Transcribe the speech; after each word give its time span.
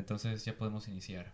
Entonces 0.00 0.44
ya 0.44 0.56
podemos 0.56 0.88
iniciar. 0.88 1.32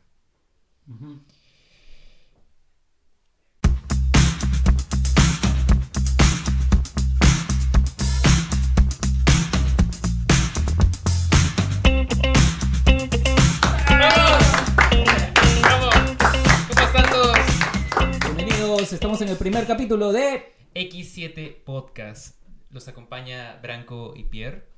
estamos 18.92 19.20
en 19.20 19.28
el 19.28 19.36
primer 19.36 19.66
capítulo 19.66 20.12
de 20.12 20.54
X7 20.74 21.64
Podcast. 21.64 22.40
Los 22.70 22.86
acompaña 22.88 23.58
Branco 23.60 24.14
y 24.16 24.24
Pierre. 24.24 24.68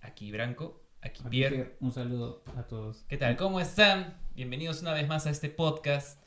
Aquí 0.00 0.32
Branco, 0.32 0.83
aquí, 1.04 1.22
Pierre. 1.28 1.76
Un 1.80 1.92
saludo 1.92 2.42
a 2.56 2.62
todos. 2.62 3.04
¿Qué 3.08 3.16
tal? 3.16 3.36
¿Cómo 3.36 3.60
están? 3.60 4.16
Bienvenidos 4.34 4.80
una 4.80 4.92
vez 4.92 5.06
más 5.06 5.26
a 5.26 5.30
este 5.30 5.50
podcast. 5.50 6.18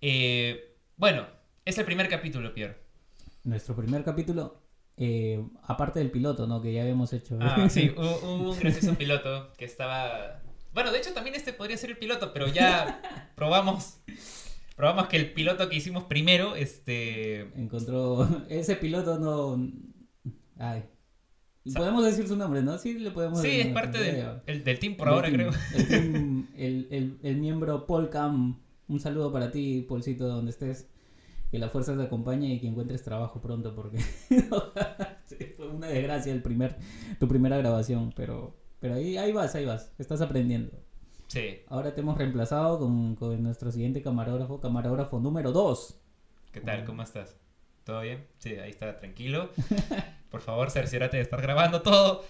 Eh, 0.00 0.76
bueno, 0.96 1.26
es 1.64 1.78
el 1.78 1.84
primer 1.84 2.08
capítulo, 2.08 2.52
Pierre. 2.52 2.76
Nuestro 3.44 3.76
primer 3.76 4.02
capítulo, 4.02 4.62
eh, 4.96 5.42
aparte 5.62 6.00
del 6.00 6.10
piloto, 6.10 6.46
¿no? 6.46 6.60
Que 6.60 6.72
ya 6.72 6.82
habíamos 6.82 7.12
hecho. 7.12 7.38
Ah, 7.40 7.68
sí, 7.70 7.94
hubo 7.96 8.50
un 8.50 8.58
gracioso 8.58 8.96
piloto 8.96 9.52
que 9.56 9.64
estaba... 9.64 10.42
Bueno, 10.74 10.90
de 10.90 10.98
hecho 10.98 11.14
también 11.14 11.36
este 11.36 11.52
podría 11.52 11.76
ser 11.76 11.90
el 11.90 11.96
piloto, 11.96 12.32
pero 12.32 12.48
ya 12.48 13.00
probamos 13.34 14.00
probamos 14.74 15.06
que 15.08 15.16
el 15.16 15.32
piloto 15.32 15.68
que 15.70 15.76
hicimos 15.76 16.04
primero, 16.04 16.54
este... 16.56 17.40
Encontró... 17.58 18.28
Ese 18.50 18.76
piloto 18.76 19.18
no... 19.18 19.72
Ay. 20.58 20.84
Podemos 21.74 22.04
decir 22.04 22.28
su 22.28 22.36
nombre, 22.36 22.62
¿no? 22.62 22.78
Sí, 22.78 22.94
le 22.98 23.10
podemos 23.10 23.40
Sí, 23.40 23.60
es 23.60 23.66
parte 23.68 23.98
del, 23.98 24.64
del, 24.64 24.78
team 24.78 24.96
por 24.96 25.08
ahora, 25.08 25.30
creo. 25.30 25.50
El, 26.56 26.86
el, 26.90 27.18
el, 27.22 27.36
miembro 27.36 27.86
Paul 27.86 28.08
Cam. 28.08 28.58
Un 28.88 29.00
saludo 29.00 29.32
para 29.32 29.50
ti, 29.50 29.84
Paulcito, 29.88 30.26
donde 30.28 30.50
estés. 30.50 30.88
Que 31.50 31.58
la 31.58 31.68
fuerza 31.68 31.96
te 31.96 32.02
acompañe 32.02 32.54
y 32.54 32.60
que 32.60 32.66
encuentres 32.66 33.02
trabajo 33.02 33.40
pronto, 33.40 33.74
porque 33.74 33.98
fue 35.56 35.68
una 35.68 35.86
desgracia 35.88 36.32
el 36.32 36.42
primer, 36.42 36.76
tu 37.20 37.28
primera 37.28 37.56
grabación, 37.56 38.12
pero, 38.16 38.56
pero 38.80 38.94
ahí, 38.94 39.16
ahí 39.16 39.32
vas, 39.32 39.54
ahí 39.54 39.64
vas, 39.64 39.92
estás 39.98 40.20
aprendiendo. 40.20 40.72
Sí. 41.28 41.60
Ahora 41.68 41.94
te 41.94 42.00
hemos 42.00 42.18
reemplazado 42.18 42.78
con, 42.78 43.42
nuestro 43.42 43.70
siguiente 43.70 44.02
camarógrafo, 44.02 44.60
camarógrafo 44.60 45.20
número 45.20 45.52
2. 45.52 46.00
¿Qué 46.52 46.60
tal? 46.60 46.84
¿Cómo 46.84 47.02
estás? 47.02 47.36
¿Todo 47.86 48.00
bien? 48.00 48.26
Sí, 48.38 48.56
ahí 48.56 48.70
está, 48.70 48.98
tranquilo. 48.98 49.52
Por 50.32 50.40
favor, 50.40 50.72
cerciórate 50.72 51.18
de 51.18 51.22
estar 51.22 51.40
grabando 51.40 51.82
todo. 51.82 52.24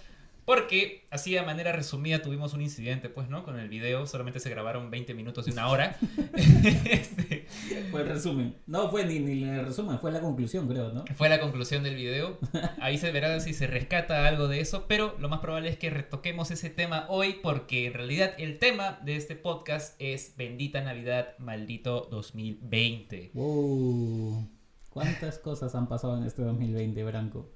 Porque 0.45 1.07
así 1.11 1.33
de 1.33 1.41
manera 1.41 1.73
resumida 1.73 2.21
tuvimos 2.21 2.53
un 2.53 2.61
incidente, 2.61 3.09
pues, 3.09 3.31
¿no? 3.31 3.43
Con 3.43 3.59
el 3.59 3.71
video, 3.71 4.07
solamente 4.07 4.39
se 4.39 4.51
grabaron 4.51 4.91
20 4.91 5.15
minutos 5.15 5.47
de 5.47 5.53
una 5.53 5.69
hora. 5.69 5.97
este... 6.85 7.47
Fue 7.91 8.03
el 8.03 8.09
resumen. 8.09 8.55
No 8.67 8.91
fue 8.91 9.07
ni, 9.07 9.19
ni 9.19 9.45
el 9.45 9.65
resumen, 9.65 9.99
fue 9.99 10.13
la 10.13 10.21
conclusión, 10.21 10.69
creo, 10.69 10.93
¿no? 10.93 11.05
Fue 11.17 11.31
la 11.31 11.41
conclusión 11.41 11.83
del 11.83 11.95
video. 11.95 12.39
Ahí 12.79 12.99
se 12.99 13.11
verá 13.11 13.41
si 13.41 13.55
se 13.55 13.67
rescata 13.67 14.29
algo 14.29 14.49
de 14.49 14.61
eso, 14.61 14.85
pero 14.87 15.17
lo 15.19 15.31
más 15.31 15.41
probable 15.41 15.71
es 15.71 15.79
que 15.79 15.89
retoquemos 15.89 16.51
ese 16.51 16.69
tema 16.69 17.07
hoy 17.09 17.41
porque 17.43 17.87
en 17.87 17.95
realidad 17.95 18.35
el 18.37 18.59
tema 18.59 19.01
de 19.03 19.17
este 19.17 19.37
podcast 19.37 19.99
es 20.01 20.35
Bendita 20.37 20.83
Navidad, 20.83 21.31
maldito 21.39 22.09
2020. 22.11 23.31
¡Wow! 23.33 24.56
¿Cuántas 24.97 25.39
cosas 25.39 25.75
han 25.75 25.91
pasado 25.91 26.17
en 26.17 26.25
este 26.25 26.41
2020, 26.41 27.05
Branco? 27.05 27.51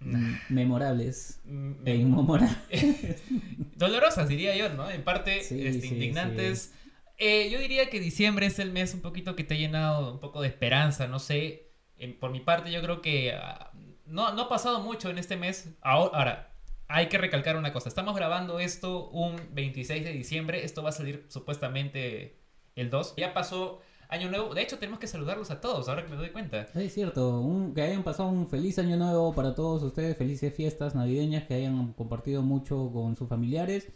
Mm, 0.00 0.34
memorables 0.50 1.40
mm, 1.46 1.72
e 1.86 1.94
inmemorables. 1.94 3.22
Dolorosas, 3.76 4.28
diría 4.28 4.54
yo, 4.54 4.68
¿no? 4.68 4.90
En 4.90 5.02
parte, 5.02 5.38
este, 5.38 5.86
indignantes. 5.86 6.74
Eh, 7.16 7.48
yo 7.50 7.58
diría 7.60 7.88
que 7.88 7.98
diciembre 7.98 8.44
es 8.44 8.58
el 8.58 8.72
mes 8.72 8.92
un 8.92 9.00
poquito 9.00 9.34
que 9.36 9.42
te 9.42 9.54
ha 9.54 9.56
llenado 9.56 10.12
un 10.12 10.20
poco 10.20 10.42
de 10.42 10.48
esperanza, 10.48 11.06
no 11.06 11.18
sé. 11.18 11.70
por 12.20 12.30
mi 12.30 12.40
parte, 12.40 12.70
yo 12.70 12.82
creo 12.82 13.00
que 13.00 13.32
ah, 13.32 13.70
no, 14.04 14.34
no 14.34 14.42
ha 14.42 14.48
pasado 14.50 14.80
mucho 14.80 15.08
en 15.08 15.16
este 15.16 15.38
mes. 15.38 15.70
Ahora, 15.80 16.52
hay 16.88 17.06
que 17.08 17.16
recalcar 17.16 17.56
una 17.56 17.72
cosa. 17.72 17.88
Estamos 17.88 18.14
grabando 18.14 18.60
esto 18.60 19.08
un 19.08 19.40
26 19.52 20.04
de 20.04 20.12
diciembre. 20.12 20.62
Esto 20.62 20.82
va 20.82 20.90
a 20.90 20.92
salir 20.92 21.24
supuestamente 21.30 22.38
el 22.74 22.90
2. 22.90 23.14
Ya 23.16 23.32
pasó 23.32 23.80
Año 24.08 24.30
Nuevo. 24.30 24.54
De 24.54 24.62
hecho, 24.62 24.78
tenemos 24.78 25.00
que 25.00 25.06
saludarlos 25.06 25.50
a 25.50 25.60
todos, 25.60 25.88
ahora 25.88 26.04
que 26.04 26.10
me 26.10 26.16
doy 26.16 26.30
cuenta. 26.30 26.66
Es 26.74 26.94
cierto. 26.94 27.72
que 27.74 27.82
hayan 27.82 28.02
pasado 28.02 28.28
un 28.28 28.48
feliz 28.48 28.78
Año 28.78 28.96
Nuevo 28.96 29.34
para 29.34 29.54
todos 29.54 29.82
ustedes. 29.82 30.16
Felices 30.16 30.54
fiestas 30.54 30.94
navideñas. 30.94 31.44
Que 31.44 31.54
hayan 31.54 31.92
compartido 31.92 32.42
mucho 32.42 32.90
con 32.92 33.16
sus 33.16 33.28
familiares. 33.28 33.88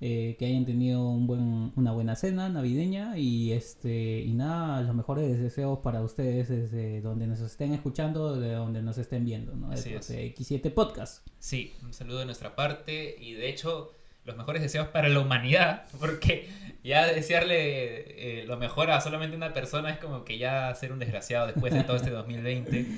Eh, 0.00 0.34
que 0.36 0.46
hayan 0.46 0.64
tenido 0.64 1.08
un 1.08 1.28
buen, 1.28 1.72
una 1.76 1.92
buena 1.92 2.16
cena 2.16 2.48
navideña. 2.48 3.16
Y 3.18 3.52
este 3.52 4.20
y 4.20 4.32
nada, 4.32 4.82
los 4.82 4.94
mejores 4.94 5.40
deseos 5.40 5.78
para 5.78 6.02
ustedes 6.02 6.48
desde 6.48 7.00
donde 7.00 7.26
nos 7.26 7.40
estén 7.40 7.72
escuchando, 7.72 8.38
de 8.40 8.52
donde 8.52 8.82
nos 8.82 8.98
estén 8.98 9.24
viendo. 9.24 9.54
¿no? 9.54 9.70
Así 9.70 9.94
es. 9.94 10.10
X7 10.10 10.72
Podcast. 10.74 11.26
Sí, 11.38 11.72
un 11.82 11.92
saludo 11.92 12.18
de 12.18 12.24
nuestra 12.26 12.56
parte. 12.56 13.16
Y 13.20 13.34
de 13.34 13.48
hecho 13.48 13.92
los 14.24 14.36
mejores 14.36 14.62
deseos 14.62 14.88
para 14.88 15.08
la 15.08 15.20
humanidad, 15.20 15.84
porque 16.00 16.48
ya 16.84 17.06
desearle 17.06 18.40
eh, 18.40 18.44
lo 18.46 18.56
mejor 18.56 18.90
a 18.90 19.00
solamente 19.00 19.36
una 19.36 19.52
persona 19.52 19.90
es 19.90 19.98
como 19.98 20.24
que 20.24 20.38
ya 20.38 20.74
ser 20.74 20.92
un 20.92 20.98
desgraciado 20.98 21.46
después 21.46 21.72
de 21.72 21.84
todo 21.84 21.96
este 21.96 22.10
2020. 22.10 22.86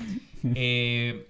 Eh, 0.53 1.27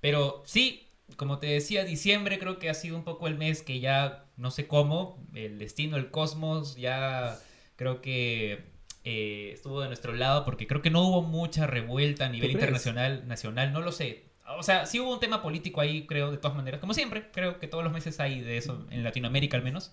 pero 0.00 0.42
sí, 0.46 0.88
como 1.16 1.38
te 1.38 1.46
decía, 1.46 1.84
diciembre 1.84 2.38
creo 2.38 2.58
que 2.58 2.70
ha 2.70 2.74
sido 2.74 2.96
un 2.96 3.04
poco 3.04 3.26
el 3.26 3.36
mes 3.36 3.62
que 3.62 3.80
ya, 3.80 4.24
no 4.38 4.50
sé 4.50 4.66
cómo, 4.66 5.22
el 5.34 5.58
destino, 5.58 5.98
el 5.98 6.10
cosmos, 6.10 6.76
ya 6.76 7.38
creo 7.76 8.00
que 8.00 8.64
eh, 9.04 9.50
estuvo 9.52 9.82
de 9.82 9.88
nuestro 9.88 10.12
lado, 10.14 10.44
porque 10.44 10.66
creo 10.66 10.82
que 10.82 10.90
no 10.90 11.02
hubo 11.02 11.22
mucha 11.22 11.66
revuelta 11.66 12.26
a 12.26 12.28
nivel 12.28 12.50
internacional, 12.50 13.28
nacional, 13.28 13.72
no 13.72 13.80
lo 13.80 13.92
sé. 13.92 14.24
O 14.58 14.62
sea, 14.62 14.86
sí 14.86 15.00
hubo 15.00 15.12
un 15.12 15.20
tema 15.20 15.42
político 15.42 15.80
ahí, 15.80 16.06
creo, 16.06 16.30
de 16.30 16.38
todas 16.38 16.56
maneras. 16.56 16.80
Como 16.80 16.94
siempre, 16.94 17.30
creo 17.32 17.58
que 17.58 17.66
todos 17.66 17.82
los 17.82 17.92
meses 17.92 18.20
hay 18.20 18.40
de 18.40 18.56
eso, 18.56 18.86
en 18.90 19.02
Latinoamérica 19.02 19.56
al 19.56 19.64
menos. 19.64 19.92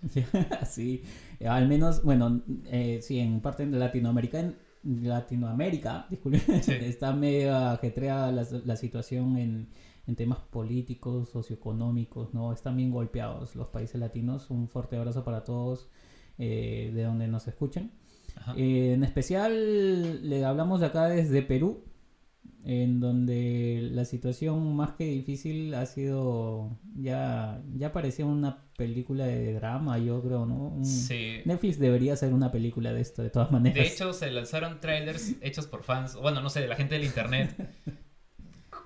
Sí, 0.70 1.04
al 1.48 1.68
menos, 1.68 2.04
bueno, 2.04 2.42
eh, 2.66 3.00
sí, 3.02 3.20
en 3.20 3.42
parte 3.42 3.66
de 3.66 3.78
Latinoamérica, 3.78 4.40
en 4.40 4.56
Latinoamérica, 4.84 6.06
disculpen, 6.10 6.44
está 6.50 7.14
medio 7.14 7.56
ajetreada 7.56 8.32
la, 8.32 8.76
situación 8.76 9.38
en, 9.38 10.16
temas 10.16 10.40
políticos, 10.40 11.30
socioeconómicos, 11.30 12.34
¿no? 12.34 12.54
Están 12.54 12.78
bien 12.78 12.92
golpeados 12.92 13.56
los 13.56 13.68
países 13.70 14.00
latinos. 14.00 14.50
Un 14.52 14.68
fuerte 14.68 14.98
abrazo 14.98 15.24
para 15.24 15.44
todos 15.44 15.90
eh, 16.38 16.92
de 16.94 17.04
donde 17.04 17.28
nos 17.28 17.48
escuchen. 17.48 17.92
Eh, 18.58 18.94
en 18.94 19.04
especial, 19.04 20.30
le 20.30 20.44
hablamos 20.46 20.82
de 20.82 20.88
acá 20.88 21.06
desde 21.06 21.42
Perú 21.42 21.84
en 22.66 23.02
donde 23.02 23.90
la 23.92 24.06
situación 24.06 24.76
más 24.76 24.92
que 24.92 25.04
difícil 25.04 25.74
ha 25.74 25.86
sido 25.86 26.80
ya 26.96 27.62
ya 27.76 27.92
parecía 27.92 28.26
una 28.26 28.64
película 28.78 29.26
de 29.26 29.54
drama 29.54 29.98
yo 29.98 30.22
creo 30.22 30.46
no 30.46 30.78
sí. 30.84 31.42
Netflix 31.44 31.78
debería 31.78 32.14
hacer 32.14 32.34
una 32.34 32.52
película 32.52 32.94
de 32.94 33.02
esto 33.02 33.22
de 33.22 33.30
todas 33.30 33.52
maneras. 33.52 33.76
de 33.76 33.90
hecho 33.90 34.14
se 34.14 34.32
lanzaron 34.32 34.80
trailers 34.80 35.34
hechos 35.42 35.68
por 35.68 35.84
fans 35.84 36.16
bueno 36.16 36.40
no 36.42 36.50
sé 36.50 36.62
de 36.62 36.68
la 36.68 36.76
gente 36.76 36.96
del 36.96 37.04
internet. 37.04 37.56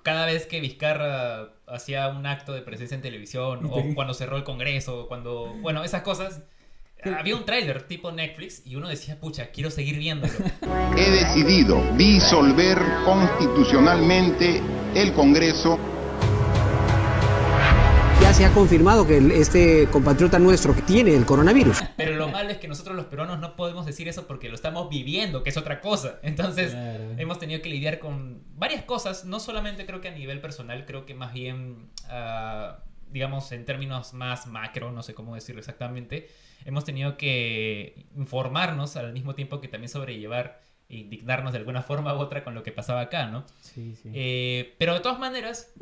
Cada 0.04 0.26
vez 0.26 0.46
que 0.46 0.62
Vizcarra 0.62 1.50
hacía 1.68 2.08
un 2.08 2.26
acto 2.26 2.54
de 2.54 2.62
presencia 2.62 2.96
en 2.96 3.02
televisión 3.02 3.66
o 3.72 3.94
cuando 3.94 4.16
cerró 4.16 4.38
el 4.38 4.44
Congreso 4.44 5.08
cuando 5.08 5.54
bueno 5.62 5.84
esas 5.84 6.02
cosas 6.02 6.42
había 7.04 7.36
un 7.36 7.46
tráiler 7.46 7.84
tipo 7.84 8.12
Netflix 8.12 8.66
y 8.66 8.76
uno 8.76 8.88
decía, 8.88 9.20
pucha, 9.20 9.52
quiero 9.52 9.70
seguir 9.70 9.98
viéndolo. 9.98 10.34
He 10.98 11.12
decidido 11.12 11.82
disolver 11.96 12.78
constitucionalmente 13.06 14.62
el 14.96 15.14
Congreso. 15.14 15.78
Ya 18.22 18.34
se 18.34 18.46
ha 18.46 18.52
confirmado 18.52 19.08
que 19.08 19.18
este 19.40 19.88
compatriota 19.92 20.40
nuestro 20.40 20.74
tiene 20.74 21.16
el 21.16 21.26
coronavirus. 21.26 21.84
Pero 21.96 22.16
lo 22.16 22.28
malo 22.28 22.50
es 22.50 22.58
que 22.58 22.68
nosotros 22.68 22.96
los 22.96 23.06
peruanos 23.06 23.40
no 23.40 23.56
podemos 23.56 23.86
decir 23.86 24.08
eso 24.08 24.28
porque 24.28 24.50
lo 24.50 24.56
estamos 24.56 24.90
viviendo, 24.90 25.44
que 25.44 25.52
es 25.52 25.58
otra 25.58 25.80
cosa. 25.80 26.20
Entonces 26.24 26.76
hemos 27.18 27.40
tenido 27.40 27.62
que 27.62 27.70
lidiar 27.70 28.00
con 28.00 28.42
varias 28.56 28.84
cosas, 28.84 29.24
no 29.24 29.40
solamente 29.40 29.86
creo 29.86 30.02
que 30.02 30.10
a 30.10 30.12
nivel 30.12 30.42
personal, 30.42 30.86
creo 30.86 31.06
que 31.06 31.14
más 31.14 31.32
bien, 31.32 31.90
ah, 32.10 32.80
digamos, 33.12 33.52
en 33.52 33.64
términos 33.64 34.14
más 34.14 34.48
macro, 34.48 34.92
no 34.92 35.04
sé 35.04 35.14
cómo 35.14 35.36
decirlo 35.36 35.60
exactamente 35.60 36.28
hemos 36.66 36.86
tenido 36.86 37.18
que 37.18 38.08
informarnos 38.16 38.96
al 38.98 39.14
mismo 39.14 39.36
tiempo 39.36 39.62
que 39.62 39.68
también 39.68 39.90
sobrellevar 39.90 40.62
e 40.90 40.98
indignarnos 40.98 41.54
de 41.54 41.60
alguna 41.60 41.82
forma 41.82 42.14
u 42.16 42.20
otra 42.20 42.44
con 42.44 42.56
lo 42.56 42.64
que 42.64 42.72
pasaba 42.72 43.02
acá, 43.02 43.28
¿no? 43.28 43.46
Sí, 43.62 43.96
sí. 43.96 44.10
Eh, 44.14 44.76
pero 44.78 44.94
de 44.94 45.02
todas 45.02 45.20
maneras, 45.20 45.74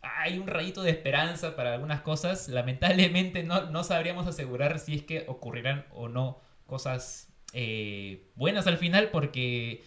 hay 0.00 0.38
un 0.38 0.46
rayito 0.46 0.82
de 0.82 0.90
esperanza 0.90 1.56
para 1.56 1.74
algunas 1.74 2.00
cosas. 2.00 2.48
Lamentablemente 2.48 3.42
no, 3.42 3.70
no 3.70 3.84
sabríamos 3.84 4.26
asegurar 4.26 4.78
si 4.78 4.94
es 4.94 5.02
que 5.02 5.24
ocurrirán 5.26 5.84
o 5.90 6.08
no 6.08 6.40
cosas 6.66 7.28
eh, 7.52 8.28
buenas 8.34 8.66
al 8.66 8.78
final 8.78 9.10
porque 9.10 9.84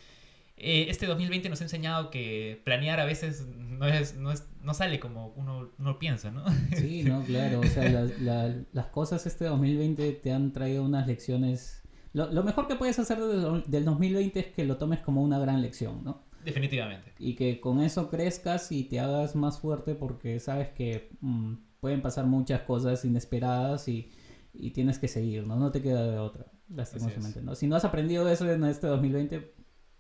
eh, 0.60 0.88
este 0.90 1.06
2020 1.06 1.50
nos 1.50 1.62
ha 1.62 1.64
enseñado 1.66 2.10
que 2.10 2.62
planear 2.66 3.00
a 3.00 3.06
veces 3.06 3.46
no, 3.58 3.88
es, 3.88 4.16
no, 4.18 4.32
es, 4.32 4.48
no 4.62 4.74
sale 4.74 5.00
como 5.00 5.28
uno, 5.36 5.70
uno 5.80 6.00
piensa, 6.00 6.32
¿no? 6.32 6.44
Sí, 6.76 7.04
no, 7.06 7.24
claro. 7.24 7.62
O 7.62 7.66
sea, 7.66 7.90
las, 7.90 8.20
la- 8.22 8.56
las 8.74 8.86
cosas 8.88 9.26
este 9.26 9.46
2020 9.46 10.12
te 10.14 10.32
han 10.32 10.52
traído 10.54 10.84
unas 10.84 11.08
lecciones. 11.08 11.82
Lo, 12.14 12.32
lo 12.32 12.44
mejor 12.44 12.68
que 12.68 12.76
puedes 12.76 12.98
hacer 13.00 13.20
del, 13.20 13.64
del 13.68 13.86
2020 13.86 14.40
es 14.40 14.48
que 14.48 14.66
lo 14.66 14.78
tomes 14.78 15.00
como 15.00 15.22
una 15.24 15.40
gran 15.40 15.62
lección, 15.62 16.04
¿no? 16.04 16.24
Definitivamente. 16.44 17.14
Y 17.20 17.36
que 17.36 17.60
con 17.60 17.82
eso 17.82 18.10
crezcas 18.10 18.72
y 18.72 18.84
te 18.86 19.00
hagas 19.00 19.36
más 19.36 19.60
fuerte 19.60 19.94
porque 19.96 20.40
sabes 20.40 20.70
que 20.70 21.10
mm, 21.22 21.54
pueden 21.80 22.02
pasar 22.02 22.26
muchas 22.26 22.62
cosas 22.62 23.04
inesperadas 23.06 23.88
y, 23.88 24.10
y 24.54 24.72
tienes 24.72 25.00
que 25.00 25.08
seguir, 25.08 25.46
¿no? 25.46 25.56
No 25.58 25.72
te 25.72 25.82
queda 25.82 26.10
de 26.10 26.18
otra, 26.18 26.46
lastimosamente, 26.70 27.42
¿no? 27.42 27.56
Si 27.56 27.68
no 27.68 27.76
has 27.76 27.86
aprendido 27.86 28.28
eso 28.30 28.50
en 28.50 28.64
este 28.64 28.88
2020, 28.88 29.54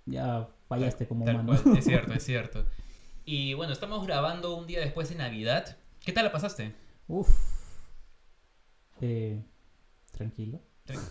ya 0.09 0.47
fallaste 0.67 1.07
como 1.07 1.25
Tal 1.25 1.35
humano. 1.41 1.61
cual, 1.63 1.77
Es 1.77 1.85
cierto, 1.85 2.13
es 2.13 2.23
cierto. 2.23 2.65
Y 3.25 3.53
bueno, 3.53 3.73
estamos 3.73 4.05
grabando 4.05 4.55
un 4.55 4.67
día 4.67 4.79
después 4.79 5.09
de 5.09 5.15
Navidad. 5.15 5.77
¿Qué 6.03 6.11
tal 6.11 6.25
la 6.25 6.31
pasaste? 6.31 6.73
Uf. 7.07 7.29
Eh, 9.01 9.41
tranquilo. 10.11 10.61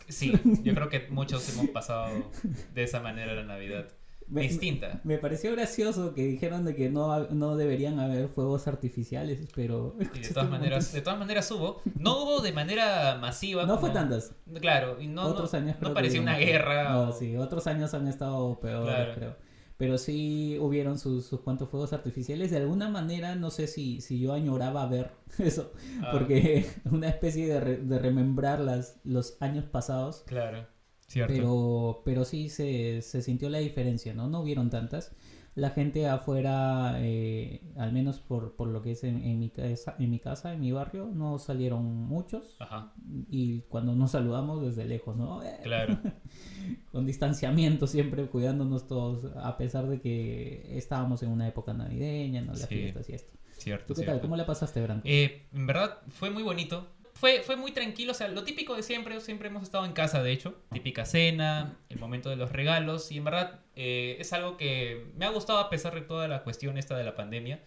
Sí, 0.09 0.33
yo 0.65 0.75
creo 0.75 0.89
que 0.89 1.07
muchos 1.09 1.49
hemos 1.55 1.69
pasado 1.71 2.31
de 2.75 2.83
esa 2.83 3.01
manera 3.01 3.35
la 3.35 3.45
Navidad. 3.45 3.89
Me- 4.31 4.43
Distinta. 4.43 5.01
Me 5.05 5.17
pareció 5.19 5.53
gracioso 5.53 6.13
que 6.15 6.27
dijeron 6.27 6.65
de 6.65 6.75
que 6.75 6.91
no, 6.91 7.29
no 7.31 7.57
deberían 7.57 7.99
haber 7.99 8.29
fuegos 8.29 8.69
artificiales, 8.69 9.49
pero... 9.55 9.97
Y 10.15 10.19
de 10.21 10.29
todas 10.29 10.51
maneras, 10.51 10.93
de 10.93 11.01
todas 11.01 11.19
maneras 11.19 11.51
hubo. 11.51 11.81
No 11.99 12.23
hubo 12.23 12.41
de 12.41 12.53
manera 12.53 13.17
masiva. 13.21 13.63
No 13.63 13.77
como- 13.77 13.81
fue 13.81 13.91
tantas. 13.91 14.35
Claro, 14.61 15.01
y 15.01 15.07
no, 15.07 15.23
no- 15.25 15.29
otros 15.31 15.55
años 15.55 15.77
no 15.81 15.95
parecía 15.95 16.21
una 16.21 16.37
guerra. 16.37 16.93
No, 16.93 17.01
o- 17.09 17.13
sí, 17.13 17.37
otros 17.37 17.67
años 17.67 17.95
han 17.95 18.07
estado 18.09 18.59
peores, 18.61 18.95
Claro. 18.95 19.15
creo. 19.15 19.49
Pero 19.79 19.97
sí 19.97 20.59
hubieron 20.61 20.99
sus, 20.99 21.25
sus 21.25 21.41
cuantos 21.41 21.69
fuegos 21.71 21.93
artificiales. 21.93 22.51
De 22.51 22.57
alguna 22.57 22.89
manera, 22.89 23.37
no 23.37 23.51
sé 23.53 23.69
si, 23.69 24.01
si 24.01 24.19
yo 24.19 24.33
añoraba 24.33 24.85
ver 24.89 25.13
eso. 25.39 25.73
Ah. 26.03 26.09
Porque 26.13 26.67
una 26.91 27.09
especie 27.09 27.47
de, 27.47 27.61
re- 27.61 27.77
de 27.77 27.99
remembrar 28.01 28.59
las, 28.61 28.97
los 29.05 29.37
años 29.41 29.65
pasados. 29.67 30.25
Claro, 30.27 30.67
cierto. 31.09 31.33
Pero, 31.35 32.03
pero 32.05 32.25
sí 32.25 32.49
se, 32.49 33.03
se 33.03 33.23
sintió 33.23 33.49
la 33.51 33.59
diferencia, 33.59 34.15
¿no? 34.15 34.29
No 34.29 34.41
hubieron 34.41 34.71
tantas. 34.71 35.13
La 35.55 35.71
gente 35.71 36.07
afuera, 36.07 36.99
eh, 36.99 37.63
al 37.77 37.93
menos 37.93 38.21
por, 38.21 38.55
por 38.55 38.69
lo 38.69 38.81
que 38.81 38.93
es 38.93 39.03
en, 39.03 39.17
en 39.25 39.41
mi 39.41 39.51
casa, 39.51 39.97
en 39.99 40.09
mi 40.09 40.21
casa, 40.21 40.53
en 40.55 40.61
mi 40.61 40.71
barrio, 40.71 41.11
no 41.13 41.41
salieron 41.41 41.85
muchos. 41.85 42.55
Ajá, 42.61 42.93
Y 43.29 43.63
cuando 43.63 43.97
nos 43.97 44.13
saludamos 44.13 44.63
desde 44.63 44.85
lejos, 44.85 45.17
¿no? 45.17 45.43
Eh, 45.43 45.59
claro. 45.65 45.99
Con 46.93 47.07
distanciamiento 47.07 47.89
siempre, 47.89 48.27
cuidándonos 48.27 48.87
todos, 48.87 49.33
a 49.37 49.57
pesar 49.57 49.89
de 49.89 50.01
que 50.01 50.77
estábamos 50.79 51.25
en 51.25 51.31
una 51.31 51.49
época 51.49 51.73
navideña, 51.73 52.43
¿no? 52.43 52.53
Las 52.53 52.61
Sí. 52.69 52.77
fiestas 52.77 53.09
y 53.11 53.15
esto. 53.15 53.33
Cierto, 53.57 53.87
¿Tú 53.89 53.95
qué 53.95 54.03
cierto. 54.03 54.13
tal? 54.13 54.21
¿Cómo 54.21 54.37
la 54.37 54.47
pasaste, 54.47 54.81
Branco? 54.81 55.03
Eh, 55.05 55.49
en 55.53 55.67
verdad 55.67 55.99
fue 56.09 56.31
muy 56.31 56.45
bonito. 56.45 56.87
Fue, 57.19 57.43
fue 57.43 57.57
muy 57.57 57.73
tranquilo, 57.73 58.13
o 58.13 58.15
sea, 58.15 58.29
lo 58.29 58.45
típico 58.45 58.77
de 58.77 58.83
siempre, 58.83 59.21
siempre 59.21 59.49
hemos 59.49 59.65
estado 59.65 59.85
en 59.85 59.93
casa, 59.93 60.23
de 60.23 60.31
hecho. 60.31 60.55
Típica 60.73 61.05
cena, 61.05 61.77
el 61.89 61.99
momento 61.99 62.31
de 62.31 62.37
los 62.37 62.53
regalos, 62.53 63.11
y 63.11 63.19
en 63.19 63.25
verdad 63.25 63.61
eh, 63.75 64.17
es 64.21 64.33
algo 64.33 64.57
que 64.57 65.07
me 65.17 65.25
ha 65.25 65.31
gustado 65.31 65.59
a 65.59 65.69
pesar 65.69 65.95
de 65.95 66.03
toda 66.03 66.29
la 66.29 66.45
cuestión 66.45 66.79
esta 66.79 66.97
de 66.97 67.05
la 67.05 67.15
pandemia. 67.17 67.61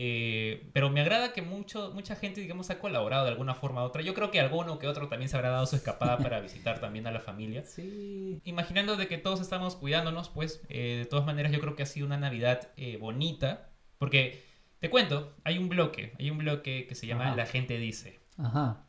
Eh, 0.00 0.70
pero 0.72 0.90
me 0.90 1.00
agrada 1.00 1.32
que 1.32 1.42
mucho, 1.42 1.90
mucha 1.92 2.14
gente, 2.14 2.40
digamos, 2.40 2.70
ha 2.70 2.78
colaborado 2.78 3.24
de 3.24 3.32
alguna 3.32 3.56
forma 3.56 3.82
u 3.82 3.86
otra. 3.86 4.00
Yo 4.00 4.14
creo 4.14 4.30
que 4.30 4.38
alguno 4.38 4.78
que 4.78 4.86
otro 4.86 5.08
también 5.08 5.28
se 5.28 5.36
habrá 5.36 5.50
dado 5.50 5.66
su 5.66 5.74
escapada 5.74 6.18
para 6.22 6.38
visitar 6.38 6.80
también 6.80 7.08
a 7.08 7.10
la 7.10 7.18
familia. 7.18 7.64
Sí. 7.66 8.40
Imaginando 8.44 8.96
de 8.96 9.08
que 9.08 9.18
todos 9.18 9.40
estamos 9.40 9.74
cuidándonos, 9.74 10.28
pues 10.28 10.62
eh, 10.68 10.98
de 10.98 11.04
todas 11.04 11.26
maneras 11.26 11.50
yo 11.50 11.58
creo 11.58 11.74
que 11.74 11.82
ha 11.82 11.86
sido 11.86 12.06
una 12.06 12.16
Navidad 12.16 12.68
eh, 12.76 12.96
bonita. 12.96 13.70
Porque, 13.98 14.40
te 14.78 14.88
cuento, 14.88 15.34
hay 15.42 15.58
un 15.58 15.68
bloque, 15.68 16.12
hay 16.16 16.30
un 16.30 16.38
bloque 16.38 16.86
que 16.88 16.94
se 16.94 17.08
llama 17.08 17.26
Ajá. 17.26 17.36
La 17.36 17.46
gente 17.46 17.76
dice. 17.78 18.20
Ajá. 18.38 18.87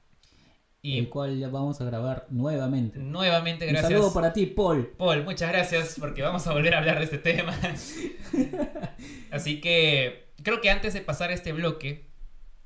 Y 0.82 0.98
El 1.00 1.10
cual 1.10 1.38
ya 1.38 1.50
vamos 1.50 1.82
a 1.82 1.86
grabar 1.86 2.26
nuevamente. 2.30 3.00
nuevamente, 3.00 3.66
Un 3.66 3.72
gracias. 3.74 3.92
saludo 3.92 4.14
para 4.14 4.32
ti, 4.32 4.46
Paul. 4.46 4.88
Paul, 4.98 5.24
muchas 5.26 5.52
gracias 5.52 5.98
porque 6.00 6.22
vamos 6.22 6.48
a 6.48 6.54
volver 6.54 6.74
a 6.74 6.78
hablar 6.78 7.00
de 7.00 7.04
este 7.04 7.18
tema. 7.18 7.54
Así 9.32 9.60
que 9.60 10.30
creo 10.42 10.62
que 10.62 10.70
antes 10.70 10.94
de 10.94 11.02
pasar 11.02 11.32
a 11.32 11.34
este 11.34 11.52
bloque, 11.52 12.10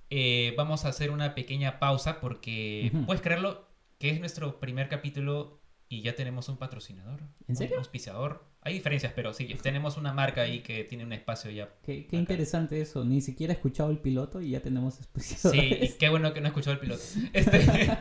eh, 0.10 0.54
vamos 0.57 0.86
a 0.86 0.89
hacer 0.89 1.10
una 1.10 1.33
pequeña 1.33 1.80
pausa 1.80 2.19
porque, 2.19 2.92
puedes 3.07 3.21
creerlo, 3.21 3.68
que 3.98 4.12
es 4.12 4.19
nuestro 4.19 4.60
primer 4.60 4.89
capítulo 4.89 5.62
y 5.94 6.01
ya 6.01 6.16
tenemos 6.16 6.50
un 6.50 6.57
patrocinador. 6.57 7.19
¿En 7.48 7.56
serio? 7.56 7.75
Un 7.75 7.80
auspiciador. 7.81 8.44
Hay 8.62 8.74
diferencias, 8.74 9.13
pero 9.16 9.31
sí, 9.31 9.45
tenemos 9.62 9.95
una 9.95 10.12
marca 10.12 10.42
ahí 10.42 10.62
que 10.63 10.84
tiene 10.86 11.06
un 11.06 11.13
espacio 11.13 11.51
ya. 11.51 11.69
Qué, 11.84 12.07
interesante 12.13 12.81
eso. 12.81 13.06
Ni 13.06 13.22
siquiera 13.22 13.54
he 13.54 13.56
escuchado 13.56 13.92
el 13.92 14.00
piloto 14.00 14.42
y 14.42 14.50
ya 14.51 14.60
tenemos 14.60 14.95
Sí, 14.95 15.01
especiales. 15.01 15.92
y 15.95 15.98
qué 16.00 16.10
bueno 16.10 16.34
que 16.34 16.42
no 16.42 16.48
escuchó 16.48 16.72
el 16.72 16.80
piloto. 16.80 17.04
Este, 17.31 17.98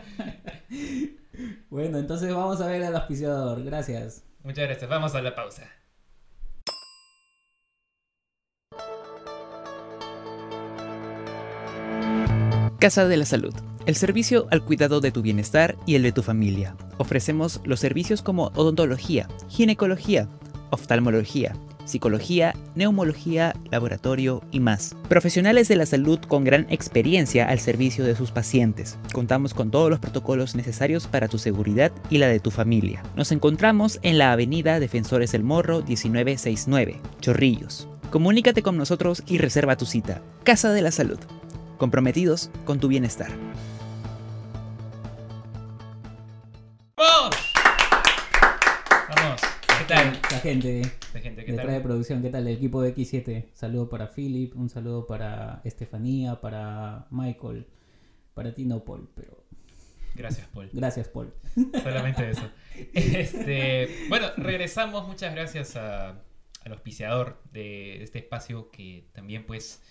Bueno, 1.68 1.98
entonces 1.98 2.32
vamos 2.34 2.62
a 2.62 2.66
ver 2.66 2.82
al 2.82 2.96
auspiciador. 2.96 3.62
Gracias. 3.62 4.24
muchas 4.42 4.64
gracias. 4.64 4.88
Vamos 4.88 5.14
a 5.14 5.20
la 5.20 5.34
pausa. 5.34 5.70
Casa 12.78 13.06
de 13.06 13.16
la 13.18 13.26
Salud, 13.26 13.54
el 13.86 13.96
servicio 13.96 14.46
al 14.50 14.62
cuidado 14.62 15.00
de 15.00 15.10
tu 15.10 15.22
bienestar 15.22 15.76
y 15.86 15.94
el 15.94 16.02
de 16.02 16.12
tu 16.12 16.22
familia. 16.22 16.76
Ofrecemos 16.98 17.60
los 17.64 17.80
servicios 17.80 18.22
como 18.22 18.52
odontología, 18.54 19.28
ginecología, 19.48 20.28
oftalmología, 20.70 21.54
psicología, 21.84 22.54
neumología, 22.74 23.54
laboratorio 23.70 24.42
y 24.52 24.60
más. 24.60 24.94
Profesionales 25.08 25.68
de 25.68 25.76
la 25.76 25.86
salud 25.86 26.18
con 26.20 26.44
gran 26.44 26.66
experiencia 26.70 27.48
al 27.48 27.58
servicio 27.58 28.04
de 28.04 28.14
sus 28.14 28.30
pacientes. 28.30 28.98
Contamos 29.12 29.52
con 29.52 29.70
todos 29.70 29.90
los 29.90 29.98
protocolos 29.98 30.54
necesarios 30.54 31.06
para 31.08 31.28
tu 31.28 31.38
seguridad 31.38 31.92
y 32.08 32.18
la 32.18 32.28
de 32.28 32.40
tu 32.40 32.50
familia. 32.50 33.02
Nos 33.16 33.32
encontramos 33.32 33.98
en 34.02 34.18
la 34.18 34.32
Avenida 34.32 34.80
Defensores 34.80 35.32
del 35.32 35.42
Morro 35.42 35.78
1969, 35.78 37.00
Chorrillos. 37.20 37.88
Comunícate 38.10 38.62
con 38.62 38.76
nosotros 38.76 39.22
y 39.26 39.38
reserva 39.38 39.76
tu 39.76 39.86
cita. 39.86 40.22
Casa 40.44 40.72
de 40.72 40.82
la 40.82 40.92
Salud 40.92 41.18
comprometidos 41.82 42.48
con 42.64 42.78
tu 42.78 42.86
bienestar. 42.86 43.32
¡Vamos! 47.02 47.34
Vamos. 49.08 49.40
¿Qué 49.76 49.84
tal? 49.88 50.20
La 50.30 50.38
gente 50.38 50.82
De 51.12 51.20
gente, 51.20 51.44
¿qué 51.44 51.50
detrás 51.50 51.74
de 51.74 51.80
producción, 51.80 52.22
¿qué 52.22 52.30
tal? 52.30 52.46
El 52.46 52.54
equipo 52.54 52.80
de 52.80 52.94
X7. 52.94 53.46
Saludo 53.52 53.88
para 53.88 54.06
Philip, 54.06 54.54
un 54.54 54.68
saludo 54.70 55.04
para 55.04 55.62
Estefanía, 55.64 56.40
para 56.40 57.08
Michael, 57.10 57.66
para 58.34 58.54
ti 58.54 58.66
no, 58.66 58.84
Paul, 58.84 59.10
pero 59.16 59.44
Gracias, 60.14 60.46
Paul. 60.54 60.70
gracias, 60.72 61.08
Paul. 61.08 61.34
Solamente 61.82 62.30
eso. 62.30 62.48
Este, 62.94 64.06
bueno, 64.08 64.28
regresamos. 64.36 65.08
Muchas 65.08 65.34
gracias 65.34 65.74
a, 65.74 66.10
al 66.10 66.72
auspiciador 66.72 67.42
de 67.50 68.00
este 68.04 68.20
espacio 68.20 68.70
que 68.70 69.08
también 69.12 69.44
pues 69.44 69.82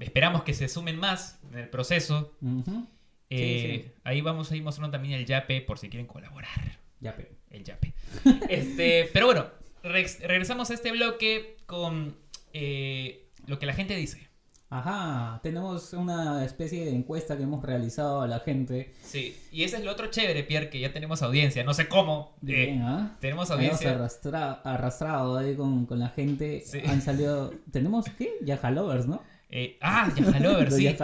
esperamos 0.00 0.42
que 0.42 0.52
se 0.52 0.66
sumen 0.66 0.98
más 0.98 1.38
en 1.52 1.60
el 1.60 1.68
proceso. 1.68 2.34
Ujú. 2.42 2.88
Eh, 3.30 3.84
sí. 3.84 3.92
Ahí 4.04 4.20
vamos 4.20 4.50
a 4.50 4.56
ir 4.56 4.62
mostrando 4.62 4.92
también 4.92 5.14
el 5.14 5.26
Yape 5.26 5.60
por 5.62 5.78
si 5.78 5.88
quieren 5.88 6.06
colaborar. 6.06 6.78
Ya, 7.00 7.14
pero. 7.14 7.28
El 7.50 7.64
Yape. 7.64 7.94
Este, 8.48 9.08
pero 9.12 9.26
bueno, 9.26 9.46
regresamos 9.82 10.70
a 10.70 10.74
este 10.74 10.92
bloque 10.92 11.56
con 11.66 12.16
eh, 12.52 13.26
lo 13.46 13.58
que 13.58 13.66
la 13.66 13.74
gente 13.74 13.94
dice. 13.96 14.26
Ajá, 14.70 15.40
tenemos 15.42 15.94
una 15.94 16.44
especie 16.44 16.84
de 16.84 16.90
encuesta 16.94 17.38
que 17.38 17.44
hemos 17.44 17.64
realizado 17.64 18.20
a 18.20 18.28
la 18.28 18.40
gente. 18.40 18.92
Sí, 19.02 19.34
y 19.50 19.62
ese 19.64 19.78
es 19.78 19.84
lo 19.84 19.90
otro 19.92 20.08
chévere, 20.10 20.42
Pierre, 20.42 20.68
que 20.68 20.78
ya 20.78 20.92
tenemos 20.92 21.22
audiencia. 21.22 21.64
No 21.64 21.72
sé 21.72 21.88
cómo. 21.88 22.34
eh, 22.42 22.46
Bien, 22.66 22.82
¿ah? 22.82 23.16
tenemos 23.18 23.48
Hemos 23.48 23.58
audiencia. 23.58 23.92
arrastra- 23.94 24.60
arrastrado 24.64 25.38
ahí 25.38 25.54
con, 25.56 25.86
con 25.86 25.98
la 25.98 26.10
gente. 26.10 26.60
Sí. 26.66 26.80
Han 26.86 27.00
salido. 27.00 27.54
¿Tenemos 27.72 28.04
qué? 28.18 28.30
Yaja 28.42 28.70
Lovers, 28.70 29.06
¿no? 29.06 29.22
Eh, 29.50 29.78
ah, 29.80 30.12
Yajalover, 30.14 30.70
sí. 30.72 30.94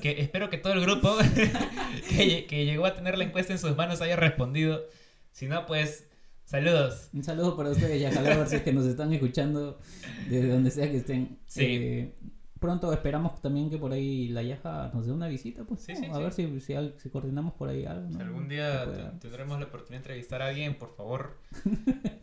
Que 0.00 0.20
espero 0.20 0.50
que 0.50 0.58
todo 0.58 0.72
el 0.72 0.80
grupo 0.80 1.16
que, 2.08 2.46
que 2.46 2.64
llegó 2.64 2.86
a 2.86 2.94
tener 2.94 3.16
la 3.16 3.24
encuesta 3.24 3.52
en 3.52 3.58
sus 3.58 3.76
manos 3.76 4.00
haya 4.00 4.16
respondido. 4.16 4.82
Si 5.30 5.46
no, 5.46 5.66
pues, 5.66 6.08
saludos. 6.44 7.08
Un 7.12 7.22
saludo 7.24 7.56
para 7.56 7.70
ustedes, 7.70 8.00
Yaja 8.00 8.20
Lovers, 8.22 8.50
si 8.50 8.56
es 8.56 8.62
que 8.62 8.72
nos 8.72 8.86
están 8.86 9.12
escuchando 9.12 9.78
desde 10.28 10.48
donde 10.48 10.70
sea 10.70 10.90
que 10.90 10.96
estén. 10.98 11.38
Sí. 11.46 11.64
Eh, 11.64 12.14
pronto 12.58 12.92
esperamos 12.92 13.40
también 13.40 13.70
que 13.70 13.78
por 13.78 13.92
ahí 13.92 14.28
la 14.28 14.42
Yaja 14.42 14.90
nos 14.94 15.06
dé 15.06 15.12
una 15.12 15.28
visita, 15.28 15.64
pues. 15.64 15.80
Sí, 15.82 15.92
¿no? 15.94 15.98
sí, 16.00 16.06
a 16.12 16.18
ver 16.18 16.32
si, 16.32 16.60
si, 16.60 16.74
al- 16.74 16.94
si 16.98 17.08
coordinamos 17.08 17.54
por 17.54 17.68
ahí 17.68 17.84
algo. 17.86 18.10
Si 18.10 18.20
algún 18.20 18.48
día 18.48 18.84
tendremos 19.20 19.58
la 19.60 19.66
oportunidad 19.66 19.90
de 19.90 19.96
entrevistar 20.08 20.42
a 20.42 20.48
alguien, 20.48 20.74
por 20.74 20.94
favor, 20.96 21.38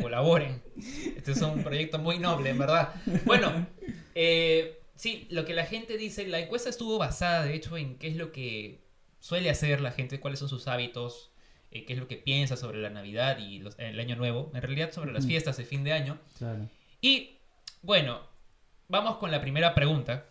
colaboren. 0.01 0.61
Este 1.17 1.31
es 1.31 1.41
un 1.41 1.63
proyecto 1.63 1.99
muy 1.99 2.19
noble, 2.19 2.49
en 2.51 2.57
verdad. 2.57 2.89
Bueno, 3.25 3.67
eh, 4.15 4.78
sí, 4.99 5.27
lo 5.29 5.45
que 5.45 5.53
la 5.53 5.65
gente 5.65 5.97
dice, 5.97 6.27
la 6.27 6.39
encuesta 6.39 6.69
estuvo 6.69 6.97
basada, 6.97 7.45
de 7.45 7.55
hecho, 7.55 7.77
en 7.77 7.97
qué 7.97 8.09
es 8.09 8.17
lo 8.17 8.33
que 8.33 8.81
suele 9.21 9.49
hacer 9.49 9.79
la 9.79 9.91
gente, 9.91 10.19
cuáles 10.19 10.39
son 10.39 10.49
sus 10.49 10.67
hábitos, 10.67 11.31
eh, 11.71 11.85
qué 11.85 11.93
es 11.93 11.99
lo 11.99 12.07
que 12.09 12.17
piensa 12.17 12.57
sobre 12.57 12.79
la 12.81 12.89
Navidad 12.89 13.37
y 13.39 13.59
los- 13.59 13.79
el 13.79 13.97
Año 13.99 14.15
Nuevo, 14.17 14.51
en 14.53 14.61
realidad 14.61 14.91
sobre 14.91 15.13
las 15.13 15.25
fiestas 15.25 15.55
de 15.57 15.63
fin 15.63 15.83
de 15.85 15.93
año. 15.93 16.19
Claro. 16.37 16.67
Y 16.99 17.37
bueno, 17.81 18.21
vamos 18.89 19.17
con 19.17 19.31
la 19.31 19.39
primera 19.39 19.73
pregunta. 19.73 20.25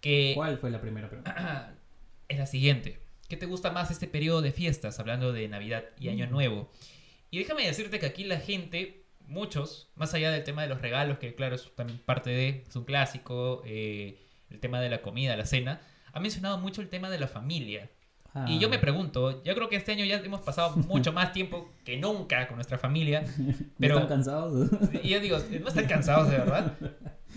Que 0.00 0.32
¿Cuál 0.34 0.58
fue 0.58 0.70
la 0.70 0.80
primera 0.80 1.08
pregunta? 1.08 1.74
es 2.28 2.38
la 2.38 2.46
siguiente. 2.46 3.00
¿Qué 3.28 3.36
te 3.36 3.46
gusta 3.46 3.70
más 3.72 3.90
este 3.90 4.06
periodo 4.06 4.42
de 4.42 4.52
fiestas, 4.52 5.00
hablando 5.00 5.32
de 5.32 5.48
Navidad 5.48 5.84
y 5.98 6.08
Año 6.08 6.26
Nuevo? 6.26 6.70
Y 7.30 7.38
déjame 7.38 7.66
decirte 7.66 7.98
que 7.98 8.06
aquí 8.06 8.24
la 8.24 8.38
gente, 8.38 9.03
muchos, 9.26 9.90
más 9.96 10.14
allá 10.14 10.30
del 10.30 10.44
tema 10.44 10.62
de 10.62 10.68
los 10.68 10.80
regalos, 10.80 11.18
que 11.18 11.34
claro 11.34 11.54
es 11.54 11.74
también 11.74 11.98
parte 11.98 12.30
de, 12.30 12.64
es 12.68 12.76
un 12.76 12.84
clásico, 12.84 13.62
eh, 13.64 14.18
el 14.50 14.60
tema 14.60 14.80
de 14.80 14.88
la 14.90 15.02
comida, 15.02 15.36
la 15.36 15.46
cena, 15.46 15.80
ha 16.12 16.20
mencionado 16.20 16.58
mucho 16.58 16.80
el 16.80 16.88
tema 16.88 17.10
de 17.10 17.18
la 17.18 17.28
familia. 17.28 17.90
Y 18.48 18.58
yo 18.58 18.68
me 18.68 18.76
Ah, 18.76 18.80
pregunto, 18.80 19.44
yo 19.44 19.54
creo 19.54 19.68
que 19.68 19.76
este 19.76 19.92
año 19.92 20.04
ya 20.04 20.16
hemos 20.16 20.40
pasado 20.40 20.76
mucho 20.88 21.12
más 21.12 21.32
tiempo 21.32 21.70
que 21.84 21.96
nunca 21.96 22.48
con 22.48 22.56
nuestra 22.56 22.78
familia, 22.78 23.22
¿no 23.38 23.54
pero 23.78 23.94
¿Están 23.94 24.08
cansados? 24.08 24.70
y 25.02 25.08
yo 25.08 25.20
digo, 25.20 25.38
no 25.60 25.68
están 25.68 25.86
cansados 25.86 26.30
de 26.30 26.38
verdad. 26.38 26.76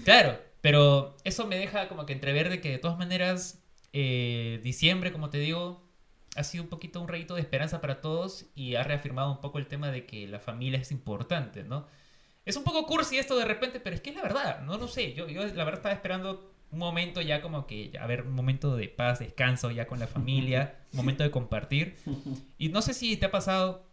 Claro, 0.04 0.40
pero 0.62 1.16
eso 1.24 1.46
me 1.46 1.56
deja 1.58 1.88
como 1.88 2.06
que 2.08 2.14
entrever 2.14 2.50
de 2.50 2.62
que 2.62 2.72
de 2.72 2.78
todas 2.80 2.98
maneras 2.98 3.64
eh, 3.94 4.60
diciembre, 4.64 5.12
como 5.12 5.30
te 5.30 5.38
digo, 5.38 5.87
ha 6.38 6.44
sido 6.44 6.64
un 6.64 6.70
poquito 6.70 7.02
un 7.02 7.08
rayito 7.08 7.36
de 7.36 7.42
esperanza 7.42 7.82
para 7.82 8.00
todos 8.00 8.46
y 8.56 8.76
ha 8.76 8.84
reafirmado 8.84 9.32
un 9.32 9.42
poco 9.42 9.58
el 9.58 9.68
tema 9.68 9.92
de 9.92 10.06
que 10.06 10.28
la 10.28 10.40
familia 10.40 10.80
es 10.80 10.92
importante, 10.92 11.64
¿no? 11.64 11.88
Es 12.46 12.56
un 12.56 12.64
poco 12.64 12.86
cursi 12.86 13.18
esto 13.18 13.38
de 13.38 13.46
repente, 13.46 13.80
pero 13.80 13.96
es 13.96 14.02
que 14.02 14.12
es 14.12 14.16
la 14.16 14.22
verdad, 14.22 14.62
no 14.62 14.78
lo 14.78 14.88
sé. 14.88 15.14
Yo, 15.14 15.28
yo 15.28 15.46
la 15.46 15.64
verdad 15.66 15.80
estaba 15.80 15.96
esperando 15.96 16.54
un 16.72 16.80
momento 16.80 17.22
ya 17.22 17.42
como 17.42 17.66
que, 17.66 17.92
a 18.00 18.06
ver, 18.08 18.22
un 18.22 18.34
momento 18.34 18.78
de 18.78 18.88
paz, 18.88 19.20
descanso 19.20 19.72
ya 19.72 19.88
con 19.88 20.00
la 20.00 20.08
familia, 20.08 20.80
un 20.94 20.98
momento 20.98 21.24
de 21.24 21.32
compartir. 21.32 21.98
Y 22.58 22.70
no 22.70 22.82
sé 22.82 22.94
si 22.94 23.18
te 23.18 23.26
ha 23.26 23.32
pasado 23.32 23.88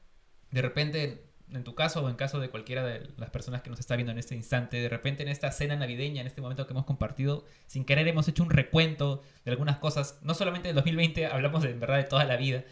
de 0.51 0.63
repente, 0.63 1.25
en 1.53 1.63
tu 1.65 1.75
caso 1.75 2.05
o 2.05 2.09
en 2.09 2.17
caso 2.17 2.41
de 2.41 2.49
cualquiera 2.51 2.85
de 2.85 3.09
las 3.17 3.31
personas 3.31 3.63
que 3.63 3.71
nos 3.71 3.79
está 3.79 3.97
viendo 3.97 4.13
en 4.13 4.19
este 4.19 4.35
instante, 4.35 4.79
de 4.79 4.89
repente 4.89 5.23
en 5.23 5.29
esta 5.29 5.51
cena 5.53 5.77
navideña, 5.77 6.21
en 6.21 6.27
este 6.27 6.41
momento 6.41 6.67
que 6.67 6.73
hemos 6.73 6.85
compartido, 6.85 7.45
sin 7.67 7.85
querer 7.85 8.09
hemos 8.09 8.27
hecho 8.29 8.43
un 8.43 8.51
recuento 8.51 9.23
de 9.45 9.51
algunas 9.53 9.77
cosas, 9.79 10.19
no 10.23 10.35
solamente 10.35 10.69
del 10.69 10.77
2020, 10.77 11.27
hablamos 11.27 11.63
de 11.63 11.71
en 11.71 11.81
verdad 11.81 11.97
de 11.99 12.05
toda 12.05 12.25
la 12.25 12.37
vida. 12.37 12.65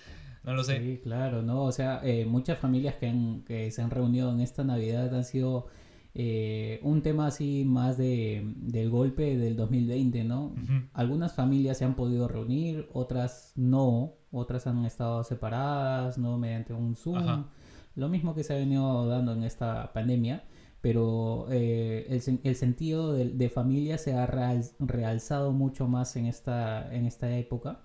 No 0.44 0.54
lo 0.54 0.64
sé. 0.64 0.78
Sí, 0.80 1.00
claro, 1.02 1.42
¿no? 1.42 1.62
O 1.62 1.70
sea, 1.72 2.00
eh, 2.02 2.24
muchas 2.26 2.58
familias 2.58 2.96
que, 2.96 3.06
han- 3.08 3.42
que 3.46 3.70
se 3.70 3.80
han 3.82 3.90
reunido 3.90 4.32
en 4.32 4.40
esta 4.40 4.64
Navidad 4.64 5.14
han 5.14 5.24
sido 5.24 5.68
eh, 6.14 6.80
un 6.82 7.00
tema 7.02 7.28
así 7.28 7.64
más 7.64 7.96
de, 7.96 8.42
del 8.56 8.90
golpe 8.90 9.36
del 9.38 9.56
2020, 9.56 10.24
¿no? 10.24 10.52
Algunas 10.92 11.32
familias 11.34 11.78
se 11.78 11.84
han 11.84 11.94
podido 11.94 12.28
reunir, 12.28 12.88
otras 12.92 13.52
no, 13.54 14.14
otras 14.30 14.66
han 14.66 14.84
estado 14.84 15.22
separadas, 15.24 16.18
¿no? 16.18 16.36
Mediante 16.38 16.72
un 16.72 16.96
Zoom. 16.96 17.16
Ajá. 17.18 17.44
Lo 17.94 18.08
mismo 18.08 18.34
que 18.34 18.44
se 18.44 18.54
ha 18.54 18.56
venido 18.56 19.06
dando 19.06 19.32
en 19.32 19.44
esta 19.44 19.92
pandemia, 19.92 20.44
pero 20.80 21.46
eh, 21.50 22.06
el, 22.10 22.40
el 22.42 22.56
sentido 22.56 23.12
de, 23.12 23.30
de 23.30 23.48
familia 23.48 23.98
se 23.98 24.14
ha 24.14 24.26
real- 24.26 24.64
realzado 24.80 25.52
mucho 25.52 25.86
más 25.88 26.16
en 26.16 26.26
esta, 26.26 26.92
en 26.94 27.06
esta 27.06 27.36
época, 27.36 27.82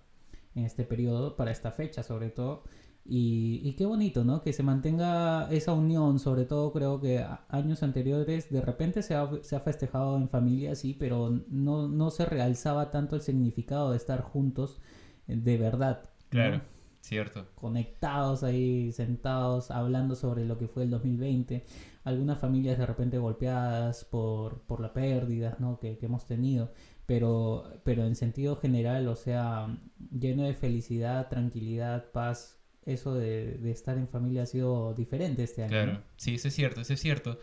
en 0.55 0.65
este 0.65 0.83
periodo, 0.83 1.35
para 1.35 1.51
esta 1.51 1.71
fecha 1.71 2.03
sobre 2.03 2.29
todo. 2.29 2.63
Y, 3.09 3.61
y 3.63 3.73
qué 3.75 3.85
bonito, 3.85 4.25
¿no? 4.25 4.41
Que 4.41 4.51
se 4.51 4.63
mantenga 4.63 5.47
esa 5.51 5.71
unión, 5.73 6.19
sobre 6.19 6.43
todo 6.45 6.73
creo 6.73 6.99
que 6.99 7.25
años 7.49 7.81
anteriores 7.81 8.49
de 8.49 8.59
repente 8.61 9.01
se 9.01 9.15
ha, 9.15 9.29
se 9.43 9.55
ha 9.55 9.61
festejado 9.61 10.17
en 10.17 10.27
familia, 10.27 10.75
sí, 10.75 10.93
pero 10.93 11.29
no, 11.49 11.87
no 11.87 12.09
se 12.09 12.25
realzaba 12.25 12.91
tanto 12.91 13.15
el 13.15 13.21
significado 13.21 13.91
de 13.91 13.97
estar 13.97 14.21
juntos 14.21 14.81
eh, 15.27 15.37
de 15.37 15.57
verdad. 15.57 16.09
¿no? 16.43 16.76
Cierto. 17.07 17.47
conectados 17.55 18.43
ahí, 18.43 18.91
sentados, 18.91 19.71
hablando 19.71 20.15
sobre 20.15 20.43
lo 20.43 20.57
que 20.57 20.67
fue 20.67 20.83
el 20.83 20.89
2020. 20.89 21.65
Algunas 22.03 22.39
familias 22.39 22.77
de 22.77 22.85
repente 22.85 23.17
golpeadas 23.17 24.03
por, 24.03 24.61
por 24.63 24.81
la 24.81 24.91
pérdida 24.91 25.55
¿no? 25.59 25.79
que, 25.79 25.97
que 25.97 26.05
hemos 26.07 26.25
tenido, 26.25 26.71
pero, 27.05 27.63
pero 27.85 28.03
en 28.03 28.15
sentido 28.15 28.57
general, 28.57 29.07
o 29.07 29.15
sea, 29.15 29.77
lleno 30.11 30.43
de 30.43 30.53
felicidad, 30.53 31.29
tranquilidad, 31.29 32.11
paz. 32.11 32.59
Eso 32.85 33.15
de, 33.15 33.57
de 33.57 33.71
estar 33.71 33.97
en 33.97 34.07
familia 34.07 34.43
ha 34.43 34.45
sido 34.45 34.93
diferente 34.93 35.43
este 35.43 35.63
año. 35.63 35.69
Claro, 35.69 36.01
sí, 36.15 36.35
eso 36.35 36.47
es 36.47 36.55
cierto, 36.55 36.81
eso 36.81 36.93
es 36.93 37.01
cierto. 37.01 37.37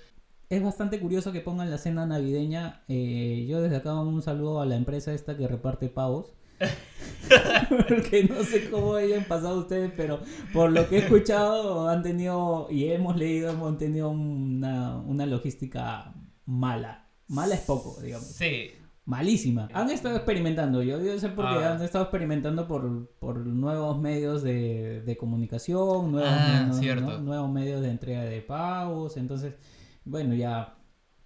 Es 0.51 0.63
bastante 0.63 1.01
curioso 1.01 1.33
que 1.33 1.41
pongan 1.41 1.71
la 1.71 1.79
cena 1.79 2.07
navideña. 2.07 2.83
Eh, 2.89 3.47
yo 3.49 3.61
desde 3.63 3.77
acá 3.77 3.95
un 3.95 4.23
saludo 4.23 4.61
a 4.61 4.67
la 4.67 4.77
empresa 4.77 5.13
esta 5.13 5.37
que 5.37 5.49
reparte 5.49 5.89
pavos. 5.89 6.35
Porque 7.89 8.25
no 8.25 8.43
sé 8.45 8.71
cómo 8.71 8.95
hayan 8.95 9.25
pasado 9.25 9.61
ustedes, 9.61 9.91
pero 9.97 10.21
por 10.53 10.71
lo 10.73 10.89
que 10.89 10.97
he 10.97 10.99
escuchado 11.01 11.89
han 11.89 12.03
tenido 12.03 12.69
y 12.71 12.91
hemos 12.91 13.17
leído, 13.17 13.51
hemos 13.51 13.79
tenido 13.79 14.11
una, 14.11 14.99
una 14.99 15.25
logística 15.27 16.13
mala. 16.47 17.07
Mala 17.29 17.55
es 17.55 17.63
poco, 17.63 18.01
digamos. 18.03 18.27
Sí, 18.27 18.73
Malísima. 19.07 19.69
Han 19.75 19.91
estado 19.91 20.17
experimentando, 20.17 20.83
yo, 20.83 20.99
yo 21.03 21.19
sé 21.19 21.29
porque 21.29 21.57
Ah. 21.63 21.73
han 21.75 21.83
estado 21.83 22.05
experimentando 22.05 22.67
por, 22.67 23.11
por 23.19 23.39
nuevos 23.39 23.99
medios 24.01 24.43
de, 24.43 25.03
de 25.03 25.17
comunicación, 25.19 26.11
nuevos, 26.13 26.31
Ah. 26.33 26.71
¿no? 26.71 27.19
nuevos 27.19 27.51
medios 27.51 27.83
de 27.83 27.91
entrega 27.91 28.23
de 28.23 28.41
pagos. 28.41 29.17
Entonces, 29.19 29.55
bueno, 30.07 30.35
ya 30.35 30.75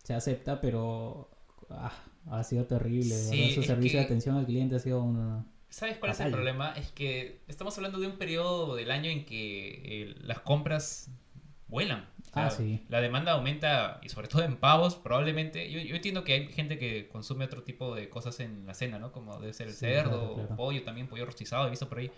se 0.02 0.12
acepta, 0.14 0.60
pero 0.60 1.30
ah, 1.70 1.92
ha 2.30 2.44
sido 2.44 2.64
terrible. 2.66 3.14
Sí. 3.14 3.52
Su 3.54 3.62
servicio 3.62 3.98
que- 3.98 4.00
de 4.00 4.04
atención 4.04 4.36
al 4.36 4.46
cliente 4.46 4.76
ha 4.76 4.78
sido 4.78 5.02
una... 5.02 5.44
¿Sabes 5.70 5.98
cuál 5.98 6.12
es 6.12 6.20
el 6.20 6.30
problema? 6.32 6.72
Es 6.76 6.90
que 6.92 7.40
estamos 7.46 7.76
hablando 7.76 7.98
de 8.00 8.06
un 8.06 8.16
periodo 8.16 8.74
del 8.74 8.90
año 8.90 9.10
en 9.10 9.26
que 9.26 9.82
eh, 9.84 10.14
las 10.22 10.40
compras 10.40 11.10
vuelan. 11.66 12.08
O 12.30 12.34
sea, 12.34 12.46
Ah, 12.46 12.50
sí. 12.50 12.80
La 12.88 13.02
demanda 13.02 13.32
aumenta 13.32 14.00
y 14.02 14.08
sobre 14.08 14.28
todo 14.28 14.42
en 14.44 14.56
pavos, 14.56 14.94
probablemente. 14.96 15.70
Yo, 15.70 15.80
yo 15.80 15.94
entiendo 15.96 16.24
que 16.24 16.32
hay 16.32 16.48
gente 16.48 16.78
que 16.78 17.08
consume 17.08 17.44
otro 17.44 17.62
tipo 17.64 17.94
de 17.94 18.08
cosas 18.08 18.40
en 18.40 18.64
la 18.66 18.72
cena, 18.72 18.98
¿no? 18.98 19.12
Como 19.12 19.38
debe 19.40 19.52
ser 19.52 19.66
el 19.68 19.74
Sí, 19.74 19.80
cerdo, 19.80 20.10
claro, 20.10 20.34
claro. 20.34 20.56
pollo 20.56 20.82
también, 20.84 21.06
pollo 21.06 21.26
rostizado, 21.26 21.66
he 21.66 21.70
visto 21.70 21.88
por 21.88 21.98
ahí. 21.98 22.10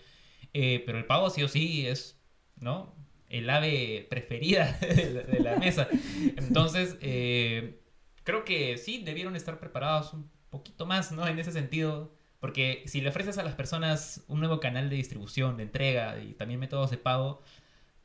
Eh, 0.53 0.81
pero 0.85 0.97
el 0.97 1.05
pavo 1.05 1.29
sí 1.29 1.43
o 1.43 1.49
sí 1.49 1.85
es, 1.87 2.17
¿no? 2.57 2.95
El 3.27 3.49
ave 3.49 4.07
preferida 4.09 4.77
de 4.81 5.09
la, 5.11 5.21
de 5.23 5.39
la 5.41 5.55
mesa. 5.57 5.89
Entonces, 6.37 6.97
eh, 7.01 7.80
creo 8.23 8.45
que 8.45 8.77
sí 8.77 9.03
debieron 9.03 9.35
estar 9.35 9.59
preparados 9.59 10.13
un 10.13 10.29
poquito 10.49 10.85
más, 10.85 11.11
¿no? 11.11 11.27
En 11.27 11.39
ese 11.39 11.51
sentido. 11.51 12.13
Porque 12.39 12.83
si 12.87 13.01
le 13.01 13.09
ofreces 13.09 13.37
a 13.37 13.43
las 13.43 13.53
personas 13.53 14.23
un 14.27 14.39
nuevo 14.39 14.59
canal 14.59 14.89
de 14.89 14.95
distribución, 14.95 15.57
de 15.57 15.63
entrega 15.63 16.19
y 16.23 16.33
también 16.33 16.59
métodos 16.59 16.89
de 16.89 16.97
pago, 16.97 17.41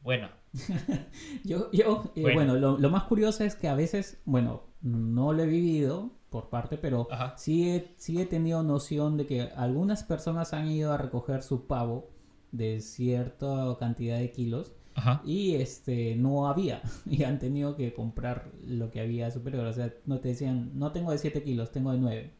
bueno, 0.01 0.29
Yo, 1.45 1.71
yo 1.73 2.13
eh, 2.15 2.23
Bueno. 2.23 2.35
bueno, 2.35 2.57
lo, 2.57 2.79
lo 2.79 2.91
más 2.91 3.05
curioso 3.05 3.45
es 3.45 3.55
que 3.57 3.69
a 3.69 3.75
veces, 3.75 4.21
bueno, 4.25 4.65
no 4.83 5.33
lo 5.33 5.43
he 5.43 5.47
vivido 5.47 6.11
por 6.31 6.49
parte, 6.51 6.77
pero 6.77 7.09
Ajá. 7.11 7.35
sí 7.37 7.71
he, 7.71 7.95
sí 7.97 8.21
he 8.21 8.27
tenido 8.27 8.63
noción 8.63 9.17
de 9.17 9.27
que 9.27 9.43
algunas 9.57 10.05
personas 10.05 10.53
han 10.53 10.69
ido 10.71 10.93
a 10.93 10.99
recoger 10.99 11.43
su 11.43 11.67
pavo 11.67 12.11
de 12.53 12.81
cierta 12.81 13.77
cantidad 13.79 14.19
de 14.19 14.31
kilos 14.31 14.75
Ajá. 14.97 15.21
y 15.25 15.55
este 15.57 16.17
no 16.17 16.49
había 16.49 16.81
y 17.07 17.23
han 17.25 17.39
tenido 17.39 17.77
que 17.77 17.93
comprar 17.95 18.51
lo 18.67 18.91
que 18.91 19.01
había 19.01 19.31
superior. 19.31 19.67
O 19.67 19.73
sea, 19.73 19.93
no 20.07 20.21
te 20.21 20.29
decían, 20.31 20.71
no 20.75 20.91
tengo 20.93 21.13
de 21.13 21.19
7 21.19 21.43
kilos, 21.43 21.71
tengo 21.71 21.93
de 21.93 21.99
9. 21.99 22.31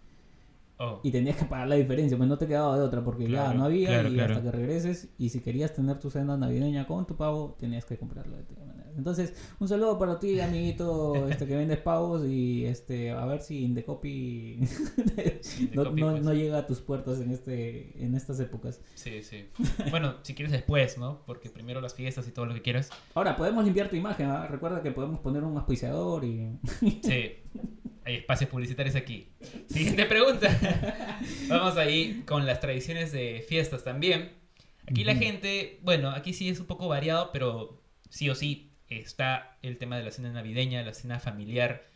Oh. 0.79 1.01
Y 1.03 1.11
tenías 1.11 1.37
que 1.37 1.45
pagar 1.47 1.69
la 1.69 1.77
diferencia, 1.77 2.17
pues 2.19 2.29
no 2.29 2.37
te 2.39 2.47
quedaba 2.47 2.77
de 2.79 2.85
otra 2.85 3.03
porque 3.03 3.25
Claro, 3.27 3.53
ya 3.53 3.59
no 3.59 3.65
había 3.65 3.89
claro, 3.89 4.09
y 4.11 4.15
claro. 4.15 4.35
hasta 4.37 4.43
que 4.43 4.51
regreses 4.57 5.09
y 5.19 5.31
si 5.31 5.41
querías 5.41 5.73
tener 5.75 5.99
tu 5.99 6.11
cena 6.11 6.37
navideña 6.37 6.87
con 6.87 7.07
tu 7.07 7.17
pavo, 7.17 7.57
tenías 7.59 7.85
que 7.87 7.97
comprarlo 7.99 8.37
de 8.37 8.45
maneras. 8.67 8.76
Entonces, 8.97 9.35
un 9.59 9.69
saludo 9.69 9.99
para 9.99 10.19
ti, 10.19 10.41
amiguito, 10.41 11.29
este 11.29 11.47
que 11.47 11.57
vendes 11.57 11.79
pavos 11.79 12.27
y 12.27 12.65
este 12.65 13.11
a 13.11 13.25
ver 13.27 13.43
si 13.43 13.65
Indecopy 13.65 14.61
no, 15.75 15.95
pues. 15.95 16.23
no 16.23 16.33
llega 16.33 16.59
a 16.59 16.67
tus 16.67 16.81
puertas 16.81 17.21
en 17.21 17.31
este 17.31 18.03
en 18.03 18.15
estas 18.15 18.41
épocas. 18.41 18.81
Sí, 18.95 19.23
sí. 19.23 19.47
Bueno, 19.91 20.17
si 20.23 20.35
quieres 20.35 20.53
después, 20.53 20.99
¿no? 20.99 21.23
Porque 21.27 21.51
primero 21.51 21.81
las 21.81 21.95
fiestas 21.95 22.27
y 22.27 22.31
todo 22.31 22.47
lo 22.47 22.55
que 22.55 22.63
quieras. 22.63 22.91
Ahora, 23.15 23.37
podemos 23.37 23.65
limpiar 23.65 23.89
tu 23.91 23.97
imagen, 23.97 24.29
¿ah? 24.29 24.47
recuerda 24.47 24.83
que 24.83 24.91
podemos 24.91 25.21
poner 25.21 25.45
un 25.45 25.57
auspiciador 25.57 26.25
y 26.25 26.59
Sí. 27.03 27.37
Hay 28.05 28.15
espacios 28.19 28.49
publicitarios 28.49 28.95
aquí. 28.95 29.33
Siguiente 29.69 30.07
pregunta. 30.07 30.49
Vamos 31.49 31.77
ahí 31.77 32.23
con 32.25 32.47
las 32.47 32.61
tradiciones 32.61 33.11
de 33.11 33.45
fiestas 33.47 33.83
también. 33.83 34.33
Aquí 34.87 35.03
la 35.03 35.17
gente, 35.17 35.81
bueno, 35.83 36.11
aquí 36.11 36.33
sí 36.33 36.49
es 36.49 36.61
un 36.61 36.67
poco 36.67 36.87
variado, 36.87 37.33
pero 37.33 37.83
sí 38.09 38.31
o 38.31 38.37
sí 38.37 38.76
está 38.89 39.59
el 39.63 39.79
tema 39.79 39.97
de 39.97 40.05
la 40.05 40.11
cena 40.11 40.33
navideña, 40.33 40.83
la 40.83 40.95
cena 40.95 41.19
familiar. 41.19 41.91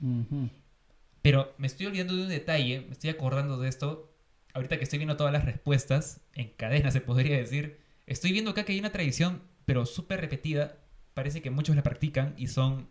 Pero 1.23 1.55
me 1.59 1.67
estoy 1.67 1.87
olvidando 1.87 2.17
de 2.17 2.23
un 2.23 2.29
detalle, 2.29 2.83
me 2.83 2.93
estoy 2.93 3.11
acordando 3.11 3.59
de 3.59 3.69
esto. 3.69 4.13
Ahorita 4.55 4.79
que 4.79 4.85
estoy 4.85 4.99
viendo 4.99 5.17
todas 5.17 5.33
las 5.33 5.45
respuestas, 5.45 6.23
en 6.35 6.51
cadena 6.57 6.91
se 6.91 7.01
podría 7.01 7.37
decir, 7.37 7.79
estoy 8.07 8.33
viendo 8.33 8.51
acá 8.51 8.65
que 8.65 8.73
hay 8.73 8.81
una 8.81 8.91
tradición, 8.91 9.43
pero 9.65 9.87
súper 9.87 10.21
repetida. 10.21 10.79
Parece 11.15 11.43
que 11.43 11.51
muchos 11.51 11.77
la 11.77 11.83
practican 11.83 12.35
y 12.37 12.49
son 12.49 12.89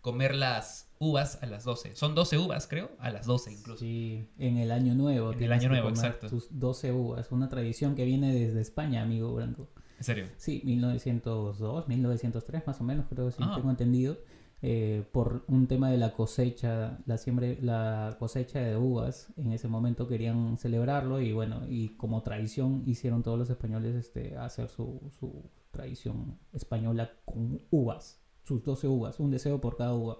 comer 0.00 0.34
las 0.34 0.88
uvas 0.98 1.42
a 1.42 1.46
las 1.46 1.64
12. 1.64 1.96
Son 1.96 2.14
12 2.14 2.38
uvas, 2.38 2.66
creo, 2.66 2.92
a 2.98 3.10
las 3.10 3.26
12 3.26 3.52
incluso. 3.52 3.80
Sí, 3.80 4.28
en 4.38 4.56
el 4.56 4.70
año 4.70 4.94
nuevo. 4.94 5.32
En 5.32 5.42
el 5.42 5.52
año 5.52 5.68
nuevo, 5.68 5.88
exacto. 5.88 6.28
Tus 6.28 6.46
12 6.58 6.92
uvas, 6.92 7.32
una 7.32 7.48
tradición 7.48 7.94
que 7.94 8.04
viene 8.04 8.32
desde 8.32 8.60
España, 8.60 9.02
amigo 9.02 9.34
Branco. 9.34 9.68
En 9.98 10.04
serio. 10.04 10.26
Sí, 10.36 10.62
1902, 10.64 11.88
1903 11.88 12.66
más 12.66 12.80
o 12.80 12.84
menos, 12.84 13.06
creo 13.08 13.26
que 13.26 13.32
sí 13.32 13.42
Ah. 13.44 13.52
tengo 13.56 13.70
entendido. 13.70 14.18
eh, 14.62 15.04
por 15.12 15.44
un 15.48 15.66
tema 15.66 15.90
de 15.90 15.98
la 15.98 16.14
cosecha, 16.14 16.98
la 17.04 17.18
siempre 17.18 17.58
la 17.60 18.16
cosecha 18.18 18.58
de 18.58 18.74
uvas. 18.76 19.28
En 19.36 19.52
ese 19.52 19.68
momento 19.68 20.08
querían 20.08 20.56
celebrarlo 20.56 21.20
y 21.20 21.32
bueno, 21.34 21.60
y 21.68 21.90
como 21.90 22.22
tradición 22.22 22.82
hicieron 22.86 23.22
todos 23.22 23.38
los 23.38 23.50
españoles 23.50 23.94
este, 23.94 24.34
hacer 24.38 24.68
su, 24.70 25.12
su 25.20 25.44
tradición 25.70 26.38
española 26.54 27.10
con 27.26 27.60
uvas, 27.70 28.18
sus 28.44 28.64
12 28.64 28.88
uvas, 28.88 29.20
un 29.20 29.30
deseo 29.30 29.60
por 29.60 29.76
cada 29.76 29.92
uva. 29.94 30.16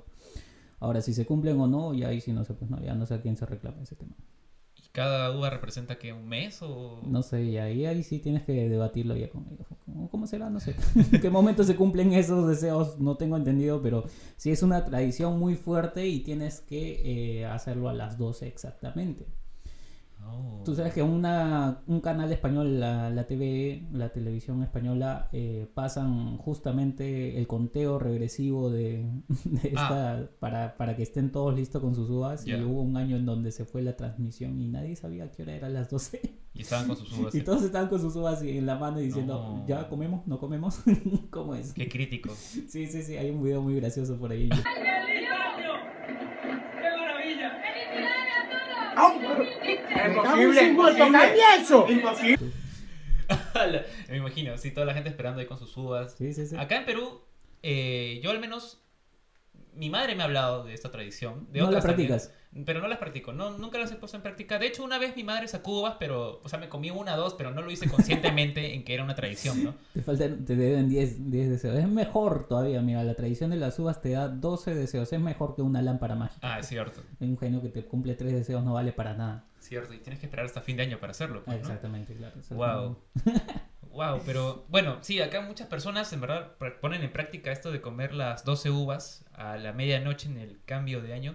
Ahora, 0.80 1.00
si 1.00 1.14
se 1.14 1.24
cumplen 1.24 1.58
o 1.58 1.66
no, 1.66 1.94
ya 1.94 2.08
ahí 2.08 2.20
sí 2.20 2.30
no 2.34 2.44
sé, 2.44 2.52
pues 2.52 2.70
no, 2.70 2.78
ya 2.82 2.94
no 2.94 3.06
sé 3.06 3.14
a 3.14 3.22
quién 3.22 3.38
se 3.38 3.46
reclama 3.46 3.82
ese 3.82 3.96
tema. 3.96 4.14
¿Y 4.96 4.98
cada 4.98 5.30
uva 5.36 5.50
representa 5.50 5.98
que 5.98 6.14
un 6.14 6.26
mes 6.26 6.62
o...? 6.62 7.02
No 7.04 7.22
sé, 7.22 7.42
y 7.42 7.58
ahí, 7.58 7.84
ahí 7.84 8.02
sí 8.02 8.18
tienes 8.18 8.44
que 8.44 8.66
debatirlo 8.66 9.14
ya 9.14 9.28
con 9.28 9.46
ellos. 9.46 9.66
¿Cómo, 10.10 10.26
será? 10.26 10.48
No 10.48 10.58
sé. 10.58 10.74
¿En 11.12 11.20
qué 11.20 11.28
momento 11.28 11.64
se 11.64 11.76
cumplen 11.76 12.14
esos 12.14 12.48
deseos? 12.48 12.98
No 12.98 13.18
tengo 13.18 13.36
entendido, 13.36 13.82
pero 13.82 14.04
sí 14.38 14.50
es 14.50 14.62
una 14.62 14.86
tradición 14.86 15.38
muy 15.38 15.54
fuerte 15.54 16.06
y 16.06 16.20
tienes 16.20 16.60
que 16.60 17.40
eh, 17.40 17.44
hacerlo 17.44 17.90
a 17.90 17.92
las 17.92 18.16
12 18.16 18.46
exactamente. 18.46 19.26
Oh. 20.28 20.62
Tú 20.64 20.74
sabes 20.74 20.92
que 20.92 21.02
una, 21.02 21.82
un 21.86 22.00
canal 22.00 22.32
español, 22.32 22.80
la, 22.80 23.10
la 23.10 23.26
TV, 23.26 23.86
la 23.92 24.08
televisión 24.08 24.62
española, 24.62 25.28
eh, 25.32 25.68
pasan 25.74 26.38
justamente 26.38 27.38
el 27.38 27.46
conteo 27.46 27.98
regresivo 27.98 28.70
de, 28.70 29.06
de 29.44 29.68
esta, 29.68 30.28
para, 30.40 30.76
para 30.76 30.96
que 30.96 31.02
estén 31.02 31.30
todos 31.30 31.54
listos 31.54 31.80
con 31.82 31.94
sus 31.94 32.10
uvas. 32.10 32.46
Y 32.46 32.54
hubo 32.54 32.82
un 32.82 32.96
año 32.96 33.16
en 33.16 33.26
donde 33.26 33.52
se 33.52 33.64
fue 33.64 33.82
la 33.82 33.96
transmisión 33.96 34.60
y 34.60 34.68
nadie 34.68 34.96
sabía 34.96 35.24
a 35.24 35.30
qué 35.30 35.42
hora 35.42 35.54
eran 35.54 35.72
las 35.72 35.88
12. 35.88 36.20
Y 36.54 36.62
estaban 36.62 36.88
con 36.88 36.96
sus 36.96 37.16
uvas. 37.16 37.34
y 37.34 37.42
todos 37.42 37.62
estaban 37.62 37.88
con 37.88 38.00
sus 38.00 38.16
uvas 38.16 38.42
en 38.42 38.66
la 38.66 38.76
mano 38.76 39.00
y 39.00 39.06
diciendo, 39.06 39.58
No. 39.58 39.66
¿ya 39.66 39.88
comemos? 39.88 40.26
¿No 40.26 40.38
comemos? 40.38 40.80
¿Cómo 41.30 41.54
es? 41.54 41.72
Qué 41.72 41.88
crítico. 41.88 42.30
Sí, 42.34 42.86
sí, 42.86 43.02
sí, 43.02 43.16
hay 43.16 43.30
un 43.30 43.42
video 43.42 43.62
muy 43.62 43.76
gracioso 43.76 44.18
por 44.18 44.32
ahí. 44.32 44.48
Imposible, 48.96 50.62
imposible. 50.64 51.92
Imposible. 51.92 52.52
Me 54.08 54.16
imagino, 54.16 54.56
sí, 54.56 54.70
toda 54.70 54.86
la 54.86 54.94
gente 54.94 55.08
esperando 55.08 55.40
ahí 55.40 55.46
con 55.46 55.58
sus 55.58 55.76
uvas. 55.76 56.14
Sí, 56.16 56.32
sí, 56.32 56.46
sí. 56.46 56.56
Acá 56.56 56.76
en 56.76 56.84
Perú, 56.84 57.22
eh, 57.62 58.20
yo 58.22 58.30
al 58.30 58.38
menos, 58.38 58.82
mi 59.74 59.90
madre 59.90 60.14
me 60.14 60.22
ha 60.22 60.26
hablado 60.26 60.64
de 60.64 60.74
esta 60.74 60.90
tradición. 60.90 61.46
De 61.50 61.58
¿No 61.58 61.64
la 61.64 61.78
otras 61.78 61.84
también, 61.84 62.08
practicas? 62.08 62.34
Pero 62.64 62.80
no 62.80 62.88
las 62.88 62.98
practico, 62.98 63.32
no, 63.32 63.50
nunca 63.58 63.78
las 63.78 63.90
he 63.92 63.96
puesto 63.96 64.16
en 64.16 64.22
práctica. 64.22 64.58
De 64.58 64.66
hecho, 64.66 64.84
una 64.84 64.98
vez 64.98 65.16
mi 65.16 65.24
madre 65.24 65.48
sacó 65.48 65.80
uvas, 65.80 65.96
pero, 65.98 66.40
o 66.42 66.48
sea, 66.48 66.58
me 66.58 66.68
comí 66.68 66.90
una 66.90 67.14
o 67.14 67.18
dos, 67.18 67.34
pero 67.34 67.50
no 67.50 67.62
lo 67.62 67.70
hice 67.70 67.88
conscientemente 67.88 68.74
en 68.74 68.84
que 68.84 68.94
era 68.94 69.04
una 69.04 69.14
tradición, 69.14 69.64
¿no? 69.64 69.74
Te 69.92 70.02
faltan, 70.02 70.44
te 70.44 70.56
deben 70.56 70.88
10, 70.88 71.30
10 71.30 71.50
deseos. 71.50 71.76
Es 71.76 71.88
mejor 71.88 72.46
todavía, 72.48 72.80
mira, 72.82 73.02
la 73.04 73.14
tradición 73.14 73.50
de 73.50 73.56
las 73.56 73.78
uvas 73.78 74.00
te 74.00 74.10
da 74.10 74.28
12 74.28 74.74
deseos. 74.74 75.12
Es 75.12 75.20
mejor 75.20 75.54
que 75.54 75.62
una 75.62 75.82
lámpara 75.82 76.14
mágica. 76.14 76.54
Ah, 76.54 76.60
es 76.60 76.68
cierto, 76.68 77.02
Un 77.20 77.36
genio 77.38 77.60
que 77.60 77.68
te 77.68 77.84
cumple 77.84 78.14
3 78.14 78.32
deseos 78.32 78.64
no 78.64 78.74
vale 78.74 78.92
para 78.92 79.14
nada. 79.14 79.44
cierto. 79.60 79.92
Y 79.94 79.98
tienes 79.98 80.20
que 80.20 80.26
esperar 80.26 80.46
hasta 80.46 80.60
fin 80.60 80.76
de 80.76 80.84
año 80.84 80.98
para 80.98 81.10
hacerlo. 81.10 81.42
pues, 81.44 81.56
¿no? 81.56 81.62
Exactamente, 81.62 82.14
claro. 82.14 82.34
Wow. 82.50 82.96
Wow, 83.90 84.20
pero 84.26 84.64
bueno, 84.68 84.98
sí, 85.00 85.20
acá 85.20 85.40
muchas 85.40 85.68
personas 85.68 86.12
en 86.12 86.20
verdad 86.20 86.52
ponen 86.80 87.02
en 87.02 87.12
práctica 87.12 87.50
esto 87.50 87.72
de 87.72 87.80
comer 87.80 88.14
las 88.14 88.44
12 88.44 88.70
uvas 88.70 89.24
a 89.34 89.56
la 89.56 89.72
medianoche 89.72 90.28
en 90.28 90.38
el 90.38 90.60
cambio 90.64 91.00
de 91.02 91.12
año. 91.14 91.34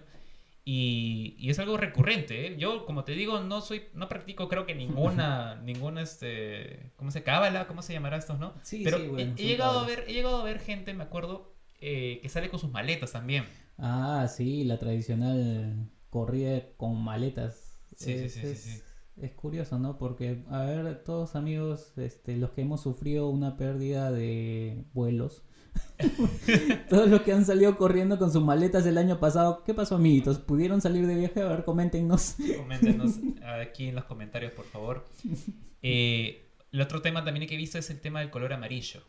Y, 0.64 1.34
y 1.40 1.50
es 1.50 1.58
algo 1.60 1.76
recurrente, 1.78 2.46
¿eh? 2.48 2.56
Yo, 2.58 2.86
como 2.86 3.04
te 3.04 3.14
digo, 3.14 3.40
no 3.40 3.62
soy, 3.62 3.82
no 3.94 4.08
practico 4.08 4.48
creo 4.48 4.66
que 4.66 4.76
ninguna, 4.76 5.56
ninguna, 5.64 6.02
este, 6.02 6.92
¿cómo 6.98 7.10
se 7.12 7.24
cábala? 7.24 7.66
¿Cómo 7.66 7.82
se 7.82 7.94
llamará 7.94 8.18
estos, 8.18 8.38
no? 8.40 8.54
Sí, 8.62 8.84
Pero 8.84 8.98
sí, 8.98 9.06
he- 9.08 9.10
bueno, 9.12 9.34
he, 9.38 9.38
son 9.38 9.48
llegado 9.48 9.80
a 9.80 9.84
ver, 9.86 10.04
he 10.08 10.14
llegado 10.14 10.40
a 10.40 10.44
ver 10.44 10.60
gente, 10.60 10.94
me 10.94 11.04
acuerdo, 11.04 11.52
eh, 11.80 12.20
que 12.22 12.30
sale 12.30 12.50
con 12.50 12.60
sus 12.60 12.70
maletas 12.72 13.12
también. 13.12 13.46
Ah, 13.78 14.28
sí, 14.30 14.64
la 14.64 14.78
tradicional 14.78 15.90
corrida 16.10 16.62
con 16.78 17.02
maletas. 17.04 17.80
Sí, 17.96 18.18
sí, 18.18 18.30
es, 18.30 18.30
sí, 18.30 18.46
sí, 18.46 18.48
es- 18.48 18.66
sí. 18.78 18.84
es 19.18 19.34
curioso, 19.34 19.78
¿no? 19.80 19.98
Porque, 19.98 20.44
a 20.50 20.62
ver, 20.62 21.04
todos 21.04 21.36
amigos, 21.36 21.98
este, 21.98 22.38
los 22.38 22.52
que 22.52 22.62
hemos 22.62 22.82
sufrido 22.82 23.30
una 23.30 23.58
pérdida 23.58 24.12
de 24.12 24.86
vuelos, 24.94 25.44
todos 26.90 27.08
los 27.10 27.22
que 27.22 27.32
han 27.34 27.46
salido 27.46 27.78
corriendo 27.78 28.18
con 28.18 28.32
sus 28.32 28.44
maletas 28.44 28.86
el 28.86 28.98
año 28.98 29.20
pasado, 29.20 29.64
¿qué 29.66 29.74
pasó, 29.74 29.96
amiguitos? 29.96 30.40
¿Pudieron 30.40 30.82
salir 30.82 31.06
de 31.08 31.16
viaje? 31.16 31.42
A 31.42 31.48
ver, 31.50 31.64
coméntenos. 31.66 32.36
Coméntenos 32.58 33.20
aquí 33.62 33.88
en 33.88 33.96
los 33.96 34.06
comentarios, 34.06 34.52
por 34.54 34.66
favor. 34.66 35.08
Eh, 35.82 36.50
el 36.72 36.82
otro 36.82 37.02
tema 37.02 37.24
también 37.24 37.48
que 37.48 37.56
he 37.56 37.58
visto 37.58 37.78
es 37.78 37.90
el 37.90 38.00
tema 38.00 38.20
del 38.20 38.30
color 38.30 38.54
amarillo. 38.54 39.02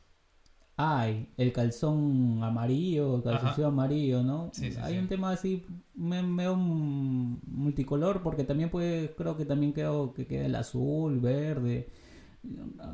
Ay, 0.76 1.28
el 1.36 1.52
calzón 1.52 2.42
amarillo, 2.42 3.16
el 3.16 3.22
calzoncillo 3.22 3.68
amarillo, 3.68 4.22
¿no? 4.22 4.50
Sí, 4.54 4.72
sí, 4.72 4.78
Hay 4.82 4.94
sí. 4.94 4.98
un 5.00 5.06
tema 5.06 5.30
así 5.30 5.64
me- 5.94 6.22
medio 6.22 6.56
multicolor 6.56 8.22
porque 8.22 8.44
también 8.44 8.70
puede, 8.70 9.14
creo 9.14 9.36
que 9.36 9.44
también 9.44 9.72
queda, 9.74 9.92
que 10.14 10.26
queda 10.26 10.46
el 10.46 10.54
azul, 10.54 11.20
verde, 11.20 11.88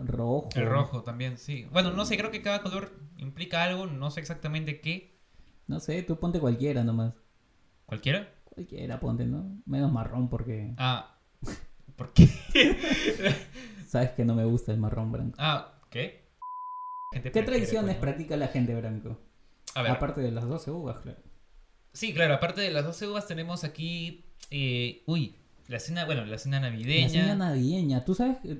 rojo. 0.04 0.48
El 0.54 0.66
rojo 0.66 1.02
también, 1.02 1.38
sí. 1.38 1.66
Bueno, 1.70 1.92
no 1.92 2.04
sé, 2.04 2.16
creo 2.16 2.30
que 2.30 2.42
cada 2.42 2.62
color 2.62 2.92
implica 3.16 3.64
algo, 3.64 3.86
no 3.86 4.10
sé 4.10 4.20
exactamente 4.20 4.80
qué. 4.80 5.18
No 5.66 5.80
sé, 5.80 6.02
tú 6.02 6.18
ponte 6.18 6.40
cualquiera 6.40 6.84
nomás. 6.84 7.14
¿Cualquiera? 7.86 8.32
Cualquiera 8.44 9.00
ponte, 9.00 9.24
¿no? 9.26 9.60
Menos 9.66 9.92
marrón 9.92 10.28
porque 10.28 10.74
Ah, 10.76 11.18
¿por 11.96 12.12
qué? 12.12 12.26
sabes 13.86 14.10
que 14.10 14.24
no 14.24 14.34
me 14.34 14.44
gusta 14.44 14.72
el 14.72 14.78
marrón 14.78 15.12
blanco. 15.12 15.36
Ah, 15.38 15.80
¿qué? 15.90 16.28
Gente 17.12 17.32
¿Qué 17.32 17.42
tradiciones 17.42 17.96
practica 17.96 18.36
la 18.36 18.48
gente 18.48 18.74
blanco? 18.74 19.18
A 19.74 19.82
ver, 19.82 19.92
Aparte 19.92 20.20
de 20.20 20.30
las 20.30 20.46
12 20.46 20.70
uvas, 20.70 20.98
claro. 20.98 21.18
sí, 21.92 22.12
claro, 22.12 22.34
aparte 22.34 22.60
de 22.60 22.70
las 22.70 22.84
12 22.84 23.08
uvas 23.08 23.26
tenemos 23.26 23.64
aquí, 23.64 24.24
eh, 24.50 25.02
uy, 25.06 25.36
la 25.68 25.78
cena, 25.78 26.06
bueno, 26.06 26.24
la 26.24 26.38
cena 26.38 26.60
navideña. 26.60 27.06
La 27.06 27.10
cena 27.10 27.34
navideña. 27.34 28.04
Tú 28.04 28.14
sabes, 28.14 28.38
que 28.38 28.58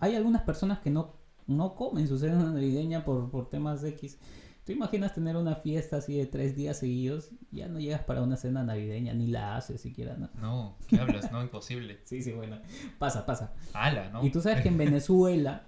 hay, 0.00 0.14
algunas 0.14 0.42
personas 0.42 0.78
que 0.78 0.88
no, 0.88 1.16
no 1.46 1.74
comen 1.74 2.06
su 2.08 2.18
cena 2.18 2.38
navideña 2.52 3.04
por, 3.04 3.30
por 3.30 3.50
temas 3.50 3.82
X. 3.84 4.18
¿Tú 4.64 4.72
imaginas 4.72 5.14
tener 5.14 5.34
una 5.36 5.56
fiesta 5.56 5.96
así 5.96 6.16
de 6.16 6.26
tres 6.26 6.54
días 6.54 6.78
seguidos? 6.78 7.30
Ya 7.50 7.68
no 7.68 7.80
llegas 7.80 8.02
para 8.02 8.22
una 8.22 8.36
cena 8.36 8.62
navideña, 8.62 9.14
ni 9.14 9.26
la 9.26 9.56
haces 9.56 9.80
siquiera, 9.80 10.16
¿no? 10.16 10.28
No, 10.40 10.76
¿qué 10.86 11.00
hablas? 11.00 11.32
No, 11.32 11.42
imposible. 11.42 12.00
Sí, 12.04 12.22
sí, 12.22 12.32
bueno. 12.32 12.60
Pasa, 12.98 13.24
pasa. 13.26 13.54
Ala, 13.72 14.10
¿no? 14.10 14.24
Y 14.24 14.30
tú 14.30 14.40
sabes 14.40 14.62
que 14.62 14.68
en 14.68 14.76
Venezuela, 14.78 15.67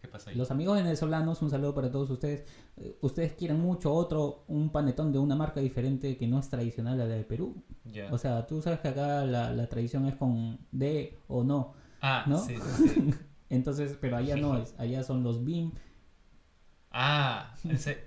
¿Qué 0.00 0.08
pasa 0.08 0.30
ahí? 0.30 0.36
los 0.36 0.50
amigos 0.50 0.76
venezolanos, 0.76 1.42
un 1.42 1.50
saludo 1.50 1.74
para 1.74 1.90
todos 1.90 2.08
ustedes, 2.10 2.44
eh, 2.78 2.96
ustedes 3.02 3.34
quieren 3.34 3.60
mucho 3.60 3.92
otro, 3.92 4.44
un 4.48 4.70
panetón 4.70 5.12
de 5.12 5.18
una 5.18 5.36
marca 5.36 5.60
diferente 5.60 6.16
que 6.16 6.26
no 6.26 6.38
es 6.38 6.48
tradicional 6.48 7.00
a 7.00 7.04
la 7.04 7.14
de 7.14 7.24
Perú. 7.24 7.62
Ya. 7.84 8.08
O 8.12 8.16
sea, 8.18 8.46
tú 8.46 8.62
sabes 8.62 8.80
que 8.80 8.88
acá 8.88 9.24
la, 9.24 9.50
la 9.52 9.68
tradición 9.68 10.06
es 10.06 10.14
con 10.14 10.58
D 10.72 11.18
o 11.28 11.44
no. 11.44 11.74
ah, 12.00 12.24
¿no? 12.26 12.38
sí, 12.38 12.54
sí, 12.56 12.88
sí. 12.94 13.14
Entonces, 13.50 13.96
pero 14.00 14.16
allá 14.16 14.36
no 14.36 14.56
es, 14.56 14.74
allá 14.78 15.02
son 15.02 15.22
los 15.22 15.44
BIM. 15.44 15.72
Ah, 16.90 17.54
ese- 17.68 18.04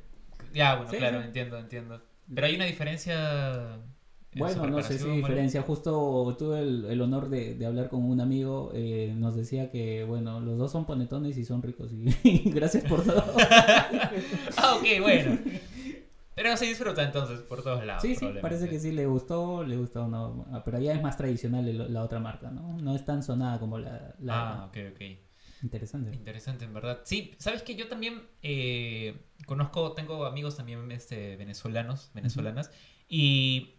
ya, 0.54 0.76
bueno, 0.76 0.92
Sí, 0.92 0.98
claro, 0.98 1.20
sí. 1.20 1.26
entiendo, 1.28 1.58
entiendo. 1.60 2.02
Pero 2.34 2.48
hay 2.48 2.56
una 2.56 2.66
diferencia. 2.66 3.80
Bueno, 4.36 4.68
no 4.68 4.82
sé 4.82 4.98
si 5.00 5.10
diferencia. 5.10 5.62
Justo 5.62 6.36
tuve 6.38 6.60
el, 6.60 6.86
el 6.86 7.02
honor 7.02 7.30
de, 7.30 7.56
de 7.56 7.66
hablar 7.66 7.90
con 7.90 8.04
un 8.04 8.20
amigo. 8.22 8.72
eh, 8.74 9.14
nos 9.18 9.36
decía 9.36 9.70
que, 9.72 10.04
bueno, 10.04 10.40
los 10.40 10.58
dos 10.58 10.72
son 10.72 10.86
panetones 10.86 11.38
y 11.38 11.46
son 11.46 11.62
ricos. 11.62 11.92
Y 11.94 12.50
gracias 12.52 12.84
por 12.86 13.04
todo. 13.04 13.24
Ah, 14.58 14.76
ok, 14.76 15.02
bueno. 15.02 15.38
Pero 16.36 16.58
se 16.58 16.66
disfruta 16.66 17.04
entonces 17.04 17.42
por 17.42 17.62
todos 17.62 17.86
lados. 17.86 18.02
sí, 18.02 18.16
sí, 18.16 18.28
parece 18.42 18.68
que 18.68 18.80
sí 18.80 18.92
le 18.92 19.06
gustó, 19.06 19.64
le 19.64 19.78
gustó 19.78 20.08
no. 20.08 20.46
Ah, 20.52 20.64
Pero 20.66 20.78
allá 20.78 20.94
es 20.94 21.02
más 21.02 21.16
tradicional 21.16 21.68
el- 21.68 21.94
la 21.94 22.04
otra 22.04 22.20
marca, 22.20 22.50
¿no? 22.50 22.78
No 22.80 22.96
es 22.96 23.06
tan 23.06 23.22
sonada 23.22 23.60
como 23.60 23.78
la. 23.78 24.16
la- 24.20 24.64
Ah, 24.64 24.66
ok, 24.66 24.78
ok. 24.94 25.02
Interesante. 25.62 26.14
Interesante, 26.16 26.66
en 26.66 26.74
verdad. 26.74 27.02
Sí, 27.06 27.36
sabes 27.38 27.62
que 27.62 27.76
yo 27.76 27.88
también 27.88 28.24
eh, 28.42 29.16
conozco, 29.46 29.94
tengo 29.94 30.26
amigos 30.26 30.58
también 30.58 30.92
este, 30.92 31.38
venezolanos, 31.38 32.10
venezolanas, 32.16 32.72
y 33.08 33.76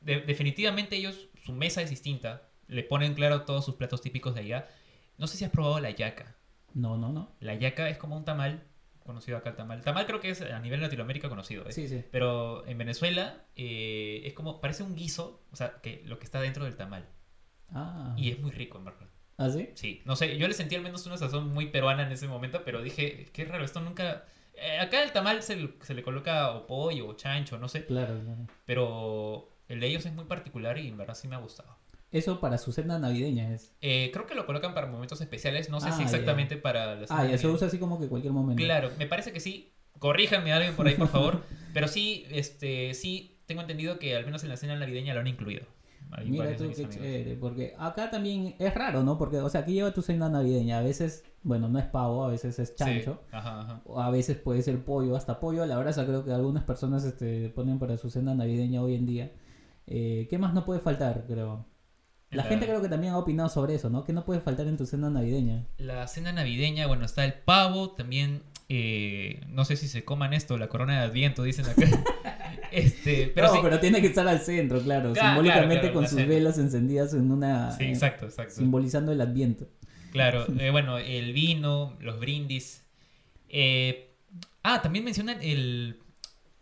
de- 0.00 0.20
definitivamente 0.20 0.96
ellos, 0.96 1.28
su 1.44 1.52
mesa 1.52 1.82
es 1.82 1.90
distinta. 1.90 2.48
Le 2.68 2.82
ponen 2.84 3.14
claro 3.14 3.42
todos 3.42 3.64
sus 3.64 3.74
platos 3.76 4.00
típicos 4.02 4.34
de 4.34 4.40
allá. 4.42 4.68
No 5.18 5.26
sé 5.26 5.36
si 5.36 5.44
has 5.44 5.50
probado 5.50 5.80
la 5.80 5.90
yaca. 5.90 6.36
No, 6.74 6.96
no, 6.96 7.10
no. 7.12 7.32
La 7.40 7.54
yaca 7.54 7.88
es 7.88 7.98
como 7.98 8.16
un 8.16 8.24
tamal, 8.24 8.62
conocido 9.04 9.36
acá 9.36 9.50
el 9.50 9.56
tamal. 9.56 9.82
Tamal 9.82 10.06
creo 10.06 10.20
que 10.20 10.30
es 10.30 10.40
a 10.42 10.58
nivel 10.60 10.80
Latinoamérica 10.80 11.28
conocido. 11.28 11.66
¿eh? 11.68 11.72
Sí, 11.72 11.88
sí. 11.88 12.04
Pero 12.12 12.64
en 12.66 12.78
Venezuela 12.78 13.44
eh, 13.56 14.22
es 14.24 14.32
como, 14.34 14.60
parece 14.60 14.82
un 14.84 14.94
guiso, 14.94 15.42
o 15.52 15.56
sea, 15.56 15.80
que 15.82 16.02
lo 16.06 16.18
que 16.18 16.24
está 16.24 16.40
dentro 16.40 16.64
del 16.64 16.76
tamal. 16.76 17.08
Ah. 17.72 18.14
Y 18.16 18.30
es 18.30 18.38
muy 18.40 18.50
rico, 18.52 18.78
en 18.78 18.84
verdad. 18.84 19.08
¿Ah, 19.36 19.48
sí? 19.48 19.70
Sí, 19.74 20.02
no 20.04 20.16
sé, 20.16 20.36
yo 20.36 20.46
le 20.46 20.54
sentí 20.54 20.74
al 20.74 20.82
menos 20.82 21.06
una 21.06 21.16
sazón 21.16 21.52
muy 21.52 21.66
peruana 21.66 22.04
en 22.06 22.12
ese 22.12 22.28
momento, 22.28 22.62
pero 22.64 22.82
dije, 22.82 23.26
qué 23.32 23.44
raro, 23.46 23.64
esto 23.64 23.80
nunca... 23.80 24.26
eh, 24.54 24.78
acá 24.78 25.02
el 25.02 25.12
tamal 25.12 25.42
se, 25.42 25.56
le- 25.56 25.74
se 25.80 25.94
le 25.94 26.02
coloca 26.02 26.50
o 26.52 26.66
pollo 26.66 27.08
o 27.08 27.14
chancho, 27.14 27.58
no 27.58 27.66
sé, 27.68 27.86
Claro, 27.86 28.20
claro. 28.22 28.46
pero 28.66 29.49
el 29.70 29.80
de 29.80 29.86
ellos 29.86 30.04
es 30.06 30.12
muy 30.12 30.24
particular 30.26 30.76
y 30.78 30.88
en 30.88 30.96
verdad 30.98 31.14
sí 31.14 31.28
me 31.28 31.36
ha 31.36 31.38
gustado. 31.38 31.74
Eso 32.12 32.40
para 32.40 32.58
su 32.58 32.72
cena 32.72 32.98
navideña 32.98 33.52
es. 33.54 33.72
Eh, 33.80 34.10
creo 34.12 34.26
que 34.26 34.34
lo 34.34 34.44
colocan 34.44 34.74
para 34.74 34.86
momentos 34.88 35.20
especiales, 35.20 35.70
no 35.70 35.80
sé 35.80 35.88
Ah, 35.88 35.92
si 35.92 35.98
ya. 36.00 36.04
exactamente 36.06 36.56
para 36.56 36.96
la 36.96 37.06
Ah, 37.08 37.24
ya 37.24 37.32
se 37.32 37.38
cena 37.38 37.52
usa 37.54 37.68
así 37.68 37.78
como 37.78 38.00
que 38.00 38.08
cualquier 38.08 38.32
momento. 38.32 38.62
Claro, 38.62 38.90
me 38.98 39.06
parece 39.06 39.32
que 39.32 39.40
sí. 39.40 39.72
Corríjanme 39.98 40.52
alguien 40.52 40.74
por 40.74 40.86
ahí, 40.88 40.94
por 40.94 41.08
favor. 41.08 41.42
Pero 41.74 41.86
sí, 41.86 42.24
este, 42.30 42.94
sí, 42.94 43.38
tengo 43.46 43.60
entendido 43.60 43.98
que 43.98 44.16
al 44.16 44.24
menos 44.24 44.42
en 44.42 44.48
la 44.48 44.56
cena 44.56 44.76
navideña 44.76 45.14
lo 45.14 45.20
han 45.20 45.26
incluido. 45.28 45.66
Hay 46.12 46.28
Mira 46.28 46.56
tú 46.56 46.68
qué 46.74 46.88
chévere, 46.88 47.36
porque 47.36 47.74
acá 47.78 48.10
también 48.10 48.56
es 48.58 48.74
raro, 48.74 49.04
¿no? 49.04 49.16
Porque, 49.16 49.36
o 49.38 49.48
sea, 49.48 49.60
aquí 49.60 49.74
lleva 49.74 49.92
tu 49.94 50.02
cena 50.02 50.28
navideña, 50.28 50.78
a 50.78 50.82
veces, 50.82 51.24
bueno, 51.44 51.68
no 51.68 51.78
es 51.78 51.84
pavo, 51.84 52.24
a 52.24 52.28
veces 52.28 52.58
es 52.58 52.74
chancho, 52.74 53.20
Sí, 53.22 53.36
Ajá, 53.36 53.60
ajá. 53.60 53.80
o 53.84 54.00
a 54.00 54.10
veces 54.10 54.36
puede 54.36 54.62
ser 54.62 54.82
pollo, 54.84 55.14
hasta 55.14 55.38
pollo 55.38 55.62
a 55.62 55.66
la 55.66 55.78
brasa 55.78 56.04
creo 56.06 56.24
que 56.24 56.32
algunas 56.32 56.64
personas 56.64 57.04
este, 57.04 57.50
ponen 57.50 57.78
para 57.78 57.96
su 57.96 58.10
cena 58.10 58.34
navideña 58.34 58.82
hoy 58.82 58.96
en 58.96 59.06
día. 59.06 59.30
Eh, 59.90 60.26
¿Qué 60.30 60.38
más 60.38 60.54
no 60.54 60.64
puede 60.64 60.80
faltar, 60.80 61.24
creo? 61.26 61.66
La 62.30 62.44
La- 62.44 62.48
gente 62.48 62.66
creo 62.66 62.80
que 62.80 62.88
también 62.88 63.12
ha 63.12 63.18
opinado 63.18 63.48
sobre 63.48 63.74
eso, 63.74 63.90
¿no? 63.90 64.04
¿Qué 64.04 64.12
no 64.12 64.24
puede 64.24 64.40
faltar 64.40 64.68
en 64.68 64.76
tu 64.76 64.86
cena 64.86 65.10
navideña? 65.10 65.66
La 65.78 66.06
cena 66.06 66.32
navideña, 66.32 66.86
bueno, 66.86 67.04
está 67.04 67.24
el 67.24 67.34
pavo, 67.34 67.90
también, 67.90 68.42
eh, 68.68 69.40
no 69.48 69.64
sé 69.64 69.74
si 69.74 69.88
se 69.88 70.04
coman 70.04 70.32
esto, 70.32 70.56
la 70.56 70.68
corona 70.68 71.00
de 71.00 71.06
Adviento, 71.06 71.42
dicen 71.42 71.66
acá. 71.66 71.82
este, 72.72 73.32
pero 73.34 73.48
no, 73.48 73.54
sí, 73.54 73.58
pero 73.62 73.80
tiene 73.80 74.00
que 74.00 74.06
estar 74.06 74.28
al 74.28 74.38
centro, 74.40 74.80
claro, 74.80 75.12
Claro, 75.12 75.28
simbólicamente 75.28 75.80
claro, 75.80 75.92
claro, 75.92 75.94
con 75.94 76.08
sus 76.08 76.26
velas 76.28 76.56
encendidas 76.58 77.12
en 77.14 77.32
una... 77.32 77.72
sí, 77.72 77.84
exacto, 77.84 78.26
exacto. 78.26 78.54
simbolizando 78.54 79.10
el 79.10 79.20
adviento. 79.20 79.66
Claro, 80.12 80.46
eh, 80.60 80.70
bueno, 80.70 80.98
el 80.98 81.32
vino, 81.32 81.96
los 82.00 82.20
brindis. 82.20 82.84
Eh, 83.48 84.14
ah, 84.62 84.82
también 84.82 85.04
mencionan 85.04 85.38
el... 85.42 85.98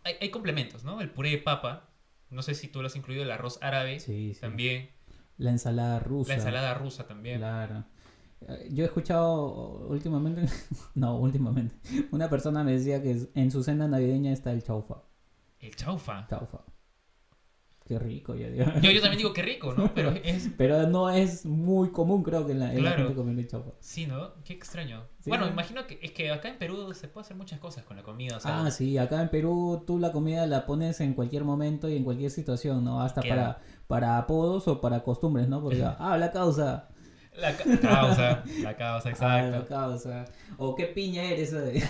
Hay, 0.04 0.14
hay 0.18 0.30
complementos, 0.30 0.82
¿no? 0.84 1.02
El 1.02 1.10
puré 1.10 1.28
de 1.30 1.38
papa. 1.38 1.87
No 2.30 2.42
sé 2.42 2.54
si 2.54 2.68
tú 2.68 2.80
lo 2.82 2.86
has 2.88 2.96
incluido, 2.96 3.22
el 3.22 3.30
arroz 3.30 3.58
árabe 3.62 4.00
Sí, 4.00 4.32
sí. 4.34 4.40
también. 4.40 4.90
La 5.38 5.50
ensalada 5.50 5.98
rusa. 6.00 6.28
La 6.30 6.34
ensalada 6.36 6.74
rusa 6.74 7.06
también. 7.06 7.38
Claro. 7.38 7.84
Eh, 8.48 8.68
Yo 8.70 8.84
he 8.84 8.86
escuchado 8.86 9.86
últimamente, 9.88 10.42
no, 10.94 11.16
últimamente, 11.16 11.74
una 12.10 12.28
persona 12.28 12.62
me 12.64 12.72
decía 12.72 13.02
que 13.02 13.28
en 13.34 13.50
su 13.50 13.62
cena 13.62 13.88
navideña 13.88 14.32
está 14.32 14.52
el 14.52 14.62
chaufa. 14.62 15.02
El 15.60 15.74
chaufa. 15.74 16.26
Chaufa. 16.28 16.58
Qué 17.88 17.98
rico, 17.98 18.34
ya 18.34 18.48
digo. 18.48 18.66
Yo, 18.82 18.90
yo 18.90 19.00
también 19.00 19.16
digo 19.16 19.32
que 19.32 19.40
rico, 19.40 19.72
¿no? 19.72 19.92
Pero 19.94 20.10
es... 20.22 20.50
Pero 20.58 20.86
no 20.86 21.08
es 21.08 21.46
muy 21.46 21.90
común, 21.90 22.22
creo 22.22 22.44
que 22.44 22.52
en 22.52 22.60
la, 22.60 22.70
en 22.70 22.76
la 22.84 22.90
Claro. 22.90 22.96
gente 22.98 23.14
comer 23.14 23.38
el 23.38 23.48
chaufa. 23.48 23.70
Sí, 23.80 24.06
¿no? 24.06 24.34
Qué 24.44 24.52
extraño. 24.52 25.04
Sí, 25.24 25.30
bueno, 25.30 25.46
¿no? 25.46 25.52
imagino 25.52 25.86
que 25.86 25.98
es 26.02 26.12
que 26.12 26.30
acá 26.30 26.50
en 26.50 26.58
Perú 26.58 26.92
se 26.92 27.08
puede 27.08 27.24
hacer 27.24 27.36
muchas 27.38 27.58
cosas 27.60 27.84
con 27.84 27.96
la 27.96 28.02
comida. 28.02 28.36
O 28.36 28.40
sea, 28.40 28.66
Ah, 28.66 28.70
sí, 28.70 28.98
acá 28.98 29.22
en 29.22 29.30
Perú 29.30 29.82
tú 29.86 29.98
la 29.98 30.12
comida 30.12 30.46
la 30.46 30.66
pones 30.66 31.00
en 31.00 31.14
cualquier 31.14 31.44
momento 31.44 31.88
y 31.88 31.96
en 31.96 32.04
cualquier 32.04 32.30
situación, 32.30 32.84
¿no? 32.84 33.00
Hasta 33.00 33.22
para, 33.22 33.58
para 33.86 34.18
apodos 34.18 34.68
o 34.68 34.80
para 34.82 35.02
costumbres, 35.02 35.48
¿no? 35.48 35.62
Porque, 35.62 35.82
ah, 35.98 36.18
la 36.18 36.30
causa. 36.30 36.90
La 37.38 37.56
ca- 37.56 37.64
causa, 37.80 38.42
la 38.62 38.76
causa, 38.76 39.08
Ah, 39.20 39.40
la 39.42 39.48
exacto. 39.48 39.68
causa. 39.68 40.24
O 40.56 40.74
qué 40.74 40.86
piña 40.86 41.22
eres. 41.22 41.52
eh. 41.52 41.80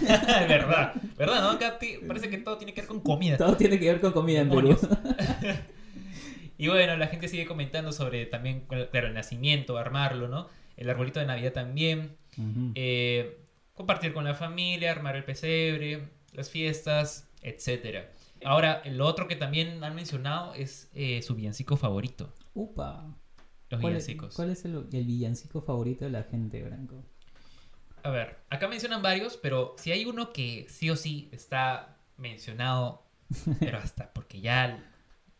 verdad, 0.46 0.92
verdad, 1.16 1.40
¿no? 1.42 1.50
Acá 1.50 1.78
parece 2.06 2.28
que 2.28 2.36
todo 2.38 2.56
tiene 2.58 2.74
que 2.74 2.82
ver 2.82 2.88
con 2.88 3.00
comida. 3.00 3.36
Todo 3.38 3.56
tiene 3.56 3.78
que 3.80 3.86
ver 3.86 4.00
con 4.00 4.12
comida 4.12 4.40
en 4.42 4.50
Perú. 4.50 4.76
Y 6.58 6.68
bueno, 6.68 6.96
la 6.96 7.06
gente 7.06 7.28
sigue 7.28 7.46
comentando 7.46 7.92
sobre 7.92 8.26
también, 8.26 8.66
claro, 8.66 9.06
el 9.06 9.14
nacimiento, 9.14 9.78
armarlo, 9.78 10.28
¿no? 10.28 10.48
El 10.76 10.90
arbolito 10.90 11.20
de 11.20 11.26
Navidad 11.26 11.52
también. 11.52 12.16
Eh, 12.74 13.38
compartir 13.74 14.12
con 14.12 14.24
la 14.24 14.34
familia, 14.34 14.90
armar 14.90 15.16
el 15.16 15.24
pesebre, 15.24 16.08
las 16.32 16.50
fiestas, 16.50 17.28
etcétera. 17.42 18.10
Ahora, 18.44 18.82
lo 18.86 19.06
otro 19.06 19.26
que 19.28 19.36
también 19.36 19.82
han 19.82 19.94
mencionado 19.94 20.54
es 20.54 20.90
eh, 20.94 21.22
su 21.22 21.34
villancico 21.34 21.76
favorito, 21.76 22.32
Upa. 22.54 23.04
los 23.70 23.80
¿Cuál 23.80 23.96
es, 23.96 24.06
villancicos. 24.06 24.34
cuál 24.34 24.50
es 24.50 24.64
el, 24.64 24.86
el 24.92 25.04
villancico 25.06 25.62
favorito 25.62 26.04
de 26.04 26.10
la 26.12 26.22
gente, 26.24 26.62
Branco? 26.62 27.04
A 28.04 28.10
ver, 28.10 28.38
acá 28.50 28.68
mencionan 28.68 29.02
varios, 29.02 29.36
pero 29.36 29.74
si 29.78 29.90
hay 29.90 30.04
uno 30.04 30.32
que 30.32 30.66
sí 30.68 30.88
o 30.90 30.96
sí 30.96 31.28
está 31.32 31.96
mencionado, 32.16 33.04
pero 33.60 33.78
hasta 33.78 34.12
porque 34.12 34.40
ya 34.40 34.84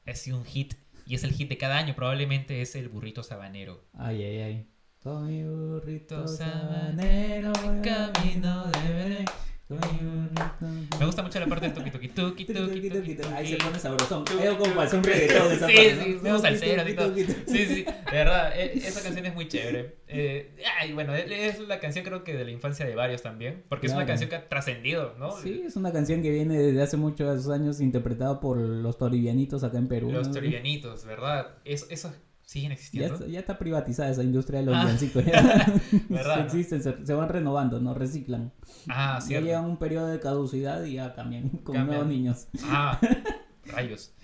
ha 0.07 0.15
sido 0.15 0.39
un 0.39 0.45
hit 0.45 0.75
y 1.09 1.15
es 1.15 1.25
el 1.25 1.33
hit 1.33 1.49
de 1.49 1.57
cada 1.57 1.79
año, 1.79 1.95
probablemente 1.95 2.61
es 2.61 2.75
el 2.75 2.91
burrito 2.91 3.23
sabanero. 3.23 3.83
Ay, 3.95 4.23
ay, 4.23 4.41
ay. 4.41 4.67
Con 5.03 5.27
mi 5.27 5.43
burrito 5.43 6.29
sabanero, 6.29 7.55
sabanero, 7.55 7.83
camino 7.83 8.67
de 8.67 8.93
Belén. 8.93 9.25
Me 9.71 11.05
gusta 11.05 11.23
mucho 11.23 11.39
la 11.41 11.47
parte 11.47 11.69
tuki 11.71 11.91
tuki 11.91 12.09
Tuki, 12.09 12.45
tuki, 12.47 12.89
tuki 12.89 13.15
tuki. 13.15 13.29
Ahí 13.35 13.47
se 13.49 13.57
pone 13.57 13.79
sabrosón. 13.79 14.25
Es 14.43 14.51
como 14.57 14.81
hacer 14.81 14.99
un 14.99 15.05
reggaetón 15.05 15.53
esa 15.53 15.67
Sí, 15.67 15.75
parte, 15.77 15.95
sí, 15.95 16.09
medio 16.23 16.37
Tuki, 16.37 16.43
salsero 16.43 16.83
así 16.83 16.95
tuki, 16.95 17.25
todo. 17.25 17.37
Sí, 17.47 17.67
sí, 17.67 17.85
de 17.85 18.13
verdad, 18.13 18.59
e- 18.59 18.79
esa 18.79 19.03
canción 19.03 19.27
es 19.27 19.35
muy 19.35 19.47
chévere. 19.49 19.99
Eh, 20.09 20.55
ay, 20.81 20.95
bueno, 20.95 21.15
es 21.15 21.61
la 21.61 21.81
canción 21.81 22.05
creo 22.05 22.25
que 22.25 22.35
de 22.35 22.45
la 22.47 22.51
infancia 22.51 22.87
de 22.87 22.95
varios 22.95 23.21
también, 23.23 23.63
porque 23.69 23.89
es 23.89 23.93
una 23.93 24.07
canción 24.07 24.31
que 24.31 24.37
ha 24.37 24.49
trascendido, 24.49 25.15
¿no? 25.19 25.33
Sí, 25.33 25.63
es 25.67 25.77
una 25.77 25.93
canción 25.93 26.23
que 26.23 26.31
viene 26.31 26.57
desde 26.59 26.83
hace 26.83 26.97
muchos 26.97 27.49
años 27.51 27.81
interpretada 27.81 28.41
por 28.41 28.57
los 28.57 28.97
toribianitos 28.97 29.65
acá 29.65 29.77
en 29.77 29.89
Perú. 29.89 30.11
Los 30.11 30.31
toribianitos, 30.31 31.05
¿verdad? 31.05 31.57
Es, 31.67 31.87
esos 31.91 32.13
siguen 32.49 32.71
Ya 32.71 32.75
existiendo. 32.75 33.27
ya 33.27 33.41
está 33.41 33.59
privatizada 33.59 34.09
esa 34.09 34.23
industria 34.23 34.61
de 34.61 34.67
los 34.67 34.75
Ah. 34.75 34.85
villancicos. 34.85 35.23
ya. 35.27 35.67
¿Verdad? 36.09 36.41
Existen, 36.47 36.83
se, 36.83 37.05
se 37.05 37.13
van 37.13 37.29
renovando, 37.29 37.79
no 37.79 37.93
reciclan. 37.93 38.53
Ah, 38.89 39.19
Ya 39.21 39.27
cierto. 39.27 39.47
llegan 39.47 39.65
un 39.67 39.77
periodo 39.77 40.07
de 40.07 40.19
caducidad 40.19 40.83
y 40.85 40.95
ya 40.95 41.13
cambian 41.15 41.49
con 41.63 41.75
Cambian. 41.75 41.87
nuevos 41.87 42.07
niños. 42.07 42.49
Ah, 42.65 42.99
rayos. 43.67 44.15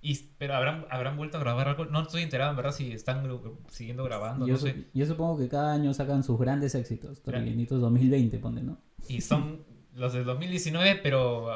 Y, 0.00 0.16
pero 0.38 0.54
habrán, 0.54 0.86
habrán 0.90 1.16
vuelto 1.16 1.38
a 1.38 1.40
grabar 1.40 1.66
algo. 1.66 1.86
No 1.86 2.02
estoy 2.02 2.22
enterado, 2.22 2.52
en 2.52 2.56
verdad, 2.56 2.70
si 2.70 2.92
están 2.92 3.28
siguiendo 3.68 4.04
grabando, 4.04 4.46
yo, 4.46 4.52
no 4.52 4.58
sé. 4.60 4.86
yo 4.94 5.04
supongo 5.04 5.36
que 5.36 5.48
cada 5.48 5.72
año 5.72 5.92
sacan 5.92 6.22
sus 6.22 6.38
grandes 6.38 6.76
éxitos. 6.76 7.20
Toribianitos 7.22 7.80
2020, 7.80 8.38
pone, 8.38 8.62
¿no? 8.62 8.78
Y 9.08 9.20
son 9.22 9.64
los 9.96 10.12
del 10.12 10.24
2019, 10.24 11.00
pero 11.02 11.48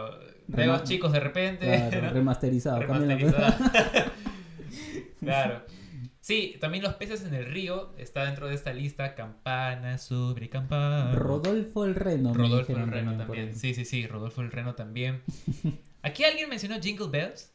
nuevos 0.49 0.83
chicos 0.83 1.13
de 1.13 1.21
repente. 1.21 1.67
Claro, 1.67 2.03
¿no? 2.09 2.11
remasterizado. 2.13 2.81
claro. 5.21 5.63
Sí, 6.31 6.59
también 6.61 6.85
Los 6.85 6.95
peces 6.95 7.25
en 7.25 7.35
el 7.35 7.45
río 7.45 7.93
está 7.99 8.25
dentro 8.25 8.47
de 8.47 8.55
esta 8.55 8.73
lista. 8.73 9.17
Campana 9.17 9.99
sobre 9.99 10.49
campana. 10.49 11.11
Rodolfo 11.13 11.85
el 11.85 11.97
Reno. 11.97 12.33
Rodolfo 12.33 12.77
el 12.77 12.87
Reno 12.87 13.17
también. 13.17 13.57
Sí, 13.57 13.75
sí, 13.75 13.85
sí, 13.85 14.07
Rodolfo 14.07 14.41
el 14.41 14.53
Reno 14.53 14.77
también. 14.77 15.23
Aquí 16.03 16.23
alguien 16.23 16.49
mencionó 16.49 16.81
Jingle 16.81 17.09
Bells. 17.09 17.53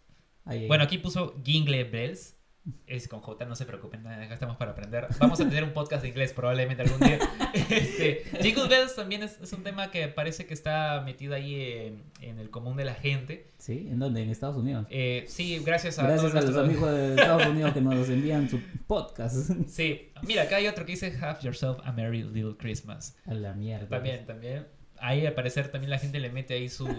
Bueno, 0.67 0.83
aquí 0.83 0.97
puso 0.97 1.41
Jingle 1.45 1.85
Bells. 1.85 2.34
Es 2.87 3.07
con 3.07 3.19
J, 3.21 3.45
no 3.45 3.55
se 3.55 3.65
preocupen, 3.65 4.05
acá 4.07 4.33
estamos 4.33 4.57
para 4.57 4.71
aprender. 4.71 5.07
Vamos 5.19 5.39
a 5.39 5.43
tener 5.47 5.63
un 5.63 5.71
podcast 5.73 6.01
de 6.01 6.09
inglés 6.09 6.33
probablemente 6.33 6.81
algún 6.83 6.99
día. 6.99 7.19
Este, 7.69 8.23
Jingle 8.41 8.67
Bells 8.67 8.95
también 8.95 9.23
es, 9.23 9.39
es 9.39 9.53
un 9.53 9.63
tema 9.63 9.89
que 9.91 10.07
parece 10.07 10.45
que 10.45 10.53
está 10.53 11.01
metido 11.05 11.33
ahí 11.35 11.55
en, 11.61 12.03
en 12.21 12.39
el 12.39 12.49
común 12.49 12.75
de 12.75 12.83
la 12.85 12.93
gente. 12.95 13.51
¿Sí? 13.59 13.87
¿En 13.89 13.99
dónde? 13.99 14.21
En 14.23 14.29
Estados 14.29 14.55
Unidos. 14.57 14.85
Eh, 14.89 15.25
sí, 15.27 15.61
gracias 15.65 15.99
a 15.99 16.03
Gracias 16.03 16.21
todos 16.31 16.33
a 16.33 16.41
los 16.47 16.55
nuestros- 16.55 16.69
amigos 16.69 16.91
de 16.91 17.09
Estados 17.21 17.45
Unidos 17.51 17.73
que 17.73 17.81
nos 17.81 18.09
envían 18.09 18.49
su 18.49 18.59
podcast. 18.87 19.35
Sí, 19.67 20.09
mira, 20.23 20.43
acá 20.43 20.57
hay 20.57 20.67
otro 20.67 20.85
que 20.85 20.93
dice 20.93 21.15
Have 21.21 21.39
yourself 21.43 21.77
a 21.83 21.91
Merry 21.91 22.23
Little 22.23 22.55
Christmas. 22.57 23.15
A 23.25 23.33
la 23.33 23.53
mierda. 23.53 23.87
También, 23.87 24.25
también. 24.25 24.67
Ahí 24.99 25.25
al 25.25 25.33
parecer 25.33 25.69
también 25.69 25.91
la 25.91 25.99
gente 25.99 26.19
le 26.19 26.29
mete 26.29 26.55
ahí 26.55 26.67
sus, 26.69 26.89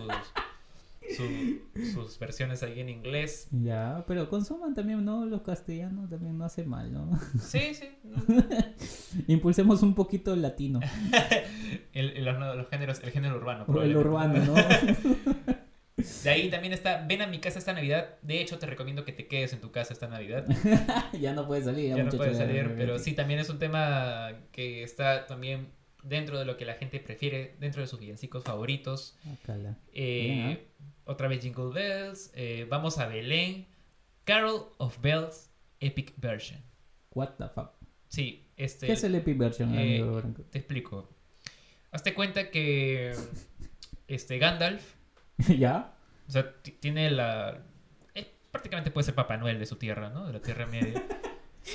su- 1.15 1.61
sus 1.93 2.19
versiones 2.19 2.63
ahí 2.63 2.81
en 2.81 2.89
inglés. 2.89 3.49
Ya, 3.51 4.05
pero 4.09 4.29
consuman 4.29 4.75
también, 4.75 5.05
¿no? 5.05 5.25
Los 5.27 5.43
castellanos 5.43 6.09
también 6.11 6.37
no 6.39 6.45
hace 6.45 6.65
mal, 6.65 6.93
¿no? 6.93 7.11
Sí, 7.41 7.75
sí. 7.75 7.89
Impulsemos 9.29 9.83
un 9.83 9.95
poquito 9.95 10.33
el 10.35 10.43
latino. 10.43 10.81
El, 11.93 12.11
el- 12.11 12.25
los, 12.27 12.39
los 12.57 12.69
géneros, 12.69 13.01
el 13.03 13.11
género 13.11 13.37
urbano. 13.37 13.65
O 13.69 13.81
el 13.83 13.97
urbano, 13.97 14.35
¿no? 14.45 14.55
De 16.25 16.31
ahí 16.31 16.51
también 16.51 16.75
está 16.75 17.07
Ven 17.07 17.23
a 17.23 17.27
mi 17.27 17.39
casa 17.41 17.59
esta 17.59 17.73
Navidad. 17.73 18.17
De 18.21 18.41
hecho, 18.43 18.59
te 18.59 18.67
recomiendo 18.67 19.05
que 19.07 19.13
te 19.13 19.27
quedes 19.27 19.55
en 19.55 19.61
tu 19.63 19.71
casa 19.73 19.95
esta 19.95 20.07
Navidad. 20.09 20.47
ya 21.19 21.33
no 21.33 21.47
puede 21.47 21.63
salir. 21.63 21.89
Ya 21.89 21.97
no 21.97 22.05
muchacho, 22.05 22.19
puedes 22.19 22.37
ya, 22.39 22.45
salir, 22.47 22.69
ya, 22.69 22.75
pero 22.77 22.97
ya. 22.99 23.03
sí, 23.03 23.15
también 23.15 23.41
es 23.41 23.49
un 23.49 23.59
tema 23.59 24.29
que 24.53 24.83
está 24.83 25.27
también 25.27 25.69
dentro 26.03 26.39
de 26.39 26.45
lo 26.45 26.59
que 26.59 26.67
la 26.67 26.75
gente 26.75 27.01
prefiere, 27.01 27.57
dentro 27.61 27.81
de 27.81 27.89
sus 27.89 27.99
villancicos 27.99 28.45
favoritos. 28.45 29.17
Acala. 29.43 29.79
Eh, 29.95 30.21
Bien, 30.23 30.41
¿ah? 30.51 30.59
Otra 31.07 31.29
vez 31.29 31.41
Jingle 31.43 31.73
Bells. 31.73 32.31
eh, 32.35 32.67
vamos 32.69 32.99
a 32.99 33.07
Belén. 33.07 33.67
Carol 34.25 34.67
of 34.79 35.01
Bells 35.01 35.51
Epic 35.81 36.13
Version. 36.19 36.61
What 37.15 37.31
the 37.39 37.49
fuck. 37.49 37.71
Sí, 38.09 38.47
este. 38.57 38.87
¿Qué 38.87 38.93
es 38.93 39.05
el 39.05 39.15
Epic 39.15 39.39
Version, 39.39 39.75
eh, 39.75 39.99
amigo 40.01 40.17
Branco? 40.17 40.43
Te 40.51 40.59
explico. 40.59 41.09
Hazte 41.93 42.13
cuenta 42.13 42.51
que 42.51 43.15
este 44.09 44.39
Gandalf, 44.39 44.83
¿Ya? 45.59 45.95
o 46.29 46.31
sea, 46.31 46.53
tiene 46.81 47.11
la. 47.11 47.63
eh, 48.15 48.31
prácticamente 48.51 48.91
puede 48.91 49.05
ser 49.07 49.15
Papá 49.15 49.37
Noel 49.37 49.59
de 49.59 49.67
su 49.67 49.77
tierra, 49.77 50.11
¿no? 50.11 50.27
De 50.27 50.33
la 50.35 50.41
Tierra 50.43 50.67
Media. 50.67 51.03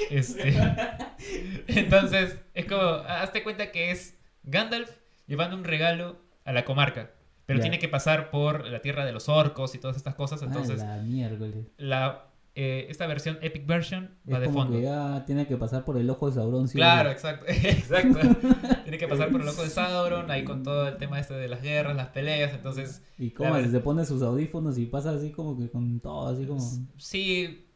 Este, 0.10 0.56
entonces, 1.68 2.38
es 2.54 2.66
como, 2.66 2.82
hazte 2.82 3.44
cuenta 3.44 3.74
que 3.74 3.92
es 3.92 4.18
Gandalf 4.44 4.90
llevando 5.28 5.58
un 5.58 5.66
regalo 5.66 6.18
a 6.46 6.54
la 6.54 6.64
comarca, 6.64 7.12
pero 7.52 7.62
tiene 7.62 7.80
que 7.80 7.88
pasar 7.88 8.30
por 8.30 8.68
la 8.68 8.82
tierra 8.82 9.06
de 9.06 9.12
los 9.12 9.30
orcos 9.30 9.76
y 9.76 9.78
todas 9.78 9.98
estas 9.98 10.16
cosas, 10.16 10.42
entonces 10.42 10.80
la 10.80 10.98
miércoles. 10.98 11.68
la, 11.78 12.26
eh, 12.54 12.88
esta 12.90 13.08
versión 13.08 13.40
Epic 13.42 13.66
Version 13.66 14.12
Es 14.28 14.34
va 14.34 14.40
de 14.40 14.48
como 14.48 14.64
fondo. 14.64 14.78
que 14.78 14.84
ya 14.84 15.24
tiene 15.26 15.48
que 15.48 15.56
pasar 15.56 15.86
por 15.86 15.98
el 15.98 16.10
ojo 16.10 16.28
de 16.28 16.36
Sauron. 16.36 16.68
sí 16.68 16.76
Claro, 16.76 17.10
exacto, 17.10 17.46
exacto. 17.50 18.20
Tiene 18.84 18.98
que 18.98 19.08
pasar 19.08 19.32
por 19.32 19.42
el 19.42 19.48
ojo 19.48 19.64
de 19.64 19.70
Sauron, 19.70 20.30
ahí 20.30 20.44
con 20.44 20.62
todo 20.64 20.88
el 20.88 20.98
tema 20.98 21.20
este 21.20 21.34
de 21.36 21.48
las 21.48 21.62
guerras, 21.62 21.96
las 21.96 22.10
peleas, 22.10 22.54
entonces 22.54 23.04
Y 23.18 23.32
como 23.32 23.58
se 23.58 23.80
pone 23.80 24.06
sus 24.06 24.22
audífonos 24.22 24.78
y 24.78 24.86
pasa 24.86 25.12
así 25.12 25.32
como 25.32 25.58
que 25.58 25.70
con 25.70 26.02
todo, 26.02 26.28
así 26.28 26.46
como... 26.46 26.60
sí, 26.98 27.70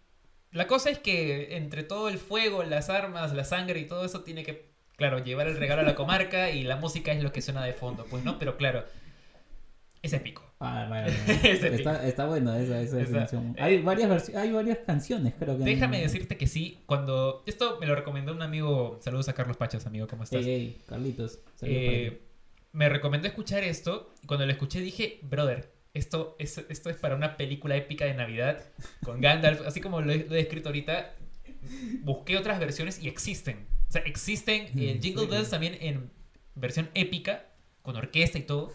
la 0.51 0.67
cosa 0.67 0.89
es 0.89 0.99
que 0.99 1.55
entre 1.55 1.83
todo 1.83 2.09
el 2.09 2.17
fuego, 2.17 2.63
las 2.63 2.89
armas, 2.89 3.33
la 3.33 3.45
sangre 3.45 3.79
y 3.79 3.87
todo 3.87 4.03
eso 4.05 4.21
tiene 4.21 4.43
que, 4.43 4.73
claro, 4.97 5.19
llevar 5.19 5.47
el 5.47 5.57
regalo 5.57 5.81
a 5.81 5.85
la 5.85 5.95
comarca 5.95 6.49
y 6.49 6.63
la 6.63 6.75
música 6.75 7.13
es 7.13 7.23
lo 7.23 7.31
que 7.31 7.41
suena 7.41 7.63
de 7.63 7.73
fondo, 7.73 8.05
pues, 8.09 8.25
¿no? 8.25 8.39
Pero 8.39 8.57
claro, 8.57 8.83
es 10.05 10.13
épico. 10.13 10.43
Ah, 10.59 11.05
Es 11.43 11.63
épico. 11.63 11.75
está, 11.75 12.07
está 12.07 12.25
bueno 12.25 12.53
esa, 12.55 12.81
esa 12.81 12.99
Esa- 13.01 13.19
definición. 13.19 13.55
eh, 13.57 13.61
Hay 13.61 13.81
varias 13.81 14.29
hay 14.35 14.51
varias 14.51 14.79
canciones, 14.79 15.33
creo 15.37 15.57
que. 15.57 15.63
Déjame 15.63 16.01
decirte 16.01 16.37
que 16.37 16.47
sí, 16.47 16.79
cuando... 16.85 17.43
Esto 17.45 17.77
me 17.79 17.85
lo 17.87 17.95
recomendó 17.95 18.33
un 18.33 18.41
amigo, 18.41 18.99
saludos 19.01 19.27
a 19.29 19.33
Carlos 19.33 19.57
Pachas, 19.57 19.85
amigo, 19.85 20.07
¿cómo 20.07 20.23
estás? 20.23 20.45
Ey, 20.45 20.49
ey, 20.53 20.77
Carlitos. 20.87 21.39
Eh, 21.61 22.21
me 22.71 22.89
recomendó 22.89 23.27
escuchar 23.27 23.63
esto 23.63 24.13
y 24.23 24.27
cuando 24.27 24.45
lo 24.45 24.51
escuché 24.51 24.81
dije, 24.81 25.19
brother, 25.23 25.71
esto 25.93 26.35
es, 26.39 26.57
esto 26.69 26.89
es 26.89 26.97
para 26.97 27.15
una 27.15 27.37
película 27.37 27.75
épica 27.77 28.03
de 28.05 28.13
Navidad 28.13 28.61
con 29.03 29.21
Gandalf, 29.21 29.61
así 29.65 29.79
como 29.79 30.01
lo 30.01 30.11
he, 30.11 30.25
lo 30.29 30.35
he 30.35 30.49
ahorita, 30.65 31.13
busqué 32.01 32.37
otras 32.37 32.59
versiones 32.59 33.01
y 33.01 33.07
existen. 33.07 33.65
O 33.87 33.91
sea, 33.91 34.01
existen 34.01 34.67
¿En 34.79 35.01
Jingle? 35.01 35.27
Bells 35.27 35.49
también 35.49 35.77
en 35.79 36.11
versión 36.55 36.89
épica, 36.93 37.45
con 37.81 37.95
orquesta 37.95 38.37
y 38.37 38.41
todo. 38.41 38.73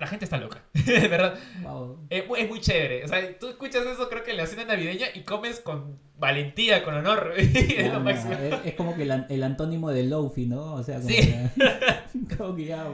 La 0.00 0.06
gente 0.06 0.24
está 0.24 0.38
loca, 0.38 0.62
de 0.72 1.08
verdad. 1.08 1.38
Wow. 1.62 2.06
Es, 2.08 2.26
mu- 2.26 2.34
es 2.36 2.48
muy 2.48 2.58
chévere. 2.60 3.04
O 3.04 3.08
sea, 3.08 3.38
tú 3.38 3.48
escuchas 3.48 3.84
eso 3.86 4.08
creo 4.08 4.24
que 4.24 4.30
en 4.30 4.38
la 4.38 4.46
cena 4.46 4.64
navideña 4.64 5.08
y 5.14 5.20
comes 5.24 5.60
con 5.60 5.98
valentía, 6.18 6.82
con 6.82 6.94
honor. 6.94 7.34
es 7.36 7.52
Ya, 7.52 7.82
lo 7.88 7.92
ya, 7.92 7.98
máximo. 7.98 8.32
es, 8.32 8.54
es 8.64 8.74
como 8.74 8.96
que 8.96 9.02
el, 9.02 9.26
el 9.28 9.42
antónimo 9.42 9.90
de 9.90 10.04
Lofi, 10.04 10.46
¿no? 10.46 10.74
O 10.74 10.82
sea, 10.82 10.96
como, 10.96 11.08
Sí. 11.10 11.16
que, 11.16 12.36
como 12.36 12.56
que 12.56 12.64
ya 12.64 12.86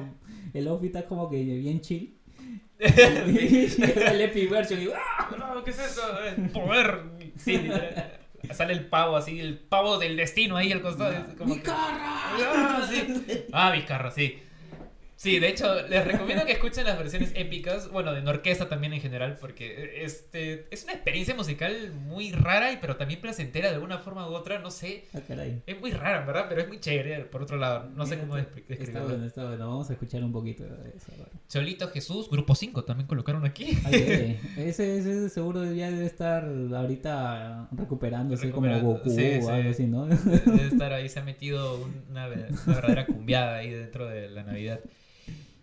el 0.53 0.65
Lofi 0.65 0.87
está 0.89 1.05
como 1.07 1.31
que 1.31 1.37
bien 1.43 1.81
chill. 1.81 2.13
el 2.79 4.21
Epic 4.21 4.51
Version 4.51 4.83
y 4.83 4.89
¡ah! 4.95 5.31
No, 5.39 5.65
¿qué 5.65 5.71
es 5.71 5.79
eso? 5.79 6.03
Poder. 6.53 7.01
Sí, 7.39 7.57
literal. 7.59 8.19
sale 8.53 8.73
el 8.73 8.87
pavo 8.87 9.17
así, 9.17 9.41
el 9.41 9.59
pavo 9.59 9.99
del 9.99 10.17
destino 10.17 10.57
ahí 10.57 10.73
al 10.73 10.83
costado. 10.83 11.15
como 11.39 11.55
que- 11.55 11.71
Ah, 11.71 12.87
sí. 12.91 13.47
Ah, 13.53 13.71
Vizcarra, 13.73 14.11
sí. 14.11 14.39
Sí, 15.27 15.39
de 15.41 15.49
hecho, 15.49 15.83
les 15.89 16.05
recomiendo 16.07 16.45
que 16.47 16.53
escuchen 16.53 16.85
las 16.85 16.97
versiones 16.97 17.33
épicas, 17.35 17.91
bueno, 17.91 18.13
de 18.15 18.21
orquesta 18.29 18.69
también 18.69 18.93
en 18.93 19.01
general, 19.01 19.37
porque 19.41 20.05
este 20.05 20.67
es 20.71 20.85
una 20.85 20.93
experiencia 20.93 21.35
musical 21.35 21.93
muy 21.93 22.31
rara 22.33 22.71
y 22.73 22.77
pero 22.77 22.95
también 22.97 23.21
placentera 23.21 23.69
de 23.71 23.75
alguna 23.75 23.99
forma 23.99 24.29
u 24.31 24.35
otra, 24.35 24.61
no 24.61 24.71
sé. 24.71 25.05
Ah, 25.15 25.21
caray. 25.27 25.63
Es 25.67 25.81
muy 25.81 25.91
rara, 25.91 26.25
¿verdad? 26.25 26.47
Pero 26.49 26.61
es 26.61 26.69
muy 26.69 26.79
chévere, 26.79 27.25
por 27.25 27.43
otro 27.43 27.57
lado. 27.57 27.91
No 27.97 28.07
sé 28.07 28.19
cómo 28.21 28.37
está- 28.37 28.53
descri- 28.53 28.61
Está 28.61 28.75
describirlo. 28.75 29.09
bueno, 29.09 29.27
está 29.27 29.45
bueno. 29.49 29.69
Vamos 29.69 29.91
a 29.91 29.93
escuchar 29.95 30.23
un 30.23 30.33
poquito 30.33 30.63
de 30.63 30.91
eso. 30.97 31.13
ahora. 31.17 31.29
Cholito 31.49 31.89
Jesús, 31.89 32.31
Grupo 32.31 32.55
5, 32.55 32.85
también 32.85 33.09
colocaron 33.09 33.45
aquí. 33.45 33.77
Ay, 33.85 33.95
ay, 33.95 34.41
ese, 34.69 34.99
ese 34.99 35.29
seguro 35.29 35.65
ya 35.73 35.91
debe 35.91 36.07
estar 36.07 36.45
ahorita 36.45 37.69
recuperándose 37.73 38.51
como 38.51 38.67
Recuperando, 38.69 38.99
Goku 38.99 39.11
sí, 39.11 39.39
o 39.43 39.49
algo 39.51 39.63
sí. 39.63 39.69
así, 39.71 39.87
¿no? 39.87 40.07
Debe 40.07 40.67
estar 40.69 40.93
ahí, 40.93 41.09
se 41.09 41.19
ha 41.19 41.25
metido 41.25 41.79
una, 42.11 42.27
una 42.29 42.29
verdadera 42.75 43.07
cumbiada 43.07 43.57
ahí 43.57 43.71
dentro 43.71 44.07
de 44.07 44.29
la 44.31 44.43
Navidad. 44.45 44.81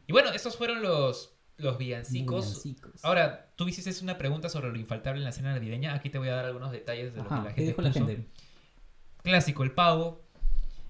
Y 0.08 0.12
bueno, 0.12 0.32
estos 0.32 0.58
fueron 0.58 0.82
los, 0.82 1.34
los 1.58 1.78
villancicos. 1.78 2.46
Villancicos. 2.46 3.06
Ahora, 3.06 3.52
tú 3.56 3.68
hiciste 3.68 4.04
una 4.04 4.18
pregunta 4.18 4.50
sobre 4.50 4.70
lo 4.70 4.78
infaltable 4.78 5.20
en 5.20 5.26
la 5.26 5.32
cena 5.32 5.54
navideña. 5.54 5.94
Aquí 5.94 6.10
te 6.10 6.18
voy 6.18 6.30
a 6.30 6.36
dar 6.36 6.46
algunos 6.46 6.72
detalles 6.72 7.14
de 7.14 7.24
lo 7.24 7.30
que 7.30 7.36
la 7.36 7.44
¿qué 7.44 7.50
gente 7.50 7.64
dijo 7.68 7.82
la 7.82 7.92
puso. 7.92 8.06
gente? 8.08 8.28
Clásico, 9.24 9.64
el 9.64 9.72
pavo, 9.72 10.22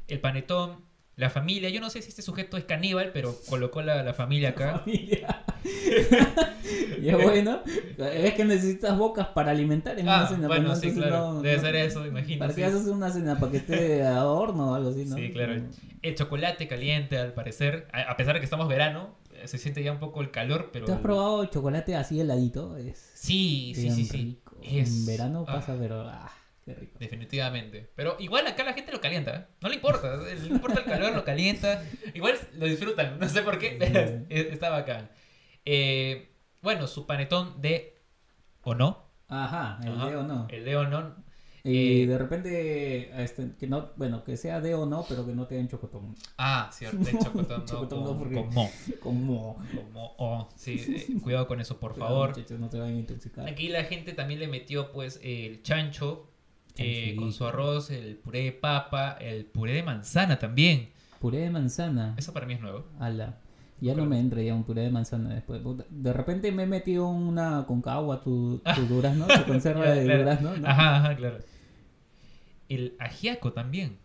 el 0.07 0.19
panetón, 0.19 0.83
la 1.15 1.29
familia. 1.29 1.69
Yo 1.69 1.79
no 1.81 1.89
sé 1.89 2.01
si 2.01 2.09
este 2.09 2.21
sujeto 2.21 2.57
es 2.57 2.63
caníbal, 2.65 3.11
pero 3.13 3.35
colocó 3.49 3.81
la, 3.81 4.01
la 4.03 4.13
familia 4.13 4.49
acá. 4.49 4.79
Familia. 4.79 5.43
y 7.01 7.09
es 7.09 7.21
bueno. 7.21 7.61
Es 7.97 8.33
que 8.33 8.45
necesitas 8.45 8.97
bocas 8.97 9.27
para 9.27 9.51
alimentar 9.51 9.97
en 9.99 10.05
una 10.07 10.23
Ah, 10.23 10.27
cena. 10.27 10.47
bueno, 10.47 10.69
pues, 10.69 10.79
sí, 10.79 10.87
entonces 10.87 11.09
claro. 11.11 11.33
no- 11.33 11.41
Debe 11.41 11.55
no- 11.57 11.61
ser 11.61 11.75
eso, 11.75 12.05
imagino. 12.05 12.39
¿Para 12.39 12.53
sí. 12.53 12.61
qué 12.61 12.65
haces 12.65 12.87
una 12.87 13.09
cena? 13.11 13.39
¿Para 13.39 13.51
que 13.51 13.57
esté 13.57 13.75
de 13.75 14.03
adorno 14.03 14.71
o 14.71 14.75
algo 14.75 14.89
así, 14.89 15.05
no? 15.05 15.15
Sí, 15.15 15.31
claro. 15.31 15.61
El 16.01 16.15
chocolate 16.15 16.67
caliente, 16.67 17.17
al 17.17 17.33
parecer. 17.33 17.87
A 17.93 18.01
a 18.11 18.17
pesar 18.17 18.33
de 18.33 18.39
que 18.39 18.45
estamos 18.45 18.67
verano, 18.67 19.15
eh, 19.35 19.47
se 19.47 19.57
siente 19.57 19.83
ya 19.83 19.91
un 19.91 19.99
poco 19.99 20.21
el 20.21 20.31
calor, 20.31 20.69
pero... 20.73 20.85
¿Tú 20.85 20.93
has 20.93 20.99
probado 20.99 21.43
el 21.43 21.49
chocolate 21.49 21.95
así 21.95 22.19
heladito? 22.19 22.75
Es 22.77 23.11
Sí, 23.13 23.73
sí, 23.75 23.89
sí, 23.91 24.05
sí. 24.05 24.17
rico. 24.17 24.57
Es- 24.63 24.89
En 24.89 25.05
verano 25.05 25.45
ah. 25.47 25.53
pasa, 25.53 25.75
pero 25.79 26.01
ah. 26.09 26.29
Definitivamente. 26.99 27.89
Pero 27.95 28.15
igual 28.19 28.47
acá 28.47 28.63
la 28.63 28.73
gente 28.73 28.91
lo 28.91 29.01
calienta. 29.01 29.35
¿eh? 29.35 29.45
No 29.61 29.69
le 29.69 29.75
importa. 29.75 30.15
Le 30.23 30.47
importa 30.47 30.79
el 30.79 30.85
calor, 30.85 31.13
lo 31.15 31.23
calienta. 31.25 31.83
Igual 32.13 32.35
lo 32.57 32.65
disfrutan. 32.65 33.19
No 33.19 33.27
sé 33.27 33.41
por 33.41 33.57
qué. 33.59 33.75
pero 33.77 33.99
es- 33.99 34.11
es- 34.29 34.53
está 34.53 34.69
bacán. 34.69 35.09
Eh, 35.65 36.29
bueno, 36.61 36.87
su 36.87 37.05
panetón 37.05 37.61
de 37.61 38.01
o 38.63 38.75
no. 38.75 39.11
Ajá, 39.27 39.79
el 39.83 39.93
Ajá, 39.93 40.09
de 40.09 40.15
o 40.17 40.23
no. 40.23 40.47
El 40.49 40.65
de 40.65 40.75
o 40.77 40.87
no. 40.87 41.23
Y 41.65 42.03
eh, 42.03 42.07
de 42.07 42.17
repente, 42.17 43.23
este, 43.23 43.51
que 43.57 43.67
no, 43.67 43.91
bueno, 43.95 44.23
que 44.25 44.35
sea 44.35 44.59
de 44.59 44.75
o 44.75 44.85
no, 44.85 45.05
pero 45.07 45.25
que 45.25 45.33
no 45.33 45.47
te 45.47 45.55
den 45.55 45.69
chocotón. 45.69 46.13
Ah, 46.37 46.69
cierto. 46.73 46.97
El 46.97 47.17
chocotón 47.23 47.59
no. 47.61 47.65
Chocotón 47.65 48.03
no, 48.03 48.17
con, 48.41 48.53
mo. 48.53 48.69
Como. 49.01 49.63
Como 49.73 50.15
o. 50.17 50.49
Sí, 50.57 50.75
eh, 50.87 51.21
cuidado 51.21 51.47
con 51.47 51.61
eso, 51.61 51.79
por 51.79 51.95
favor. 51.97 52.29
Muchachos, 52.29 52.59
no 52.59 52.69
te 52.69 52.79
vayan 52.79 52.97
a 52.97 52.99
intoxicar. 52.99 53.47
Aquí 53.47 53.69
la 53.69 53.85
gente 53.85 54.11
también 54.13 54.39
le 54.41 54.47
metió 54.49 54.91
pues 54.91 55.19
el 55.23 55.61
chancho. 55.63 56.29
Eh, 56.77 57.15
con 57.17 57.31
su 57.31 57.45
arroz, 57.45 57.91
el 57.91 58.15
puré 58.15 58.43
de 58.43 58.51
papa, 58.51 59.17
el 59.19 59.45
puré 59.45 59.73
de 59.73 59.83
manzana 59.83 60.39
también. 60.39 60.89
Puré 61.19 61.39
de 61.39 61.49
manzana. 61.49 62.15
Eso 62.17 62.33
para 62.33 62.45
mí 62.45 62.53
es 62.53 62.61
nuevo. 62.61 62.85
Ala. 62.99 63.37
Ya 63.79 63.95
no 63.95 64.05
me 64.05 64.19
entra 64.19 64.41
ya 64.41 64.55
un 64.55 64.63
puré 64.63 64.81
de 64.81 64.89
manzana 64.89 65.33
después. 65.33 65.61
De 65.89 66.13
repente 66.13 66.51
me 66.51 66.63
he 66.63 66.67
metido 66.67 67.07
una 67.07 67.65
concagua, 67.67 68.21
tu, 68.21 68.61
tu 68.75 68.81
durazno, 68.87 69.27
tu 69.27 69.43
conserva 69.45 69.89
de 69.89 70.03
claro. 70.05 70.19
durazno, 70.19 70.57
¿no? 70.57 70.67
Ajá, 70.67 70.97
ajá, 70.97 71.15
claro. 71.15 71.39
El 72.69 72.95
ajiaco 72.99 73.53
también. 73.53 73.97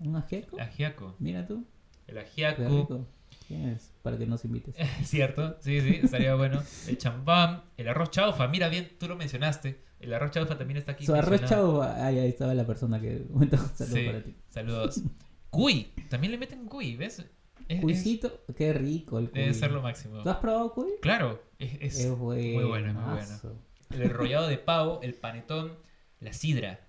¿Un 0.00 0.16
ajiaco? 0.16 0.60
Ajiaco. 0.60 1.14
Mira 1.18 1.46
tú, 1.46 1.64
El 2.06 2.18
ajiaco. 2.18 3.06
¿Quién 3.48 3.68
es? 3.70 3.92
Para 4.02 4.18
que 4.18 4.26
nos 4.26 4.44
invites. 4.44 4.74
Cierto, 5.04 5.56
sí, 5.60 5.80
sí, 5.80 6.00
estaría 6.02 6.34
bueno. 6.34 6.62
El 6.86 6.98
champán, 6.98 7.62
el 7.76 7.88
arroz 7.88 8.10
chaufa, 8.10 8.48
mira 8.48 8.68
bien, 8.68 8.90
tú 8.98 9.08
lo 9.08 9.16
mencionaste. 9.16 9.80
El 10.00 10.12
arroz 10.14 10.30
chaufa 10.30 10.58
también 10.58 10.76
está 10.78 10.92
aquí. 10.92 11.06
Su 11.06 11.14
arroz 11.14 11.40
mencionado. 11.40 11.80
chau, 11.82 11.82
ahí, 11.82 12.18
ahí 12.18 12.28
estaba 12.28 12.54
la 12.54 12.66
persona 12.66 13.00
que. 13.00 13.24
Saludos 13.50 13.72
Sí, 13.76 14.06
para 14.06 14.22
ti. 14.22 14.34
saludos. 14.50 15.02
Cuy, 15.50 15.92
también 16.10 16.32
le 16.32 16.38
meten 16.38 16.66
cuy, 16.66 16.96
¿ves? 16.96 17.20
Es- 17.20 17.26
es- 17.68 17.80
Cuisito, 17.80 18.44
qué 18.56 18.72
rico 18.74 19.18
el 19.18 19.30
cuy. 19.30 19.40
debe 19.40 19.54
ser 19.54 19.70
lo 19.72 19.80
máximo. 19.80 20.22
¿Tú 20.22 20.28
has 20.28 20.36
probado 20.36 20.72
cuy? 20.74 20.90
Claro, 21.00 21.42
es, 21.58 21.98
es 21.98 22.08
muy 22.16 22.52
bueno, 22.64 22.92
muy 22.92 23.14
bueno. 23.14 23.60
El 23.90 24.02
enrollado 24.02 24.48
de 24.48 24.58
pavo, 24.58 25.00
el 25.02 25.14
panetón, 25.14 25.72
la 26.20 26.32
sidra. 26.32 26.80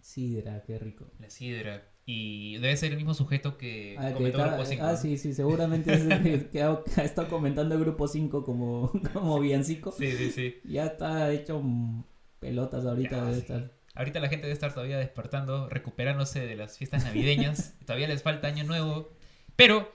Sidra, 0.00 0.62
qué 0.64 0.78
rico. 0.78 1.06
La 1.18 1.28
sidra. 1.30 1.82
Y 2.06 2.56
debe 2.58 2.76
ser 2.76 2.92
el 2.92 2.96
mismo 2.96 3.12
sujeto 3.14 3.58
que 3.58 3.96
Ah, 3.98 4.08
que 4.08 4.14
comentó 4.14 4.38
está- 4.38 4.50
Grupo 4.54 4.64
5. 4.64 4.84
ah, 4.84 4.96
sí, 4.96 5.18
sí, 5.18 5.34
seguramente 5.34 5.92
es 5.92 6.02
el 6.02 6.22
que, 6.22 6.48
que 6.48 6.62
ha, 6.62 6.78
que 6.84 7.02
estado 7.02 7.28
comentando 7.28 7.74
el 7.74 7.80
grupo 7.80 8.06
5 8.06 8.44
como, 8.44 8.92
como 9.12 9.40
villancico. 9.40 9.90
Sí, 9.92 10.12
sí, 10.12 10.30
sí. 10.30 10.54
Ya 10.64 10.86
está 10.86 11.30
hecho 11.32 11.60
pelotas 12.46 12.84
ahorita 12.86 13.16
Ya, 13.16 13.24
de 13.24 13.34
sí. 13.34 13.40
estar. 13.40 13.70
Ahorita 13.94 14.20
la 14.20 14.28
gente 14.28 14.42
debe 14.46 14.52
estar 14.52 14.72
todavía 14.74 14.98
despertando, 14.98 15.68
recuperándose 15.70 16.46
de 16.46 16.54
las 16.56 16.76
fiestas 16.78 17.04
navideñas. 17.04 17.74
todavía 17.86 18.08
les 18.08 18.22
falta 18.22 18.46
año 18.48 18.64
nuevo. 18.64 19.10
Pero, 19.56 19.90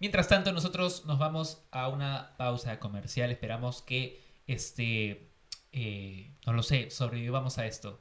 mientras 0.00 0.28
tanto, 0.28 0.52
nosotros 0.52 1.04
nos 1.06 1.18
vamos 1.18 1.62
a 1.70 1.88
una 1.88 2.34
pausa 2.38 2.78
comercial. 2.78 3.30
Esperamos 3.30 3.82
que, 3.82 4.20
este, 4.46 5.30
eh, 5.72 6.32
no 6.46 6.52
lo 6.54 6.62
sé, 6.62 6.90
sobrevivamos 6.90 7.58
a 7.58 7.66
esto. 7.66 8.00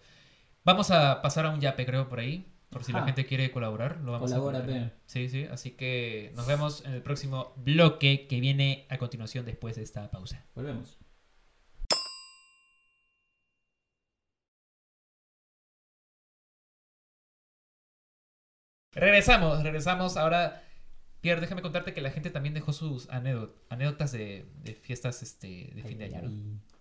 Vamos 0.63 0.91
a 0.91 1.21
pasar 1.21 1.45
a 1.45 1.49
un 1.49 1.59
yape, 1.59 1.85
creo, 1.85 2.07
por 2.07 2.19
ahí. 2.19 2.53
Por 2.69 2.83
si 2.83 2.91
la 2.91 2.99
Ajá. 2.99 3.07
gente 3.07 3.25
quiere 3.25 3.49
colaborar, 3.51 4.01
lo 4.01 4.11
vamos 4.11 4.29
Colabórate. 4.29 4.63
a 4.63 4.67
colocar. 4.75 4.93
Sí, 5.05 5.29
sí. 5.29 5.45
Así 5.49 5.71
que 5.71 6.33
nos 6.35 6.45
vemos 6.47 6.83
en 6.85 6.91
el 6.93 7.01
próximo 7.01 7.53
bloque 7.57 8.27
que 8.27 8.41
viene 8.41 8.85
a 8.89 8.97
continuación 8.97 9.45
después 9.45 9.77
de 9.77 9.83
esta 9.83 10.11
pausa. 10.11 10.45
Volvemos. 10.53 10.97
Regresamos, 18.99 19.63
regresamos. 19.63 20.17
Ahora, 20.17 20.63
Pierre, 21.21 21.41
déjame 21.41 21.61
contarte 21.61 21.93
que 21.93 22.01
la 22.01 22.11
gente 22.11 22.29
también 22.29 22.53
dejó 22.53 22.73
sus 22.73 23.07
anécdot- 23.09 23.53
anécdotas 23.69 24.11
de, 24.11 24.45
de 24.63 24.73
fiestas 24.73 25.21
este, 25.23 25.71
de 25.75 25.83
fin 25.83 25.97
de 25.97 26.05
año. 26.05 26.31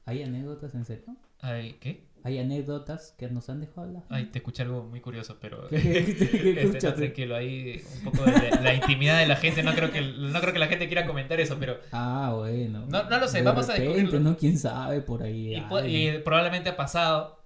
¿Hay 0.05 0.23
anécdotas 0.23 0.75
en 0.75 0.85
serio? 0.85 1.05
Ay, 1.41 1.77
¿Qué? 1.81 2.07
¿Hay 2.23 2.39
anécdotas 2.41 3.15
que 3.17 3.29
nos 3.29 3.49
han 3.51 3.61
dejado 3.61 3.87
la 3.87 4.03
Ay, 4.09 4.27
te 4.27 4.39
escuché 4.39 4.63
algo 4.63 4.83
muy 4.83 5.01
curioso, 5.01 5.39
pero 5.41 5.69
¿Qué- 5.69 5.81
qué- 5.81 6.17
qué- 6.17 6.29
qué 6.55 6.63
este, 6.63 6.87
no, 6.89 6.95
tranquilo, 6.95 7.37
ahí 7.37 7.81
un 7.99 8.11
poco 8.11 8.25
de 8.29 8.51
la, 8.51 8.61
la 8.63 8.75
intimidad 8.75 9.19
de 9.21 9.27
la 9.27 9.37
gente, 9.37 9.63
no 9.63 9.73
creo 9.75 9.93
que 9.93 10.01
no 10.01 10.41
creo 10.41 10.53
que 10.53 10.59
la 10.59 10.67
gente 10.67 10.87
quiera 10.89 11.07
comentar 11.07 11.39
eso, 11.39 11.57
pero 11.61 11.79
Ah, 11.93 12.33
bueno. 12.35 12.85
No- 12.89 13.05
no 13.05 13.19
lo 13.19 13.29
sé, 13.29 13.39
De 13.39 13.45
vamos 13.45 13.69
a 13.69 13.73
repente, 13.75 13.95
descubrirlo. 13.95 14.31
¿no? 14.31 14.37
¿Quién 14.37 14.59
sabe 14.59 15.03
por 15.03 15.23
ahí? 15.23 15.55
y, 15.55 15.55
hay. 15.57 16.09
y 16.09 16.19
probablemente 16.19 16.71
ha 16.71 16.77
pasado, 16.77 17.45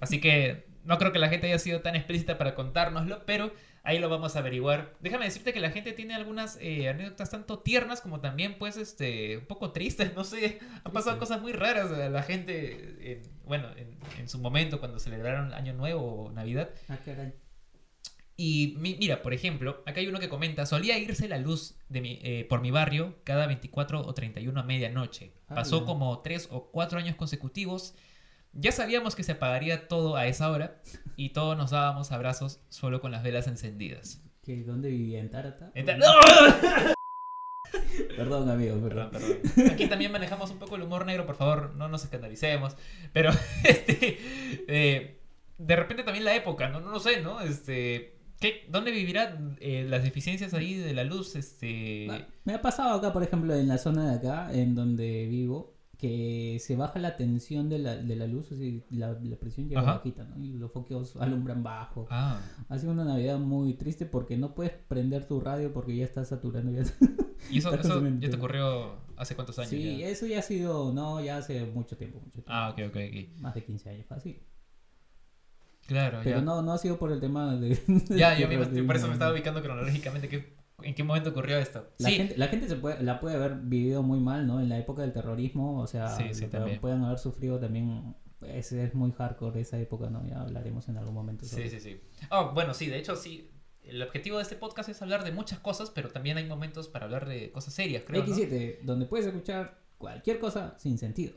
así 0.00 0.20
que 0.20 0.66
no 0.84 0.98
creo 0.98 1.12
que 1.12 1.18
la 1.20 1.28
gente 1.28 1.46
haya 1.46 1.58
sido 1.60 1.80
tan 1.82 1.94
explícita 1.94 2.36
para 2.38 2.54
contárnoslo, 2.56 3.22
pero 3.26 3.52
ahí 3.86 3.98
lo 3.98 4.08
vamos 4.08 4.36
a 4.36 4.40
averiguar. 4.40 4.94
Déjame 5.00 5.24
decirte 5.24 5.52
que 5.52 5.60
la 5.60 5.70
gente 5.70 5.92
tiene 5.92 6.14
algunas 6.14 6.58
eh, 6.60 6.88
anécdotas 6.88 7.30
tanto 7.30 7.60
tiernas 7.60 8.00
como 8.00 8.20
también, 8.20 8.58
pues, 8.58 8.76
este, 8.76 9.38
un 9.38 9.46
poco 9.46 9.72
tristes, 9.72 10.12
no 10.16 10.24
sé, 10.24 10.58
han 10.84 10.92
pasado 10.92 11.18
cosas 11.18 11.40
muy 11.40 11.52
raras 11.52 11.90
a 11.90 12.08
la 12.10 12.22
gente, 12.22 13.12
en- 13.12 13.22
bueno, 13.44 13.68
en, 13.76 13.96
en 14.18 14.28
su 14.28 14.38
momento 14.38 14.80
cuando 14.80 14.98
celebraron 14.98 15.54
Año 15.54 15.72
Nuevo 15.72 16.24
o 16.24 16.32
Navidad. 16.32 16.70
Ah, 16.88 16.98
caray. 17.04 17.32
Y 18.38 18.74
mi- 18.78 18.96
mira, 18.96 19.22
por 19.22 19.32
ejemplo, 19.32 19.82
acá 19.86 20.00
hay 20.00 20.08
uno 20.08 20.18
que 20.18 20.28
comenta, 20.28 20.66
solía 20.66 20.98
irse 20.98 21.26
la 21.26 21.38
luz 21.38 21.76
de 21.88 22.00
mi, 22.02 22.18
eh, 22.22 22.44
por 22.48 22.60
mi 22.60 22.70
barrio 22.70 23.16
cada 23.24 23.46
24 23.46 24.00
o 24.06 24.12
31 24.14 24.60
a 24.60 24.62
medianoche. 24.62 25.32
Pasó 25.48 25.78
Ala. 25.78 25.86
como 25.86 26.20
3 26.20 26.48
o 26.50 26.70
4 26.70 26.98
años 26.98 27.16
consecutivos. 27.16 27.94
Ya 28.58 28.72
sabíamos 28.72 29.14
que 29.14 29.22
se 29.22 29.32
apagaría 29.32 29.86
todo 29.88 30.16
a 30.16 30.26
esa 30.26 30.50
hora 30.50 30.80
y 31.16 31.30
todos 31.30 31.56
nos 31.56 31.70
dábamos 31.70 32.12
abrazos 32.12 32.60
solo 32.68 33.00
con 33.00 33.12
las 33.12 33.22
velas 33.22 33.46
encendidas. 33.48 34.22
¿Qué, 34.42 34.62
¿Dónde 34.64 34.90
vivía? 34.90 35.20
¿En 35.20 35.30
Tarata? 35.30 35.70
Enta- 35.74 35.96
Perdón, 38.16 38.48
amigo, 38.50 38.76
Perdón, 38.80 39.10
perdón. 39.10 39.36
perdón. 39.54 39.72
Aquí 39.72 39.86
también 39.88 40.12
manejamos 40.12 40.50
un 40.50 40.58
poco 40.58 40.76
el 40.76 40.82
humor 40.82 41.04
negro, 41.06 41.26
por 41.26 41.36
favor, 41.36 41.74
no 41.74 41.88
nos 41.88 42.04
escandalicemos. 42.04 42.74
Pero, 43.12 43.30
este, 43.64 44.18
eh, 44.68 45.18
de 45.58 45.76
repente 45.76 46.02
también 46.02 46.24
la 46.24 46.34
época, 46.34 46.68
no, 46.68 46.80
no 46.80 46.90
lo 46.90 47.00
sé, 47.00 47.20
¿no? 47.20 47.40
Este, 47.40 48.16
¿qué, 48.40 48.66
¿dónde 48.68 48.90
vivirán 48.90 49.56
eh, 49.60 49.86
las 49.88 50.02
deficiencias 50.02 50.54
ahí 50.54 50.74
de 50.74 50.94
la 50.94 51.04
luz? 51.04 51.36
Este, 51.36 52.06
Ah, 52.10 52.26
Me 52.44 52.54
ha 52.54 52.62
pasado 52.62 52.94
acá, 52.94 53.12
por 53.12 53.22
ejemplo, 53.22 53.54
en 53.54 53.68
la 53.68 53.78
zona 53.78 54.10
de 54.10 54.16
acá, 54.16 54.52
en 54.52 54.74
donde 54.74 55.26
vivo, 55.26 55.75
que 55.98 56.58
se 56.60 56.76
baja 56.76 56.98
la 56.98 57.16
tensión 57.16 57.68
de 57.68 57.78
la, 57.78 57.96
de 57.96 58.16
la 58.16 58.26
luz, 58.26 58.52
así, 58.52 58.84
la, 58.90 59.12
la 59.22 59.36
presión 59.36 59.68
llega 59.68 59.80
Ajá. 59.80 59.94
bajita, 59.94 60.24
¿no? 60.24 60.38
Y 60.42 60.52
los 60.52 60.70
focos 60.70 61.16
alumbran 61.16 61.62
bajo. 61.62 62.06
ah, 62.10 62.38
Ha 62.68 62.78
sido 62.78 62.92
una 62.92 63.04
Navidad 63.04 63.38
muy 63.38 63.74
triste 63.74 64.04
porque 64.06 64.36
no 64.36 64.54
puedes 64.54 64.72
prender 64.72 65.26
tu 65.26 65.40
radio 65.40 65.72
porque 65.72 65.96
ya 65.96 66.04
está 66.04 66.24
saturando. 66.24 66.70
Ya... 66.72 66.82
y 67.50 67.58
eso, 67.58 67.74
ya 68.20 68.30
te 68.30 68.36
ocurrió 68.36 68.96
hace 69.16 69.34
cuántos 69.34 69.58
años. 69.58 69.70
Sí, 69.70 69.98
ya? 69.98 70.08
eso 70.08 70.26
ya 70.26 70.40
ha 70.40 70.42
sido, 70.42 70.92
no, 70.92 71.20
ya 71.22 71.38
hace 71.38 71.64
mucho 71.64 71.96
tiempo, 71.96 72.18
mucho 72.20 72.32
tiempo. 72.42 72.50
Ah, 72.52 72.70
ok, 72.70 72.80
ok, 72.88 72.96
ok. 72.96 73.40
Más 73.40 73.54
de 73.54 73.64
15 73.64 73.90
años, 73.90 74.06
fácil. 74.06 74.38
Claro, 75.86 76.18
Pero 76.24 76.38
ya. 76.40 76.44
no, 76.44 76.62
no 76.62 76.72
ha 76.72 76.78
sido 76.78 76.98
por 76.98 77.12
el 77.12 77.20
tema 77.20 77.54
de... 77.56 77.78
Ya, 78.10 78.34
yo 78.38 78.48
de- 78.48 78.82
por 78.82 78.96
eso 78.96 79.06
me 79.06 79.12
estaba 79.12 79.32
ubicando 79.32 79.62
cronológicamente 79.62 80.28
que, 80.28 80.56
en 80.82 80.94
qué 80.94 81.02
momento 81.02 81.30
ocurrió 81.30 81.58
esto. 81.58 81.88
La, 81.98 82.08
sí, 82.08 82.16
gente, 82.16 82.36
la 82.36 82.48
gente 82.48 82.68
se 82.68 82.76
puede, 82.76 83.02
la 83.02 83.20
puede 83.20 83.36
haber 83.36 83.54
vivido 83.56 84.02
muy 84.02 84.20
mal, 84.20 84.46
¿no? 84.46 84.60
En 84.60 84.68
la 84.68 84.78
época 84.78 85.02
del 85.02 85.12
terrorismo, 85.12 85.80
o 85.80 85.86
sea, 85.86 86.08
Sí, 86.16 86.34
sí, 86.34 86.46
puedan 86.80 87.04
haber 87.04 87.18
sufrido 87.18 87.58
también. 87.58 88.14
Es, 88.42 88.70
es 88.72 88.94
muy 88.94 89.12
hardcore 89.12 89.60
esa 89.60 89.78
época, 89.78 90.10
¿no? 90.10 90.26
Ya 90.26 90.40
hablaremos 90.42 90.88
en 90.88 90.98
algún 90.98 91.14
momento. 91.14 91.46
sobre 91.46 91.70
Sí, 91.70 91.80
sí, 91.80 91.90
sí. 91.92 92.00
Oh, 92.30 92.52
bueno, 92.52 92.74
sí, 92.74 92.86
de 92.86 92.98
hecho, 92.98 93.16
sí. 93.16 93.50
El 93.82 94.02
objetivo 94.02 94.36
de 94.36 94.42
este 94.42 94.56
podcast 94.56 94.88
es 94.88 95.00
hablar 95.00 95.24
de 95.24 95.32
muchas 95.32 95.60
cosas, 95.60 95.90
pero 95.90 96.10
también 96.10 96.36
hay 96.36 96.44
momentos 96.46 96.88
para 96.88 97.06
hablar 97.06 97.26
de 97.26 97.50
cosas 97.52 97.72
serias, 97.72 98.02
creo. 98.04 98.24
¿no? 98.24 98.34
X7, 98.34 98.80
donde 98.82 99.06
puedes 99.06 99.26
escuchar 99.26 99.80
cualquier 99.96 100.38
cosa 100.38 100.74
sin 100.78 100.98
sentido. 100.98 101.34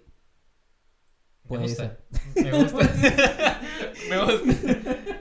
Me 1.44 1.50
Puede 1.50 1.64
gusta. 1.64 1.98
ser. 2.34 2.44
Me 2.44 2.52
gusta. 2.52 2.80
Me 4.10 4.18
gusta. 4.18 5.16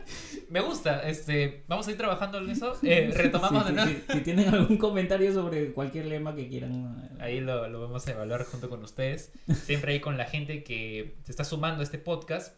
Me 0.51 0.61
gusta. 0.61 1.07
Este, 1.09 1.65
vamos 1.69 1.87
a 1.89 1.91
ir 1.91 1.97
trabajando 1.97 2.39
en 2.39 2.51
eso. 2.51 2.75
Eh, 2.83 3.11
retomamos 3.15 3.67
Sí, 3.67 3.69
de 3.69 3.75
nuevo. 3.75 4.01
Si 4.13 4.21
tienen 4.21 4.49
algún 4.49 4.79
comentario 4.79 5.33
sobre 5.33 5.73
cualquier 5.73 6.07
lema 6.07 6.35
que 6.35 6.49
quieran. 6.49 7.11
eh, 7.19 7.23
Ahí 7.23 7.41
lo, 7.41 7.69
lo 7.69 7.81
vamos 7.81 8.07
a 8.07 8.13
evaluar 8.13 8.45
junto 8.45 8.69
con 8.71 8.83
ustedes. 8.83 9.33
Siempre 9.65 9.93
ahí 9.93 10.01
con 10.01 10.17
la 10.17 10.25
gente 10.27 10.65
que 10.65 11.17
se 11.25 11.31
está 11.33 11.45
sumando 11.45 11.81
a 11.81 11.85
este 11.85 11.99
podcast. 11.99 12.57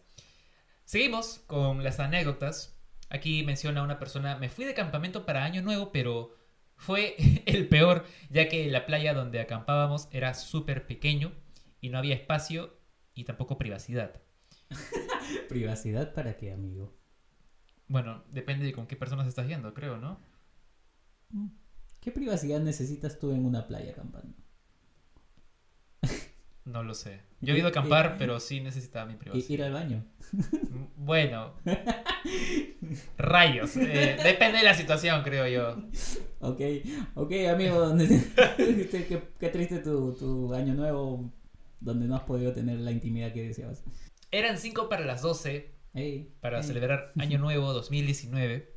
Seguimos 0.85 1.39
con 1.47 1.83
las 1.83 1.99
anécdotas. 1.99 2.77
Aquí 3.09 3.43
menciona 3.43 3.83
una 3.83 3.99
persona, 3.99 4.37
me 4.37 4.47
fui 4.49 4.63
de 4.63 4.73
campamento 4.73 5.25
para 5.25 5.43
Año 5.43 5.61
Nuevo, 5.61 5.91
pero 5.91 6.33
fue 6.77 7.15
el 7.45 7.67
peor, 7.67 8.05
ya 8.29 8.47
que 8.47 8.67
la 8.67 8.85
playa 8.85 9.13
donde 9.13 9.41
acampábamos 9.41 10.07
era 10.11 10.33
súper 10.33 10.87
pequeño 10.87 11.33
y 11.81 11.89
no 11.89 11.97
había 11.97 12.15
espacio 12.15 12.77
y 13.13 13.25
tampoco 13.25 13.57
privacidad. 13.57 14.21
Privacidad 15.49 16.13
para 16.13 16.37
qué, 16.37 16.53
amigo. 16.53 16.93
Bueno, 17.91 18.23
depende 18.31 18.63
de 18.63 18.71
con 18.71 18.87
qué 18.87 18.95
personas 18.95 19.27
estás 19.27 19.49
yendo, 19.49 19.73
creo, 19.73 19.97
¿no? 19.97 20.17
¿Qué 21.99 22.09
privacidad 22.09 22.61
necesitas 22.61 23.19
tú 23.19 23.31
en 23.33 23.45
una 23.45 23.67
playa 23.67 23.91
acampando? 23.91 24.33
No 26.63 26.83
lo 26.83 26.93
sé. 26.93 27.19
Yo 27.41 27.53
he 27.53 27.57
ido 27.57 27.67
a 27.67 27.71
acampar, 27.71 28.15
pero 28.17 28.39
sí 28.39 28.61
necesitaba 28.61 29.05
mi 29.07 29.17
privacidad. 29.17 29.49
Ir 29.49 29.63
al 29.63 29.73
baño. 29.73 30.05
Mm, 30.31 30.85
Bueno, 31.05 31.53
rayos. 33.17 33.75
eh, 33.75 34.17
depende 34.23 34.59
de 34.59 34.63
la 34.63 34.73
situación, 34.73 35.21
creo 35.23 35.45
yo. 35.47 35.83
Ok, 36.39 36.61
ok, 37.15 37.31
amigo. 37.51 37.93
qué, 38.57 39.23
qué 39.37 39.49
triste 39.49 39.79
tu, 39.79 40.13
tu 40.13 40.53
año 40.53 40.75
nuevo 40.75 41.29
donde 41.81 42.07
no 42.07 42.15
has 42.15 42.23
podido 42.23 42.53
tener 42.53 42.79
la 42.79 42.91
intimidad 42.91 43.33
que 43.33 43.43
deseabas. 43.47 43.83
Eran 44.31 44.57
5 44.57 44.87
para 44.87 45.03
las 45.03 45.21
12 45.23 45.80
Ey, 45.93 46.33
para 46.41 46.59
ey. 46.59 46.63
celebrar 46.63 47.11
Año 47.19 47.39
Nuevo 47.39 47.73
2019. 47.73 48.71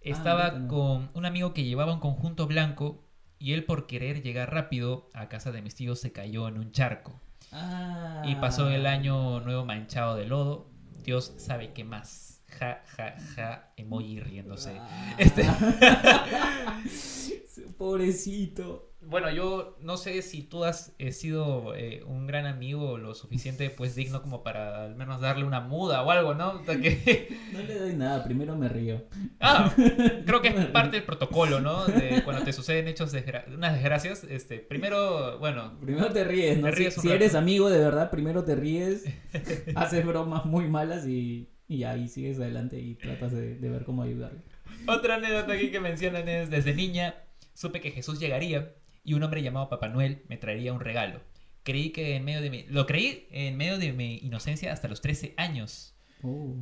Estaba 0.00 0.50
bueno. 0.50 0.68
con 0.68 1.10
un 1.14 1.26
amigo 1.26 1.52
que 1.52 1.64
llevaba 1.64 1.92
un 1.92 2.00
conjunto 2.00 2.46
blanco 2.46 3.04
y 3.38 3.52
él 3.52 3.64
por 3.64 3.86
querer 3.86 4.22
llegar 4.22 4.52
rápido 4.52 5.10
a 5.14 5.28
casa 5.28 5.52
de 5.52 5.62
mis 5.62 5.74
tíos 5.74 6.00
se 6.00 6.12
cayó 6.12 6.48
en 6.48 6.58
un 6.58 6.72
charco. 6.72 7.20
Ah. 7.52 8.22
Y 8.26 8.36
pasó 8.36 8.70
el 8.70 8.86
año 8.86 9.40
nuevo 9.40 9.64
manchado 9.64 10.16
de 10.16 10.26
lodo. 10.26 10.70
Dios 11.04 11.34
sabe 11.38 11.72
qué 11.72 11.84
más. 11.84 12.42
Ja, 12.48 12.82
ja, 12.96 13.14
ja, 13.36 13.72
emoji 13.76 14.20
riéndose. 14.20 14.76
Ah. 14.78 15.14
Este- 15.18 15.44
Pobrecito. 17.78 18.89
Bueno, 19.02 19.30
yo 19.30 19.78
no 19.80 19.96
sé 19.96 20.20
si 20.20 20.42
tú 20.42 20.62
has 20.64 20.92
eh, 20.98 21.12
sido 21.12 21.74
eh, 21.74 22.02
un 22.06 22.26
gran 22.26 22.44
amigo 22.44 22.98
lo 22.98 23.14
suficiente 23.14 23.70
pues 23.70 23.94
digno 23.94 24.20
como 24.20 24.42
para 24.42 24.84
al 24.84 24.94
menos 24.94 25.22
darle 25.22 25.44
una 25.44 25.60
muda 25.60 26.02
o 26.02 26.10
algo, 26.10 26.34
¿no? 26.34 26.50
O 26.60 26.64
sea 26.64 26.78
que- 26.78 27.28
No 27.52 27.60
le 27.62 27.78
doy 27.78 27.94
nada, 27.94 28.22
primero 28.22 28.56
me 28.56 28.68
río. 28.68 29.02
Ah, 29.40 29.72
creo 30.26 30.42
que 30.42 30.48
es 30.48 30.66
parte 30.66 30.96
del 30.98 31.04
protocolo, 31.06 31.60
¿no? 31.60 31.86
De 31.86 32.22
cuando 32.24 32.44
te 32.44 32.52
suceden 32.52 32.88
hechos, 32.88 33.14
desgra- 33.14 33.46
unas 33.54 33.72
desgracias, 33.72 34.22
este, 34.24 34.58
primero, 34.58 35.38
bueno, 35.38 35.78
Primero 35.80 36.10
te 36.12 36.22
ríes, 36.24 36.58
¿no? 36.58 36.66
Te 36.68 36.72
Si- 36.74 36.78
ríes 36.80 36.94
si, 36.94 37.00
rato. 37.00 37.14
eres 37.14 37.34
amigo 37.34 37.70
de 37.70 37.78
verdad, 37.78 38.10
primero 38.10 38.44
te 38.44 38.54
ríes, 38.54 39.04
haces 39.76 40.04
bromas 40.04 40.44
muy 40.44 40.68
malas 40.68 41.06
y, 41.06 41.48
y 41.68 41.84
ahí 41.84 42.06
sigues 42.06 42.38
adelante 42.38 42.78
y 42.78 42.96
tratas 42.96 43.32
de, 43.32 43.54
de 43.56 43.68
ver 43.70 43.84
cómo 43.84 44.02
ayudarle. 44.02 44.40
otra 44.86 45.14
anécdota 45.14 45.54
aquí 45.54 45.70
que 45.70 45.80
mencionan 45.80 46.28
es, 46.28 46.50
desde 46.50 46.74
niña 46.74 47.14
supe 47.54 47.80
que 47.80 47.90
Jesús 47.90 48.20
llegaría 48.20 48.74
y 49.04 49.14
un 49.14 49.22
hombre 49.22 49.42
llamado 49.42 49.68
Papá 49.68 49.88
Noel 49.88 50.22
me 50.28 50.36
traería 50.36 50.72
un 50.72 50.80
regalo. 50.80 51.20
Creí 51.62 51.90
que 51.90 52.16
en 52.16 52.24
medio 52.24 52.40
de 52.40 52.50
mi, 52.50 52.62
lo 52.64 52.86
creí 52.86 53.26
en 53.30 53.56
medio 53.56 53.78
de 53.78 53.92
mi 53.92 54.18
inocencia 54.18 54.72
hasta 54.72 54.88
los 54.88 55.00
13 55.00 55.34
años. 55.36 55.94
Uh, 56.22 56.56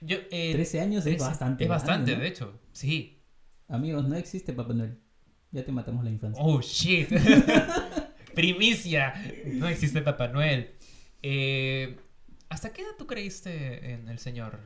Yo, 0.00 0.18
eh, 0.30 0.52
13 0.52 0.80
años 0.80 0.98
es 1.06 1.16
13 1.16 1.24
bastante. 1.24 1.64
Es 1.64 1.70
bastante, 1.70 2.12
grande, 2.12 2.16
¿no? 2.16 2.22
de 2.22 2.28
hecho, 2.28 2.60
sí. 2.72 3.22
Amigos, 3.68 4.08
no 4.08 4.16
existe 4.16 4.52
Papá 4.52 4.74
Noel. 4.74 4.98
Ya 5.52 5.64
te 5.64 5.72
matamos 5.72 6.04
la 6.04 6.10
infancia. 6.10 6.42
Oh, 6.42 6.60
shit. 6.60 7.08
Primicia. 8.34 9.14
No 9.46 9.68
existe 9.68 10.00
Papá 10.02 10.28
Noel. 10.28 10.74
Eh, 11.22 11.96
¿Hasta 12.48 12.72
qué 12.72 12.82
edad 12.82 12.92
tú 12.98 13.06
creíste 13.06 13.92
en 13.92 14.08
el 14.08 14.18
Señor? 14.18 14.58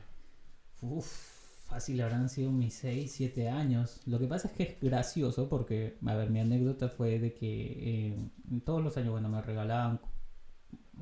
Uf, 0.81 1.34
fácil 1.65 2.01
habrán 2.01 2.29
sido 2.29 2.51
mis 2.51 2.73
6, 2.75 3.11
7 3.13 3.49
años. 3.49 4.01
Lo 4.05 4.19
que 4.19 4.27
pasa 4.27 4.47
es 4.49 4.53
que 4.53 4.63
es 4.63 4.81
gracioso 4.81 5.49
porque, 5.49 5.97
a 6.05 6.15
ver, 6.15 6.29
mi 6.29 6.39
anécdota 6.39 6.89
fue 6.89 7.19
de 7.19 7.33
que 7.33 8.09
eh, 8.09 8.61
todos 8.65 8.83
los 8.83 8.97
años, 8.97 9.11
bueno, 9.11 9.29
me 9.29 9.41
regalaban 9.41 9.99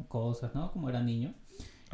cosas, 0.08 0.54
¿no? 0.56 0.72
Como 0.72 0.90
era 0.90 1.02
niño. 1.02 1.34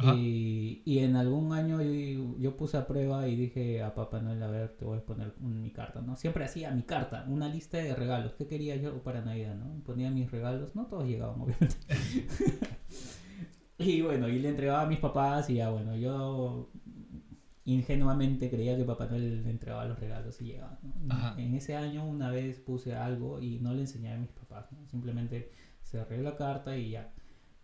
Y, 0.02 0.82
y 0.86 1.00
en 1.00 1.14
algún 1.16 1.52
año 1.52 1.82
yo, 1.82 2.38
yo 2.38 2.56
puse 2.56 2.78
a 2.78 2.86
prueba 2.86 3.28
y 3.28 3.36
dije 3.36 3.82
a 3.82 3.94
Papá 3.94 4.20
Noel, 4.20 4.42
a 4.42 4.48
ver, 4.48 4.70
te 4.78 4.86
voy 4.86 4.96
a 4.98 5.04
poner 5.04 5.34
un- 5.42 5.60
mi 5.60 5.72
carta, 5.72 6.00
¿no? 6.00 6.16
Siempre 6.16 6.42
hacía 6.44 6.70
mi 6.70 6.82
carta, 6.84 7.26
una 7.28 7.48
lista 7.48 7.76
de 7.78 7.94
regalos. 7.94 8.32
¿Qué 8.34 8.46
quería 8.46 8.76
yo 8.76 9.02
para 9.02 9.20
Navidad, 9.22 9.56
no? 9.56 9.82
Ponía 9.84 10.10
mis 10.10 10.30
regalos, 10.30 10.74
no 10.74 10.86
todos 10.86 11.04
llegaban, 11.06 11.40
obviamente. 11.42 11.76
y 13.78 14.02
bueno, 14.02 14.28
y 14.28 14.38
le 14.38 14.48
entregaba 14.50 14.82
a 14.82 14.86
mis 14.86 14.98
papás 14.98 15.48
y 15.50 15.54
ya, 15.54 15.70
bueno, 15.70 15.96
yo 15.96 16.70
ingenuamente 17.74 18.50
creía 18.50 18.76
que 18.76 18.84
Papá 18.84 19.06
Noel 19.06 19.42
le 19.44 19.50
entregaba 19.50 19.84
los 19.86 19.98
regalos 19.98 20.40
y 20.40 20.46
llegaba, 20.46 20.78
¿no? 20.82 20.92
En 21.36 21.54
ese 21.54 21.76
año 21.76 22.04
una 22.06 22.30
vez 22.30 22.60
puse 22.60 22.94
algo 22.94 23.40
y 23.40 23.58
no 23.60 23.74
le 23.74 23.82
enseñé 23.82 24.12
a 24.12 24.18
mis 24.18 24.30
papás, 24.30 24.70
¿no? 24.72 24.86
Simplemente 24.88 25.50
cerré 25.82 26.18
la 26.22 26.36
carta 26.36 26.76
y 26.76 26.90
ya. 26.90 27.14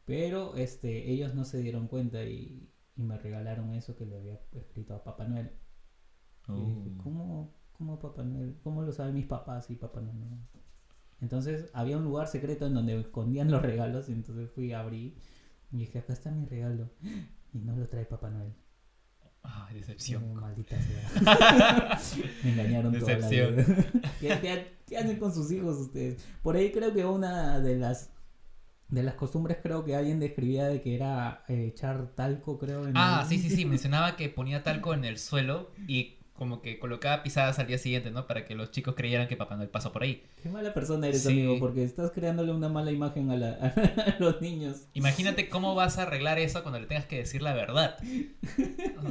Pero 0.04 0.56
este, 0.56 1.10
ellos 1.10 1.34
no 1.34 1.44
se 1.44 1.58
dieron 1.60 1.88
cuenta 1.88 2.24
y, 2.24 2.70
y 2.96 3.02
me 3.02 3.18
regalaron 3.18 3.72
eso 3.74 3.96
que 3.96 4.06
le 4.06 4.16
había 4.16 4.40
escrito 4.52 4.94
a 4.94 5.04
Papá 5.04 5.26
Noel. 5.26 5.52
Y 6.52 6.64
dije, 6.64 6.92
Oh. 6.94 6.98
¿cómo, 6.98 7.54
¿cómo 7.72 7.98
Papá 7.98 8.22
Noel? 8.24 8.58
¿Cómo 8.62 8.82
lo 8.82 8.92
saben 8.92 9.14
mis 9.14 9.26
papás 9.26 9.70
y 9.70 9.76
Papá 9.76 10.00
Noel? 10.00 10.18
no? 10.30 10.38
Entonces 11.20 11.70
había 11.74 11.96
un 11.98 12.04
lugar 12.04 12.28
secreto 12.28 12.66
en 12.66 12.74
donde 12.74 12.98
escondían 13.00 13.50
los 13.50 13.62
regalos. 13.62 14.08
Y 14.08 14.12
entonces 14.12 14.50
fui, 14.50 14.72
abrí 14.72 15.16
y 15.72 15.78
dije, 15.78 15.98
acá 16.00 16.12
está 16.12 16.30
mi 16.30 16.46
regalo. 16.46 16.90
Y 17.52 17.58
no 17.60 17.76
lo 17.76 17.88
trae 17.88 18.04
Papá 18.06 18.30
Noel. 18.30 18.54
Ay, 19.48 19.76
decepción. 19.76 20.34
maldita 20.34 20.76
sea. 20.80 21.98
me 22.44 22.50
engañaron 22.52 22.98
toda 22.98 23.18
la 23.18 23.28
Decepción. 23.28 24.00
¿Qué, 24.20 24.28
qué- 24.40 24.76
qué 24.86 24.98
hacen 24.98 25.18
con 25.18 25.32
sus 25.34 25.50
hijos 25.52 25.76
ustedes? 25.78 26.24
Por 26.42 26.56
ahí 26.56 26.70
creo 26.72 26.92
que 26.92 27.04
una 27.04 27.60
de 27.60 27.76
las 27.76 28.10
de 28.88 29.02
las 29.02 29.14
costumbres 29.14 29.58
creo 29.60 29.84
que 29.84 29.96
alguien 29.96 30.20
describía 30.20 30.66
de 30.66 30.80
que 30.80 30.94
era 30.94 31.42
eh, 31.48 31.66
echar 31.72 32.12
talco, 32.14 32.56
creo. 32.56 32.86
en 32.86 32.96
Ah, 32.96 33.22
el- 33.22 33.28
sí, 33.28 33.38
sí, 33.38 33.54
sí, 33.54 33.64
mencionaba 33.64 34.14
que 34.16 34.28
ponía 34.28 34.62
talco 34.62 34.94
en 34.94 35.04
el 35.04 35.18
suelo 35.18 35.72
y 35.88 36.15
como 36.36 36.60
que 36.62 36.78
colocaba 36.78 37.22
pisadas 37.22 37.58
al 37.58 37.66
día 37.66 37.78
siguiente, 37.78 38.10
¿no? 38.10 38.26
Para 38.26 38.44
que 38.44 38.54
los 38.54 38.70
chicos 38.70 38.94
creyeran 38.94 39.26
que 39.28 39.36
Papá 39.36 39.56
Noel 39.56 39.68
pasó 39.68 39.92
por 39.92 40.02
ahí. 40.02 40.22
Qué 40.42 40.48
mala 40.48 40.72
persona 40.74 41.06
eres, 41.08 41.22
Sí. 41.22 41.28
amigo, 41.32 41.58
porque 41.58 41.82
estás 41.84 42.10
creándole 42.12 42.52
una 42.52 42.68
mala 42.68 42.90
imagen 42.92 43.30
a, 43.30 43.36
la- 43.36 43.52
a 44.16 44.16
los 44.18 44.40
niños. 44.40 44.82
Imagínate 44.94 45.48
cómo 45.48 45.74
vas 45.74 45.98
a 45.98 46.02
arreglar 46.02 46.38
eso 46.38 46.62
cuando 46.62 46.78
le 46.80 46.86
tengas 46.86 47.06
que 47.06 47.16
decir 47.18 47.42
la 47.42 47.54
verdad. 47.54 47.96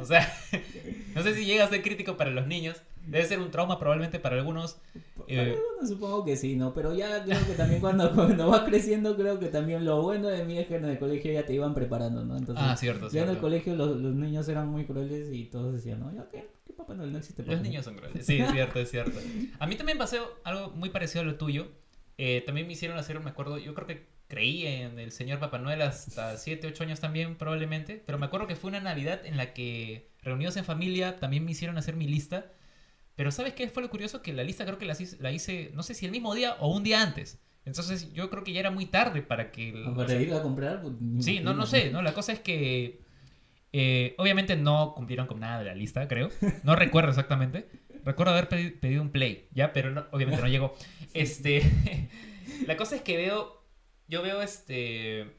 O 0.00 0.04
sea, 0.04 0.30
no 1.14 1.22
sé 1.22 1.34
si 1.34 1.44
llega 1.46 1.64
a 1.64 1.68
ser 1.68 1.82
crítico 1.82 2.16
para 2.16 2.30
los 2.30 2.46
niños. 2.46 2.76
Debe 3.06 3.24
ser 3.24 3.38
un 3.38 3.50
trauma 3.50 3.78
probablemente 3.78 4.18
para 4.18 4.36
algunos. 4.36 4.78
Para 5.16 5.26
Eh, 5.28 5.40
algunos 5.54 5.88
supongo 5.88 6.24
que 6.24 6.36
sí, 6.36 6.56
¿no? 6.56 6.74
Pero 6.74 6.94
ya 6.94 7.22
creo 7.24 7.38
que 7.46 7.54
también 7.54 7.80
cuando, 7.80 8.10
cuando 8.14 8.48
vas 8.48 8.62
creciendo, 8.62 9.16
creo 9.16 9.38
que 9.38 9.46
también 9.46 9.84
lo 9.84 10.02
bueno 10.02 10.28
de 10.28 10.44
mí 10.44 10.58
es 10.58 10.66
que 10.66 10.76
en 10.76 10.84
el 10.84 10.98
colegio 10.98 11.32
ya 11.32 11.46
te 11.46 11.54
iban 11.54 11.74
preparando, 11.74 12.24
¿no? 12.24 12.36
Entonces, 12.36 12.64
Ah, 12.66 12.76
cierto, 12.76 13.08
ya 13.10 13.22
en 13.22 13.30
el 13.30 13.38
colegio 13.38 13.74
los, 13.76 13.96
los 13.96 14.14
niños 14.14 14.48
eran 14.48 14.68
muy 14.68 14.84
crueles 14.84 15.32
y 15.32 15.44
todos 15.44 15.72
decían, 15.74 16.00
no, 16.00 16.12
ya 16.12 16.28
que, 16.28 16.48
que 16.66 16.72
Papá 16.72 16.94
Noel 16.94 17.12
no 17.12 17.18
existe. 17.18 17.42
Papá 17.42 17.52
Los 17.52 17.60
Noel". 17.60 17.70
niños 17.70 17.84
son 17.84 17.94
crueles. 17.98 18.26
Sí, 18.26 18.38
es 18.38 18.50
cierto, 18.50 18.78
es 18.80 18.90
cierto. 18.90 19.18
A 19.58 19.66
mí 19.66 19.76
también 19.76 19.98
pasó 19.98 20.16
algo 20.44 20.70
muy 20.70 20.90
parecido 20.90 21.22
a 21.22 21.24
lo 21.24 21.36
tuyo. 21.36 21.68
Eh, 22.18 22.42
también 22.46 22.66
me 22.66 22.72
hicieron 22.72 22.96
hacer, 22.98 23.20
me 23.20 23.30
acuerdo, 23.30 23.58
yo 23.58 23.74
creo 23.74 23.86
que 23.86 24.06
creí 24.28 24.66
en 24.66 24.98
el 24.98 25.12
señor 25.12 25.38
Papá 25.38 25.58
Noel 25.58 25.82
hasta 25.82 26.36
7, 26.38 26.66
8 26.66 26.82
años 26.82 26.98
también 27.00 27.36
probablemente, 27.36 28.02
pero 28.04 28.18
me 28.18 28.26
acuerdo 28.26 28.46
que 28.48 28.56
fue 28.56 28.68
una 28.70 28.80
Navidad 28.80 29.24
en 29.24 29.36
la 29.36 29.52
que 29.52 30.08
reunidos 30.22 30.56
en 30.56 30.64
familia 30.64 31.20
también 31.20 31.44
me 31.44 31.52
hicieron 31.52 31.78
hacer 31.78 31.94
mi 31.94 32.08
lista. 32.08 32.46
Pero 33.16 33.30
¿sabes 33.32 33.54
qué 33.54 33.68
fue 33.68 33.82
lo 33.82 33.90
curioso? 33.90 34.22
Que 34.22 34.32
la 34.32 34.44
lista 34.44 34.64
creo 34.64 34.78
que 34.78 34.84
la 34.86 34.92
hice, 34.92 35.16
la 35.20 35.32
hice 35.32 35.70
no 35.74 35.82
sé 35.82 35.94
si 35.94 36.04
el 36.06 36.12
mismo 36.12 36.34
día 36.34 36.54
o 36.60 36.68
un 36.74 36.84
día 36.84 37.02
antes. 37.02 37.40
Entonces 37.64 38.12
yo 38.12 38.30
creo 38.30 38.44
que 38.44 38.52
ya 38.52 38.60
era 38.60 38.70
muy 38.70 38.86
tarde 38.86 39.22
para 39.22 39.50
que... 39.50 39.82
Ah, 39.84 39.90
o 39.90 39.94
Para 39.94 40.08
sea, 40.10 40.20
ir 40.20 40.32
a 40.32 40.42
comprar. 40.42 40.82
pues, 40.82 40.94
Sí, 41.24 41.40
no, 41.40 41.52
no 41.54 41.66
sé, 41.66 41.90
¿no? 41.90 42.00
La 42.02 42.14
cosa 42.14 42.32
es 42.32 42.38
que 42.40 43.00
eh, 43.72 44.14
obviamente 44.18 44.54
no 44.56 44.94
cumplieron 44.94 45.26
con 45.26 45.40
nada 45.40 45.58
de 45.58 45.64
la 45.64 45.74
lista, 45.74 46.06
creo. 46.06 46.28
No 46.62 46.76
recuerdo 46.76 47.08
exactamente. 47.10 47.68
Recuerdo 48.04 48.32
haber 48.34 48.48
pedi- 48.48 48.78
pedido 48.78 49.02
un 49.02 49.10
play, 49.10 49.48
¿ya? 49.52 49.72
Pero 49.72 49.90
no- 49.90 50.06
obviamente 50.12 50.40
no 50.40 50.48
llegó. 50.48 50.76
Este, 51.14 51.62
la 52.66 52.76
cosa 52.76 52.94
es 52.96 53.00
que 53.02 53.16
veo, 53.16 53.64
yo 54.06 54.22
veo 54.22 54.42
este, 54.42 55.34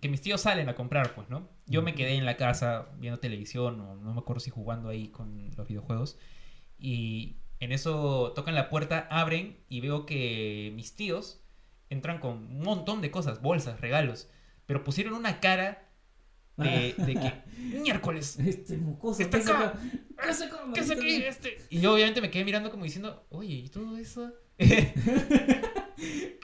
que 0.00 0.08
mis 0.08 0.22
tíos 0.22 0.40
salen 0.40 0.68
a 0.70 0.74
comprar, 0.74 1.14
pues, 1.14 1.28
¿no? 1.28 1.50
Yo 1.66 1.82
me 1.82 1.94
quedé 1.94 2.14
en 2.14 2.24
la 2.24 2.36
casa 2.38 2.88
viendo 2.98 3.20
televisión 3.20 3.78
o 3.80 3.96
no 3.96 4.14
me 4.14 4.20
acuerdo 4.20 4.40
si 4.40 4.48
jugando 4.50 4.88
ahí 4.88 5.08
con 5.08 5.50
los 5.56 5.68
videojuegos. 5.68 6.18
Y 6.80 7.36
en 7.60 7.72
eso 7.72 8.32
tocan 8.34 8.54
la 8.54 8.70
puerta, 8.70 9.06
abren 9.10 9.58
y 9.68 9.80
veo 9.80 10.06
que 10.06 10.72
mis 10.74 10.96
tíos 10.96 11.42
entran 11.90 12.18
con 12.18 12.38
un 12.38 12.62
montón 12.62 13.02
de 13.02 13.10
cosas, 13.10 13.42
bolsas, 13.42 13.80
regalos. 13.80 14.28
Pero 14.66 14.84
pusieron 14.84 15.14
una 15.14 15.40
cara 15.40 15.88
de, 16.56 16.94
de 16.96 17.14
que 17.14 17.32
miércoles. 17.78 18.38
Este 18.46 18.76
mocoso, 18.76 19.22
Está 19.22 19.38
¿qué 19.38 19.44
se 19.44 19.52
acá. 19.52 19.74
¿Qué 19.78 20.48
come? 20.48 20.74
¿Qué 20.74 20.80
es 20.80 20.90
aquí? 20.90 21.16
Este? 21.16 21.58
Y 21.70 21.80
yo 21.80 21.94
obviamente 21.94 22.20
me 22.20 22.30
quedé 22.30 22.44
mirando 22.44 22.70
como 22.70 22.84
diciendo, 22.84 23.26
oye, 23.30 23.54
¿y 23.54 23.68
todo 23.68 23.96
eso? 23.96 24.32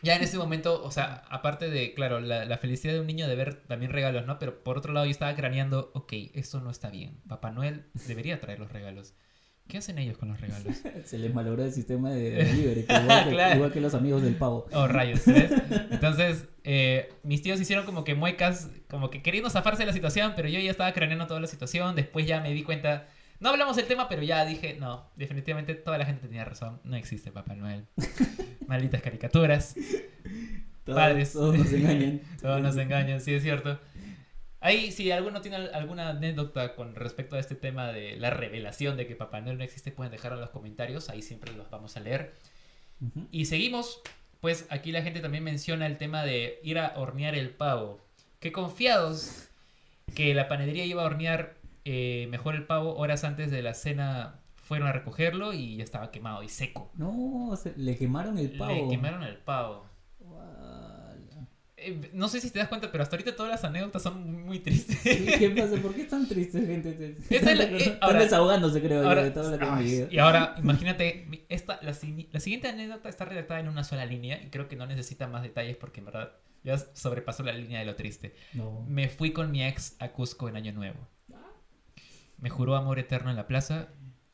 ya 0.03 0.17
en 0.17 0.23
ese 0.23 0.39
momento, 0.39 0.83
o 0.83 0.91
sea, 0.91 1.25
aparte 1.31 1.71
de, 1.71 1.95
claro, 1.95 2.21
la, 2.21 2.45
la 2.45 2.59
felicidad 2.59 2.95
de 2.95 3.01
un 3.01 3.07
niño 3.07 3.29
de 3.29 3.37
ver 3.37 3.67
también 3.67 3.93
regalos, 3.93 4.27
¿no? 4.27 4.39
Pero 4.39 4.65
por 4.65 4.79
otro 4.79 4.93
lado 4.93 5.07
yo 5.07 5.11
estaba 5.11 5.35
craneando, 5.35 5.91
ok, 5.95 6.13
esto 6.35 6.61
no 6.61 6.71
está 6.71 6.91
bien. 6.91 7.21
Papá 7.29 7.51
Noel 7.51 7.87
debería 8.07 8.41
traer 8.41 8.59
los 8.59 8.73
regalos. 8.73 9.15
¿Qué 9.69 9.79
hacen 9.79 9.99
ellos 9.99 10.17
con 10.17 10.29
los 10.29 10.41
regalos? 10.41 10.77
Se 11.05 11.19
les 11.19 11.35
malogró 11.35 11.65
el 11.65 11.73
sistema 11.73 12.11
de 12.11 12.31
delivery, 12.45 12.81
igual, 12.89 13.25
que, 13.25 13.31
Claro. 13.31 13.57
igual 13.57 13.73
que 13.73 13.81
los 13.81 13.95
amigos 13.95 14.23
del 14.23 14.35
pavo. 14.37 14.67
Oh, 14.73 14.87
rayos, 14.87 15.25
¿ves? 15.27 15.51
Entonces, 15.91 16.49
eh, 16.65 17.09
mis 17.25 17.43
tíos 17.43 17.61
hicieron 17.61 17.85
como 17.85 18.05
que 18.05 18.15
muecas, 18.15 18.69
como 18.89 19.11
que 19.11 19.23
queriendo 19.23 19.51
zafarse 19.51 19.83
de 19.83 19.87
la 19.87 19.93
situación, 19.93 20.35
pero 20.37 20.49
yo 20.49 20.61
ya 20.61 20.71
estaba 20.71 20.93
craneando 20.93 21.27
toda 21.27 21.41
la 21.41 21.47
situación. 21.49 21.97
Después 21.97 22.27
ya 22.27 22.41
me 22.41 22.53
di 22.53 22.63
cuenta. 22.63 23.09
No 23.41 23.51
hablamos 23.51 23.77
del 23.77 23.87
tema, 23.87 24.09
pero 24.09 24.23
ya 24.23 24.45
dije, 24.47 24.77
no, 24.81 25.11
definitivamente 25.17 25.75
toda 25.75 25.99
la 25.99 26.07
gente 26.07 26.27
tenía 26.27 26.45
razón. 26.45 26.81
No 26.85 26.97
existe 26.97 27.31
Papá 27.33 27.55
Noel. 27.55 27.85
Malditas 28.67 29.03
caricaturas. 29.03 29.75
Todos, 30.85 30.99
Padres. 30.99 31.33
todos 31.33 31.59
nos 31.59 31.73
engañan. 31.73 32.21
Todos 32.41 32.63
nos 32.63 32.77
engañan, 32.77 33.21
sí 33.21 33.35
es 33.35 33.43
cierto. 33.43 33.79
Ahí, 34.67 34.91
si 34.93 35.11
alguno 35.13 35.41
tiene 35.41 35.57
al- 35.59 35.75
alguna 35.75 36.09
anécdota 36.11 36.75
con 36.75 36.95
respecto 36.95 37.37
a 37.37 37.39
este 37.39 37.55
tema 37.55 37.93
de 37.93 38.17
la 38.17 38.31
revelación 38.31 38.97
de 38.97 39.07
que 39.07 39.15
Papá 39.15 39.41
Noel 39.41 39.59
no 39.59 39.65
existe, 39.65 39.93
pueden 39.93 40.11
dejarlo 40.11 40.37
en 40.39 40.41
los 40.43 40.51
comentarios. 40.51 41.09
Ahí 41.09 41.23
siempre 41.23 41.53
los 41.55 41.71
vamos 41.71 41.97
a 41.97 42.01
leer. 42.01 42.35
Y 43.31 43.45
seguimos, 43.45 44.01
pues 44.41 44.67
aquí 44.71 44.91
la 44.91 45.03
gente 45.03 45.21
también 45.21 45.45
menciona 45.45 45.87
el 45.87 45.99
tema 45.99 46.25
de 46.25 46.59
ir 46.65 46.79
a 46.79 46.95
hornear 46.97 47.35
el 47.35 47.51
pavo. 47.51 48.01
Qué 48.41 48.51
confiados 48.53 49.49
que 50.15 50.35
la 50.35 50.49
panadería 50.49 50.85
iba 50.85 51.03
a 51.03 51.07
hornear 51.07 51.55
eh, 51.85 52.27
mejor 52.31 52.55
el 52.55 52.65
pavo 52.65 52.97
horas 52.97 53.23
antes 53.25 53.51
de 53.51 53.63
la 53.63 53.75
cena. 53.75 54.41
Fueron 54.57 54.89
a 54.89 54.93
recogerlo 54.93 55.53
y 55.53 55.77
ya 55.77 55.85
estaba 55.85 56.11
quemado 56.11 56.43
y 56.43 56.49
seco. 56.49 56.91
No, 56.97 57.55
se- 57.57 57.75
le 57.77 57.97
quemaron 57.97 58.37
el 58.39 58.51
pavo. 58.51 58.73
Le 58.75 58.89
quemaron 58.89 59.23
el 59.23 59.37
pavo. 59.37 59.87
Eh, 61.87 62.11
no 62.13 62.29
sé 62.29 62.41
si 62.41 62.51
te 62.51 62.59
das 62.59 62.69
cuenta, 62.69 62.91
pero 62.91 63.03
hasta 63.03 63.17
ahorita 63.17 63.37
todas 63.37 63.51
las 63.53 63.65
anécdotas 63.65 64.03
son 64.03 64.45
muy 64.45 64.59
tristes. 64.61 64.99
Sí, 64.99 65.27
¿Qué 65.39 65.51
pasa? 65.51 65.77
¿Por 65.81 65.95
qué 65.95 66.03
están 66.03 66.27
tristes, 66.29 66.67
gente? 66.67 67.17
Esta 67.31 67.53
es 67.53 67.59
la- 67.59 67.65
eh, 67.65 67.77
Están 67.79 67.99
ahora- 68.01 68.21
desahogándose, 68.21 68.81
creo, 68.83 69.03
yo, 69.03 69.23
de 69.23 69.31
todo 69.31 69.51
lo 69.51 69.59
que 69.59 69.65
ay, 69.65 70.09
y 70.11 70.19
ahora, 70.19 70.55
imagínate, 70.59 71.47
esta, 71.49 71.79
la, 71.83 71.95
si- 71.95 72.29
la 72.33 72.41
siguiente 72.41 72.69
anécdota 72.69 73.09
está 73.09 73.25
redactada 73.25 73.61
en 73.61 73.69
una 73.69 73.85
sola 73.85 74.05
línea 74.07 74.43
y 74.43 74.51
creo 74.51 74.69
que 74.69 74.77
no 74.77 74.87
necesita 74.87 75.27
más 75.29 75.43
detalles 75.43 75.77
porque 75.77 76.01
en 76.01 76.07
verdad 76.07 76.33
ya 76.65 76.77
sobrepasó 76.79 77.43
la 77.45 77.53
línea 77.53 77.79
de 77.81 77.87
lo 77.87 77.95
triste. 77.95 78.35
No. 78.55 78.85
Me 78.89 79.09
fui 79.09 79.33
con 79.33 79.51
mi 79.53 79.65
ex 79.65 79.95
a 80.01 80.09
Cusco 80.09 80.49
en 80.49 80.57
Año 80.57 80.73
Nuevo. 80.73 80.99
Me 82.39 82.51
juró 82.51 82.77
amor 82.77 82.99
eterno 82.99 83.31
en 83.31 83.37
la 83.37 83.47
plaza 83.47 83.89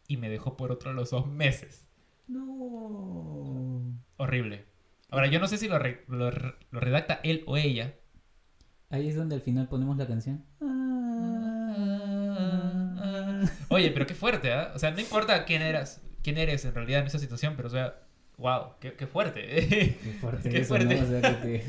y 0.09 0.17
me 0.17 0.29
dejó 0.29 0.57
por 0.57 0.73
otro 0.73 0.93
los 0.93 1.11
dos 1.11 1.27
meses. 1.27 1.87
No. 2.27 3.93
Horrible. 4.17 4.65
Ahora, 5.13 5.27
yo 5.29 5.39
no 5.39 5.47
sé 5.47 5.59
si 5.59 5.69
lo, 5.69 5.79
re- 5.79 6.05
lo 6.09 6.31
re- 6.31 6.55
lo 6.71 6.81
redacta 6.81 7.21
él 7.23 7.45
o 7.47 7.57
ella. 7.57 7.95
Ahí 8.91 9.09
es 9.09 9.15
donde 9.15 9.35
al 9.37 9.43
final 9.43 9.69
ponemos 9.69 9.97
la 9.97 10.07
canción. 10.07 10.45
Oye, 13.69 13.91
pero 13.91 14.07
qué 14.07 14.15
fuerte, 14.15 14.53
¿ah? 14.53 14.73
O 14.75 14.79
sea, 14.79 14.91
no 14.91 15.01
importa 15.01 15.45
quién 15.45 15.63
eras, 15.63 16.01
quién 16.23 16.39
eres 16.39 16.65
en 16.65 16.75
realidad 16.75 17.01
en 17.01 17.07
esa 17.07 17.19
situación, 17.19 17.55
pero 17.57 17.69
o 17.69 17.71
sea, 17.71 17.95
wow, 18.39 18.75
qué, 18.81 18.95
qué 18.95 19.07
fuerte. 19.07 19.47
Qué 20.03 20.17
fuerte 20.21 20.51
Qué 20.51 20.59
eso, 20.61 20.69
fuerte. 20.69 20.95
¿no? 20.95 21.03
O 21.05 21.07
sea, 21.09 21.21
que 21.23 21.35
te, 21.47 21.65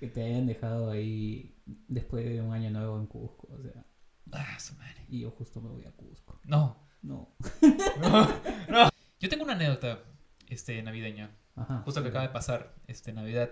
que 0.00 0.06
te 0.08 0.22
hayan 0.24 0.46
dejado 0.46 0.90
ahí 0.90 1.54
después 1.88 2.24
de 2.24 2.40
un 2.40 2.52
año 2.52 2.70
nuevo 2.70 2.98
en 2.98 3.06
Cusco. 3.06 3.48
O 3.52 3.62
sea, 3.62 3.84
ah, 4.32 4.58
su 4.58 4.74
madre. 4.74 5.04
y 5.08 5.20
yo 5.20 5.30
justo 5.30 5.60
me 5.60 5.68
voy 5.70 5.84
a 5.84 5.92
Cusco. 5.92 6.40
No, 6.44 6.76
No. 7.02 7.34
Yo 9.20 9.28
tengo 9.28 9.44
una 9.44 9.52
anécdota 9.52 10.00
este, 10.48 10.82
navideña, 10.82 11.30
Ajá. 11.56 11.82
justo 11.84 12.02
que 12.02 12.08
acaba 12.08 12.26
de 12.26 12.32
pasar, 12.32 12.74
este, 12.86 13.12
Navidad. 13.12 13.50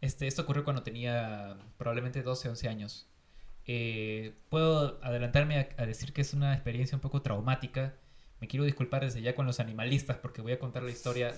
Este, 0.00 0.26
esto 0.26 0.42
ocurrió 0.42 0.64
cuando 0.64 0.82
tenía 0.82 1.56
probablemente 1.78 2.22
12, 2.22 2.48
11 2.50 2.68
años. 2.68 3.08
Eh, 3.64 4.34
puedo 4.48 5.02
adelantarme 5.02 5.58
a, 5.58 5.82
a 5.82 5.86
decir 5.86 6.12
que 6.12 6.20
es 6.20 6.34
una 6.34 6.54
experiencia 6.54 6.96
un 6.96 7.00
poco 7.00 7.22
traumática. 7.22 7.94
Me 8.40 8.48
quiero 8.48 8.64
disculpar 8.64 9.02
desde 9.04 9.22
ya 9.22 9.34
con 9.34 9.46
los 9.46 9.60
animalistas 9.60 10.18
porque 10.18 10.42
voy 10.42 10.52
a 10.52 10.58
contar 10.58 10.82
la 10.82 10.90
historia 10.90 11.34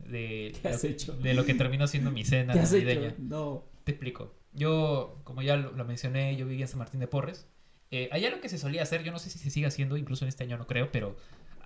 de, 0.00 0.56
¿Qué 0.62 0.68
has 0.68 0.82
lo, 0.82 0.90
hecho? 0.90 1.16
de 1.16 1.34
lo 1.34 1.44
que 1.44 1.54
terminó 1.54 1.86
siendo 1.86 2.10
mi 2.10 2.24
cena 2.24 2.52
¿Qué 2.52 2.60
has 2.60 2.72
navideña. 2.72 3.14
No. 3.18 3.64
Te 3.84 3.92
explico. 3.92 4.34
Yo, 4.52 5.20
como 5.24 5.42
ya 5.42 5.56
lo, 5.56 5.72
lo 5.72 5.84
mencioné, 5.84 6.36
yo 6.36 6.46
vivía 6.46 6.64
en 6.64 6.68
San 6.68 6.78
Martín 6.78 7.00
de 7.00 7.06
Porres. 7.06 7.48
Eh, 7.90 8.08
allá 8.10 8.30
lo 8.30 8.40
que 8.40 8.48
se 8.48 8.58
solía 8.58 8.82
hacer, 8.82 9.02
yo 9.02 9.12
no 9.12 9.18
sé 9.18 9.28
si 9.28 9.38
se 9.38 9.50
sigue 9.50 9.66
haciendo, 9.66 9.96
incluso 9.98 10.24
en 10.24 10.30
este 10.30 10.44
año 10.44 10.56
no 10.56 10.66
creo, 10.66 10.90
pero 10.90 11.14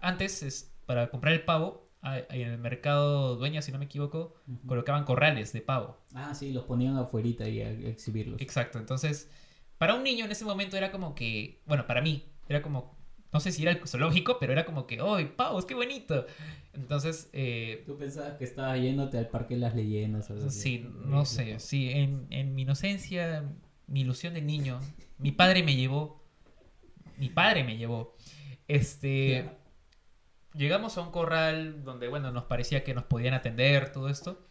antes, 0.00 0.42
es, 0.42 0.74
para 0.84 1.08
comprar 1.08 1.32
el 1.32 1.44
pavo, 1.44 1.85
en 2.28 2.48
el 2.48 2.58
mercado 2.58 3.36
dueña, 3.36 3.62
si 3.62 3.72
no 3.72 3.78
me 3.78 3.86
equivoco, 3.86 4.34
colocaban 4.66 5.04
corrales 5.04 5.52
de 5.52 5.60
pavo. 5.60 5.98
Ah, 6.14 6.34
sí, 6.34 6.52
los 6.52 6.64
ponían 6.64 6.96
afuerita 6.96 7.48
y 7.48 7.60
a, 7.60 7.70
exhibirlos. 7.70 8.40
Exacto. 8.40 8.78
Entonces, 8.78 9.30
para 9.78 9.94
un 9.94 10.02
niño 10.02 10.24
en 10.24 10.32
ese 10.32 10.44
momento 10.44 10.76
era 10.76 10.92
como 10.92 11.14
que, 11.14 11.60
bueno, 11.66 11.86
para 11.86 12.00
mí, 12.00 12.24
era 12.48 12.62
como, 12.62 12.96
no 13.32 13.40
sé 13.40 13.52
si 13.52 13.62
era 13.62 13.72
el 13.72 13.86
zoológico, 13.86 14.38
pero 14.38 14.52
era 14.52 14.64
como 14.64 14.86
que, 14.86 15.00
¡ay, 15.00 15.32
pavos, 15.36 15.64
qué 15.64 15.74
bonito! 15.74 16.26
Entonces, 16.72 17.30
eh, 17.32 17.82
Tú 17.86 17.96
pensabas 17.96 18.34
que 18.34 18.44
estabas 18.44 18.80
yéndote 18.80 19.18
al 19.18 19.28
Parque 19.28 19.54
de 19.54 19.60
las 19.60 19.74
Leyendas. 19.74 20.30
o. 20.30 20.50
Sí, 20.50 20.86
no 21.06 21.24
sé, 21.24 21.58
sí, 21.58 21.90
en, 21.90 22.26
en 22.30 22.54
mi 22.54 22.62
inocencia 22.62 23.42
mi 23.86 24.00
ilusión 24.00 24.34
de 24.34 24.42
niño. 24.42 24.80
Mi 25.18 25.32
padre 25.32 25.62
me 25.62 25.76
llevó. 25.76 26.22
Mi 27.18 27.28
padre 27.28 27.64
me 27.64 27.76
llevó. 27.76 28.16
Este. 28.68 29.48
Llegamos 30.56 30.96
a 30.96 31.02
un 31.02 31.10
corral 31.10 31.84
donde, 31.84 32.08
bueno, 32.08 32.32
nos 32.32 32.44
parecía 32.44 32.82
que 32.82 32.94
nos 32.94 33.04
podían 33.04 33.34
atender, 33.34 33.92
todo 33.92 34.08
esto. 34.08 34.46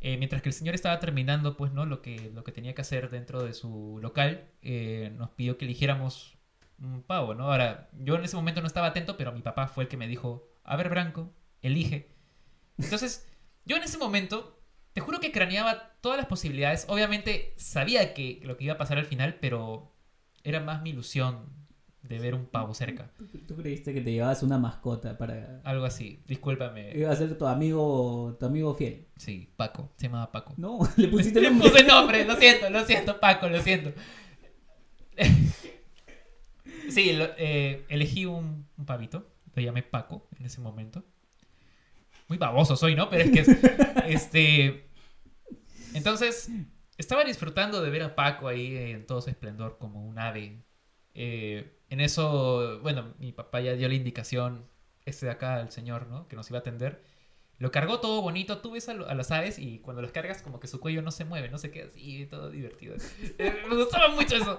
Eh, 0.00 0.16
mientras 0.16 0.40
que 0.40 0.48
el 0.48 0.54
señor 0.54 0.74
estaba 0.74 0.98
terminando, 1.00 1.56
pues, 1.56 1.72
¿no? 1.72 1.84
Lo 1.84 2.00
que, 2.00 2.30
lo 2.34 2.44
que 2.44 2.52
tenía 2.52 2.74
que 2.74 2.80
hacer 2.80 3.10
dentro 3.10 3.42
de 3.42 3.52
su 3.52 3.98
local, 4.00 4.48
eh, 4.62 5.12
nos 5.16 5.30
pidió 5.30 5.58
que 5.58 5.66
eligiéramos 5.66 6.38
un 6.80 7.02
pavo, 7.02 7.34
¿no? 7.34 7.50
Ahora, 7.52 7.90
yo 7.98 8.14
en 8.14 8.24
ese 8.24 8.36
momento 8.36 8.62
no 8.62 8.66
estaba 8.66 8.86
atento, 8.86 9.18
pero 9.18 9.32
mi 9.32 9.42
papá 9.42 9.68
fue 9.68 9.84
el 9.84 9.88
que 9.88 9.98
me 9.98 10.08
dijo, 10.08 10.48
a 10.64 10.76
ver, 10.76 10.88
Branco, 10.88 11.30
elige. 11.60 12.08
Entonces, 12.78 13.28
yo 13.66 13.76
en 13.76 13.82
ese 13.82 13.98
momento, 13.98 14.62
te 14.94 15.02
juro 15.02 15.20
que 15.20 15.32
craneaba 15.32 15.92
todas 16.00 16.16
las 16.16 16.26
posibilidades. 16.26 16.86
Obviamente 16.88 17.52
sabía 17.58 18.14
que 18.14 18.40
lo 18.44 18.56
que 18.56 18.64
iba 18.64 18.74
a 18.74 18.78
pasar 18.78 18.96
al 18.96 19.04
final, 19.06 19.36
pero 19.40 19.92
era 20.42 20.60
más 20.60 20.80
mi 20.80 20.90
ilusión 20.90 21.59
de 22.02 22.18
ver 22.18 22.34
un 22.34 22.46
pavo 22.46 22.74
cerca. 22.74 23.10
¿Tú, 23.46 23.56
creíste 23.56 23.92
que 23.94 24.00
te 24.00 24.12
llevabas 24.12 24.42
una 24.42 24.58
mascota 24.58 25.16
para... 25.18 25.60
Algo 25.64 25.84
así, 25.84 26.22
discúlpame. 26.26 26.92
Iba 26.96 27.10
a 27.10 27.16
ser 27.16 27.36
tu 27.36 27.46
amigo, 27.46 28.36
tu 28.40 28.46
amigo 28.46 28.74
fiel. 28.74 29.06
Sí, 29.16 29.52
Paco, 29.56 29.92
se 29.96 30.06
llamaba 30.06 30.32
Paco. 30.32 30.54
No, 30.56 30.78
le 30.96 31.08
pusiste 31.08 31.40
Le 31.40 31.50
nombre. 31.50 31.70
puse 31.70 31.84
nombre, 31.84 32.24
lo 32.24 32.36
siento, 32.36 32.70
lo 32.70 32.84
siento, 32.84 33.20
Paco, 33.20 33.48
lo 33.48 33.60
siento. 33.60 33.92
Sí, 36.90 37.12
lo- 37.12 37.28
eh, 37.38 37.84
elegí 37.88 38.26
un, 38.26 38.66
un 38.76 38.84
pavito, 38.86 39.30
lo 39.54 39.62
llamé 39.62 39.82
Paco 39.82 40.28
en 40.38 40.46
ese 40.46 40.60
momento. 40.60 41.04
Muy 42.28 42.38
baboso 42.38 42.76
soy, 42.76 42.94
¿no? 42.94 43.08
Pero 43.10 43.24
es 43.24 43.30
que, 43.30 43.56
este... 44.12 44.88
Entonces, 45.94 46.50
estaba 46.98 47.24
disfrutando 47.24 47.82
de 47.82 47.90
ver 47.90 48.02
a 48.02 48.14
Paco 48.14 48.48
ahí 48.48 48.76
en 48.76 49.06
todo 49.06 49.20
su 49.20 49.30
esplendor 49.30 49.78
como 49.78 50.04
un 50.06 50.18
ave. 50.18 50.62
Eh, 51.14 51.76
en 51.90 52.00
eso, 52.00 52.78
bueno, 52.82 53.14
mi 53.18 53.32
papá 53.32 53.60
ya 53.60 53.74
dio 53.74 53.88
la 53.88 53.94
indicación, 53.94 54.66
este 55.04 55.26
de 55.26 55.32
acá, 55.32 55.60
el 55.60 55.70
señor, 55.70 56.06
¿no? 56.08 56.26
Que 56.28 56.36
nos 56.36 56.48
iba 56.50 56.58
a 56.58 56.60
atender. 56.60 57.02
Lo 57.58 57.70
cargó 57.70 58.00
todo 58.00 58.22
bonito, 58.22 58.58
tú 58.58 58.70
ves 58.72 58.88
a, 58.88 58.94
lo- 58.94 59.06
a 59.08 59.14
las 59.14 59.30
aves 59.32 59.58
y 59.58 59.80
cuando 59.80 60.00
los 60.00 60.12
cargas 60.12 60.40
como 60.40 60.60
que 60.60 60.66
su 60.66 60.80
cuello 60.80 61.02
no 61.02 61.10
se 61.10 61.26
mueve, 61.26 61.50
no 61.50 61.58
se 61.58 61.70
queda 61.70 61.88
así, 61.88 62.26
todo 62.26 62.50
divertido. 62.50 62.94
Eh, 63.38 63.54
me 63.68 63.76
gustaba 63.76 64.08
mucho 64.14 64.36
eso. 64.36 64.58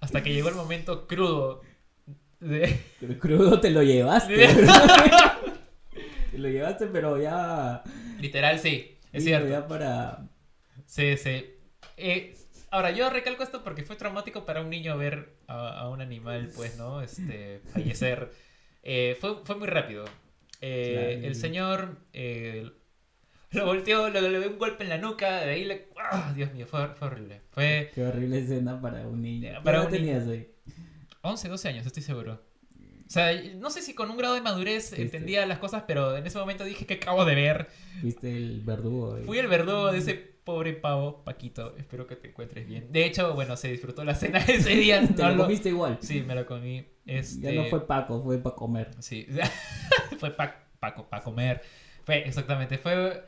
Hasta 0.00 0.22
que 0.22 0.32
llegó 0.32 0.48
el 0.50 0.54
momento 0.56 1.06
crudo 1.06 1.62
de... 2.40 2.80
Pero 3.00 3.18
crudo 3.18 3.60
te 3.60 3.70
lo 3.70 3.82
llevaste. 3.82 4.32
de- 4.36 4.48
te 6.32 6.38
lo 6.38 6.48
llevaste, 6.48 6.86
pero 6.86 7.20
ya... 7.20 7.82
Literal, 8.18 8.58
sí, 8.58 8.98
es 9.12 9.24
digo, 9.24 9.38
cierto. 9.38 9.48
Ya 9.48 9.66
para... 9.68 10.28
Sí, 10.86 11.16
sí. 11.16 11.46
Eh, 11.96 12.34
ahora, 12.70 12.90
yo 12.90 13.10
recalco 13.10 13.42
esto 13.42 13.62
porque 13.62 13.82
fue 13.82 13.96
traumático 13.96 14.44
para 14.44 14.60
un 14.60 14.70
niño 14.70 14.96
ver 14.96 15.34
a, 15.46 15.80
a 15.80 15.88
un 15.88 16.00
animal, 16.00 16.50
pues, 16.54 16.76
¿no? 16.78 17.02
Este, 17.02 17.60
fallecer. 17.72 18.30
Eh, 18.82 19.16
fue, 19.20 19.36
fue 19.44 19.56
muy 19.56 19.68
rápido. 19.68 20.04
Eh, 20.60 21.10
Claro. 21.14 21.26
El 21.26 21.34
señor 21.34 21.98
eh, 22.12 22.70
lo 23.52 23.66
volteó, 23.66 24.08
le, 24.10 24.20
dio 24.38 24.50
un 24.50 24.58
golpe 24.58 24.84
en 24.84 24.90
la 24.90 24.98
nuca, 24.98 25.40
de 25.40 25.50
ahí 25.50 25.64
le... 25.64 25.88
¡Ah! 25.98 26.32
Dios 26.34 26.52
mío, 26.52 26.66
fue, 26.66 26.86
fue 26.94 27.08
horrible. 27.08 27.40
Fue 27.50 27.90
Qué 27.94 28.04
horrible 28.04 28.38
escena 28.40 28.80
para 28.80 29.06
un 29.06 29.22
niño. 29.22 29.50
¿Qué 29.50 29.60
para 29.64 29.78
edad 29.78 29.86
un 29.86 29.92
tenías 29.92 30.28
ahí? 30.28 30.48
11, 31.22 31.48
12 31.48 31.68
años, 31.68 31.86
estoy 31.86 32.02
seguro. 32.02 32.40
O 33.06 33.12
sea, 33.12 33.32
no 33.56 33.70
sé 33.70 33.82
si 33.82 33.92
con 33.92 34.08
un 34.08 34.16
grado 34.16 34.34
de 34.34 34.40
madurez 34.40 34.90
Viste. 34.90 35.02
entendía 35.02 35.44
las 35.44 35.58
cosas, 35.58 35.82
pero 35.84 36.16
en 36.16 36.24
ese 36.24 36.38
momento 36.38 36.62
dije 36.62 36.86
que 36.86 36.94
acabo 36.94 37.24
de 37.24 37.34
ver. 37.34 37.68
Viste 38.02 38.30
el 38.36 38.60
verdugo. 38.60 39.16
ahí. 39.16 39.24
Fui 39.24 39.38
el 39.38 39.48
verdugo 39.48 39.90
de 39.90 39.98
ese 39.98 40.14
pobre 40.50 40.72
pavo, 40.72 41.22
Paquito. 41.22 41.76
Espero 41.76 42.08
que 42.08 42.16
te 42.16 42.28
encuentres 42.28 42.66
bien. 42.66 42.90
De 42.90 43.04
hecho, 43.04 43.34
bueno, 43.34 43.56
se 43.56 43.68
disfrutó 43.68 44.02
la 44.02 44.16
cena 44.16 44.38
ese 44.48 44.70
día. 44.70 45.00
Te 45.16 45.22
no 45.22 45.30
lo 45.30 45.44
comiste 45.44 45.68
igual. 45.68 45.98
Sí, 46.00 46.22
me 46.22 46.34
lo 46.34 46.44
comí. 46.44 46.84
Este... 47.06 47.54
Ya 47.54 47.62
no 47.62 47.68
fue 47.68 47.86
Paco, 47.86 48.20
fue 48.24 48.38
para 48.38 48.56
comer. 48.56 48.90
Sí, 48.98 49.28
fue 50.18 50.32
para 50.32 51.22
comer. 51.22 51.62
Fue, 52.04 52.26
exactamente, 52.26 52.78
fue... 52.78 53.24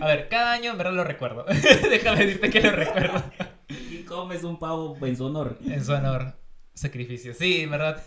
A 0.00 0.06
ver, 0.06 0.28
cada 0.28 0.52
año 0.52 0.72
en 0.72 0.78
verdad 0.78 0.94
lo 0.94 1.04
recuerdo. 1.04 1.44
Déjame 1.90 2.26
decirte 2.26 2.50
que 2.50 2.60
lo 2.60 2.72
recuerdo. 2.72 3.22
Y 3.68 4.02
comes 4.02 4.42
un 4.42 4.58
pavo 4.58 4.96
en 5.00 5.16
su 5.16 5.26
honor. 5.26 5.58
En 5.64 5.84
su 5.84 5.92
honor, 5.92 6.34
sacrificio. 6.74 7.34
Sí, 7.34 7.60
en 7.60 7.70
verdad. 7.70 8.02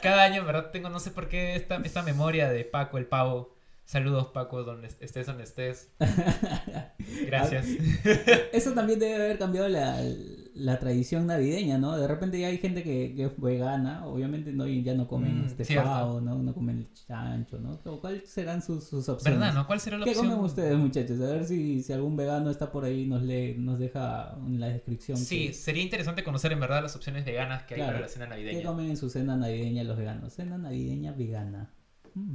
Cada 0.00 0.22
año, 0.22 0.42
en 0.42 0.46
verdad, 0.46 0.70
tengo 0.70 0.90
no 0.90 1.00
sé 1.00 1.10
por 1.10 1.28
qué 1.28 1.56
esta, 1.56 1.76
esta 1.78 2.02
memoria 2.02 2.50
de 2.50 2.64
Paco 2.64 2.98
el 2.98 3.06
pavo. 3.06 3.56
Saludos, 3.88 4.26
Paco, 4.34 4.64
donde 4.64 4.88
estés 5.00 5.24
donde 5.26 5.44
estés. 5.44 5.94
Gracias. 7.26 7.66
Eso 8.52 8.72
también 8.74 8.98
debe 8.98 9.14
haber 9.14 9.38
cambiado 9.38 9.66
la, 9.66 9.98
la 10.54 10.78
tradición 10.78 11.26
navideña, 11.26 11.78
¿no? 11.78 11.96
De 11.96 12.06
repente 12.06 12.38
ya 12.38 12.48
hay 12.48 12.58
gente 12.58 12.82
que, 12.82 13.14
que 13.16 13.24
es 13.24 13.40
vegana, 13.40 14.04
obviamente 14.06 14.52
no 14.52 14.66
ya 14.66 14.92
no 14.92 15.08
comen 15.08 15.40
Mm, 15.42 15.46
este 15.46 15.74
pavo, 15.76 16.20
¿no? 16.20 16.36
No 16.42 16.52
comen 16.52 16.80
el 16.80 16.92
chancho, 16.92 17.58
¿no? 17.60 17.78
¿Cuáles 18.02 18.28
serán 18.28 18.60
sus, 18.60 18.84
sus 18.84 19.08
opciones? 19.08 19.40
¿Verdad, 19.40 19.54
no? 19.54 19.66
¿Cuál 19.66 19.80
será 19.80 19.96
la 19.96 20.04
¿Qué 20.04 20.10
opción? 20.10 20.28
comen 20.32 20.44
ustedes, 20.44 20.76
muchachos? 20.76 21.18
A 21.22 21.24
ver 21.32 21.44
si, 21.46 21.82
si 21.82 21.90
algún 21.94 22.14
vegano 22.14 22.50
está 22.50 22.70
por 22.70 22.84
ahí, 22.84 23.06
nos 23.06 23.22
lee, 23.22 23.54
nos 23.58 23.78
deja 23.78 24.36
en 24.46 24.60
la 24.60 24.68
descripción. 24.68 25.16
Sí, 25.16 25.46
qué- 25.48 25.52
sería 25.54 25.82
interesante 25.82 26.22
conocer 26.24 26.52
en 26.52 26.60
verdad 26.60 26.82
las 26.82 26.94
opciones 26.94 27.24
veganas 27.24 27.62
que 27.62 27.72
hay 27.72 27.78
Claro. 27.80 27.92
para 27.94 28.00
la 28.02 28.08
cena 28.08 28.26
¿Qué 28.26 28.30
navideña. 28.32 28.64
comen 28.68 28.90
en 28.90 28.96
su 28.98 29.08
cena 29.08 29.34
navideña 29.34 29.82
los 29.84 29.96
veganos? 29.96 30.34
Cena 30.34 30.58
navideña 30.58 31.12
vegana. 31.12 31.70
Mm, 32.14 32.34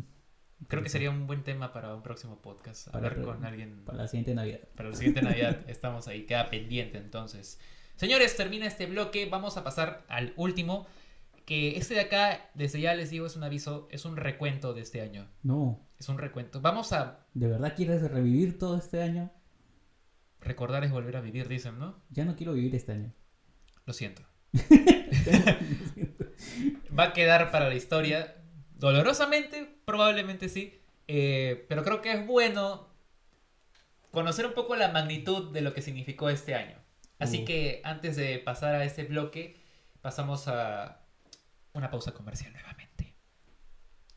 Creo 0.67 0.81
que 0.81 0.89
sería 0.89 1.09
un 1.09 1.27
buen 1.27 1.43
tema 1.43 1.73
para 1.73 1.93
un 1.93 2.01
próximo 2.03 2.41
podcast. 2.41 2.87
Para 2.89 3.07
Hablar 3.09 3.21
con 3.23 3.45
alguien 3.45 3.83
Para 3.85 3.97
la 3.99 4.07
siguiente 4.07 4.33
Navidad. 4.33 4.59
para 4.75 4.89
la 4.89 4.95
siguiente 4.95 5.21
Navidad. 5.21 5.59
Estamos 5.67 6.07
ahí, 6.07 6.25
queda 6.25 6.49
pendiente 6.49 6.97
entonces. 6.97 7.59
Señores, 7.95 8.35
termina 8.37 8.65
este 8.65 8.85
bloque. 8.85 9.27
Vamos 9.29 9.57
a 9.57 9.63
pasar 9.63 10.05
al 10.07 10.33
último. 10.37 10.87
Que 11.45 11.77
este 11.77 11.95
de 11.95 11.99
acá, 11.99 12.49
desde 12.53 12.79
ya 12.79 12.95
les 12.95 13.09
digo, 13.09 13.25
es 13.25 13.35
un 13.35 13.43
aviso, 13.43 13.89
es 13.91 14.05
un 14.05 14.15
recuento 14.15 14.73
de 14.73 14.81
este 14.81 15.01
año. 15.01 15.27
No, 15.43 15.85
Es 15.99 16.07
un 16.07 16.17
recuento. 16.17 16.61
Vamos 16.61 16.93
a 16.93 17.25
¿de 17.33 17.47
verdad 17.47 17.73
quieres 17.75 18.01
revivir 18.09 18.57
todo 18.57 18.77
este 18.77 19.01
año? 19.01 19.29
recordar 20.39 20.83
es 20.83 20.91
volver 20.91 21.15
a 21.17 21.21
vivir, 21.21 21.47
dicen, 21.47 21.79
¿no? 21.79 22.01
Ya 22.09 22.25
no 22.25 22.35
quiero 22.35 22.53
vivir 22.53 22.75
este 22.75 22.91
año. 22.93 23.13
Lo 23.85 23.93
siento. 23.93 24.21
Va 26.97 27.05
a 27.05 27.13
quedar 27.13 27.51
para 27.51 27.69
la 27.69 27.75
historia. 27.75 28.35
Dolorosamente, 28.83 29.65
probablemente 29.85 30.49
sí. 30.49 30.77
Eh, 31.07 31.65
pero 31.69 31.85
creo 31.85 32.01
que 32.01 32.11
es 32.11 32.27
bueno 32.27 32.89
conocer 34.11 34.45
un 34.45 34.53
poco 34.53 34.75
la 34.75 34.89
magnitud 34.89 35.53
de 35.53 35.61
lo 35.61 35.73
que 35.73 35.81
significó 35.81 36.29
este 36.29 36.53
año. 36.53 36.75
Así 37.17 37.43
Uh. 37.43 37.45
que 37.45 37.81
antes 37.85 38.17
de 38.17 38.39
pasar 38.39 38.75
a 38.75 38.83
este 38.83 39.05
bloque, 39.05 39.55
pasamos 40.01 40.49
a 40.49 41.01
una 41.71 41.89
pausa 41.89 42.11
comercial 42.13 42.51
nuevamente. 42.51 43.15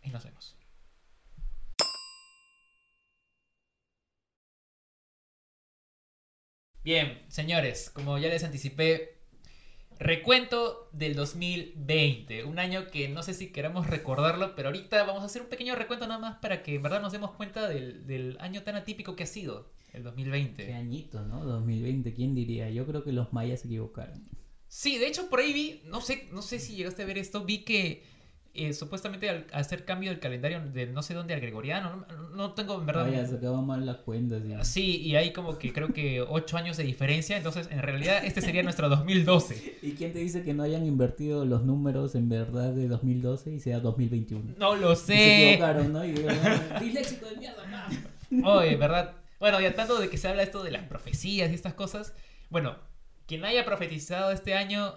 Y 0.02 0.10
nos 0.10 0.24
vemos. 0.24 0.56
Bien, 6.82 7.24
señores, 7.28 7.90
como 7.90 8.18
ya 8.18 8.28
les 8.28 8.44
anticipé, 8.44 9.15
recuento 9.98 10.88
del 10.92 11.14
2020, 11.14 12.44
un 12.44 12.58
año 12.58 12.88
que 12.88 13.08
no 13.08 13.22
sé 13.22 13.34
si 13.34 13.50
queramos 13.52 13.86
recordarlo, 13.86 14.54
pero 14.54 14.68
ahorita 14.68 15.02
vamos 15.04 15.22
a 15.22 15.26
hacer 15.26 15.42
un 15.42 15.48
pequeño 15.48 15.74
recuento 15.74 16.06
nada 16.06 16.20
más 16.20 16.36
para 16.38 16.62
que 16.62 16.74
en 16.74 16.82
verdad 16.82 17.00
nos 17.00 17.12
demos 17.12 17.32
cuenta 17.32 17.68
del, 17.68 18.06
del 18.06 18.36
año 18.40 18.62
tan 18.62 18.76
atípico 18.76 19.16
que 19.16 19.24
ha 19.24 19.26
sido 19.26 19.70
el 19.92 20.02
Qué 20.02 20.08
2020. 20.08 20.74
añito, 20.74 21.22
¿no? 21.22 21.44
2020, 21.44 22.12
¿quién 22.14 22.34
diría? 22.34 22.70
Yo 22.70 22.86
creo 22.86 23.02
que 23.02 23.12
los 23.12 23.32
mayas 23.32 23.60
se 23.60 23.68
equivocaron. 23.68 24.24
Sí, 24.68 24.98
de 24.98 25.06
hecho 25.06 25.30
por 25.30 25.40
ahí 25.40 25.52
vi, 25.52 25.82
no 25.84 26.00
sé, 26.00 26.28
no 26.32 26.42
sé 26.42 26.58
si 26.58 26.74
llegaste 26.74 27.02
a 27.02 27.06
ver 27.06 27.18
esto, 27.18 27.44
vi 27.44 27.58
que 27.64 28.02
eh, 28.56 28.72
supuestamente 28.72 29.28
al 29.30 29.46
hacer 29.52 29.84
cambio 29.84 30.10
del 30.10 30.18
calendario 30.20 30.60
de 30.60 30.86
no 30.86 31.02
sé 31.02 31.14
dónde 31.14 31.34
al 31.34 31.40
gregoriano, 31.40 32.04
no, 32.08 32.28
no 32.30 32.52
tengo 32.54 32.74
en 32.78 32.86
verdad... 32.86 33.04
Vaya, 33.04 33.26
sacaban 33.26 33.66
mal 33.66 33.84
las 33.86 33.96
cuentas. 33.98 34.42
y- 34.44 34.64
Sí, 34.64 34.96
y 35.02 35.16
hay 35.16 35.32
como 35.32 35.58
que 35.58 35.72
creo 35.72 35.92
que 35.92 36.20
8 36.28 36.56
años 36.56 36.76
de 36.76 36.84
diferencia, 36.84 37.36
entonces 37.36 37.68
en 37.70 37.80
realidad 37.82 38.24
este 38.24 38.40
sería 38.40 38.62
nuestro 38.62 38.88
2012. 38.88 39.78
¿Y 39.82 39.92
quién 39.92 40.12
te 40.12 40.18
dice 40.20 40.42
que 40.42 40.54
no 40.54 40.62
hayan 40.62 40.84
invertido 40.86 41.44
los 41.44 41.64
números 41.64 42.14
en 42.14 42.28
verdad 42.28 42.72
de 42.72 42.88
2012 42.88 43.52
y 43.52 43.60
sea 43.60 43.80
2021? 43.80 44.54
No 44.58 44.74
lo 44.76 44.92
Y 44.92 44.96
Se 44.96 45.02
sé. 45.06 45.50
equivocaron, 45.52 45.92
¿no? 45.92 46.04
Y 46.04 46.12
dijeron, 46.12 46.38
"Ah, 46.72 46.78
disléxico 46.82 47.26
de 47.26 47.36
mierda, 47.36 47.62
pa". 47.70 47.88
Oye, 48.50 48.76
¿verdad? 48.76 49.12
Bueno, 49.38 49.60
y 49.60 49.70
tanto 49.72 49.98
de 50.00 50.08
que 50.08 50.16
se 50.18 50.28
habla 50.28 50.42
esto 50.42 50.62
de 50.62 50.70
las 50.70 50.84
profecías 50.84 51.50
y 51.50 51.54
estas 51.54 51.74
cosas, 51.74 52.14
bueno, 52.50 52.76
quien 53.26 53.44
haya 53.44 53.64
profetizado 53.64 54.30
este 54.30 54.54
año, 54.54 54.94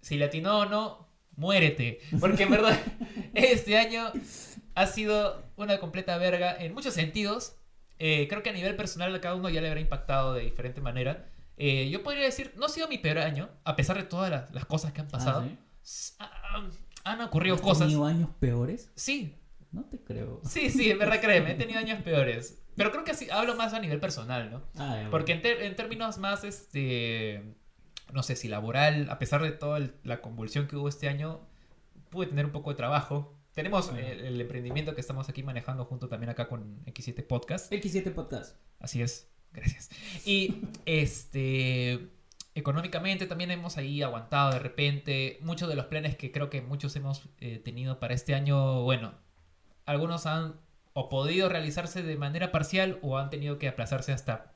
si 0.00 0.16
le 0.16 0.24
atinó 0.26 0.60
o 0.60 0.66
no, 0.66 1.08
muérete. 1.36 2.00
Porque 2.20 2.44
en 2.44 2.50
verdad, 2.50 2.78
este 3.34 3.76
año 3.78 4.12
ha 4.74 4.86
sido 4.86 5.42
una 5.56 5.78
completa 5.78 6.16
verga 6.18 6.56
en 6.58 6.74
muchos 6.74 6.94
sentidos. 6.94 7.56
Eh, 7.98 8.26
creo 8.28 8.42
que 8.42 8.50
a 8.50 8.52
nivel 8.52 8.74
personal 8.76 9.14
a 9.14 9.20
cada 9.20 9.34
uno 9.36 9.48
ya 9.48 9.60
le 9.60 9.68
habrá 9.68 9.80
impactado 9.80 10.34
de 10.34 10.42
diferente 10.42 10.80
manera. 10.80 11.26
Eh, 11.56 11.88
yo 11.90 12.02
podría 12.02 12.24
decir, 12.24 12.52
no 12.56 12.66
ha 12.66 12.68
sido 12.68 12.88
mi 12.88 12.98
peor 12.98 13.18
año, 13.18 13.48
a 13.64 13.76
pesar 13.76 13.96
de 13.96 14.02
todas 14.02 14.30
las, 14.30 14.52
las 14.52 14.64
cosas 14.66 14.92
que 14.92 15.00
han 15.02 15.08
pasado. 15.08 15.42
Ah, 15.42 15.48
¿sí? 15.48 15.58
S- 15.84 16.12
ah, 16.18 16.68
Han 17.04 17.20
ocurrido 17.20 17.54
¿Has 17.54 17.60
cosas. 17.60 17.86
tenido 17.86 18.04
años 18.04 18.30
peores? 18.40 18.90
Sí, 18.96 19.36
No 19.70 19.84
te 19.84 19.98
creo. 20.02 20.40
sí, 20.44 20.70
sí, 20.70 20.90
en 20.90 20.98
verdad 20.98 21.20
créeme, 21.20 21.52
he 21.52 21.54
tenido 21.54 21.78
años 21.78 22.02
peores. 22.02 22.60
Pero 22.76 22.90
creo 22.90 23.04
que 23.04 23.12
así 23.12 23.30
hablo 23.30 23.54
más 23.54 23.72
a 23.72 23.78
nivel 23.78 24.00
personal, 24.00 24.50
¿no? 24.50 24.62
Ah, 24.76 25.06
Porque 25.12 25.32
en, 25.34 25.46
en 25.46 25.76
términos 25.76 26.18
más 26.18 26.42
este 26.42 27.54
no 28.14 28.22
sé 28.22 28.36
si 28.36 28.48
laboral, 28.48 29.10
a 29.10 29.18
pesar 29.18 29.42
de 29.42 29.50
toda 29.52 29.76
el- 29.78 29.94
la 30.04 30.20
convulsión 30.22 30.66
que 30.68 30.76
hubo 30.76 30.88
este 30.88 31.08
año, 31.08 31.40
pude 32.10 32.28
tener 32.28 32.46
un 32.46 32.52
poco 32.52 32.70
de 32.70 32.76
trabajo. 32.76 33.34
Tenemos 33.52 33.90
Bueno. 33.90 34.06
el, 34.08 34.20
el 34.24 34.40
emprendimiento 34.40 34.94
que 34.94 35.00
estamos 35.00 35.28
aquí 35.28 35.42
manejando 35.42 35.84
junto 35.84 36.08
también 36.08 36.30
acá 36.30 36.48
con 36.48 36.84
X7 36.86 37.26
Podcast. 37.26 37.70
X7 37.72 38.12
Podcast. 38.12 38.56
Así 38.80 39.02
es, 39.02 39.28
gracias. 39.52 39.90
Y 40.24 40.62
este 40.86 42.08
económicamente 42.56 43.26
también 43.26 43.50
hemos 43.50 43.76
ahí 43.78 44.00
aguantado 44.02 44.52
de 44.52 44.60
repente 44.60 45.38
muchos 45.40 45.68
de 45.68 45.74
los 45.74 45.86
planes 45.86 46.16
que 46.16 46.30
creo 46.30 46.50
que 46.50 46.62
muchos 46.62 46.94
hemos 46.94 47.22
eh, 47.40 47.58
tenido 47.58 47.98
para 47.98 48.14
este 48.14 48.34
año, 48.34 48.82
bueno, 48.82 49.14
algunos 49.86 50.26
han 50.26 50.54
o 50.92 51.08
podido 51.08 51.48
realizarse 51.48 52.04
de 52.04 52.16
manera 52.16 52.52
parcial 52.52 53.00
o 53.02 53.18
han 53.18 53.28
tenido 53.30 53.58
que 53.58 53.66
aplazarse 53.66 54.12
hasta 54.12 54.53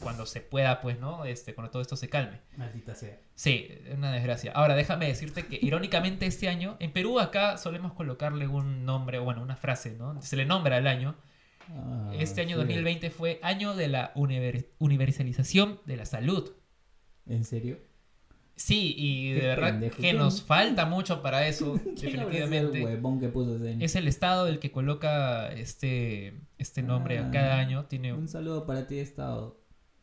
cuando 0.00 0.26
se 0.26 0.40
pueda, 0.40 0.80
pues, 0.80 0.98
¿no? 0.98 1.24
Este, 1.24 1.54
cuando 1.54 1.70
todo 1.70 1.82
esto 1.82 1.96
se 1.96 2.08
calme. 2.08 2.40
Maldita 2.56 2.94
sea. 2.94 3.18
Sí, 3.34 3.68
una 3.96 4.12
desgracia. 4.12 4.52
Ahora, 4.52 4.74
déjame 4.74 5.06
decirte 5.06 5.46
que 5.46 5.58
irónicamente 5.60 6.26
este 6.26 6.48
año, 6.48 6.76
en 6.80 6.92
Perú 6.92 7.20
acá 7.20 7.56
solemos 7.58 7.92
colocarle 7.92 8.46
un 8.46 8.84
nombre, 8.84 9.18
bueno, 9.18 9.42
una 9.42 9.56
frase, 9.56 9.92
¿no? 9.96 10.20
Se 10.22 10.36
le 10.36 10.44
nombra 10.46 10.76
al 10.76 10.86
año. 10.86 11.16
Ah, 11.70 12.12
Este 12.18 12.42
año 12.42 12.56
sí. 12.56 12.62
2020 12.62 13.10
fue 13.10 13.40
año 13.42 13.74
de 13.74 13.88
la 13.88 14.12
univer- 14.14 14.66
universalización 14.78 15.80
de 15.86 15.96
la 15.96 16.04
salud. 16.04 16.52
¿En 17.26 17.44
serio? 17.44 17.78
Sí, 18.56 18.94
y 18.96 19.32
de 19.32 19.46
verdad 19.48 19.70
pendejo. 19.70 19.96
que 19.96 20.02
¿Quién- 20.02 20.18
nos 20.18 20.42
falta 20.42 20.84
mucho 20.86 21.22
para 21.22 21.48
eso, 21.48 21.80
¿Quién 21.98 22.20
habrá 22.20 22.32
sido 22.34 22.44
el 22.44 22.50
definitivamente. 22.50 22.84
huevón 22.84 23.18
que 23.18 23.28
puso 23.28 23.56
ese 23.56 23.70
año? 23.70 23.84
Es 23.84 23.96
el 23.96 24.06
Estado 24.06 24.46
el 24.46 24.60
que 24.60 24.70
coloca 24.70 25.50
este, 25.52 26.40
este 26.58 26.82
nombre 26.82 27.18
Ah, 27.18 27.30
cada 27.32 27.58
año. 27.58 27.86
Tiene 27.86 28.12
Un 28.12 28.28
saludo 28.28 28.64
para 28.66 28.86
ti, 28.86 28.98
Estado. 29.00 29.58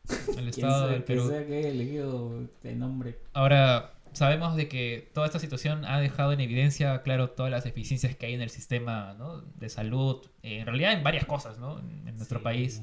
el 0.38 0.48
Estado 0.48 0.88
del 0.88 1.00
que 1.04 1.14
Perú. 1.14 1.28
sea 1.28 1.46
que 1.46 1.68
elegido 1.70 2.42
este 2.42 2.74
nombre. 2.74 3.18
Ahora, 3.32 3.94
sabemos 4.12 4.56
de 4.56 4.68
que 4.68 5.10
toda 5.14 5.26
esta 5.26 5.38
situación 5.38 5.84
ha 5.84 6.00
dejado 6.00 6.32
en 6.32 6.40
evidencia, 6.40 7.02
claro, 7.02 7.30
todas 7.30 7.50
las 7.50 7.64
deficiencias 7.64 8.16
que 8.16 8.26
hay 8.26 8.34
en 8.34 8.42
el 8.42 8.50
sistema 8.50 9.14
¿no? 9.18 9.40
de 9.42 9.68
salud, 9.68 10.26
eh, 10.42 10.58
en 10.58 10.66
realidad 10.66 10.92
en 10.92 11.02
varias 11.02 11.24
cosas, 11.24 11.58
¿no? 11.58 11.78
En, 11.78 12.08
en 12.08 12.16
nuestro 12.16 12.38
Sí. 12.40 12.44
país. 12.44 12.82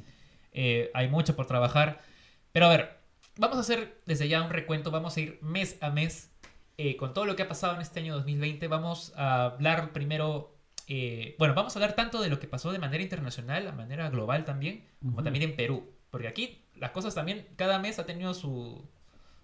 Eh, 0.53 0.89
hay 0.93 1.07
mucho 1.09 1.35
por 1.35 1.45
trabajar. 1.45 1.99
Pero 2.51 2.65
a 2.65 2.69
ver, 2.69 2.97
vamos 3.37 3.57
a 3.57 3.61
hacer 3.61 4.01
desde 4.05 4.27
ya 4.27 4.41
un 4.41 4.49
recuento, 4.49 4.89
vamos 4.91 5.15
a 5.17 5.19
ir 5.21 5.37
mes 5.41 5.77
a 5.81 5.91
mes 5.91 6.31
eh, 6.77 6.95
con 6.95 7.13
todo 7.13 7.25
lo 7.25 7.35
que 7.35 7.43
ha 7.43 7.47
pasado 7.47 7.75
en 7.75 7.81
este 7.81 7.99
año 7.99 8.15
2020. 8.15 8.67
Vamos 8.67 9.13
a 9.15 9.45
hablar 9.45 9.91
primero, 9.91 10.55
eh, 10.87 11.35
bueno, 11.37 11.53
vamos 11.53 11.75
a 11.75 11.79
hablar 11.79 11.93
tanto 11.95 12.21
de 12.21 12.29
lo 12.29 12.39
que 12.39 12.47
pasó 12.47 12.71
de 12.71 12.79
manera 12.79 13.03
internacional, 13.03 13.67
a 13.67 13.73
manera 13.73 14.09
global 14.09 14.45
también, 14.45 14.85
como 15.01 15.15
Ujú. 15.15 15.23
también 15.23 15.43
en 15.49 15.55
Perú. 15.55 15.91
Porque 16.09 16.27
aquí 16.27 16.65
las 16.79 16.91
cosas 16.91 17.15
también, 17.15 17.47
cada 17.55 17.79
mes 17.79 17.99
ha 17.99 18.05
tenido 18.05 18.33
su, 18.33 18.87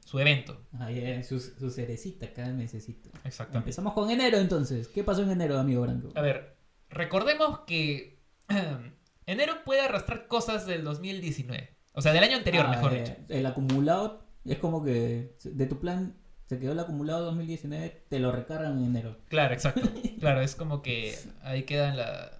su 0.05 0.19
evento. 0.19 0.61
Ahí 0.79 0.99
es 0.99 1.27
su, 1.27 1.39
su 1.39 1.69
cerecita 1.69 2.31
cada 2.33 2.49
mesecito. 2.53 3.09
Exactamente. 3.23 3.57
Empezamos 3.69 3.93
con 3.93 4.09
enero 4.09 4.37
entonces. 4.37 4.87
¿Qué 4.87 5.03
pasó 5.03 5.23
en 5.23 5.31
enero, 5.31 5.57
amigo 5.59 5.81
Branco? 5.81 6.09
A 6.15 6.21
ver, 6.21 6.55
recordemos 6.89 7.59
que 7.67 8.19
enero 9.25 9.63
puede 9.65 9.81
arrastrar 9.81 10.27
cosas 10.27 10.65
del 10.65 10.83
2019. 10.83 11.69
O 11.93 12.01
sea, 12.01 12.11
del 12.13 12.23
año 12.23 12.37
anterior, 12.37 12.65
Ah, 12.67 12.71
mejor 12.71 12.93
dicho. 12.93 13.15
El 13.29 13.45
acumulado 13.45 14.25
es 14.43 14.57
como 14.59 14.83
que 14.83 15.35
de 15.43 15.65
tu 15.65 15.79
plan 15.79 16.15
se 16.47 16.59
quedó 16.59 16.73
el 16.73 16.79
acumulado 16.79 17.25
2019, 17.25 18.05
te 18.09 18.19
lo 18.19 18.31
recargan 18.31 18.77
en 18.77 18.85
enero. 18.85 19.17
Claro, 19.29 19.53
exacto. 19.53 19.81
Claro, 20.19 20.41
es 20.41 20.55
como 20.55 20.81
que 20.81 21.17
ahí 21.43 21.63
queda 21.63 21.89
en 21.89 21.97
la... 21.97 22.31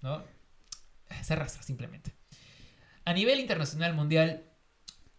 ¿No? 0.00 0.22
Se 1.22 1.32
arrastra 1.34 1.62
simplemente. 1.62 2.12
A 3.06 3.12
nivel 3.12 3.38
internacional 3.38 3.94
mundial, 3.94 4.42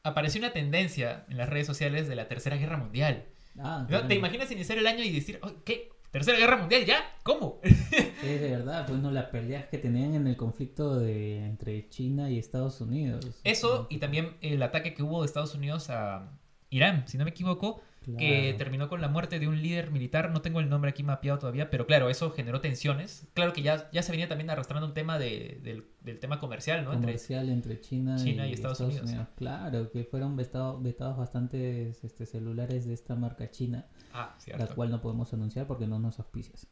apareció 0.03 0.39
una 0.39 0.51
tendencia 0.51 1.25
en 1.29 1.38
las 1.38 1.47
redes 1.47 1.65
sociales 1.65 2.09
de 2.09 2.17
la 2.17 2.27
Tercera 2.27 2.57
Guerra 2.57 2.75
Mundial. 2.75 3.25
Ah, 3.57 3.88
¿No? 3.89 4.05
¿Te 4.05 4.13
imaginas 4.15 4.51
iniciar 4.51 4.77
el 4.77 4.88
año 4.88 5.05
y 5.05 5.11
decir, 5.11 5.39
"Ay, 5.41 5.53
¿qué? 5.65 5.89
¿Tercera 6.11 6.38
Guerra 6.38 6.57
Mundial 6.57 6.85
ya? 6.85 6.97
¿Cómo? 7.23 7.61
Es 8.23 8.41
de 8.41 8.49
verdad, 8.49 8.85
pues 8.85 8.99
no 8.99 9.09
las 9.09 9.27
peleas 9.27 9.67
que 9.67 9.77
tenían 9.77 10.15
en 10.15 10.27
el 10.27 10.35
conflicto 10.35 10.99
de 10.99 11.45
entre 11.45 11.88
China 11.88 12.29
y 12.29 12.38
Estados 12.38 12.81
Unidos. 12.81 13.25
Eso 13.45 13.88
y 13.89 13.99
también 13.99 14.35
el 14.41 14.61
ataque 14.63 14.93
que 14.93 15.03
hubo 15.03 15.21
de 15.21 15.27
Estados 15.27 15.55
Unidos 15.55 15.89
a 15.89 16.38
Irán, 16.69 17.07
si 17.07 17.17
no 17.17 17.23
me 17.23 17.29
equivoco, 17.29 17.81
que 18.16 18.53
terminó 18.58 18.88
con 18.88 19.01
la 19.01 19.08
muerte 19.10 19.39
de 19.39 19.47
un 19.47 19.62
líder 19.62 19.91
militar, 19.91 20.30
no 20.32 20.41
tengo 20.41 20.60
el 20.62 20.70
nombre 20.70 20.91
aquí 20.91 21.03
mapeado 21.03 21.39
todavía, 21.39 21.70
pero 21.70 21.86
claro, 21.86 22.10
eso 22.10 22.32
generó 22.32 22.62
tensiones. 22.62 23.28
Claro 23.34 23.51
que 23.53 23.62
ya, 23.62 23.89
ya 23.91 24.01
se 24.01 24.12
venía 24.12 24.28
también 24.30 24.49
arrastrando 24.49 24.88
un 24.88 24.93
tema 24.93 25.20
de- 25.20 25.60
del, 25.64 25.86
del 26.01 26.20
tema 26.20 26.39
comercial, 26.39 26.86
¿no? 26.86 26.91
Comercial 27.01 27.49
entre 27.49 27.82
China, 27.82 28.16
China 28.18 28.47
y 28.47 28.53
Estados 28.53 28.80
Unidos. 28.80 29.12
Claro, 29.36 29.91
que 29.91 30.03
fueron 30.05 30.38
vetado- 30.38 30.82
vetados 30.82 31.18
bastantes 31.18 32.03
este, 32.03 32.26
celulares 32.26 32.86
de 32.88 32.93
esta 32.93 33.16
marca 33.16 33.51
china, 33.51 33.88
ah, 34.14 34.36
la 34.58 34.66
cual 34.76 34.89
no 34.91 35.01
podemos 35.01 35.34
anunciar 35.34 35.68
porque 35.68 35.88
no 35.88 35.99
nos 35.99 36.20
auspicias. 36.20 36.68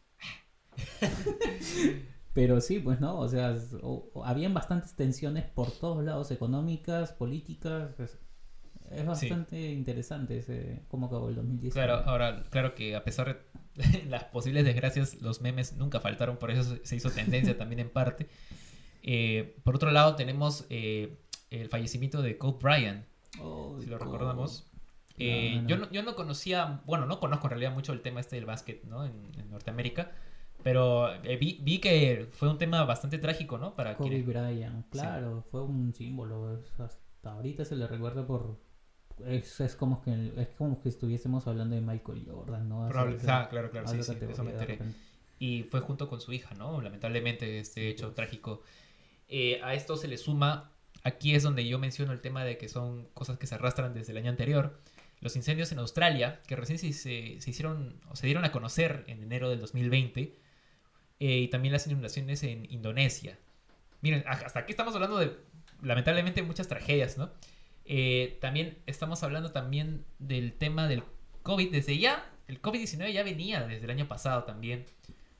Pero 2.33 2.59
sí, 2.59 2.79
pues 2.79 2.99
no, 2.99 3.17
o 3.17 3.27
sea, 3.29 3.51
s- 3.51 3.77
o- 3.81 4.09
o 4.13 4.25
habían 4.25 4.53
bastantes 4.53 4.93
tensiones 4.95 5.45
por 5.45 5.71
todos 5.71 6.03
lados, 6.03 6.31
económicas, 6.31 7.13
políticas. 7.13 7.91
Es 8.91 9.05
bastante 9.05 9.71
interesante 9.71 10.37
ese 10.37 10.83
cómo 10.87 11.07
acabó 11.07 11.29
el 11.29 11.35
2019. 11.35 11.73
Claro, 11.87 12.03
ahora, 12.09 12.43
claro 12.49 12.75
que 12.75 12.95
a 12.95 13.03
pesar 13.03 13.43
de 13.75 14.03
las 14.09 14.23
posibles 14.25 14.63
desgracias, 14.65 15.21
los 15.21 15.41
memes 15.41 15.75
nunca 15.77 15.99
faltaron, 15.99 16.37
por 16.37 16.51
eso 16.51 16.77
se- 16.83 16.95
hizo 16.95 17.09
tendencia 17.11 17.57
también 17.57 17.79
en 17.79 17.89
parte. 17.89 18.27
Eh, 19.03 19.57
por 19.63 19.75
otro 19.75 19.91
lado, 19.91 20.15
tenemos 20.15 20.65
eh, 20.69 21.17
el 21.51 21.69
fallecimiento 21.69 22.21
de 22.21 22.37
Kobe 22.37 22.59
Bryant, 22.61 23.05
Oh, 23.41 23.77
si 23.81 23.87
lo 23.87 23.97
co- 23.99 24.05
recordamos. 24.05 24.65
Eh, 25.17 25.61
yo, 25.67 25.77
no, 25.77 25.89
yo 25.91 26.03
no 26.03 26.15
conocía, 26.15 26.81
bueno, 26.85 27.05
no 27.05 27.19
conozco 27.19 27.47
en 27.47 27.51
realidad 27.51 27.73
mucho 27.73 27.93
el 27.93 28.01
tema 28.01 28.19
este 28.19 28.35
del 28.35 28.45
básquet, 28.45 28.83
¿no? 28.85 29.05
En, 29.05 29.13
en 29.37 29.49
Norteamérica, 29.49 30.11
pero 30.63 31.13
eh, 31.23 31.37
vi, 31.37 31.59
vi 31.61 31.79
que 31.79 32.27
fue 32.31 32.49
un 32.49 32.57
tema 32.57 32.83
bastante 32.83 33.17
trágico, 33.17 33.57
¿no? 33.57 33.75
Para 33.75 33.95
Kobe 33.95 34.09
quienes- 34.09 34.25
Bryant, 34.27 34.89
claro, 34.89 35.43
fue 35.51 35.61
un 35.63 35.93
símbolo. 35.93 36.59
hasta 36.79 37.31
ahorita 37.31 37.63
se 37.65 37.75
le 37.75 37.87
recuerda 37.87 38.25
por. 38.25 38.57
Es, 39.25 39.59
es 39.61 39.75
como 39.75 40.01
que 40.01 40.33
es 40.37 40.47
como 40.57 40.81
que 40.81 40.89
estuviésemos 40.89 41.47
hablando 41.47 41.75
de 41.75 41.81
Michael 41.81 42.25
Jordan, 42.29 42.67
¿no? 42.67 42.85
Probable- 42.89 43.17
que- 43.17 43.31
ah, 43.31 43.47
claro, 43.49 43.71
claro, 43.71 43.87
sí, 43.87 43.97
sí, 44.13 44.19
eso 44.33 44.43
me 44.43 44.51
enteré. 44.61 44.77
Y 45.39 45.63
fue 45.63 45.79
junto 45.81 46.09
con 46.09 46.19
su 46.21 46.33
hija, 46.33 46.53
¿no? 46.55 46.81
Lamentablemente 46.81 47.59
este 47.59 47.89
hecho 47.89 48.11
trágico. 48.13 48.61
Eh, 49.29 49.59
a 49.63 49.73
esto 49.73 49.97
se 49.97 50.07
le 50.07 50.17
suma, 50.17 50.71
aquí 51.03 51.33
es 51.35 51.43
donde 51.43 51.65
yo 51.67 51.79
menciono 51.79 52.11
el 52.13 52.21
tema 52.21 52.43
de 52.43 52.57
que 52.57 52.67
son 52.69 53.07
cosas 53.13 53.37
que 53.37 53.47
se 53.47 53.55
arrastran 53.55 53.93
desde 53.93 54.11
el 54.11 54.17
año 54.17 54.29
anterior. 54.29 54.79
Los 55.21 55.35
incendios 55.35 55.71
en 55.71 55.79
Australia, 55.79 56.41
que 56.45 56.55
recién 56.55 56.77
se, 56.77 56.91
se- 56.93 57.37
se 57.39 57.49
hicieron 57.49 57.99
o 58.11 58.15
se 58.15 58.27
dieron 58.27 58.43
a 58.45 58.51
conocer 58.51 59.03
en 59.07 59.23
enero 59.23 59.49
del 59.49 59.59
2020. 59.59 60.35
eh, 61.21 61.37
y 61.39 61.47
también 61.47 61.71
las 61.71 61.87
inundaciones 61.87 62.43
en 62.43 62.69
Indonesia. 62.69 63.37
Miren, 64.01 64.25
hasta 64.27 64.59
aquí 64.59 64.73
estamos 64.73 64.93
hablando 64.95 65.17
de, 65.17 65.37
lamentablemente, 65.81 66.43
muchas 66.43 66.67
tragedias, 66.67 67.17
¿no? 67.17 67.31
Eh, 67.85 68.37
también 68.41 68.79
estamos 68.87 69.23
hablando 69.23 69.51
también 69.51 70.05
del 70.19 70.53
tema 70.53 70.87
del 70.87 71.03
COVID. 71.43 71.71
Desde 71.71 71.97
ya, 71.97 72.31
el 72.47 72.61
COVID-19 72.61 73.13
ya 73.13 73.23
venía 73.23 73.65
desde 73.65 73.85
el 73.85 73.91
año 73.91 74.07
pasado 74.07 74.43
también. 74.43 74.85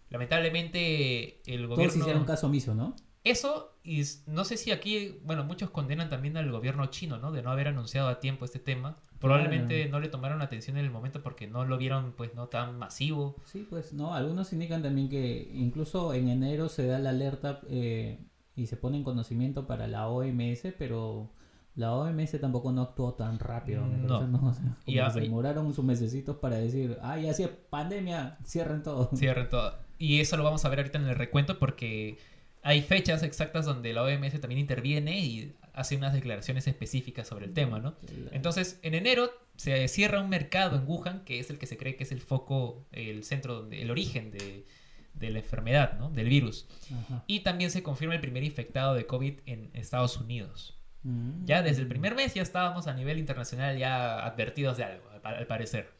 Lamentablemente, 0.10 1.42
el 1.46 1.64
Todos 1.64 1.78
gobierno... 1.78 2.00
hicieron 2.00 2.26
caso 2.26 2.48
omiso, 2.48 2.76
¿no? 2.76 2.96
Eso, 3.24 3.76
y 3.84 4.04
no 4.28 4.46
sé 4.46 4.56
si 4.56 4.72
aquí, 4.72 5.20
bueno, 5.24 5.44
muchos 5.44 5.72
condenan 5.72 6.12
también 6.12 6.38
al 6.38 6.52
gobierno 6.52 6.86
chino, 6.88 7.18
¿no? 7.18 7.32
De 7.32 7.42
no 7.42 7.52
haber 7.52 7.68
anunciado 7.68 8.08
a 8.08 8.20
tiempo 8.20 8.46
este 8.46 8.60
tema. 8.60 9.00
Probablemente 9.18 9.90
no 9.90 10.00
le 10.00 10.10
tomaron 10.10 10.44
atención 10.44 10.78
en 10.78 10.86
el 10.86 10.92
momento 10.92 11.24
porque 11.24 11.48
no 11.48 11.66
lo 11.66 11.80
vieron, 11.80 12.14
pues, 12.16 12.36
no 12.36 12.50
tan 12.50 12.78
masivo. 12.78 13.36
Sí, 13.46 13.66
pues 13.68 13.94
no. 13.94 14.14
Algunos 14.14 14.54
indican 14.54 14.84
también 14.84 15.10
que 15.10 15.50
incluso 15.56 16.14
en 16.14 16.30
enero 16.30 16.70
se 16.70 16.86
da 16.86 17.00
la 17.00 17.10
alerta 17.10 17.62
eh, 17.68 18.20
y 18.56 18.68
se 18.68 18.78
pone 18.78 18.98
en 18.98 19.04
conocimiento 19.04 19.66
para 19.66 19.88
la 19.88 20.08
OMS, 20.08 20.68
pero 20.78 21.32
la 21.76 21.94
OMS 21.94 22.40
tampoco 22.40 22.72
no 22.72 22.82
actuó 22.84 23.14
tan 23.14 23.38
rápido. 23.40 23.86
me 23.86 23.98
No. 23.98 24.28
¿no? 24.28 24.48
O 24.50 24.54
sea, 24.54 24.78
Y 24.86 25.00
a- 25.00 25.10
se 25.10 25.22
demoraron 25.22 25.74
sus 25.74 25.84
mesecitos 25.86 26.38
para 26.38 26.58
decir, 26.58 26.98
ah, 27.02 27.18
ya 27.20 27.34
sí, 27.34 27.48
pandemia, 27.70 28.38
cierren 28.46 28.82
todo. 28.84 29.10
Cierren 29.16 29.50
todo. 29.50 29.74
Y 29.98 30.20
eso 30.20 30.38
lo 30.38 30.44
vamos 30.44 30.64
a 30.66 30.70
ver 30.70 30.80
ahorita 30.80 30.98
en 30.98 31.06
el 31.08 31.16
recuento 31.16 31.58
porque 31.60 32.18
hay 32.64 32.82
fechas 32.82 33.24
exactas 33.24 33.66
donde 33.66 33.94
la 33.94 34.04
OMS 34.04 34.40
también 34.42 34.60
interviene 34.60 35.20
y 35.20 35.54
hace 35.74 35.96
unas 35.98 36.14
declaraciones 36.14 36.68
específicas 36.68 37.28
sobre 37.28 37.46
el 37.46 37.54
tema, 37.54 37.80
¿no? 37.80 37.96
Entonces, 38.32 38.80
en 38.82 38.94
enero 38.94 39.30
se 39.58 39.88
cierra 39.88 40.22
un 40.22 40.30
mercado 40.30 40.78
en 40.78 40.88
Wuhan, 40.88 41.24
que 41.26 41.40
es 41.40 41.50
el 41.50 41.58
que 41.60 41.66
se 41.68 41.78
cree 41.78 41.96
que 41.96 42.04
es 42.04 42.12
el 42.12 42.22
foco, 42.22 42.86
el 42.92 43.24
centro, 43.24 43.56
donde, 43.56 43.82
el 43.82 43.92
origen 43.92 44.32
de, 44.32 44.66
de 45.14 45.30
la 45.30 45.40
enfermedad, 45.40 45.98
¿no? 46.00 46.10
Del 46.10 46.28
virus. 46.30 46.66
Ajá. 46.94 47.24
Y 47.28 47.42
también 47.42 47.72
se 47.72 47.84
confirma 47.84 48.16
el 48.16 48.22
primer 48.22 48.44
infectado 48.44 48.94
de 48.96 49.06
COVID 49.06 49.34
en 49.46 49.70
Estados 49.74 50.18
Unidos. 50.18 50.78
Mm. 51.06 51.46
Ya 51.46 51.62
desde 51.62 51.82
el 51.84 51.88
primer 51.88 52.16
mes 52.16 52.34
ya 52.34 52.42
estábamos 52.42 52.88
a 52.88 52.94
nivel 52.94 53.20
internacional 53.20 53.78
ya 53.78 54.26
advertidos 54.26 54.78
de 54.78 54.84
algo, 54.86 55.08
al, 55.12 55.22
pa- 55.22 55.38
al 55.38 55.46
parecer. 55.48 55.92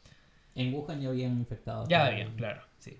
En 0.56 0.74
Wuhan 0.74 1.00
ya 1.00 1.08
habían 1.10 1.38
infectado. 1.38 1.86
Ya 1.88 2.06
habían, 2.06 2.34
claro, 2.34 2.62
sí. 2.78 2.98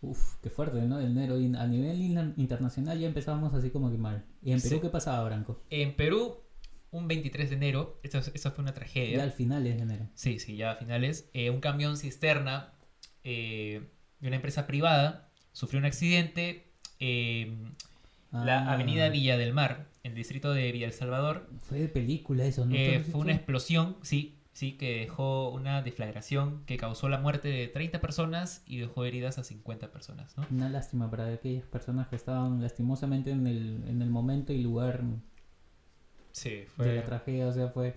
Uf, 0.00 0.36
qué 0.42 0.48
fuerte, 0.50 0.80
¿no? 0.82 0.98
Enero 1.00 1.38
y 1.38 1.54
a 1.54 1.66
nivel 1.66 2.00
in- 2.00 2.34
internacional 2.38 2.98
ya 2.98 3.06
empezábamos 3.06 3.52
así 3.54 3.70
como 3.70 3.90
que 3.90 3.98
mal. 3.98 4.24
¿Y 4.42 4.52
en 4.52 4.60
Perú 4.60 4.76
Sí. 4.76 4.80
qué 4.80 4.88
pasaba, 4.88 5.22
Branco? 5.24 5.62
En 5.70 5.94
Perú, 5.94 6.38
un 6.90 7.06
23 7.08 7.50
de 7.50 7.56
enero, 7.56 8.00
esto 8.02 8.22
fue 8.50 8.62
una 8.62 8.72
tragedia. 8.74 9.18
Ya 9.18 9.22
al 9.24 9.32
final 9.32 9.66
es 9.66 9.76
de 9.76 9.82
enero. 9.82 10.08
Sí, 10.14 10.38
sí, 10.38 10.56
ya 10.56 10.70
a 10.72 10.76
finales. 10.76 11.28
eh, 11.34 11.50
un 11.50 11.60
camión 11.60 11.96
cisterna 11.98 12.72
eh, 13.24 13.82
de 14.20 14.26
una 14.28 14.36
empresa 14.36 14.66
privada 14.66 15.28
sufrió 15.52 15.78
un 15.78 15.84
accidente. 15.84 16.72
eh, 17.00 17.54
la 18.32 18.60
Ah, 18.70 18.72
avenida 18.74 19.08
Villa 19.10 19.36
del 19.36 19.52
Mar, 19.52 19.86
el 20.02 20.14
distrito 20.14 20.52
de 20.52 20.70
Villa 20.72 20.86
El 20.86 20.92
Salvador. 20.92 21.48
Fue 21.60 21.78
de 21.78 21.88
película 21.88 22.44
eso, 22.44 22.66
¿no? 22.66 22.74
eh, 22.74 22.84
¿Te 22.84 22.96
has 22.96 23.06
fue 23.06 23.20
una 23.20 23.32
explosión, 23.32 23.96
sí, 24.02 24.38
sí, 24.52 24.72
que 24.72 24.98
dejó 25.00 25.50
una 25.50 25.82
deflagración 25.82 26.62
que 26.66 26.76
causó 26.76 27.08
la 27.08 27.18
muerte 27.18 27.48
de 27.48 27.68
30 27.68 28.00
personas 28.00 28.62
y 28.66 28.78
dejó 28.78 29.04
heridas 29.04 29.38
a 29.38 29.44
50 29.44 29.90
personas, 29.92 30.36
¿no? 30.36 30.44
Una 30.50 30.68
lástima 30.68 31.10
para 31.10 31.32
aquellas 31.32 31.64
personas 31.64 32.08
que 32.08 32.16
estaban 32.16 32.60
lastimosamente 32.60 33.30
en 33.30 33.46
el, 33.46 33.84
en 33.88 34.02
el 34.02 34.10
momento 34.10 34.52
y 34.52 34.62
lugar 34.62 35.02
Sí, 36.32 36.64
de 36.78 36.96
la 36.96 37.04
tragedia. 37.04 37.46
O 37.48 37.52
sea, 37.52 37.68
fue 37.68 37.94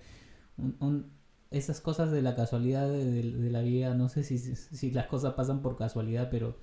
un, 0.57 0.75
un- 0.79 1.11
esas 1.51 1.79
cosas 1.79 2.11
de 2.11 2.21
la 2.21 2.35
casualidad 2.35 2.87
de, 2.89 3.05
de- 3.05 3.31
de 3.31 3.49
la 3.49 3.61
vida. 3.61 3.93
No 3.93 4.09
sé 4.09 4.23
si, 4.23 4.37
si 4.37 4.91
las 4.91 5.07
cosas 5.07 5.33
pasan 5.33 5.61
por 5.61 5.77
casualidad, 5.77 6.29
pero 6.29 6.57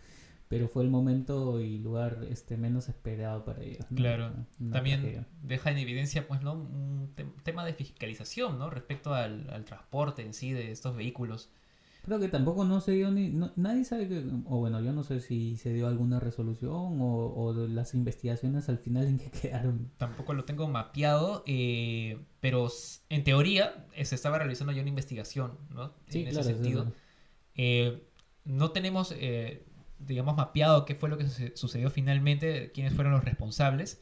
pero 0.53 0.69
fue 0.69 0.83
el 0.83 0.91
momento 0.91 1.61
y 1.63 1.79
lugar 1.79 2.27
este 2.29 2.59
menos 2.59 2.91
esperado 2.91 3.43
para 3.43 3.63
ellos. 3.63 3.87
¿no? 3.89 3.97
Claro. 3.97 4.33
También 4.71 5.01
tragedia. 5.01 5.27
deja 5.43 5.71
en 5.71 5.79
evidencia, 5.79 6.29
pues, 6.29 6.43
¿no? 6.43 6.53
Un 6.53 7.11
te- 7.15 7.25
tema 7.43 7.65
de 7.65 7.73
fiscalización, 7.73 8.59
¿no? 8.59 8.69
Respecto 8.69 9.15
al, 9.15 9.49
al 9.49 9.65
transporte 9.65 10.21
en 10.21 10.35
sí 10.35 10.53
de 10.53 10.71
estos 10.71 10.95
vehículos. 10.95 11.49
Creo 12.05 12.21
que 12.21 12.29
tampoco 12.29 12.67
no 12.67 12.83
se 12.83 12.93
dio 12.93 13.11
ni. 13.11 13.31
no- 13.31 13.51
nadie 13.57 13.87
sabe 13.87 14.09
que. 14.09 14.23
O 14.45 14.59
bueno, 14.59 14.83
yo 14.83 14.93
no 14.93 15.05
sé 15.05 15.21
si 15.21 15.57
se 15.57 15.73
dio 15.73 15.87
alguna 15.87 16.21
resolución 16.21 16.99
o, 17.01 17.55
las 17.71 17.95
investigaciones 17.95 18.69
al 18.69 18.77
final 18.77 19.07
en 19.07 19.17
que 19.19 19.31
quedaron. 19.31 19.91
Tampoco 19.97 20.35
lo 20.35 20.45
tengo 20.45 20.69
mapeado, 20.69 21.45
eh, 21.47 22.19
pero 22.41 22.69
en 23.09 23.25
teoría 23.25 23.87
eh, 23.95 24.05
se 24.05 24.17
estaba 24.17 24.37
realizando 24.39 24.75
ya 24.75 24.83
una 24.83 24.91
investigación, 24.91 25.53
¿no? 25.71 25.95
Sí, 26.09 26.25
en 26.25 26.25
claro. 26.27 26.41
ese 26.41 26.55
sentido. 26.55 26.93
Eh, 27.55 28.03
no 28.45 28.71
tenemos, 28.73 29.15
eh, 29.17 29.65
digamos, 30.07 30.37
mapeado 30.37 30.85
qué 30.85 30.95
fue 30.95 31.09
lo 31.09 31.19
que 31.19 31.25
suce- 31.25 31.57
sucedió 31.57 31.91
finalmente, 31.91 32.71
quiénes 32.73 32.95
fueron 32.95 33.13
los 33.13 33.25
responsables. 33.25 34.01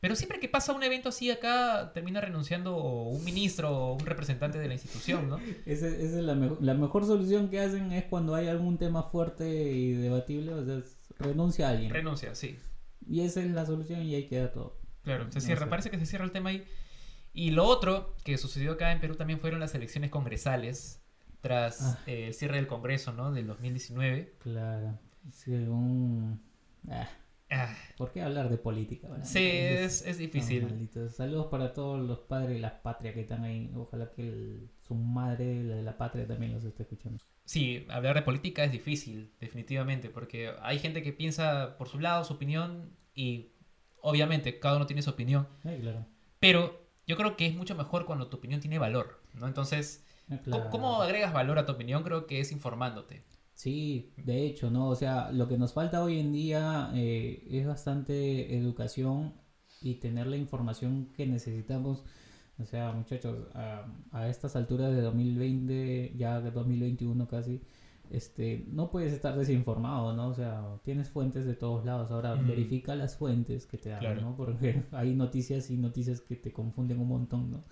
Pero 0.00 0.16
siempre 0.16 0.40
que 0.40 0.48
pasa 0.48 0.72
un 0.72 0.82
evento 0.82 1.10
así 1.10 1.30
acá, 1.30 1.92
termina 1.94 2.20
renunciando 2.20 2.76
un 2.76 3.22
ministro 3.24 3.70
o 3.70 3.92
un 3.94 4.04
representante 4.04 4.58
de 4.58 4.66
la 4.66 4.74
institución, 4.74 5.28
¿no? 5.28 5.36
Ese- 5.66 6.04
esa 6.04 6.18
es 6.18 6.24
la, 6.24 6.34
mejo- 6.34 6.58
la 6.60 6.74
mejor 6.74 7.06
solución 7.06 7.48
que 7.50 7.60
hacen 7.60 7.92
es 7.92 8.04
cuando 8.04 8.34
hay 8.34 8.48
algún 8.48 8.78
tema 8.78 9.04
fuerte 9.04 9.48
y 9.72 9.92
debatible, 9.92 10.54
o 10.54 10.64
sea, 10.64 10.80
renuncia 11.20 11.68
a 11.68 11.70
alguien. 11.70 11.92
Renuncia, 11.92 12.34
sí. 12.34 12.58
y 13.06 13.20
esa 13.20 13.40
es 13.42 13.50
la 13.52 13.64
solución 13.64 14.02
y 14.02 14.14
ahí 14.16 14.26
queda 14.26 14.50
todo. 14.52 14.76
Claro, 15.04 15.26
se 15.30 15.36
No 15.38 15.40
cierra, 15.40 15.64
sé. 15.66 15.70
parece 15.70 15.90
que 15.90 15.98
se 15.98 16.06
cierra 16.06 16.24
el 16.24 16.32
tema 16.32 16.50
ahí. 16.50 16.64
Y 17.34 17.50
lo 17.52 17.64
otro 17.64 18.14
que 18.24 18.36
sucedió 18.38 18.72
acá 18.72 18.92
en 18.92 19.00
Perú 19.00 19.14
también 19.14 19.38
fueron 19.40 19.58
las 19.60 19.74
elecciones 19.74 20.10
congresales 20.10 21.00
tras 21.40 21.80
Ah. 21.80 21.98
eh, 22.06 22.26
el 22.28 22.34
cierre 22.34 22.56
del 22.56 22.66
Congreso, 22.66 23.12
¿no? 23.12 23.32
Del 23.32 23.46
2019. 23.46 24.34
Claro. 24.40 24.98
Según... 25.30 26.40
Ah, 26.90 27.08
Ah, 27.54 27.76
¿Por 27.98 28.12
qué 28.12 28.22
hablar 28.22 28.48
de 28.48 28.56
política? 28.56 29.08
sí, 29.24 29.46
es, 29.46 30.06
es 30.06 30.16
difícil. 30.16 30.88
Saludos 31.14 31.48
para 31.50 31.74
todos 31.74 32.00
los 32.00 32.20
padres 32.20 32.48
de 32.48 32.58
la 32.60 32.80
patria 32.80 33.12
que 33.12 33.20
están 33.20 33.44
ahí. 33.44 33.70
Ojalá 33.76 34.10
que 34.10 34.26
el- 34.26 34.70
su 34.80 34.94
madre, 34.94 35.62
la 35.62 35.76
de 35.76 35.82
la 35.82 35.98
patria, 35.98 36.26
también 36.26 36.54
los 36.54 36.64
esté 36.64 36.84
escuchando. 36.84 37.18
Sí, 37.44 37.84
hablar 37.90 38.14
de 38.14 38.22
política 38.22 38.64
es 38.64 38.72
difícil, 38.72 39.32
definitivamente, 39.38 40.08
porque 40.08 40.50
hay 40.62 40.78
gente 40.78 41.02
que 41.02 41.12
piensa 41.12 41.76
por 41.76 41.88
su 41.88 41.98
lado, 42.00 42.24
su 42.24 42.32
opinión, 42.32 42.96
y 43.14 43.50
obviamente 44.00 44.58
cada 44.58 44.76
uno 44.76 44.86
tiene 44.86 45.02
su 45.02 45.10
opinión, 45.10 45.46
Ay, 45.62 45.78
claro. 45.80 46.06
pero 46.40 46.80
yo 47.06 47.18
creo 47.18 47.36
que 47.36 47.44
es 47.46 47.54
mucho 47.54 47.74
mejor 47.74 48.06
cuando 48.06 48.28
tu 48.28 48.38
opinión 48.38 48.60
tiene 48.62 48.78
valor, 48.78 49.20
¿no? 49.34 49.46
Entonces, 49.46 50.06
Ah, 50.30 50.38
¿cómo- 50.44 50.56
claro. 50.56 50.70
¿cómo 50.70 51.02
agregas 51.02 51.34
valor 51.34 51.58
a 51.58 51.66
tu 51.66 51.72
opinión? 51.72 52.02
Creo 52.02 52.26
que 52.26 52.40
es 52.40 52.50
informándote. 52.50 53.24
Sí, 53.54 54.12
de 54.16 54.44
hecho, 54.46 54.70
¿no? 54.70 54.88
O 54.88 54.94
sea, 54.96 55.30
lo 55.30 55.46
que 55.48 55.58
nos 55.58 55.72
falta 55.72 56.02
hoy 56.02 56.18
en 56.18 56.32
día 56.32 56.90
eh, 56.94 57.46
es 57.50 57.66
bastante 57.66 58.56
educación 58.56 59.34
y 59.80 59.94
tener 59.96 60.26
la 60.26 60.36
información 60.36 61.08
que 61.14 61.26
necesitamos. 61.26 62.04
O 62.58 62.64
sea, 62.64 62.92
muchachos, 62.92 63.46
a, 63.54 63.86
a 64.12 64.28
estas 64.28 64.56
alturas 64.56 64.92
de 64.94 65.00
2020, 65.02 66.14
ya 66.16 66.40
de 66.40 66.50
2021 66.50 67.26
casi, 67.28 67.60
este, 68.10 68.66
no 68.70 68.90
puedes 68.90 69.12
estar 69.12 69.36
desinformado, 69.36 70.12
¿no? 70.14 70.28
O 70.28 70.34
sea, 70.34 70.80
tienes 70.84 71.08
fuentes 71.08 71.46
de 71.46 71.54
todos 71.54 71.84
lados. 71.84 72.10
Ahora, 72.10 72.34
Mm. 72.36 72.46
verifica 72.48 72.94
las 72.94 73.16
fuentes 73.16 73.66
que 73.66 73.78
te 73.78 73.88
dan, 73.90 74.00
Claro. 74.00 74.20
¿no? 74.20 74.36
Porque 74.36 74.82
hay 74.92 75.14
noticias 75.14 75.70
y 75.70 75.76
noticias 75.76 76.20
que 76.20 76.36
te 76.36 76.52
confunden 76.52 77.00
un 77.00 77.08
montón, 77.08 77.50
¿no? 77.50 77.64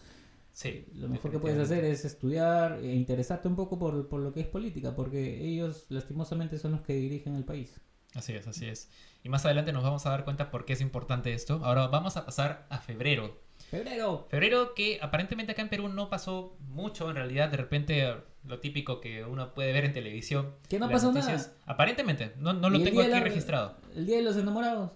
Sí. 0.53 0.86
Lo 0.94 1.09
mejor 1.09 1.30
que 1.30 1.38
puedes 1.38 1.59
hacer 1.59 1.84
es 1.84 2.05
estudiar 2.05 2.80
e 2.82 2.94
interesarte 2.94 3.48
un 3.48 3.57
poco 3.57 3.78
por, 3.78 4.09
por 4.09 4.20
lo 4.20 4.32
que 4.32 4.40
es 4.40 4.46
política, 4.46 4.94
porque 4.94 5.44
ellos 5.46 5.86
lastimosamente 5.88 6.59
son 6.59 6.72
los 6.72 6.80
que 6.82 6.94
dirigen 6.94 7.34
el 7.36 7.44
país. 7.44 7.80
Así 8.14 8.32
es, 8.32 8.46
así 8.48 8.66
es. 8.66 8.90
Y 9.22 9.28
más 9.28 9.44
adelante 9.44 9.72
nos 9.72 9.84
vamos 9.84 10.05
a 10.07 10.11
dar 10.11 10.24
cuenta 10.24 10.51
por 10.51 10.64
qué 10.64 10.72
es 10.72 10.80
importante 10.80 11.32
esto. 11.32 11.61
Ahora 11.64 11.86
vamos 11.86 12.16
a 12.16 12.24
pasar 12.26 12.66
a 12.68 12.78
febrero. 12.78 13.40
¡Febrero! 13.70 14.26
Febrero 14.30 14.74
que 14.74 14.98
aparentemente 15.01 15.53
acá 15.53 15.62
en 15.62 15.68
Perú 15.68 15.88
no 15.88 16.11
pasó 16.11 16.57
mucho, 16.61 17.09
en 17.11 17.16
realidad, 17.16 17.51
de 17.51 17.57
repente 17.59 18.12
lo 18.42 18.59
típico 18.59 19.01
que 19.01 19.24
uno 19.24 19.55
puede 19.55 19.72
ver 19.72 19.84
en 19.84 19.92
televisión. 19.92 20.55
¿Que 20.68 20.78
no 20.78 20.90
pasó 20.90 21.12
nada? 21.12 21.53
Aparentemente, 21.66 22.32
no, 22.38 22.53
no 22.53 22.68
lo 22.70 22.78
¿Y 22.78 22.82
el 22.82 22.88
tengo 22.88 23.03
aquí 23.03 23.11
la- 23.11 23.20
registrado. 23.20 23.76
El 23.94 24.07
Día 24.07 24.16
de 24.16 24.22
los 24.22 24.36
Enamorados. 24.36 24.92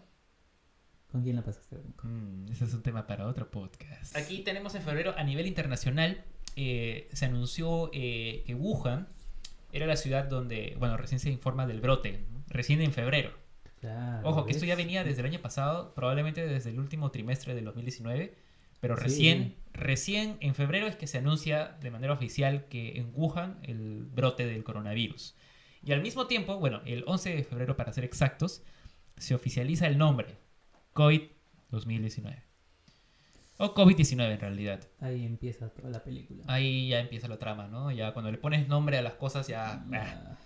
¿Con 1.14 1.22
quién 1.22 1.36
la 1.36 1.42
pasaste? 1.44 1.76
Mm, 2.02 2.50
ese 2.50 2.64
es 2.64 2.74
un 2.74 2.82
tema 2.82 3.06
para 3.06 3.28
otro 3.28 3.48
podcast. 3.48 4.16
Aquí 4.16 4.38
tenemos 4.40 4.74
en 4.74 4.82
febrero 4.82 5.14
a 5.16 5.22
nivel 5.22 5.46
internacional, 5.46 6.24
eh, 6.56 7.08
se 7.12 7.26
anunció 7.26 7.88
eh, 7.92 8.42
que 8.44 8.56
Wuhan 8.56 9.06
era 9.70 9.86
la 9.86 9.94
ciudad 9.94 10.24
donde, 10.24 10.74
bueno, 10.76 10.96
recién 10.96 11.20
se 11.20 11.30
informa 11.30 11.68
del 11.68 11.80
brote, 11.80 12.24
recién 12.48 12.82
en 12.82 12.92
febrero. 12.92 13.30
Claro, 13.78 14.28
Ojo, 14.28 14.44
que 14.44 14.50
esto 14.50 14.66
ya 14.66 14.74
venía 14.74 15.04
desde 15.04 15.20
el 15.20 15.26
año 15.28 15.38
pasado, 15.40 15.94
probablemente 15.94 16.48
desde 16.48 16.70
el 16.70 16.80
último 16.80 17.12
trimestre 17.12 17.54
del 17.54 17.64
2019, 17.66 18.34
pero 18.80 18.96
Sí. 18.96 19.02
recién, 19.04 19.54
recién 19.72 20.36
en 20.40 20.56
febrero 20.56 20.88
es 20.88 20.96
que 20.96 21.06
se 21.06 21.18
anuncia 21.18 21.76
de 21.80 21.92
manera 21.92 22.12
oficial 22.12 22.64
que 22.64 22.98
en 22.98 23.12
Wuhan 23.14 23.60
el 23.62 24.02
brote 24.02 24.46
del 24.46 24.64
coronavirus. 24.64 25.36
Y 25.84 25.92
al 25.92 26.02
mismo 26.02 26.26
tiempo, 26.26 26.58
bueno, 26.58 26.82
el 26.86 27.04
11 27.06 27.36
de 27.36 27.44
febrero 27.44 27.76
para 27.76 27.92
ser 27.92 28.02
exactos, 28.02 28.64
se 29.16 29.36
oficializa 29.36 29.86
el 29.86 29.96
nombre, 29.96 30.42
COVID-2019. 30.94 32.42
O 33.58 33.72
COVID-19 33.74 34.32
en 34.32 34.40
realidad. 34.40 34.80
Ahí 35.00 35.24
empieza 35.24 35.68
toda 35.68 35.90
la 35.90 36.02
película. 36.02 36.42
Ahí 36.48 36.88
ya 36.88 37.00
empieza 37.00 37.28
la 37.28 37.38
trama, 37.38 37.68
¿no? 37.68 37.90
Ya 37.92 38.12
cuando 38.12 38.30
le 38.32 38.38
pones 38.38 38.66
nombre 38.68 38.98
a 38.98 39.02
las 39.02 39.14
cosas 39.14 39.46
ya... 39.46 39.74
ah, 39.74 39.86
Ah, 39.92 40.38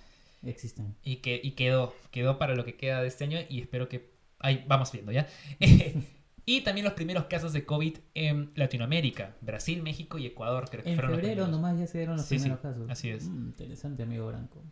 existen. 0.42 0.94
y, 1.02 1.16
que, 1.16 1.40
y 1.42 1.52
quedó, 1.52 1.94
quedó 2.10 2.38
para 2.38 2.54
lo 2.54 2.64
que 2.64 2.76
queda 2.76 3.00
de 3.00 3.08
este 3.08 3.24
año 3.24 3.38
y 3.48 3.60
espero 3.60 3.88
que... 3.88 4.12
Ahí 4.40 4.64
vamos 4.68 4.92
viendo 4.92 5.10
ya. 5.10 5.26
y 6.44 6.60
también 6.60 6.84
los 6.84 6.92
primeros 6.94 7.24
casos 7.24 7.52
de 7.52 7.64
COVID 7.64 7.96
en 8.14 8.52
Latinoamérica, 8.54 9.36
Brasil, 9.40 9.82
México 9.82 10.16
y 10.18 10.26
Ecuador, 10.26 10.68
creo 10.70 10.84
que 10.84 10.90
En 10.90 10.96
fueron 10.96 11.16
febrero 11.16 11.48
nomás 11.48 11.78
ya 11.78 11.86
se 11.86 11.98
dieron 11.98 12.16
los 12.18 12.26
Sí, 12.26 12.36
sí, 12.38 12.42
primeros 12.44 12.60
casos. 12.62 12.88
así 12.90 13.08
es. 13.08 13.24
Mm, 13.28 13.46
interesante, 13.48 14.02
amigo 14.04 14.26
Branco. 14.28 14.62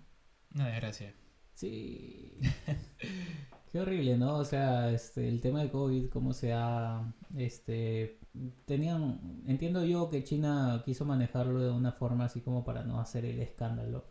Una 0.54 0.68
desgracia. 0.68 1.14
Sí. 1.54 2.38
Qué 3.72 3.80
horrible, 3.80 4.16
¿no? 4.16 4.36
O 4.36 4.44
sea, 4.44 4.90
este, 4.90 5.28
el 5.28 5.40
tema 5.40 5.60
de 5.62 5.70
COVID, 5.70 6.08
cómo 6.08 6.32
se 6.32 6.52
ha, 6.52 7.12
este, 7.36 8.18
tenían, 8.64 9.42
entiendo 9.46 9.84
yo 9.84 10.08
que 10.08 10.24
China 10.24 10.82
quiso 10.84 11.04
manejarlo 11.04 11.60
de 11.60 11.70
una 11.70 11.92
forma 11.92 12.24
así 12.24 12.40
como 12.40 12.64
para 12.64 12.84
no 12.84 13.00
hacer 13.00 13.24
el 13.24 13.40
escándalo, 13.40 14.06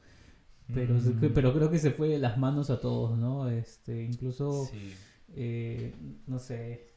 pero, 0.73 0.95
Mm, 0.95 1.33
pero 1.33 1.53
creo 1.53 1.69
que 1.69 1.79
se 1.79 1.91
fue 1.91 2.09
de 2.09 2.19
las 2.19 2.37
manos 2.37 2.69
a 2.69 2.79
todos, 2.79 3.17
¿no? 3.17 3.49
Este, 3.49 4.03
incluso, 4.03 4.65
Sí, 4.65 4.95
eh, 5.35 5.93
no 6.27 6.39
sé, 6.39 6.93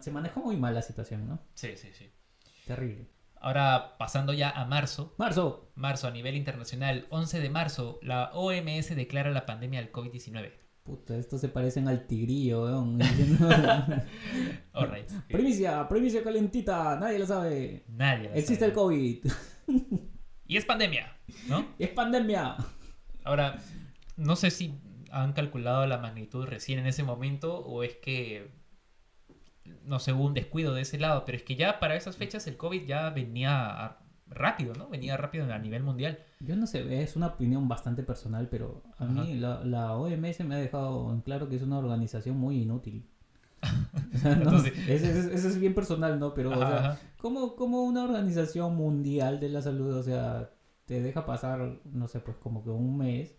se 0.00 0.10
manejó 0.10 0.40
muy 0.40 0.56
mal 0.56 0.74
la 0.74 0.82
situación, 0.82 1.28
¿no? 1.28 1.38
sí, 1.54 1.76
sí, 1.76 1.88
sí. 1.92 2.10
Terrible. 2.66 3.06
Ahora 3.36 3.96
pasando 3.98 4.32
ya 4.32 4.48
a 4.48 4.64
marzo. 4.64 5.14
Marzo. 5.18 5.70
Marzo 5.74 6.08
a 6.08 6.10
nivel 6.10 6.34
internacional, 6.34 7.06
11 7.10 7.40
de 7.40 7.50
marzo, 7.50 7.98
la 8.02 8.30
OMS 8.32 8.96
declara 8.96 9.30
la 9.30 9.44
pandemia 9.44 9.80
del 9.80 9.92
COVID-19. 9.92 10.52
Puta, 10.84 11.16
estos 11.16 11.40
se 11.40 11.48
parecen 11.48 11.88
al 11.88 12.06
tigrillo, 12.06 12.64
weón. 12.64 12.98
Primicia, 15.28 15.88
primicia 15.88 16.22
calentita, 16.22 16.98
nadie 17.00 17.18
lo 17.18 17.26
sabe. 17.26 17.84
Nadie. 17.88 18.28
lo 18.28 18.34
Existe 18.34 18.56
sabe. 18.56 18.66
el 18.66 18.74
COVID. 18.74 19.26
Y 20.46 20.58
es 20.58 20.66
pandemia, 20.66 21.16
¿no? 21.48 21.66
Es 21.78 21.88
pandemia. 21.88 22.56
Ahora, 23.24 23.56
no 24.18 24.36
sé 24.36 24.50
si 24.50 24.78
han 25.10 25.32
calculado 25.32 25.86
la 25.86 25.96
magnitud 25.96 26.44
recién 26.44 26.78
en 26.78 26.86
ese 26.86 27.02
momento 27.02 27.60
o 27.60 27.82
es 27.82 27.96
que, 27.96 28.50
no 29.84 30.00
sé, 30.00 30.12
hubo 30.12 30.26
un 30.26 30.34
descuido 30.34 30.74
de 30.74 30.82
ese 30.82 30.98
lado, 30.98 31.24
pero 31.24 31.38
es 31.38 31.44
que 31.44 31.56
ya 31.56 31.80
para 31.80 31.96
esas 31.96 32.18
fechas 32.18 32.46
el 32.46 32.58
COVID 32.58 32.84
ya 32.84 33.08
venía 33.08 33.96
rápido, 34.26 34.74
¿no? 34.74 34.90
Venía 34.90 35.16
rápido 35.16 35.50
a 35.50 35.58
nivel 35.58 35.82
mundial. 35.82 36.22
Yo 36.44 36.56
no 36.56 36.66
sé, 36.66 37.02
es 37.02 37.16
una 37.16 37.28
opinión 37.28 37.68
bastante 37.68 38.02
personal, 38.02 38.48
pero 38.50 38.82
a 38.98 39.04
Ajá. 39.04 39.12
mí 39.12 39.34
la, 39.34 39.64
la 39.64 39.96
OMS 39.96 40.40
me 40.44 40.54
ha 40.54 40.58
dejado 40.58 41.12
en 41.12 41.20
claro 41.22 41.48
que 41.48 41.56
es 41.56 41.62
una 41.62 41.78
organización 41.78 42.36
muy 42.38 42.62
inútil. 42.62 43.06
O 44.14 44.18
sea, 44.18 44.36
no, 44.36 44.42
Entonces- 44.44 44.72
ese- 44.88 45.34
ese 45.34 45.48
es 45.48 45.58
bien 45.58 45.74
personal, 45.74 46.18
¿no? 46.20 46.34
Pero, 46.34 46.50
o 46.50 46.52
Ajá, 46.54 46.66
sea, 46.68 46.90
ajá. 46.92 47.00
¿cómo, 47.18 47.56
cómo 47.56 47.82
una 47.82 48.04
organización 48.04 48.76
mundial 48.76 49.40
de 49.40 49.48
la 49.48 49.60
salud, 49.60 49.92
o 49.94 50.02
sea, 50.02 50.50
te 50.86 51.02
deja 51.02 51.26
pasar, 51.26 51.80
no 51.92 52.06
sé, 52.08 52.20
pues 52.20 52.36
como 52.36 52.62
que 52.62 52.70
un 52.70 52.96
mes 52.96 53.34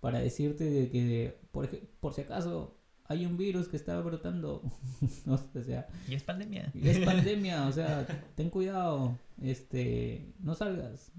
para 0.00 0.18
decirte 0.18 0.64
de 0.64 0.90
que, 0.90 1.38
por, 1.52 1.68
por 2.00 2.12
si 2.12 2.22
acaso, 2.22 2.76
hay 3.04 3.24
un 3.24 3.36
virus 3.36 3.68
que 3.68 3.76
está 3.76 4.00
brotando, 4.00 4.62
¿no? 5.26 5.34
o 5.34 5.62
sea, 5.62 5.86
Y 6.08 6.14
es 6.14 6.22
pandemia. 6.24 6.70
y 6.74 6.88
es 6.88 6.98
pandemia, 7.04 7.66
o 7.68 7.72
sea, 7.72 8.04
ten 8.34 8.50
cuidado, 8.50 9.16
este, 9.40 10.32
no 10.40 10.54
salgas. 10.54 11.12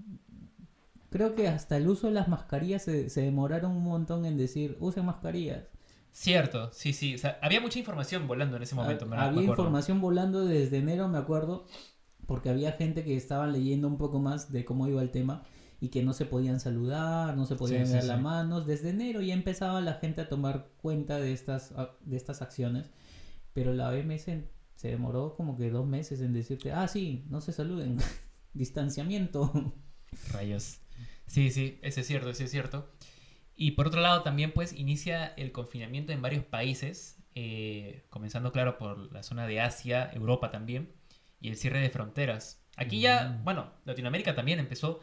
Creo 1.10 1.34
que 1.34 1.48
hasta 1.48 1.76
el 1.76 1.88
uso 1.88 2.08
de 2.08 2.12
las 2.14 2.28
mascarillas 2.28 2.82
se, 2.82 3.08
se 3.10 3.22
demoraron 3.22 3.72
un 3.72 3.82
montón 3.84 4.24
en 4.26 4.36
decir, 4.36 4.76
usen 4.80 5.06
mascarillas. 5.06 5.64
Cierto, 6.12 6.70
sí, 6.72 6.92
sí. 6.92 7.14
O 7.14 7.18
sea, 7.18 7.38
había 7.42 7.60
mucha 7.60 7.78
información 7.78 8.26
volando 8.26 8.56
en 8.56 8.62
ese 8.62 8.74
momento. 8.74 9.06
me- 9.06 9.16
me 9.16 9.22
Había 9.22 9.42
información 9.42 10.00
volando 10.00 10.44
desde 10.44 10.78
enero, 10.78 11.08
me 11.08 11.18
acuerdo, 11.18 11.66
porque 12.26 12.50
había 12.50 12.72
gente 12.72 13.04
que 13.04 13.16
estaba 13.16 13.46
leyendo 13.46 13.88
un 13.88 13.96
poco 13.98 14.18
más 14.18 14.52
de 14.52 14.64
cómo 14.64 14.86
iba 14.88 15.00
el 15.00 15.10
tema 15.10 15.44
y 15.80 15.88
que 15.88 16.02
no 16.02 16.12
se 16.12 16.26
podían 16.26 16.58
saludar, 16.60 17.36
no 17.36 17.46
se 17.46 17.54
podían 17.54 17.86
Sí, 17.86 17.92
dar 17.92 18.02
sí. 18.02 18.08
las 18.08 18.20
manos. 18.20 18.66
Desde 18.66 18.90
enero 18.90 19.20
ya 19.22 19.32
empezaba 19.32 19.80
la 19.80 19.94
gente 19.94 20.20
a 20.22 20.28
tomar 20.28 20.68
cuenta 20.82 21.18
de 21.18 21.32
estas, 21.32 21.72
de 22.02 22.16
estas 22.16 22.42
acciones, 22.42 22.90
pero 23.54 23.72
la 23.72 23.88
OMS 23.90 24.24
se 24.74 24.88
demoró 24.88 25.34
como 25.36 25.56
que 25.56 25.70
dos 25.70 25.86
meses 25.86 26.20
en 26.20 26.32
decirte, 26.32 26.72
ah, 26.72 26.88
sí, 26.88 27.24
no 27.30 27.40
se 27.40 27.52
saluden, 27.52 27.96
distanciamiento. 28.54 29.72
Rayos. 30.32 30.78
Sí, 31.28 31.50
sí, 31.50 31.78
ese 31.82 32.00
es 32.00 32.06
cierto, 32.06 32.30
ese 32.30 32.44
es 32.44 32.50
cierto. 32.50 32.90
Y 33.54 33.72
por 33.72 33.86
otro 33.86 34.00
lado 34.00 34.22
también 34.22 34.52
pues 34.52 34.72
inicia 34.72 35.26
el 35.36 35.52
confinamiento 35.52 36.12
en 36.12 36.22
varios 36.22 36.44
países, 36.44 37.16
eh, 37.34 38.04
comenzando 38.10 38.50
claro 38.52 38.78
por 38.78 39.12
la 39.12 39.22
zona 39.22 39.46
de 39.46 39.60
Asia, 39.60 40.10
Europa 40.12 40.50
también, 40.50 40.90
y 41.40 41.48
el 41.48 41.56
cierre 41.56 41.80
de 41.80 41.90
fronteras. 41.90 42.64
Aquí 42.76 43.00
ya, 43.00 43.28
Mm. 43.40 43.44
bueno, 43.44 43.72
Latinoamérica 43.84 44.34
también 44.34 44.58
empezó 44.58 45.00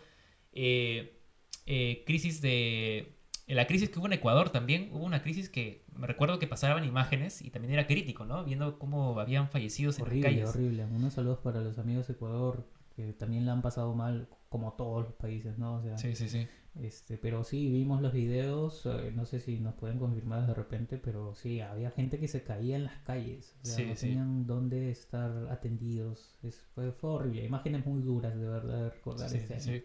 eh, 0.54 1.20
eh, 1.66 2.04
crisis 2.06 2.42
de... 2.42 3.18
la 3.48 3.68
crisis 3.68 3.90
que 3.90 4.00
hubo 4.00 4.08
en 4.08 4.14
Ecuador 4.14 4.50
también, 4.50 4.90
hubo 4.94 5.04
una 5.04 5.22
crisis 5.22 5.50
que 5.50 5.84
me 5.94 6.08
recuerdo 6.08 6.40
que 6.40 6.48
pasaban 6.48 6.86
imágenes 6.86 7.42
y 7.42 7.52
también 7.52 7.74
era 7.74 7.88
crítico, 7.88 8.26
¿no? 8.26 8.44
Viendo 8.46 8.80
cómo 8.80 9.20
habían 9.20 9.50
fallecidos 9.50 9.98
en 10.00 10.06
las 10.06 10.12
horrible, 10.12 10.46
horrible. 10.46 10.86
Unos 10.86 11.14
saludos 11.14 11.40
para 11.40 11.62
los 11.62 11.78
amigos 11.78 12.08
de 12.08 12.14
Ecuador 12.14 12.66
que 12.96 13.12
también 13.14 13.46
la 13.46 13.52
han 13.52 13.62
pasado 13.62 13.94
mal, 13.94 14.30
como 14.56 14.74
todos 14.74 15.04
los 15.06 15.14
países, 15.16 15.58
¿no? 15.58 15.76
O 15.76 15.82
sea, 15.82 15.98
Sí, 15.98 16.16
sí, 16.16 16.30
sí. 16.30 16.48
Este, 16.82 17.18
pero 17.18 17.44
sí, 17.44 17.70
vimos 17.70 18.02
los 18.02 18.14
videos, 18.14 18.86
eh, 18.86 19.12
no 19.14 19.26
sé 19.26 19.40
si 19.42 19.60
nos 19.60 19.74
pueden 19.76 19.98
confirmar 20.00 20.46
de 20.48 20.54
repente, 20.54 20.98
pero 20.98 21.34
sí, 21.36 21.60
había 21.62 21.92
gente 21.92 22.20
que 22.20 22.28
se 22.30 22.44
caía 22.44 22.76
en 22.78 22.84
las 22.86 22.98
calles, 23.04 23.54
o 23.62 23.66
sea, 23.66 23.76
Sí, 23.76 23.86
no 23.86 23.96
sí. 23.96 24.08
tenían 24.08 24.46
dónde 24.48 24.92
estar 24.92 25.32
atendidos, 25.50 26.38
es, 26.44 26.60
fue, 26.74 26.92
fue 26.94 27.10
horrible, 27.12 27.44
imágenes 27.46 27.86
muy 27.86 28.02
duras 28.02 28.36
de 28.38 28.48
verdad 28.48 28.84
de 28.84 28.90
recordar 28.92 29.30
Sí, 29.30 29.38
este 29.38 29.54
año. 29.56 29.64
sí. 29.64 29.84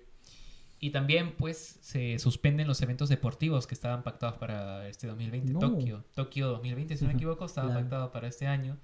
Y 0.82 0.90
también, 0.90 1.34
pues, 1.36 1.78
se 1.82 2.18
suspenden 2.18 2.66
los 2.66 2.80
eventos 2.80 3.08
deportivos 3.08 3.66
que 3.66 3.74
estaban 3.74 4.02
pactados 4.02 4.38
para 4.38 4.88
este 4.88 5.06
2020. 5.08 5.52
No. 5.52 5.58
Tokio, 5.58 6.04
Tokio 6.14 6.48
2020, 6.48 6.96
si 6.96 7.04
no 7.04 7.08
me 7.08 7.14
equivoco, 7.14 7.44
estaba 7.44 7.68
Claro. 7.68 7.80
pactado 7.82 8.10
para 8.12 8.28
este 8.28 8.46
año. 8.46 8.78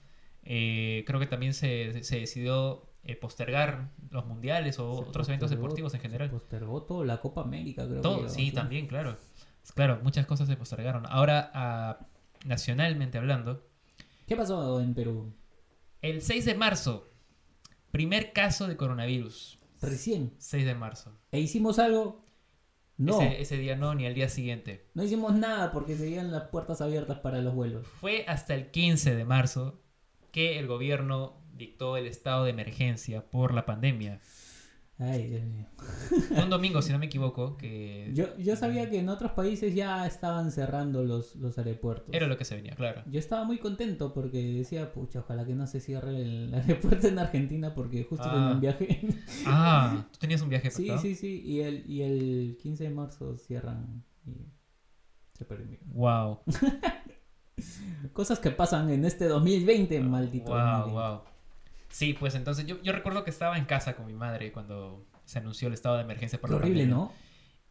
Eh, 0.45 1.03
creo 1.07 1.19
que 1.19 1.27
también 1.27 1.55
se, 1.55 2.05
se 2.05 2.21
decidió 2.21 2.83
eh, 3.07 3.17
postergar 3.17 3.91
los 4.11 4.27
mundiales 4.27 4.79
o 4.79 4.95
Se 5.03 5.09
otros 5.11 5.29
eventos 5.29 5.51
deportivos 5.51 5.95
en 5.95 6.01
se 6.01 6.07
general. 6.09 6.31
postergó 6.31 6.83
todo, 6.83 7.05
la 7.05 7.21
Copa 7.21 7.43
América 7.43 7.85
creo 7.85 7.97
que 7.97 8.03
Todo, 8.03 8.17
llegó 8.23 8.29
sí, 8.31 8.51
también, 8.53 8.87
claro. 8.87 9.17
Claro, 9.75 9.99
muchas 10.03 10.27
cosas 10.27 10.47
se 10.49 10.57
postergaron. 10.57 11.05
Ahora, 11.09 11.51
ah, 11.55 12.07
nacionalmente 12.45 13.19
hablando, 13.19 13.67
¿Qué 14.27 14.37
pasó 14.37 14.81
en 14.81 14.95
Perú? 14.95 15.33
el 16.03 16.23
6 16.23 16.45
de 16.45 16.55
marzo, 16.55 17.09
primer 17.91 18.33
caso 18.33 18.67
de 18.69 18.77
coronavirus. 18.77 19.59
Recién. 19.83 20.33
6 20.39 20.65
de 20.67 20.75
marzo. 20.75 21.13
¿E 21.33 21.41
hicimos 21.41 21.79
algo? 21.79 22.25
No, 22.99 23.21
Ese, 23.21 23.43
ese 23.43 23.57
día 23.59 23.77
no, 23.77 23.95
ni 23.95 24.07
al 24.07 24.15
día 24.15 24.29
siguiente. 24.29 24.87
no 24.95 25.03
hicimos 25.03 25.35
nada 25.35 25.71
porque 25.71 25.97
seguían 25.97 26.33
las 26.33 26.45
puertas 26.45 26.81
abiertas 26.81 27.19
para 27.19 27.41
los 27.43 27.55
vuelos. 27.55 27.87
Fue 27.87 28.25
hasta 28.27 28.55
el 28.55 28.71
15 28.71 29.15
de 29.15 29.25
marzo 29.25 29.83
que 30.33 30.59
el 30.59 30.67
gobierno 30.67 31.37
dictó 31.57 31.97
el 31.97 32.07
estado 32.07 32.45
de 32.45 32.51
emergencia 32.51 33.25
por 33.31 33.55
la 33.55 33.65
pandemia. 33.67 34.21
Ay, 34.99 35.27
Dios 35.29 35.45
mío. 35.45 35.67
Un 36.43 36.49
domingo, 36.49 36.81
si 36.81 36.91
no 36.91 36.99
me 36.99 37.05
equivoco, 37.05 37.59
que 37.59 38.11
Yo, 38.15 38.35
yo 38.39 38.57
sabía 38.57 38.89
que 38.89 38.99
en 38.99 39.11
otros 39.11 39.33
países 39.33 39.75
ya 39.75 40.07
estaban 40.07 40.51
cerrando 40.51 41.05
los, 41.05 41.37
los 41.37 41.59
aeropuertos. 41.59 42.15
era 42.15 42.27
lo 42.27 42.39
que 42.39 42.47
se 42.47 42.57
venía, 42.57 42.75
claro. 42.75 43.03
Yo 43.05 43.19
estaba 43.19 43.45
muy 43.45 43.59
contento 43.59 44.15
porque 44.15 44.39
decía, 44.43 44.93
pucha, 44.95 45.19
ojalá 45.21 45.45
que 45.45 45.55
no 45.55 45.67
se 45.67 45.81
cierre 45.81 46.17
el 46.23 46.55
aeropuerto 46.67 47.09
en 47.09 47.19
Argentina 47.19 47.75
porque 47.75 48.05
justo 48.05 48.25
Ah. 48.27 48.33
tenía 48.33 48.53
un 48.53 48.61
viaje. 48.63 49.09
Ah, 49.45 50.07
tú 50.13 50.19
tenías 50.19 50.41
un 50.41 50.49
viaje 50.49 50.71
sí, 50.71 50.89
sí, 51.03 51.15
sí. 51.15 51.43
Y 51.45 51.61
el, 51.61 51.85
y 51.91 52.01
el 52.01 52.57
15 52.63 52.85
de 52.85 52.91
marzo 52.91 53.37
cierran 53.37 54.03
y 54.25 54.47
se 55.35 55.45
perdió. 55.45 55.79
Wow, 55.89 56.41
Cosas 58.15 58.39
que 58.39 58.51
pasan 58.51 58.89
en 58.91 59.05
este 59.05 59.27
2020, 59.27 60.01
maldito. 60.01 60.51
wow, 60.53 60.59
2020. 60.59 60.93
wow. 60.93 61.21
Sí, 61.97 62.13
pues 62.13 62.35
entonces 62.35 62.67
yo, 62.67 62.77
yo 62.83 62.93
recuerdo 62.93 63.25
que 63.25 63.31
estaba 63.31 63.57
en 63.57 63.65
casa 63.65 63.97
con 63.97 64.05
mi 64.07 64.13
madre 64.13 64.53
cuando 64.53 65.07
se 65.25 65.39
anunció 65.39 65.69
el 65.69 65.73
estado 65.75 65.97
de 65.97 66.03
emergencia 66.03 66.39
por 66.39 66.51
la 66.51 66.57
horrible, 66.57 66.83
pandemia. 66.83 66.95
¿no? 66.95 67.13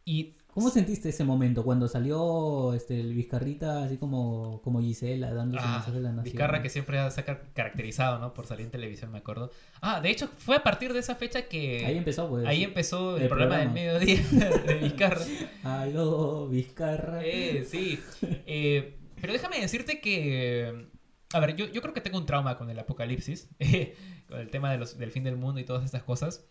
Y 0.04 0.34
¿Cómo 0.48 0.68
sentiste 0.70 1.10
ese 1.10 1.22
momento 1.22 1.62
cuando 1.62 1.86
salió 1.86 2.72
este, 2.74 2.98
el 2.98 3.12
Vizcarrita 3.14 3.84
así 3.84 3.98
como, 3.98 4.60
como 4.62 4.80
Gisela 4.80 5.32
dando 5.32 5.58
su 5.58 5.64
Ah, 5.64 5.74
mensaje 5.76 5.98
a 5.98 6.00
la 6.00 6.08
nación? 6.10 6.24
Vizcarra 6.24 6.60
que 6.62 6.70
siempre 6.70 7.08
se 7.12 7.20
ha 7.20 7.24
car- 7.24 7.44
caracterizado, 7.54 8.18
¿no? 8.18 8.34
Por 8.34 8.46
salir 8.46 8.64
en 8.66 8.72
televisión, 8.72 9.12
me 9.12 9.18
acuerdo. 9.18 9.52
Ah, 9.80 10.00
de 10.00 10.10
hecho, 10.10 10.28
fue 10.38 10.56
a 10.56 10.62
partir 10.64 10.92
de 10.92 10.98
esa 10.98 11.14
fecha 11.14 11.42
que... 11.42 11.84
Ahí 11.86 11.96
empezó, 11.96 12.28
pues. 12.28 12.46
ahí 12.46 12.64
empezó 12.64 13.16
el, 13.16 13.22
el 13.24 13.28
programa 13.28 13.58
del 13.58 13.70
mediodía 13.70 14.16
de 14.66 14.74
Vizcarra. 14.82 15.24
Aló, 15.62 16.48
Vizcarra. 16.48 17.20
Eh, 17.24 17.64
sí. 17.68 18.00
Eh, 18.46 18.96
pero 19.20 19.32
déjame 19.32 19.60
decirte 19.60 20.00
que. 20.00 20.88
A 21.32 21.40
ver, 21.40 21.56
yo, 21.56 21.66
yo 21.66 21.82
creo 21.82 21.92
que 21.94 22.00
tengo 22.00 22.18
un 22.18 22.26
trauma 22.26 22.56
con 22.56 22.70
el 22.70 22.78
apocalipsis. 22.78 23.48
con 24.28 24.38
el 24.38 24.50
tema 24.50 24.70
de 24.72 24.78
los- 24.78 24.98
del 24.98 25.10
fin 25.10 25.24
del 25.24 25.36
mundo 25.36 25.60
y 25.60 25.64
todas 25.64 25.84
estas 25.84 26.02
cosas. 26.02 26.46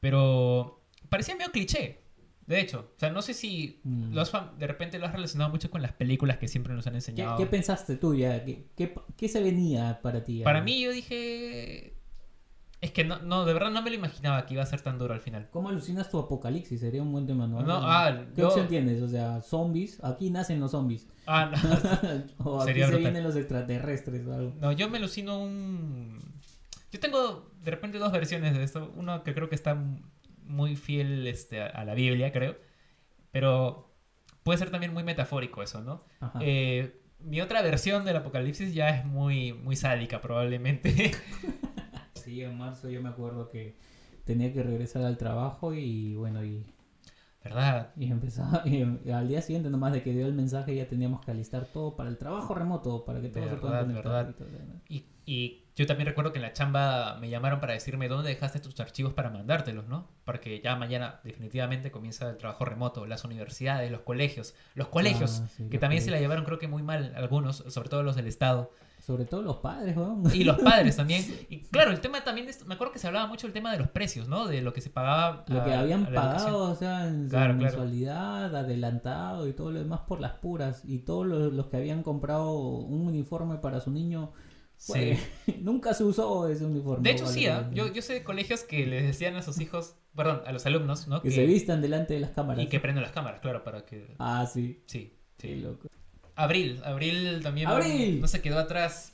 Pero 0.00 0.84
parecía 1.08 1.36
medio 1.36 1.50
cliché. 1.52 2.02
De 2.46 2.60
hecho, 2.60 2.92
o 2.96 2.98
sea, 3.00 3.10
no 3.10 3.22
sé 3.22 3.34
si 3.34 3.80
Mm. 3.82 4.12
lo 4.14 4.20
has 4.20 4.32
fam- 4.32 4.56
de 4.56 4.66
repente 4.68 4.98
lo 5.00 5.06
has 5.06 5.12
relacionado 5.12 5.50
mucho 5.50 5.68
con 5.70 5.82
las 5.82 5.92
películas 5.92 6.36
que 6.38 6.46
siempre 6.46 6.74
nos 6.74 6.86
han 6.86 6.92
¿Qué, 6.92 6.98
enseñado. 6.98 7.36
qué 7.36 7.46
pensaste 7.46 7.96
tú 7.96 8.14
ya? 8.14 8.44
¿Qué, 8.44 8.66
qué, 8.76 8.94
qué 9.16 9.28
se 9.28 9.40
venía 9.42 10.00
para 10.00 10.22
ti? 10.24 10.42
Para 10.42 10.60
ya? 10.60 10.64
mí, 10.64 10.80
yo 10.80 10.92
dije. 10.92 11.95
Es 12.80 12.90
que 12.92 13.04
no, 13.04 13.18
no, 13.20 13.44
de 13.46 13.54
verdad 13.54 13.70
no 13.70 13.80
me 13.82 13.88
lo 13.90 13.96
imaginaba 13.96 14.44
que 14.46 14.54
iba 14.54 14.62
a 14.62 14.66
ser 14.66 14.80
tan 14.82 14.98
duro 14.98 15.14
al 15.14 15.20
final. 15.20 15.48
¿Cómo 15.50 15.70
alucinas 15.70 16.10
tu 16.10 16.18
apocalipsis? 16.18 16.78
Sería 16.80 17.02
un 17.02 17.10
buen 17.10 17.26
tema, 17.26 17.46
¿no? 17.46 17.62
No, 17.62 17.76
ah, 17.82 18.24
¿Qué 18.34 18.42
yo- 18.42 18.48
opción 18.48 18.68
tienes? 18.68 19.00
O 19.02 19.08
sea, 19.08 19.40
zombies. 19.40 20.02
Aquí 20.04 20.30
nacen 20.30 20.60
los 20.60 20.72
zombies. 20.72 21.06
Ah, 21.26 21.50
no. 21.50 21.58
o 22.44 22.56
aquí 22.60 22.66
Sería 22.68 22.84
se 22.86 22.92
brutal. 22.92 23.00
vienen 23.12 23.24
los 23.24 23.34
extraterrestres 23.36 24.26
o 24.26 24.34
algo. 24.34 24.52
No, 24.60 24.72
yo 24.72 24.90
me 24.90 24.98
alucino 24.98 25.38
un... 25.42 26.20
Yo 26.92 27.00
tengo 27.00 27.50
de 27.62 27.70
repente 27.70 27.98
dos 27.98 28.12
versiones 28.12 28.54
de 28.56 28.62
esto. 28.62 28.92
Uno 28.96 29.22
que 29.24 29.34
creo 29.34 29.48
que 29.48 29.54
está 29.56 29.76
muy 30.44 30.76
fiel 30.76 31.26
este, 31.26 31.62
a, 31.62 31.66
a 31.66 31.84
la 31.84 31.94
Biblia, 31.94 32.30
creo. 32.30 32.56
Pero 33.32 33.90
puede 34.42 34.58
ser 34.58 34.70
también 34.70 34.92
muy 34.92 35.02
metafórico 35.02 35.62
eso, 35.62 35.80
¿no? 35.80 36.04
Ajá. 36.20 36.38
Eh, 36.42 37.00
mi 37.20 37.40
otra 37.40 37.62
versión 37.62 38.04
del 38.04 38.16
apocalipsis 38.16 38.74
ya 38.74 38.90
es 38.90 39.04
muy, 39.06 39.54
muy 39.54 39.76
sádica, 39.76 40.20
probablemente. 40.20 41.12
Sí, 42.26 42.42
en 42.42 42.58
marzo 42.58 42.90
yo 42.90 43.00
me 43.00 43.08
acuerdo 43.08 43.48
que 43.48 43.76
tenía 44.24 44.52
que 44.52 44.62
regresar 44.62 45.02
al 45.04 45.16
trabajo 45.16 45.72
y 45.72 46.14
bueno, 46.16 46.44
y, 46.44 46.66
¿Verdad? 47.42 47.92
y 47.96 48.10
empezaba. 48.10 48.62
Y 48.66 49.10
al 49.10 49.28
día 49.28 49.40
siguiente, 49.40 49.70
nomás 49.70 49.92
de 49.92 50.02
que 50.02 50.12
dio 50.12 50.26
el 50.26 50.34
mensaje, 50.34 50.74
ya 50.74 50.88
teníamos 50.88 51.24
que 51.24 51.30
alistar 51.30 51.64
todo 51.66 51.94
para 51.94 52.08
el 52.10 52.18
trabajo 52.18 52.54
remoto, 52.54 53.04
para 53.04 53.20
que 53.20 53.28
todos 53.28 53.48
se 53.48 53.56
puedan 53.56 53.86
conectar. 53.86 54.30
y 54.30 54.32
todo. 54.32 54.48
Y, 54.88 55.04
y 55.24 55.62
yo 55.76 55.86
también 55.86 56.08
recuerdo 56.08 56.32
que 56.32 56.38
en 56.38 56.42
la 56.42 56.52
chamba 56.52 57.16
me 57.20 57.30
llamaron 57.30 57.60
para 57.60 57.74
decirme 57.74 58.08
dónde 58.08 58.30
dejaste 58.30 58.58
tus 58.58 58.78
archivos 58.80 59.12
para 59.12 59.30
mandártelos, 59.30 59.86
¿no? 59.86 60.08
Porque 60.24 60.60
ya 60.60 60.74
mañana 60.74 61.20
definitivamente 61.22 61.92
comienza 61.92 62.28
el 62.30 62.36
trabajo 62.36 62.64
remoto, 62.64 63.06
las 63.06 63.24
universidades, 63.24 63.90
los 63.92 64.00
colegios, 64.00 64.54
los 64.74 64.88
colegios, 64.88 65.42
Ah, 65.44 65.48
sí, 65.56 65.68
que 65.68 65.78
también 65.78 66.02
se 66.02 66.10
la 66.10 66.16
colegios. 66.16 66.22
llevaron 66.22 66.44
creo 66.44 66.58
que 66.58 66.66
muy 66.68 66.82
mal 66.82 67.12
algunos, 67.14 67.58
sobre 67.68 67.88
todo 67.88 68.02
los 68.02 68.16
del 68.16 68.26
Estado. 68.26 68.72
Sobre 69.06 69.24
todo 69.24 69.40
los 69.42 69.58
padres, 69.58 69.96
weón. 69.96 70.24
Y 70.34 70.42
los 70.42 70.58
padres 70.58 70.96
también. 70.96 71.24
Y 71.48 71.60
claro, 71.60 71.92
el 71.92 72.00
tema 72.00 72.24
también, 72.24 72.46
de- 72.48 72.54
me 72.66 72.74
acuerdo 72.74 72.92
que 72.92 72.98
se 72.98 73.06
hablaba 73.06 73.28
mucho 73.28 73.46
del 73.46 73.54
tema 73.54 73.70
de 73.70 73.78
los 73.78 73.88
precios, 73.90 74.26
¿no? 74.26 74.48
De 74.48 74.62
lo 74.62 74.72
que 74.72 74.80
se 74.80 74.90
pagaba. 74.90 75.44
Lo 75.46 75.60
a- 75.60 75.64
que 75.64 75.72
habían 75.74 76.06
pagado, 76.06 76.70
o 76.72 76.74
sea, 76.74 77.06
en 77.06 77.24
su 77.26 77.30
Claro, 77.30 77.54
mensualidad, 77.54 78.54
adelantado 78.56 79.46
y 79.46 79.52
todo 79.52 79.70
lo 79.70 79.78
demás 79.78 80.00
por 80.08 80.20
las 80.20 80.32
puras. 80.32 80.82
Y 80.84 80.98
todos 80.98 81.24
los, 81.24 81.52
los 81.52 81.66
que 81.68 81.76
habían 81.76 82.02
comprado 82.02 82.52
un 82.58 83.06
uniforme 83.06 83.58
para 83.58 83.78
su 83.80 83.92
niño, 83.92 84.32
Sí. 84.76 84.92
pues, 85.46 85.56
nunca 85.62 85.94
se 85.94 86.02
usó 86.02 86.48
ese 86.48 86.64
uniforme. 86.64 87.04
De 87.08 87.14
hecho, 87.14 87.24
vale, 87.26 87.34
sí, 87.34 87.46
¿ah? 87.46 87.70
yo, 87.72 87.92
yo 87.92 88.02
sé 88.02 88.12
de 88.14 88.24
colegios 88.24 88.64
que 88.64 88.86
les 88.86 89.04
decían 89.04 89.36
a 89.36 89.42
sus 89.42 89.60
hijos, 89.60 89.94
perdón, 90.16 90.42
a 90.46 90.52
los 90.52 90.66
alumnos, 90.66 91.06
¿no? 91.06 91.22
Que 91.22 91.30
se 91.30 91.46
vistan 91.46 91.80
delante 91.80 92.14
de 92.14 92.20
las 92.20 92.30
cámaras. 92.30 92.64
Y 92.64 92.68
que 92.68 92.80
prenden 92.80 93.02
las 93.04 93.12
cámaras, 93.12 93.40
claro, 93.40 93.62
para 93.62 93.84
que... 93.86 94.16
Ah, 94.18 94.44
sí. 94.52 94.82
Sí, 94.86 95.12
Qué 95.38 95.48
sí. 95.54 95.60
loco. 95.60 95.88
Abril, 96.36 96.80
Abril 96.84 97.40
también 97.42 97.68
no- 97.68 97.74
¡Abril! 97.76 98.20
No, 98.20 98.28
se 98.28 98.40
quedó 98.42 98.58
atrás. 98.58 99.12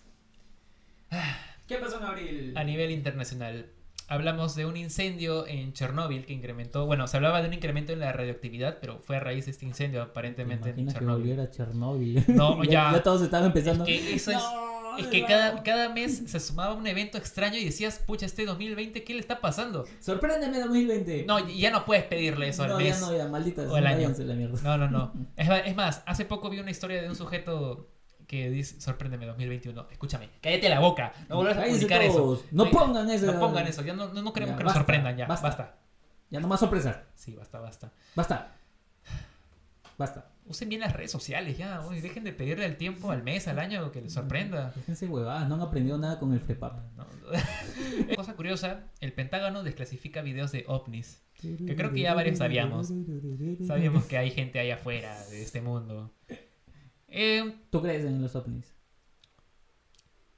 ¿Qué 1.68 1.76
pasó 1.76 1.98
en 1.98 2.04
abril? 2.04 2.52
A 2.56 2.64
nivel 2.64 2.90
internacional, 2.90 3.66
hablamos 4.08 4.54
de 4.56 4.66
un 4.66 4.76
incendio 4.76 5.46
en 5.46 5.72
Chernóbil 5.72 6.24
que 6.26 6.32
incrementó, 6.32 6.86
bueno, 6.86 7.06
se 7.06 7.16
hablaba 7.16 7.40
de 7.42 7.48
un 7.48 7.54
incremento 7.54 7.92
en 7.92 8.00
la 8.00 8.12
radioactividad, 8.12 8.78
pero 8.80 8.98
fue 8.98 9.16
a 9.16 9.20
raíz 9.20 9.44
de 9.46 9.52
este 9.52 9.66
incendio 9.66 10.02
aparentemente 10.02 10.70
en 10.70 10.80
Imagina 10.80 10.92
que 10.92 10.98
Chernóbil. 10.98 11.20
volviera 11.22 11.42
a 11.44 11.50
Chernóbil. 11.50 12.24
No, 12.28 12.64
ya. 12.64 12.92
ya. 12.92 13.02
todos 13.02 13.22
estaban 13.22 13.46
empezando. 13.46 13.84
Es 13.86 14.00
que 14.00 14.14
eso 14.14 14.30
es- 14.32 14.38
No, 14.92 14.98
Es 14.98 15.06
que 15.08 15.24
cada, 15.24 15.62
cada 15.62 15.88
mes 15.88 16.22
se 16.26 16.40
sumaba 16.40 16.74
un 16.74 16.86
evento 16.86 17.18
extraño 17.18 17.56
y 17.56 17.64
decías, 17.64 17.98
pucha, 17.98 18.26
este 18.26 18.44
2020, 18.44 19.04
¿qué 19.04 19.14
le 19.14 19.20
está 19.20 19.40
pasando? 19.40 19.84
Sorpréndeme 20.00 20.58
2020. 20.60 21.24
No, 21.26 21.48
ya 21.48 21.70
no 21.70 21.84
puedes 21.84 22.04
pedirle 22.04 22.48
eso 22.48 22.64
al 22.64 22.76
mes. 22.76 23.00
ya 23.00 23.06
no, 23.06 23.16
ya, 23.16 23.26
maldita. 23.28 23.62
o 23.62 23.74
al 23.74 23.86
año. 23.86 24.12
la 24.16 24.34
mierda. 24.34 24.60
No, 24.62 24.78
no, 24.78 24.90
no. 24.90 25.12
Es, 25.36 25.74
más, 25.76 26.02
hace 26.06 26.24
poco 26.24 26.50
vi 26.50 26.58
una 26.60 26.70
historia 26.70 27.02
de 27.02 27.08
un 27.08 27.16
sujeto 27.16 27.88
que 28.26 28.50
dice, 28.50 28.80
sorpréndeme 28.80 29.26
2021. 29.26 29.88
Escúchame, 29.90 30.30
cállate 30.40 30.68
la 30.68 30.80
boca. 30.80 31.12
No 31.28 31.36
vuelvas 31.36 31.58
a 31.58 31.64
publicar 31.64 32.00
todos. 32.06 32.40
eso. 32.40 32.48
No 32.52 32.70
pongan 32.70 33.10
eso. 33.10 33.26
No 33.26 33.38
pongan 33.40 33.66
eso. 33.66 33.82
Ya 33.82 33.94
no, 33.94 34.12
no, 34.12 34.32
queremos 34.32 34.54
Ya, 34.54 34.58
que 34.58 34.64
nos 34.64 34.72
sorprendan 34.72 35.16
ya. 35.16 35.26
basta. 35.26 35.48
Basta. 35.48 35.74
Ya 36.30 36.40
no 36.40 36.48
más 36.48 36.60
sorpresas. 36.60 36.96
Sí, 37.14 37.34
basta, 37.34 37.60
basta. 37.60 37.92
Basta. 38.14 38.52
Basta. 39.98 40.31
Usen 40.52 40.68
bien 40.68 40.82
las 40.82 40.92
redes 40.92 41.10
sociales 41.10 41.56
ya. 41.56 41.80
uy, 41.88 42.00
dejen 42.02 42.24
de 42.24 42.32
pedirle 42.34 42.66
el 42.66 42.76
tiempo 42.76 43.10
al 43.10 43.22
mes, 43.22 43.48
al 43.48 43.58
año, 43.58 43.90
que 43.90 44.02
les 44.02 44.12
sorprenda. 44.12 44.70
Déjense 44.76 45.06
huevadas, 45.08 45.48
no 45.48 45.54
han 45.54 45.62
aprendido 45.62 45.96
nada 45.96 46.18
con 46.18 46.34
el 46.34 46.40
FREPAP. 46.40 46.94
No. 46.94 47.06
Cosa 48.16 48.36
curiosa, 48.36 48.90
el 49.00 49.14
Pentágono 49.14 49.62
desclasifica 49.62 50.20
videos 50.20 50.52
de 50.52 50.64
ovnis. 50.68 51.22
Que 51.40 51.74
creo 51.74 51.90
que 51.90 52.00
ya 52.00 52.12
varios 52.14 52.36
sabíamos. 52.38 52.92
Sabíamos 53.66 54.04
que 54.04 54.18
hay 54.18 54.30
gente 54.30 54.60
allá 54.60 54.74
afuera 54.74 55.18
de 55.30 55.42
este 55.42 55.62
mundo. 55.62 56.14
Eh, 57.08 57.56
¿Tú 57.70 57.80
crees 57.80 58.04
en 58.04 58.20
los 58.20 58.36
ovnis? 58.36 58.74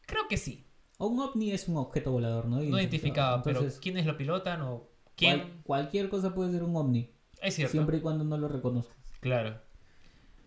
creo 0.06 0.28
que 0.28 0.36
sí. 0.36 0.66
O 0.98 1.08
un 1.08 1.18
ovni 1.18 1.50
es 1.50 1.66
un 1.68 1.76
objeto 1.76 2.12
volador, 2.12 2.46
¿no? 2.46 2.56
No 2.60 2.78
identificado, 2.78 3.42
pero 3.42 3.66
¿quiénes 3.82 4.06
lo 4.06 4.16
pilotan 4.16 4.62
o 4.62 4.90
quién? 5.16 5.40
cual- 5.40 5.62
cualquier 5.64 6.08
cosa 6.08 6.32
puede 6.34 6.52
ser 6.52 6.62
un 6.62 6.76
ovni. 6.76 7.10
Es 7.42 7.54
cierto. 7.56 7.72
Siempre 7.72 7.96
y 7.98 8.00
cuando 8.00 8.22
no 8.24 8.38
lo 8.38 8.46
reconozcas. 8.48 8.96
Claro. 9.20 9.60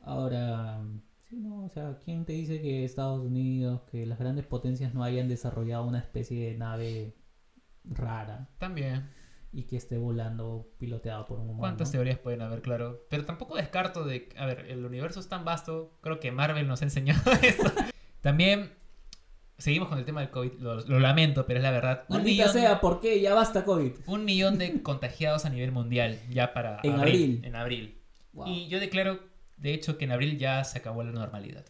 Ahora, 0.07 0.79
sí, 1.29 1.35
no, 1.35 1.65
o 1.65 1.69
sea, 1.69 1.99
¿quién 2.03 2.23
te 2.25 2.31
dice 2.33 2.61
que 2.61 2.85
Estados 2.85 3.19
Unidos, 3.25 3.81
que 3.91 4.05
las 4.05 4.17
grandes 4.17 4.45
potencias 4.45 4.93
no 4.93 5.03
hayan 5.03 5.27
desarrollado 5.27 5.85
una 5.85 5.99
especie 5.99 6.49
de 6.49 6.57
nave 6.57 7.13
rara 7.83 8.49
También. 8.57 9.09
y 9.51 9.63
que 9.63 9.75
esté 9.75 9.97
volando 9.97 10.69
piloteado 10.79 11.25
por 11.25 11.39
un 11.39 11.45
humano? 11.49 11.59
¿Cuántas 11.59 11.91
teorías 11.91 12.17
pueden 12.19 12.41
haber? 12.41 12.61
Claro. 12.61 13.05
Pero 13.09 13.25
tampoco 13.25 13.57
descarto 13.57 14.05
de... 14.05 14.29
A 14.37 14.45
ver, 14.45 14.67
el 14.69 14.85
universo 14.85 15.19
es 15.19 15.27
tan 15.27 15.43
vasto. 15.43 15.97
Creo 16.01 16.21
que 16.21 16.31
Marvel 16.31 16.67
nos 16.67 16.81
ha 16.81 16.85
enseñado 16.85 17.31
eso. 17.41 17.63
También... 18.21 18.71
Seguimos 19.57 19.89
con 19.89 19.97
el 19.97 20.05
tema 20.05 20.21
del 20.21 20.29
COVID. 20.29 20.53
Lo, 20.59 20.81
lo 20.81 20.99
lamento, 20.99 21.47
pero 21.47 21.57
es 21.57 21.63
la 21.63 21.71
verdad. 21.71 22.03
Un 22.09 22.23
millón, 22.23 22.49
sea, 22.49 22.79
¿por 22.79 22.99
qué? 23.01 23.19
Ya 23.21 23.33
basta 23.33 23.65
COVID. 23.65 23.91
un 24.05 24.23
millón 24.23 24.59
de 24.59 24.81
contagiados 24.83 25.45
a 25.45 25.49
nivel 25.49 25.71
mundial. 25.71 26.19
Ya 26.29 26.53
para 26.53 26.79
En 26.83 26.93
abril. 26.93 27.41
En 27.43 27.55
abril. 27.55 27.99
Wow. 28.33 28.47
Y 28.47 28.67
yo 28.67 28.79
declaro, 28.79 29.19
de 29.57 29.73
hecho, 29.73 29.97
que 29.97 30.05
en 30.05 30.11
abril 30.11 30.37
ya 30.37 30.63
se 30.63 30.77
acabó 30.79 31.03
la 31.03 31.11
normalidad. 31.11 31.65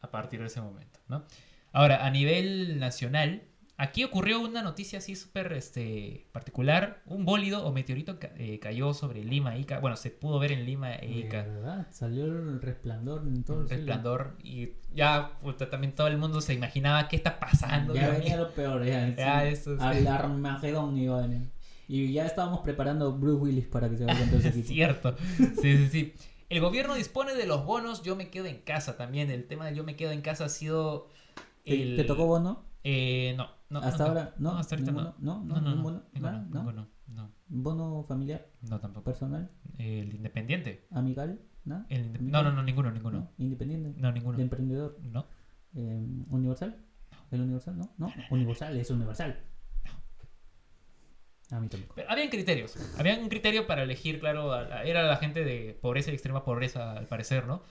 A 0.00 0.10
partir 0.10 0.40
de 0.40 0.46
ese 0.46 0.60
momento, 0.60 1.00
¿no? 1.08 1.24
Ahora, 1.72 2.06
a 2.06 2.10
nivel 2.10 2.78
nacional, 2.78 3.42
aquí 3.76 4.04
ocurrió 4.04 4.40
una 4.40 4.62
noticia 4.62 4.98
así 5.00 5.16
súper 5.16 5.52
este, 5.52 6.26
particular. 6.32 7.02
Un 7.04 7.24
bólido 7.24 7.64
o 7.66 7.72
meteorito 7.72 8.18
ca- 8.18 8.30
eh, 8.36 8.58
cayó 8.60 8.94
sobre 8.94 9.24
Lima 9.24 9.56
Ica. 9.56 9.80
Bueno, 9.80 9.96
se 9.96 10.10
pudo 10.10 10.38
ver 10.38 10.52
en 10.52 10.64
Lima 10.64 10.94
e 10.94 11.10
Ica. 11.18 11.42
¿Verdad? 11.42 11.86
Salió 11.90 12.24
el 12.26 12.60
resplandor 12.62 13.26
en 13.26 13.42
todo 13.44 13.62
el 13.62 13.68
cielo. 13.68 13.82
resplandor. 13.84 14.36
Y 14.42 14.70
ya 14.94 15.32
puta, 15.40 15.68
también 15.68 15.94
todo 15.94 16.06
el 16.06 16.16
mundo 16.16 16.40
se 16.40 16.54
imaginaba 16.54 17.08
qué 17.08 17.16
está 17.16 17.38
pasando. 17.40 17.92
Ya 17.94 18.08
venía 18.10 18.36
lo 18.36 18.50
peor, 18.52 18.84
ya. 18.84 19.14
Ya, 19.16 19.44
eso 19.44 19.76
sí. 19.76 20.06
Armagedón 20.06 20.96
iba 20.96 21.18
a 21.18 21.26
venir. 21.26 21.50
Y 21.88 22.12
ya 22.12 22.26
estábamos 22.26 22.60
preparando 22.60 23.12
Bruce 23.16 23.40
Willis 23.42 23.66
para 23.66 23.88
que 23.88 23.96
se 23.96 24.04
vaya 24.04 24.18
con 24.18 24.28
todo 24.28 24.38
ese 24.38 24.48
Es 24.50 24.54
equipo. 24.56 24.68
cierto. 24.74 25.16
Sí, 25.60 25.76
sí, 25.76 25.88
sí. 25.88 26.14
El 26.48 26.60
gobierno 26.60 26.94
dispone 26.94 27.34
de 27.34 27.46
los 27.46 27.64
bonos 27.66 28.02
Yo 28.02 28.16
me 28.16 28.30
quedo 28.30 28.46
en 28.46 28.58
casa 28.62 28.96
también. 28.96 29.30
El 29.30 29.46
tema 29.46 29.66
del 29.66 29.74
Yo 29.74 29.84
me 29.84 29.96
quedo 29.96 30.12
en 30.12 30.22
casa 30.22 30.46
ha 30.46 30.48
sido... 30.48 31.08
¿Te, 31.64 31.82
el- 31.82 31.96
te 31.96 32.04
tocó 32.04 32.26
bono? 32.26 32.64
Eh, 32.84 33.34
no, 33.36 33.48
no. 33.70 33.80
Hasta 33.80 34.04
no, 34.04 34.08
ahora, 34.08 34.34
no, 34.38 34.56
hasta 34.56 34.76
ahorita 34.76 34.92
ninguno, 34.92 35.14
no. 35.18 35.44
no, 35.44 35.60
no, 35.60 35.74
ninguno, 35.74 36.02
ninguno, 36.14 36.32
no. 36.32 36.44
ninguno, 36.62 36.88
no, 37.08 37.30
¿Bono 37.48 38.04
familiar, 38.08 38.46
no 38.62 38.78
tampoco. 38.80 39.04
personal, 39.04 39.50
El 39.78 40.14
independiente. 40.14 40.86
amigal? 40.92 41.40
¿No? 41.64 41.84
El 41.90 42.06
inde- 42.06 42.20
no, 42.20 42.42
no, 42.42 42.52
no, 42.52 42.62
ninguno, 42.62 42.90
ninguno. 42.90 43.18
¿No? 43.18 43.30
¿Independiente? 43.36 43.92
No, 44.00 44.12
ninguno. 44.12 44.38
¿De 44.38 44.44
emprendedor? 44.44 44.96
No. 45.02 45.26
Eh, 45.74 46.06
¿Universal? 46.30 46.76
¿El 47.30 47.40
universal? 47.42 47.76
No, 47.76 47.90
no. 47.98 48.10
Universal 48.30 48.74
es 48.78 48.90
universal. 48.90 49.38
A 51.50 51.60
mí 51.60 51.68
tampoco. 51.68 51.94
Pero 51.96 52.10
habían 52.10 52.28
criterios. 52.28 52.76
Había 52.98 53.18
un 53.18 53.28
criterio 53.28 53.66
para 53.66 53.82
elegir, 53.82 54.20
claro, 54.20 54.52
a 54.52 54.62
la- 54.62 54.84
era 54.84 55.02
la 55.04 55.16
gente 55.16 55.44
de 55.44 55.76
pobreza 55.80 56.10
y 56.10 56.14
extrema 56.14 56.44
pobreza, 56.44 56.92
al 56.92 57.06
parecer, 57.06 57.46
¿no? 57.46 57.62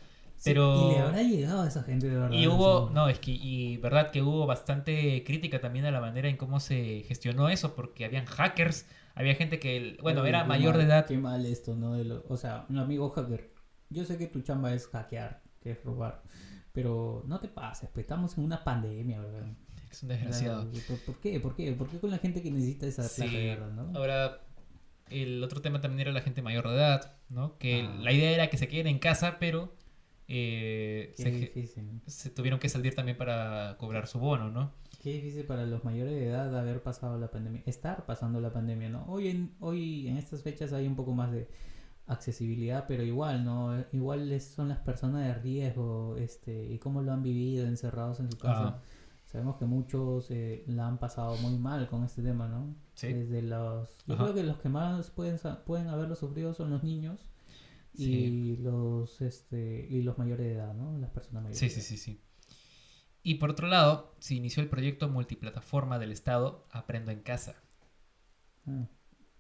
Pero... 0.44 0.92
¿Y 0.92 0.94
le 0.96 1.00
habrá 1.00 1.24
llegado 1.24 1.62
a 1.64 1.68
esa 1.68 1.84
gente 1.84 2.08
de 2.08 2.16
verdad? 2.16 2.32
Y 2.32 2.48
hubo, 2.48 2.88
Sí. 2.88 2.94
no, 2.94 3.10
es 3.10 3.20
que, 3.20 3.32
y 3.32 3.78
verdad 3.78 4.12
que 4.12 4.22
hubo 4.22 4.46
bastante 4.46 5.24
crítica 5.24 5.60
también 5.60 5.86
a 5.86 5.92
la 5.92 6.00
manera 6.00 6.30
en 6.30 6.38
cómo 6.38 6.60
se 6.60 7.04
gestionó 7.08 7.50
eso, 7.50 7.76
porque 7.76 8.06
habían 8.06 8.26
hackers, 8.26 8.86
había 9.16 9.34
gente 9.36 9.60
que, 9.60 9.98
bueno, 10.02 10.22
Uy, 10.22 10.30
era 10.30 10.44
mayor 10.44 10.74
de 10.78 10.84
mal, 10.84 10.92
edad. 10.92 11.06
Qué 11.08 11.18
mal 11.18 11.46
esto, 11.46 11.76
¿no? 11.76 11.94
De 11.94 12.04
lo- 12.04 12.24
o 12.30 12.38
sea, 12.38 12.66
un 12.70 12.78
amigo 12.78 13.10
hacker. 13.10 13.52
Yo 13.90 14.06
sé 14.06 14.18
que 14.18 14.28
tu 14.28 14.42
chamba 14.42 14.74
es 14.74 14.88
hackear, 14.88 15.42
que 15.62 15.72
es 15.72 15.84
robar. 15.84 16.22
Pero 16.72 17.24
no 17.26 17.40
te 17.40 17.48
pases, 17.48 17.90
pues, 17.92 18.04
estamos 18.04 18.38
en 18.38 18.44
una 18.44 18.64
pandemia, 18.64 19.20
¿verdad? 19.20 19.48
Es 19.92 20.04
un 20.04 20.10
desgraciado. 20.10 20.70
¿Por, 20.88 21.00
por 21.00 21.16
qué? 21.20 21.40
¿Por 21.40 21.56
qué? 21.56 21.72
¿Por 21.74 21.88
qué 21.90 22.00
con 22.00 22.12
la 22.12 22.18
gente 22.18 22.42
que 22.42 22.52
necesita 22.52 22.86
esa 22.88 23.04
plata 23.04 23.16
Sí. 23.30 23.36
de 23.36 23.46
verdad, 23.48 23.72
no? 23.72 23.98
Ahora, 23.98 24.42
el 25.10 25.44
otro 25.44 25.62
tema 25.62 25.80
también 25.82 26.02
era 26.02 26.12
la 26.12 26.22
gente 26.22 26.42
mayor 26.42 26.68
de 26.68 26.76
edad, 26.76 27.16
¿no? 27.30 27.58
Que 27.58 27.82
Ah. 27.82 27.98
la 28.02 28.12
idea 28.12 28.32
era 28.32 28.50
que 28.50 28.58
se 28.58 28.68
queden 28.68 28.88
en 28.88 29.00
casa, 29.00 29.38
pero 29.40 29.74
eh, 30.28 31.14
se, 31.16 31.32
difícil. 31.32 32.02
se 32.06 32.30
tuvieron 32.30 32.60
que 32.60 32.68
salir 32.68 32.94
también 32.96 33.18
para 33.18 33.78
cobrar 33.80 34.08
su 34.08 34.20
bono, 34.20 34.52
¿no? 34.52 34.74
Qué 35.02 35.14
difícil 35.14 35.46
para 35.46 35.66
los 35.66 35.86
mayores 35.86 36.14
de 36.14 36.28
edad 36.28 36.58
haber 36.58 36.84
pasado 36.84 37.18
la 37.18 37.32
pandemia, 37.32 37.62
estar 37.66 38.06
pasando 38.06 38.42
la 38.42 38.52
pandemia, 38.52 38.90
¿no? 38.90 39.06
Hoy 39.08 39.30
en, 39.30 39.54
hoy 39.62 40.08
en 40.10 40.18
estas 40.18 40.42
fechas 40.44 40.74
hay 40.74 40.86
un 40.86 40.98
poco 40.98 41.14
más 41.14 41.32
de 41.32 41.48
accesibilidad, 42.08 42.86
pero 42.88 43.04
igual, 43.04 43.44
¿no? 43.46 43.84
Igual 43.92 44.40
son 44.42 44.70
las 44.70 44.80
personas 44.80 45.26
de 45.28 45.34
riesgo, 45.42 46.16
este, 46.18 46.66
y 46.74 46.78
cómo 46.80 47.02
lo 47.02 47.12
han 47.14 47.24
vivido 47.24 47.66
encerrados 47.68 48.20
en 48.20 48.32
su 48.32 48.38
casa. 48.38 48.68
Ah. 48.68 48.82
Sabemos 49.28 49.58
que 49.58 49.66
muchos 49.66 50.32
eh, 50.32 50.64
la 50.68 50.88
han 50.88 51.00
pasado 51.00 51.36
muy 51.38 51.58
mal 51.60 51.88
con 51.90 52.04
este 52.06 52.22
tema, 52.22 52.48
¿no? 52.48 52.74
Sí. 52.96 53.12
Desde 53.12 53.42
los, 53.42 53.90
yo 54.08 54.16
Ajá. 54.16 54.24
creo 54.24 54.36
que 54.36 54.44
los 54.44 54.58
que 54.60 54.70
más 54.70 55.12
pueden 55.12 55.38
pueden 55.66 55.88
haberlo 55.90 56.16
sufrido 56.16 56.54
son 56.54 56.70
los 56.72 56.82
niños 56.84 57.30
y 57.94 58.06
Sí. 58.06 58.58
los 58.62 59.22
este 59.22 59.86
y 59.90 60.02
los 60.02 60.18
mayores 60.18 60.46
de 60.46 60.54
edad, 60.54 60.74
¿no? 60.74 60.98
Las 60.98 61.10
personas 61.12 61.44
mayores. 61.44 61.60
Sí, 61.60 61.70
sí, 61.70 61.82
sí, 61.82 61.98
sí. 61.98 62.22
Y 63.22 63.36
por 63.36 63.50
otro 63.52 63.68
lado, 63.68 64.16
se 64.20 64.36
inició 64.36 64.64
el 64.64 64.70
proyecto 64.70 65.10
multiplataforma 65.10 66.00
del 66.00 66.14
Estado 66.14 66.66
Aprendo 66.72 67.12
en 67.12 67.20
Casa. 67.22 67.56
Ah. 68.66 68.88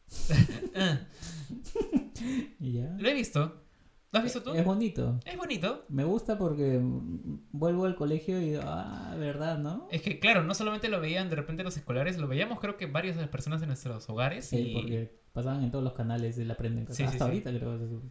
Ya. 2.60 2.96
Lo 3.00 3.08
he 3.08 3.14
visto. 3.14 3.64
¿Lo 4.12 4.20
has 4.20 4.24
visto 4.24 4.42
tú? 4.42 4.54
Es 4.54 4.64
bonito. 4.64 5.20
Es 5.26 5.38
bonito. 5.38 5.86
Me 5.90 6.06
gusta 6.06 6.38
porque 6.38 6.80
vuelvo 6.82 7.86
al 7.86 7.96
colegio 7.96 8.42
y 8.42 8.52
digo, 8.52 8.62
ah, 8.66 9.16
verdad, 9.18 9.58
¿no? 9.58 9.88
Es 9.92 10.02
que, 10.02 10.20
claro, 10.20 10.44
no 10.44 10.54
solamente 10.54 10.88
lo 10.88 11.02
veían 11.02 11.30
de 11.30 11.36
repente 11.36 11.64
los 11.64 11.76
escolares, 11.76 12.18
lo 12.18 12.28
veíamos 12.28 12.60
creo 12.60 12.78
que 12.78 12.86
varias 12.86 13.16
de 13.16 13.24
las 13.24 13.30
personas 13.30 13.62
en 13.62 13.68
nuestros 13.68 14.10
hogares. 14.10 14.46
Sí, 14.46 14.58
y... 14.58 14.74
porque 14.74 15.20
pasaban 15.34 15.64
en 15.64 15.72
todos 15.72 15.84
los 15.84 15.94
canales 15.94 16.38
del 16.38 16.50
Aprende 16.52 16.82
en. 16.82 16.88
Sí, 16.88 16.96
sí, 16.96 17.04
Hasta 17.04 17.18
sí. 17.18 17.24
ahorita 17.24 17.52
creo. 17.52 18.02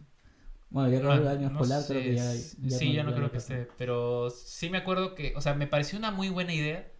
Bueno, 0.69 0.89
ya 0.89 0.97
acabó 0.99 1.13
Ah, 1.13 1.17
el 1.17 1.27
año 1.27 1.49
no 1.49 1.61
escolar, 1.61 1.83
creo 1.87 2.01
que 2.01 2.15
ya... 2.15 2.33
ya 2.33 2.77
sí, 2.77 2.93
ya 2.93 3.03
no 3.03 3.11
ya 3.11 3.15
creo 3.15 3.31
que 3.31 3.37
esté. 3.37 3.67
Pero 3.77 4.29
sí 4.29 4.69
me 4.69 4.77
acuerdo 4.77 5.15
que, 5.15 5.33
o 5.35 5.41
sea, 5.41 5.55
me 5.55 5.65
pareció 5.65 5.97
una 5.97 6.11
muy 6.11 6.29
buena 6.29 6.53
idea. 6.53 6.91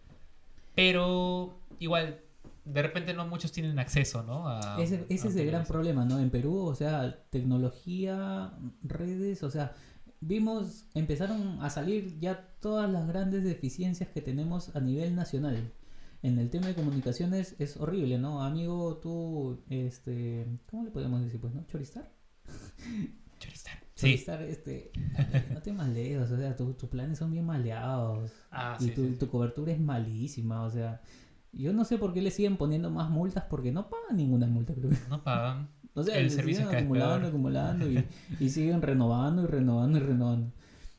Pero 0.74 1.60
igual, 1.78 2.20
de 2.72 2.82
repente 2.82 3.14
no 3.14 3.26
muchos 3.26 3.52
tienen 3.52 3.78
acceso, 3.78 4.22
¿no? 4.22 4.48
A- 4.48 4.80
Ese, 4.80 5.06
ese 5.08 5.28
a 5.28 5.30
es 5.30 5.36
el 5.36 5.46
gran 5.46 5.64
problema, 5.64 6.04
¿no? 6.04 6.18
En 6.18 6.30
Perú, 6.30 6.58
o 6.66 6.74
sea, 6.74 7.24
tecnología, 7.30 8.52
redes, 8.82 9.42
o 9.42 9.50
sea, 9.50 9.72
vimos, 10.20 10.86
empezaron 10.94 11.62
a 11.62 11.70
salir 11.70 12.18
ya 12.20 12.48
todas 12.60 12.90
las 12.90 13.06
grandes 13.06 13.44
deficiencias 13.44 14.08
que 14.10 14.20
tenemos 14.20 14.74
a 14.76 14.80
nivel 14.80 15.14
nacional. 15.14 15.72
En 16.22 16.38
el 16.38 16.50
tema 16.50 16.66
de 16.66 16.74
comunicaciones 16.74 17.54
es 17.60 17.76
horrible, 17.76 18.18
¿no? 18.18 18.42
Amigo, 18.42 18.98
tú, 18.98 19.62
este, 19.70 20.46
¿cómo 20.70 20.84
le 20.84 20.90
podemos 20.90 21.20
decir? 21.22 21.40
Pues, 21.40 21.54
¿no? 21.54 21.64
Choristar. 21.68 22.10
Choristar. 23.38 23.74
Sí. 23.94 24.06
Choristar, 24.06 24.42
este, 24.42 24.90
no 25.52 25.60
te 25.62 25.72
maleas, 25.72 26.30
o 26.30 26.36
sea, 26.36 26.56
tu- 26.56 26.74
tus 26.74 26.88
planes 26.88 27.18
son 27.18 27.30
bien 27.30 27.44
maleados. 27.46 28.32
Ah, 28.50 28.76
y 28.80 28.84
sí, 28.86 28.90
tu, 28.90 29.06
sí. 29.08 29.16
tu 29.16 29.28
cobertura 29.28 29.72
es 29.72 29.80
malísima, 29.80 30.62
o 30.64 30.70
sea, 30.70 31.00
yo 31.52 31.72
no 31.72 31.84
sé 31.84 31.98
por 31.98 32.12
qué 32.12 32.22
le 32.22 32.30
siguen 32.30 32.56
poniendo 32.56 32.90
más 32.90 33.10
multas 33.10 33.44
porque 33.44 33.72
no 33.72 33.88
pagan 33.88 34.16
ninguna 34.16 34.46
multa, 34.46 34.74
creo. 34.74 34.90
No 35.08 35.22
pagan. 35.22 35.68
O 35.94 36.02
sea, 36.04 36.16
El 36.16 36.30
servicio 36.30 36.62
siguen 36.62 36.76
acumulando, 36.76 37.16
peor. 37.16 37.26
acumulando 37.26 37.90
y, 37.90 38.04
y 38.38 38.48
siguen 38.50 38.82
renovando 38.82 39.42
y 39.42 39.46
renovando 39.46 39.98
y 39.98 40.00
renovando. 40.02 40.52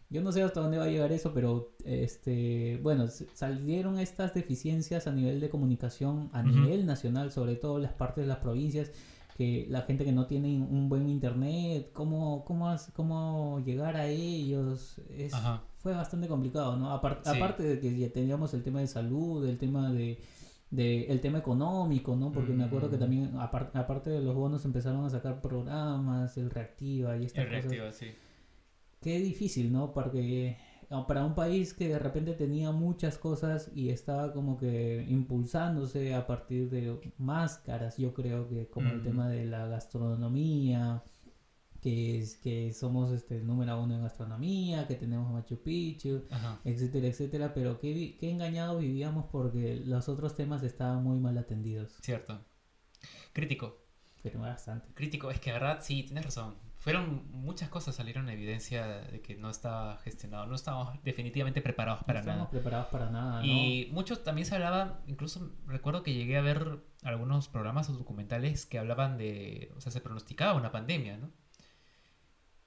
Yo 0.09 0.21
no 0.21 0.31
sé 0.33 0.41
hasta 0.43 0.59
dónde 0.59 0.77
va 0.77 0.85
a 0.85 0.89
llegar 0.89 1.11
eso, 1.13 1.33
pero 1.33 1.71
este, 1.85 2.79
bueno, 2.83 3.07
salieron 3.33 3.97
estas 3.99 4.33
deficiencias 4.33 5.07
a 5.07 5.11
nivel 5.13 5.39
de 5.39 5.49
comunicación, 5.49 6.29
a 6.33 6.43
nivel 6.43 6.85
nacional, 6.85 7.31
sobre 7.31 7.55
todo 7.55 7.77
en 7.77 7.83
las 7.83 7.93
partes 7.93 8.23
de 8.23 8.27
las 8.27 8.39
provincias, 8.39 8.91
que 9.39 9.65
la 9.69 9.83
gente 9.83 10.03
que 10.03 10.11
no 10.11 10.27
tiene 10.27 10.49
un 10.61 10.89
buen 10.89 11.07
internet, 11.07 11.91
cómo, 11.93 12.43
cómo, 12.43 12.75
cómo 12.93 13.61
llegar 13.65 13.95
a 13.95 14.05
ellos, 14.07 14.99
es, 15.09 15.31
fue 15.77 15.93
bastante 15.93 16.27
complicado, 16.27 16.75
¿no? 16.75 16.91
Apar- 16.93 17.21
Sí. 17.23 17.37
Aparte 17.37 17.63
de 17.63 17.79
que 17.79 17.97
ya 17.97 18.09
teníamos 18.11 18.53
el 18.53 18.63
tema 18.63 18.81
de 18.81 18.87
salud, 18.87 19.47
el 19.47 19.57
tema 19.57 19.93
de, 19.93 20.19
de- 20.71 21.05
el 21.05 21.21
tema 21.21 21.37
económico, 21.37 22.17
¿no? 22.17 22.33
Porque 22.33 22.51
me 22.51 22.65
acuerdo 22.65 22.89
que 22.89 22.97
Mm. 22.97 22.99
también, 22.99 23.31
apar- 23.37 23.71
aparte 23.75 24.09
de 24.09 24.19
los 24.19 24.35
bonos, 24.35 24.65
empezaron 24.65 25.05
a 25.05 25.09
sacar 25.09 25.39
programas, 25.39 26.37
el 26.37 26.49
Reactiva 26.49 27.15
y 27.15 27.23
estas 27.23 27.45
Es 27.45 27.49
cosas. 27.49 27.63
reactiva, 27.63 27.91
sí. 27.93 28.07
Qué 29.01 29.19
difícil, 29.21 29.71
¿no? 29.71 29.93
Porque 29.93 30.57
para 31.07 31.23
un 31.23 31.35
país 31.35 31.73
que 31.73 31.87
de 31.87 31.99
repente 31.99 32.33
tenía 32.33 32.71
muchas 32.71 33.17
cosas 33.17 33.69
y 33.75 33.89
estaba 33.89 34.33
como 34.33 34.57
que 34.57 35.05
impulsándose 35.07 36.15
a 36.15 36.25
partir 36.25 36.69
de 36.69 37.13
máscaras, 37.17 37.97
yo 37.97 38.13
creo 38.13 38.47
que 38.49 38.67
como 38.67 38.89
el 38.89 39.01
tema 39.03 39.29
de 39.29 39.45
la 39.45 39.67
gastronomía, 39.67 41.03
que 41.81 42.17
es 42.19 42.37
que 42.37 42.73
somos 42.73 43.11
este 43.11 43.41
número 43.41 43.79
uno 43.81 43.95
en 43.95 44.01
gastronomía, 44.01 44.87
que 44.87 44.95
tenemos 44.95 45.31
Machu 45.31 45.61
Picchu, 45.61 46.23
Ajá. 46.31 46.59
etcétera, 46.65 47.07
etcétera, 47.07 47.53
pero 47.53 47.79
qué, 47.79 48.17
qué 48.19 48.31
engañados 48.31 48.81
vivíamos 48.81 49.25
porque 49.31 49.75
los 49.85 50.09
otros 50.09 50.35
temas 50.35 50.63
estaban 50.63 51.03
muy 51.03 51.19
mal 51.19 51.37
atendidos, 51.37 51.93
Cierto. 52.01 52.39
Crítico. 53.31 53.77
pero 54.23 54.39
bastante. 54.41 54.89
Crítico, 54.93 55.29
es 55.31 55.39
que 55.39 55.51
la 55.51 55.59
verdad 55.59 55.79
sí, 55.81 56.03
tienes 56.03 56.25
razón. 56.25 56.55
Fueron 56.79 57.29
muchas 57.31 57.67
cosas 57.67 57.95
salieron 57.95 58.29
en 58.29 58.35
evidencia 58.35 58.87
de 58.87 59.21
que 59.21 59.35
no 59.35 59.49
estaba 59.49 59.97
gestionado, 59.97 60.45
no 60.45 60.55
estábamos 60.55 60.97
definitivamente 61.03 61.61
preparados 61.61 62.05
para 62.05 62.19
no 62.19 62.19
estábamos 62.21 62.43
nada. 62.45 62.51
preparados 62.51 62.87
para 62.87 63.09
nada, 63.09 63.41
¿no? 63.41 63.45
Y 63.45 63.89
muchos 63.91 64.23
también 64.23 64.45
se 64.45 64.55
hablaba, 64.55 65.01
incluso 65.05 65.51
recuerdo 65.67 66.03
que 66.03 66.13
llegué 66.13 66.37
a 66.37 66.41
ver 66.41 66.79
algunos 67.03 67.49
programas 67.49 67.89
o 67.89 67.93
documentales 67.93 68.65
que 68.65 68.79
hablaban 68.79 69.17
de, 69.17 69.73
o 69.75 69.81
sea, 69.81 69.91
se 69.91 69.99
pronosticaba 69.99 70.53
una 70.53 70.71
pandemia, 70.71 71.17
¿no? 71.17 71.31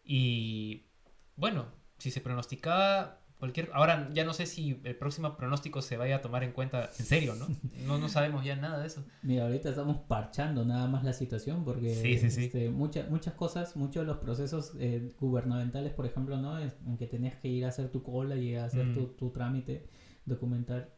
Y 0.04 0.90
bueno, 1.36 1.68
si 1.96 2.10
se 2.10 2.20
pronosticaba 2.20 3.21
cualquier, 3.42 3.70
ahora 3.72 4.08
ya 4.14 4.24
no 4.24 4.32
sé 4.34 4.46
si 4.46 4.80
el 4.84 4.94
próximo 4.94 5.36
pronóstico 5.36 5.82
se 5.82 5.96
vaya 5.96 6.14
a 6.16 6.20
tomar 6.22 6.44
en 6.44 6.52
cuenta 6.52 6.90
en 6.96 7.04
serio, 7.04 7.34
¿no? 7.34 7.48
No, 7.88 7.98
no 7.98 8.08
sabemos 8.08 8.44
ya 8.44 8.54
nada 8.54 8.78
de 8.78 8.86
eso. 8.86 9.04
Mira, 9.22 9.46
ahorita 9.46 9.70
estamos 9.70 9.96
parchando 10.06 10.64
nada 10.64 10.86
más 10.86 11.02
la 11.02 11.12
situación 11.12 11.64
porque 11.64 11.92
Sí, 11.96 12.18
sí, 12.18 12.30
sí. 12.30 12.44
este, 12.44 12.70
muchas 12.70 13.10
muchas 13.10 13.34
cosas, 13.34 13.74
muchos 13.74 14.02
de 14.02 14.06
los 14.06 14.18
procesos 14.18 14.74
eh, 14.78 15.12
gubernamentales, 15.20 15.92
por 15.92 16.06
ejemplo, 16.06 16.36
¿no? 16.36 16.56
En 16.60 16.96
que 16.96 17.08
tenías 17.08 17.34
que 17.34 17.48
ir 17.48 17.64
a 17.64 17.70
hacer 17.70 17.88
tu 17.90 18.04
cola 18.04 18.36
y 18.36 18.54
a 18.54 18.66
hacer 18.66 18.86
Mm. 18.86 18.94
tu, 18.94 19.06
tu 19.08 19.30
trámite 19.30 19.88
documental. 20.24 20.88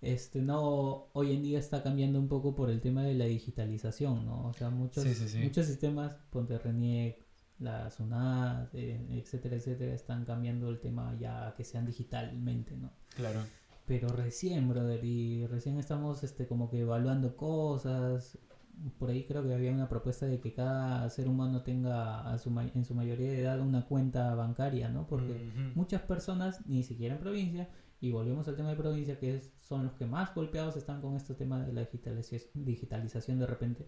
Este, 0.00 0.40
no, 0.40 1.08
hoy 1.12 1.34
en 1.34 1.42
día 1.42 1.58
está 1.58 1.82
cambiando 1.82 2.18
un 2.18 2.28
poco 2.28 2.54
por 2.54 2.70
el 2.70 2.80
tema 2.80 3.02
de 3.02 3.12
la 3.12 3.26
digitalización, 3.26 4.24
¿no? 4.24 4.46
O 4.46 4.54
sea, 4.54 4.70
muchos, 4.70 5.04
Sí, 5.04 5.14
sí, 5.14 5.28
sí. 5.28 5.38
muchos 5.40 5.66
sistemas, 5.66 6.16
ponte 6.30 6.56
RENIEC, 6.58 7.22
la 7.60 7.90
SUNAT, 7.90 8.74
eh, 8.74 9.06
etcétera, 9.10 9.56
etcétera, 9.56 9.92
están 9.94 10.24
cambiando 10.24 10.68
el 10.68 10.80
tema 10.80 11.14
ya 11.18 11.54
que 11.56 11.64
sean 11.64 11.86
digitalmente, 11.86 12.76
¿no? 12.76 12.90
Claro. 13.14 13.44
Pero 13.86 14.08
recién, 14.08 14.68
brother, 14.68 15.04
y 15.04 15.46
recién 15.46 15.78
estamos 15.78 16.22
este, 16.24 16.46
como 16.46 16.70
que 16.70 16.80
evaluando 16.80 17.36
cosas. 17.36 18.38
Por 18.98 19.10
ahí 19.10 19.24
creo 19.24 19.42
que 19.44 19.52
había 19.52 19.72
una 19.72 19.88
propuesta 19.88 20.24
de 20.26 20.40
que 20.40 20.54
cada 20.54 21.10
ser 21.10 21.28
humano 21.28 21.62
tenga 21.62 22.30
a 22.32 22.38
su 22.38 22.50
ma- 22.50 22.64
en 22.74 22.84
su 22.84 22.94
mayoría 22.94 23.28
de 23.28 23.40
edad 23.40 23.60
una 23.60 23.84
cuenta 23.86 24.34
bancaria, 24.34 24.88
¿no? 24.88 25.06
Porque 25.06 25.34
muchas 25.74 26.00
personas, 26.02 26.64
ni 26.66 26.82
siquiera 26.82 27.14
en 27.14 27.20
provincia, 27.20 27.68
y 28.00 28.10
volvemos 28.10 28.48
al 28.48 28.56
tema 28.56 28.70
de 28.70 28.76
provincia, 28.76 29.18
que 29.18 29.34
es- 29.36 29.52
son 29.60 29.82
los 29.84 29.92
que 29.94 30.06
más 30.06 30.34
golpeados 30.34 30.76
están 30.76 31.02
con 31.02 31.14
este 31.16 31.34
tema 31.34 31.62
de 31.62 31.72
la 31.74 31.82
digitalización, 31.82 32.64
digitalización 32.64 33.38
de 33.38 33.46
repente, 33.46 33.86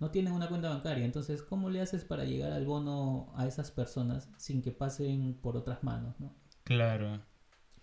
no 0.00 0.10
tienen 0.10 0.32
una 0.32 0.48
cuenta 0.48 0.70
bancaria. 0.70 1.04
Entonces, 1.04 1.42
¿cómo 1.42 1.70
le 1.70 1.80
haces 1.80 2.04
para 2.04 2.24
llegar 2.24 2.52
al 2.52 2.66
bono 2.66 3.32
a 3.36 3.46
esas 3.46 3.70
personas 3.70 4.28
sin 4.38 4.62
que 4.62 4.72
pasen 4.72 5.34
por 5.40 5.56
otras 5.56 5.84
manos, 5.84 6.18
¿no? 6.18 6.34
Claro. 6.64 7.20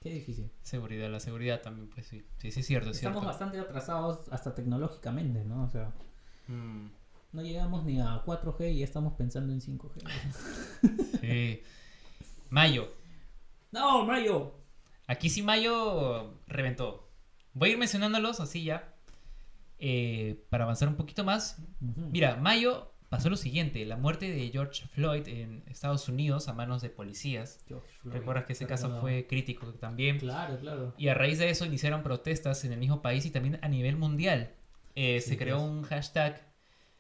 Qué 0.01 0.09
difícil. 0.11 0.51
Seguridad, 0.61 1.09
la 1.09 1.19
seguridad 1.19 1.61
también, 1.61 1.89
pues 1.89 2.07
sí. 2.07 2.25
Sí, 2.37 2.51
sí, 2.51 2.59
es 2.59 2.65
cierto, 2.67 2.89
es 2.91 2.97
Estamos 2.97 3.19
cierto. 3.21 3.27
bastante 3.27 3.59
atrasados 3.59 4.27
hasta 4.31 4.53
tecnológicamente, 4.53 5.43
¿no? 5.45 5.63
O 5.63 5.69
sea, 5.69 5.93
Mm, 6.49 6.87
no 7.33 7.41
llegamos 7.41 7.83
ni 7.83 7.99
a 7.99 8.23
4G 8.25 8.71
y 8.71 8.79
ya 8.79 8.85
estamos 8.85 9.13
pensando 9.15 9.51
en 9.51 9.59
5G. 9.59 10.01
sí. 11.21 11.61
Mayo. 12.49 12.87
¡No, 13.71 14.05
Mayo! 14.05 14.55
Aquí 15.07 15.29
sí 15.29 15.41
Mayo 15.43 16.39
reventó. 16.47 17.09
Voy 17.53 17.69
a 17.69 17.71
ir 17.73 17.77
mencionándolos 17.77 18.39
así 18.39 18.63
ya. 18.63 18.93
Eh, 19.79 20.43
para 20.49 20.63
avanzar 20.63 20.87
un 20.87 20.95
poquito 20.95 21.23
más. 21.23 21.61
Mira, 21.79 22.35
Mayo 22.37 22.93
pasó 23.09 23.29
lo 23.29 23.37
siguiente. 23.37 23.85
La 23.85 23.95
muerte 23.97 24.29
de 24.31 24.49
George 24.49 24.85
Floyd 24.87 25.27
en 25.27 25.63
Estados 25.67 26.09
Unidos 26.09 26.47
a 26.49 26.53
manos 26.53 26.81
de 26.81 26.89
policías. 26.89 27.63
Recuerdas 28.03 28.45
que 28.45 28.53
ese 28.53 28.65
caso 28.67 28.99
fue 28.99 29.27
crítico 29.27 29.73
también. 29.75 30.19
Claro, 30.19 30.59
claro. 30.59 30.93
Y 30.97 31.07
a 31.07 31.13
raíz 31.13 31.37
de 31.39 31.49
eso 31.49 31.65
iniciaron 31.65 32.03
protestas 32.03 32.65
en 32.65 32.73
el 32.73 32.79
mismo 32.79 33.01
país 33.01 33.25
y 33.25 33.31
también 33.31 33.59
a 33.61 33.67
nivel 33.69 33.95
mundial. 33.97 34.51
Eh, 34.95 35.21
Sí, 35.21 35.29
se 35.29 35.37
creó 35.37 35.57
pues. 35.59 35.69
un 35.69 35.83
hashtag 35.83 36.41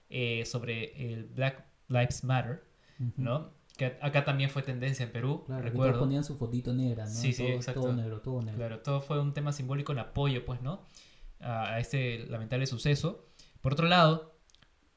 eh, 0.09 0.45
sobre 0.45 1.11
el 1.13 1.25
Black 1.25 1.65
Lives 1.89 2.23
Matter, 2.23 2.63
Ujú. 2.99 3.11
¿no? 3.17 3.57
Que 3.75 3.97
acá 4.01 4.23
también 4.23 4.49
fue 4.49 4.61
tendencia 4.63 5.03
en 5.05 5.11
Perú, 5.11 5.43
Claro, 5.45 5.63
que 5.63 5.69
todos 5.71 5.83
recuerdo. 5.85 5.99
ponían 5.99 6.23
su 6.23 6.37
fotito 6.37 6.73
negra, 6.73 7.05
¿no? 7.05 7.11
Sí, 7.11 7.33
sí, 7.33 7.43
todo, 7.43 7.55
exacto. 7.55 7.81
Todo 7.81 7.93
negro, 7.93 8.21
todo 8.21 8.41
negro. 8.41 8.55
Claro, 8.57 8.79
todo 8.79 9.01
fue 9.01 9.19
un 9.19 9.33
tema 9.33 9.51
simbólico 9.51 9.91
en 9.91 9.99
apoyo, 9.99 10.45
pues, 10.45 10.61
¿no? 10.61 10.85
A, 11.39 11.73
a 11.73 11.79
este 11.79 12.25
lamentable 12.27 12.65
suceso. 12.65 13.27
Por 13.61 13.73
otro 13.73 13.87
lado, 13.87 14.37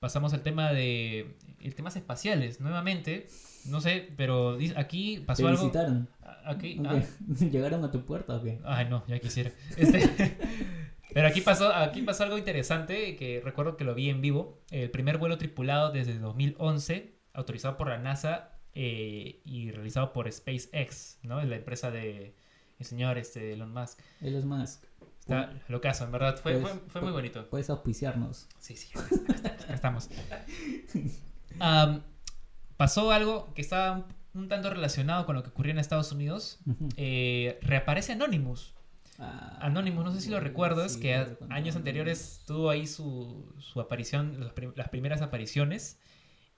pasamos 0.01 0.33
al 0.33 0.43
tema 0.43 0.73
de 0.73 1.37
el 1.61 1.75
temas 1.75 1.95
espaciales, 1.97 2.61
nuevamente. 2.61 3.29
No 3.67 3.81
sé, 3.81 4.09
pero 4.17 4.59
aquí 4.77 5.23
pasó 5.27 5.43
¿Te 5.43 5.49
algo. 5.49 5.63
visitaron? 5.63 6.09
Aquí, 6.45 6.79
¿O 6.81 6.89
ah? 6.89 7.03
¿Llegaron 7.51 7.85
a 7.85 7.91
tu 7.91 8.05
puerta 8.05 8.37
o 8.37 8.43
qué? 8.43 8.59
Ay, 8.65 8.87
no, 8.89 9.07
ya 9.07 9.19
quisiera. 9.19 9.53
Este, 9.77 10.09
pero 11.15 11.29
aquí 11.29 11.43
pasó, 11.43 11.73
aquí 11.73 12.03
pasó 12.03 12.25
algo 12.25 12.39
interesante 12.39 13.17
que 13.17 13.43
recuerdo 13.45 13.77
que 13.77 13.85
lo 13.85 13.95
vi 13.95 14.09
en 14.09 14.23
vivo. 14.23 14.63
El 14.71 14.91
primer 14.91 15.19
vuelo 15.19 15.37
tripulado 15.37 15.93
desde 15.93 16.19
2011, 16.19 17.15
autorizado 17.35 17.77
por 17.77 17.89
la 17.89 17.99
NASA 17.99 18.59
eh, 18.75 19.43
y 19.45 19.71
realizado 19.71 20.15
por 20.15 20.31
SpaceX, 20.33 21.19
¿no? 21.23 21.43
La 21.45 21.57
empresa 21.57 21.91
de 21.91 22.35
el 22.79 22.87
señor 22.87 23.19
este, 23.19 23.53
Elon 23.53 23.75
Musk. 23.75 24.01
Elon 24.23 24.49
Musk. 24.49 24.85
Está 25.35 25.53
lo 25.69 25.81
caso, 25.81 26.05
en 26.05 26.13
verdad. 26.13 26.39
Fue, 26.41 26.59
fue, 26.61 26.71
fue 26.89 27.01
muy 27.01 27.13
bonito. 27.13 27.49
Puedes 27.49 27.71
auspiciarnos. 27.71 28.49
Sí, 28.59 28.77
sí, 28.77 28.89
acá 28.97 29.75
estamos. 29.75 30.09
Am, 31.59 32.03
pasó 32.77 33.11
algo 33.13 33.53
que 33.55 33.63
estaba 33.63 34.07
un, 34.35 34.49
tanto 34.49 34.71
relacionado 34.71 35.27
con 35.27 35.35
lo 35.37 35.43
que 35.43 35.51
ocurrió 35.51 35.73
en 35.73 35.79
Estados 35.79 36.13
Unidos. 36.13 36.59
Eh, 36.97 37.59
reaparece 37.63 38.13
Anonymous. 38.13 38.75
Ah, 39.19 39.59
Anonymous, 39.61 40.05
no 40.05 40.13
sé 40.13 40.21
si 40.23 40.31
lo 40.31 40.41
recuerdas, 40.41 40.93
sí, 40.95 41.01
que 41.01 41.15
a- 41.15 41.37
años 41.51 41.77
anteriores 41.77 42.43
tuvo 42.47 42.71
ahí 42.71 42.87
su, 42.87 43.53
su 43.59 43.81
aparición, 43.81 44.41
las, 44.41 44.53
prim- 44.55 44.73
las 44.77 44.89
primeras 44.89 45.21
apariciones, 45.21 45.99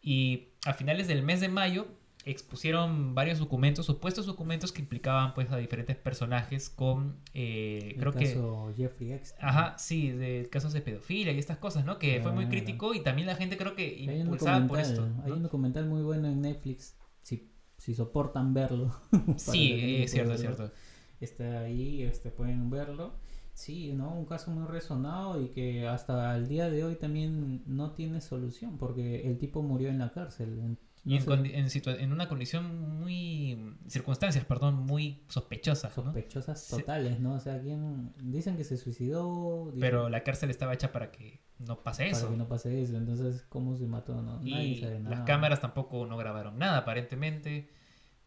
y 0.01 0.51
a 0.65 0.73
finales 0.75 1.09
del 1.09 1.23
mes 1.23 1.41
de 1.41 1.49
mayo 1.49 1.89
expusieron 2.25 3.15
varios 3.15 3.39
documentos, 3.39 3.87
supuestos 3.87 4.27
documentos 4.27 4.73
que 4.73 4.81
implicaban 4.81 5.35
pues 5.35 5.51
a 5.51 5.57
diferentes 5.57 5.97
personajes 5.97 6.71
con, 6.71 7.17
eh, 7.35 7.93
el 7.95 8.01
creo 8.01 8.13
que... 8.13 8.27
caso 8.27 8.73
Jeffrey 8.77 9.13
Epstein. 9.13 9.45
Ajá, 9.45 9.79
sí, 9.79 10.11
de 10.11 10.49
casos 10.51 10.73
de 10.73 10.81
pedofilia 10.81 11.33
y 11.33 11.39
estas 11.39 11.59
cosas, 11.59 11.85
¿no? 11.85 11.99
Que 11.99 12.21
fue 12.21 12.33
muy 12.33 12.45
Claro. 12.45 12.51
crítico 12.51 12.95
y 12.95 13.01
también 13.01 13.27
la 13.27 13.37
gente 13.37 13.57
creo 13.57 13.75
que 13.75 13.89
impulsada 14.03 14.67
por 14.67 14.79
esto. 14.81 15.09
hay 15.25 15.33
un 15.33 15.43
documental 15.43 15.87
muy 15.87 16.03
bueno 16.03 16.29
en 16.29 16.41
Netflix, 16.43 16.97
si, 17.23 17.51
si 17.79 17.95
soportan 17.95 18.55
verlo. 18.55 18.95
Sí, 19.37 20.03
es 20.03 20.11
cierto, 20.13 20.35
es 20.35 20.41
cierto. 20.41 20.71
Está 21.21 21.61
ahí, 21.61 22.03
este, 22.03 22.31
pueden 22.31 22.69
verlo. 22.71 23.15
Sí, 23.55 23.93
¿no? 23.93 24.15
Un 24.15 24.25
caso 24.25 24.51
muy 24.51 24.67
resonado 24.67 25.41
y 25.41 25.49
que 25.49 25.87
hasta 25.87 26.35
el 26.37 26.49
día 26.49 26.71
de 26.71 26.85
hoy 26.85 26.95
también 26.97 27.63
no 27.67 27.93
tiene 27.93 28.21
solución 28.21 28.79
porque 28.79 29.29
el 29.29 29.37
tipo 29.39 29.63
murió 29.63 29.89
en 29.91 29.99
la 29.99 30.11
cárcel. 30.13 30.79
Y 31.05 31.17
en, 31.17 31.47
en 31.47 31.67
en 32.01 32.13
una 32.13 32.29
condición 32.29 32.99
muy... 33.01 33.75
circunstancias, 33.89 34.45
perdón, 34.45 34.77
muy 34.87 35.25
sospechosas, 35.29 35.97
¿no? 35.97 36.05
sospechosas 36.05 36.63
Sí. 36.63 36.77
totales, 36.77 37.19
¿no? 37.19 37.35
O 37.35 37.41
sea, 37.41 37.61
¿quién? 37.61 38.13
dicen 38.19 38.57
que 38.57 38.63
se 38.65 38.77
suicidó, 38.77 39.67
dicen 39.67 39.81
Pero 39.81 40.09
la 40.09 40.23
cárcel 40.23 40.51
estaba 40.51 40.75
hecha 40.75 40.93
para 40.93 41.11
que 41.11 41.41
no 41.59 41.83
pase 41.83 42.05
para 42.05 42.17
eso. 42.17 42.31
que 42.31 42.37
no 42.37 42.47
pase 42.49 42.83
eso. 42.83 42.97
Entonces, 42.97 43.45
¿cómo 43.49 43.77
se 43.77 43.87
mató? 43.87 44.15
No, 44.23 44.39
nadie 44.39 44.65
y 44.65 44.81
sabe 44.81 45.01
nada. 45.01 45.17
las 45.17 45.25
cámaras 45.27 45.61
tampoco 45.61 46.07
no 46.07 46.17
grabaron 46.17 46.59
nada, 46.59 46.79
aparentemente. 46.79 47.69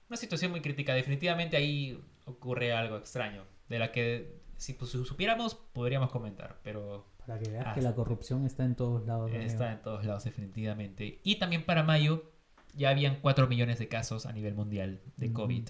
Una 0.09 0.17
situación 0.17 0.51
muy 0.51 0.61
crítica. 0.61 0.93
Definitivamente 0.93 1.55
ahí 1.57 1.97
ocurre 2.25 2.73
algo 2.73 2.97
extraño. 2.97 3.43
De 3.69 3.79
la 3.79 3.91
que 3.93 4.41
si 4.57 4.73
pues, 4.73 4.91
supiéramos 4.91 5.55
podríamos 5.55 6.11
comentar. 6.11 6.59
Pero 6.63 7.07
Para 7.25 7.39
que 7.39 7.49
veas 7.49 7.65
Ah, 7.67 7.73
que 7.73 7.81
la 7.81 7.95
corrupción 7.95 8.45
está 8.45 8.65
en 8.65 8.75
todos 8.75 9.05
lados. 9.05 9.31
amigo. 9.31 9.43
está 9.45 9.71
en 9.71 9.81
todos 9.81 10.03
lados 10.05 10.25
definitivamente. 10.25 11.19
Y 11.23 11.37
también 11.37 11.65
para 11.65 11.81
mayo 11.83 12.31
ya 12.75 12.89
habían 12.89 13.19
4 13.21 13.47
millones 13.47 13.79
de 13.79 13.87
casos 13.87 14.25
a 14.25 14.31
nivel 14.33 14.53
mundial 14.55 15.01
de. 15.17 15.31
COVID. 15.31 15.69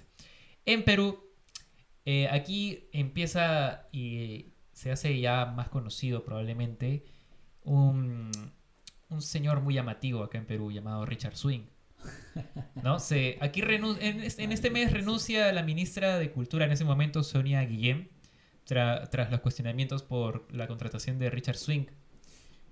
En 0.66 0.84
Perú, 0.84 1.20
eh, 2.06 2.28
aquí 2.32 2.88
empieza 2.92 3.88
y 3.92 4.54
se 4.74 4.92
hace 4.92 5.20
ya 5.20 5.46
más 5.46 5.70
conocido 5.70 6.24
probablemente 6.24 7.06
un, 7.64 8.32
un 9.10 9.22
señor 9.22 9.62
muy 9.62 9.74
llamativo 9.74 10.24
acá 10.24 10.38
en 10.38 10.46
Perú 10.46 10.72
llamado 10.72 11.06
Richard 11.06 11.36
Swing. 11.36 11.62
¿No? 12.84 13.00
Se, 13.00 13.38
aquí 13.42 13.62
en, 13.62 14.22
este, 14.22 14.44
en 14.44 14.52
este 14.52 14.70
mes 14.70 14.92
renuncia 14.92 15.52
la 15.54 15.64
ministra 15.64 16.20
de 16.20 16.32
Cultura 16.32 16.66
en 16.66 16.72
ese 16.72 16.86
momento, 16.86 17.24
Sonia 17.24 17.62
Guillem, 17.66 18.10
tra- 18.68 19.10
tras 19.10 19.32
los 19.32 19.40
cuestionamientos 19.40 20.04
por 20.04 20.48
la 20.54 20.68
contratación 20.68 21.18
de 21.18 21.30
Richard 21.30 21.58
Swing. 21.58 21.86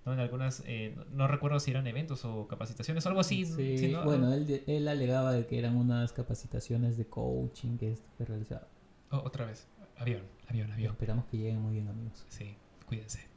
¿No? 0.05 0.13
En 0.13 0.19
algunas, 0.19 0.63
eh, 0.65 0.95
no, 1.11 1.27
recuerdo 1.27 1.59
si 1.59 1.71
eran 1.71 1.87
eventos 1.87 2.25
o 2.25 2.47
capacitaciones 2.47 3.05
o 3.05 3.09
algo 3.09 3.21
así. 3.21 3.45
Sí, 3.45 3.77
sí, 3.77 3.87
¿no? 3.89 4.03
bueno, 4.03 4.33
él 4.33 4.87
alegaba 4.87 5.31
de 5.33 5.45
que 5.45 5.57
eran 5.59 5.75
unas 5.77 6.11
capacitaciones 6.13 6.97
de 6.97 7.05
coaching 7.07 7.77
que, 7.77 7.93
este- 7.93 8.09
que 8.17 8.25
realizaba. 8.25 8.67
Oh, 9.11 9.17
otra 9.25 9.45
vez. 9.45 9.67
Avión, 9.97 10.23
avión, 10.47 10.71
avión. 10.71 10.91
Esperamos 10.91 11.25
que 11.25 11.37
lleguen 11.37 11.61
muy 11.61 11.73
bien, 11.73 11.87
amigos. 11.87 12.25
Sí, 12.29 12.55
cuídense. 12.87 13.27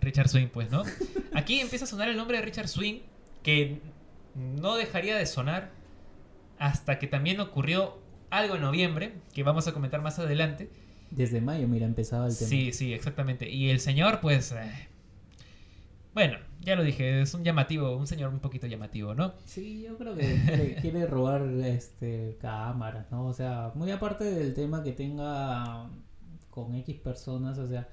Richard 0.00 0.28
Swing, 0.28 0.48
pues, 0.48 0.70
¿no? 0.70 0.82
Aquí 1.34 1.60
empieza 1.60 1.84
a 1.84 1.88
sonar 1.88 2.08
el 2.08 2.16
nombre 2.16 2.38
de 2.38 2.44
Richard 2.44 2.68
Swing, 2.68 3.00
que 3.42 3.80
no 4.34 4.76
dejaría 4.76 5.16
de 5.16 5.26
sonar 5.26 5.70
hasta 6.58 6.98
que 6.98 7.06
también 7.06 7.40
ocurrió 7.40 7.98
algo 8.30 8.56
en 8.56 8.62
noviembre, 8.62 9.14
que 9.34 9.42
vamos 9.42 9.66
a 9.68 9.72
comentar 9.72 10.02
más 10.02 10.18
adelante. 10.18 10.70
Desde 11.10 11.40
mayo, 11.40 11.66
mira, 11.66 11.86
empezaba 11.86 12.26
el 12.28 12.36
tema. 12.36 12.48
Sí, 12.48 12.72
sí, 12.72 12.92
exactamente. 12.92 13.48
Y 13.48 13.70
el 13.70 13.80
señor, 13.80 14.20
pues... 14.20 14.52
eh, 14.52 14.88
bueno, 16.14 16.38
ya 16.60 16.76
lo 16.76 16.82
dije, 16.82 17.22
es 17.22 17.34
un 17.34 17.44
llamativo, 17.44 17.96
un 17.96 18.06
señor 18.06 18.30
un 18.32 18.40
poquito 18.40 18.66
llamativo, 18.66 19.14
¿no? 19.14 19.34
Sí, 19.44 19.82
yo 19.82 19.96
creo 19.96 20.14
que 20.14 20.40
quiere, 20.44 20.74
quiere 20.80 21.06
robar 21.06 21.42
este 21.64 22.36
cámaras, 22.40 23.10
¿no? 23.10 23.26
O 23.26 23.32
sea, 23.32 23.72
muy 23.74 23.90
aparte 23.90 24.24
del 24.24 24.54
tema 24.54 24.82
que 24.82 24.92
tenga 24.92 25.88
con 26.50 26.74
X 26.74 26.96
personas, 26.96 27.58
o 27.58 27.66
sea, 27.66 27.88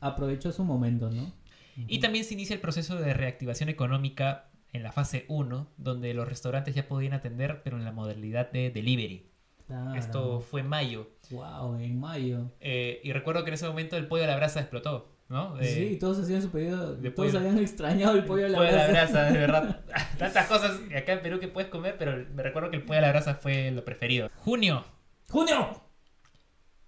aprovechó 0.00 0.52
su 0.52 0.64
momento, 0.64 1.10
¿no? 1.10 1.32
Y 1.76 1.98
también 1.98 2.24
se 2.24 2.34
inicia 2.34 2.54
el 2.54 2.60
proceso 2.60 2.96
de 2.96 3.14
reactivación 3.14 3.68
económica 3.68 4.48
en 4.72 4.82
la 4.82 4.92
fase 4.92 5.24
1, 5.28 5.68
donde 5.76 6.14
los 6.14 6.28
restaurantes 6.28 6.74
ya 6.74 6.88
podían 6.88 7.14
atender, 7.14 7.62
pero 7.62 7.76
en 7.76 7.84
la 7.84 7.92
modalidad 7.92 8.50
de 8.52 8.70
delivery. 8.70 9.30
Claro. 9.66 9.94
Esto 9.94 10.40
fue 10.40 10.60
en 10.60 10.68
mayo. 10.68 11.10
Wow, 11.30 11.76
en 11.78 11.98
mayo. 11.98 12.52
Eh, 12.60 13.00
y 13.02 13.12
recuerdo 13.12 13.44
que 13.44 13.50
en 13.50 13.54
ese 13.54 13.66
momento 13.66 13.96
el 13.96 14.06
pollo 14.06 14.24
a 14.24 14.26
la 14.26 14.36
brasa 14.36 14.60
explotó, 14.60 15.13
¿no? 15.28 15.58
Eh, 15.60 15.64
sí, 15.64 15.98
todos 15.98 16.18
hacían 16.18 16.42
su 16.42 16.50
pedido, 16.50 16.96
de 16.96 17.10
todos 17.10 17.30
pollo. 17.32 17.38
habían 17.38 17.58
extrañado 17.58 18.16
el 18.16 18.24
pollo 18.24 18.46
a 18.46 18.48
la 18.48 18.58
pollo 18.58 18.70
a 18.70 18.72
la 18.72 18.88
brasa. 18.88 19.10
brasa, 19.12 19.32
de 19.32 19.38
verdad. 19.38 19.84
Tantas 20.18 20.46
cosas 20.46 20.80
acá 20.96 21.12
en 21.14 21.22
Perú 21.22 21.40
que 21.40 21.48
puedes 21.48 21.70
comer, 21.70 21.96
pero 21.98 22.24
me 22.34 22.42
recuerdo 22.42 22.70
que 22.70 22.76
el 22.76 22.84
pollo 22.84 22.98
a 22.98 23.02
la 23.02 23.10
brasa 23.10 23.34
fue 23.34 23.70
lo 23.70 23.84
preferido. 23.84 24.30
Junio, 24.36 24.84
¡Junio! 25.30 25.82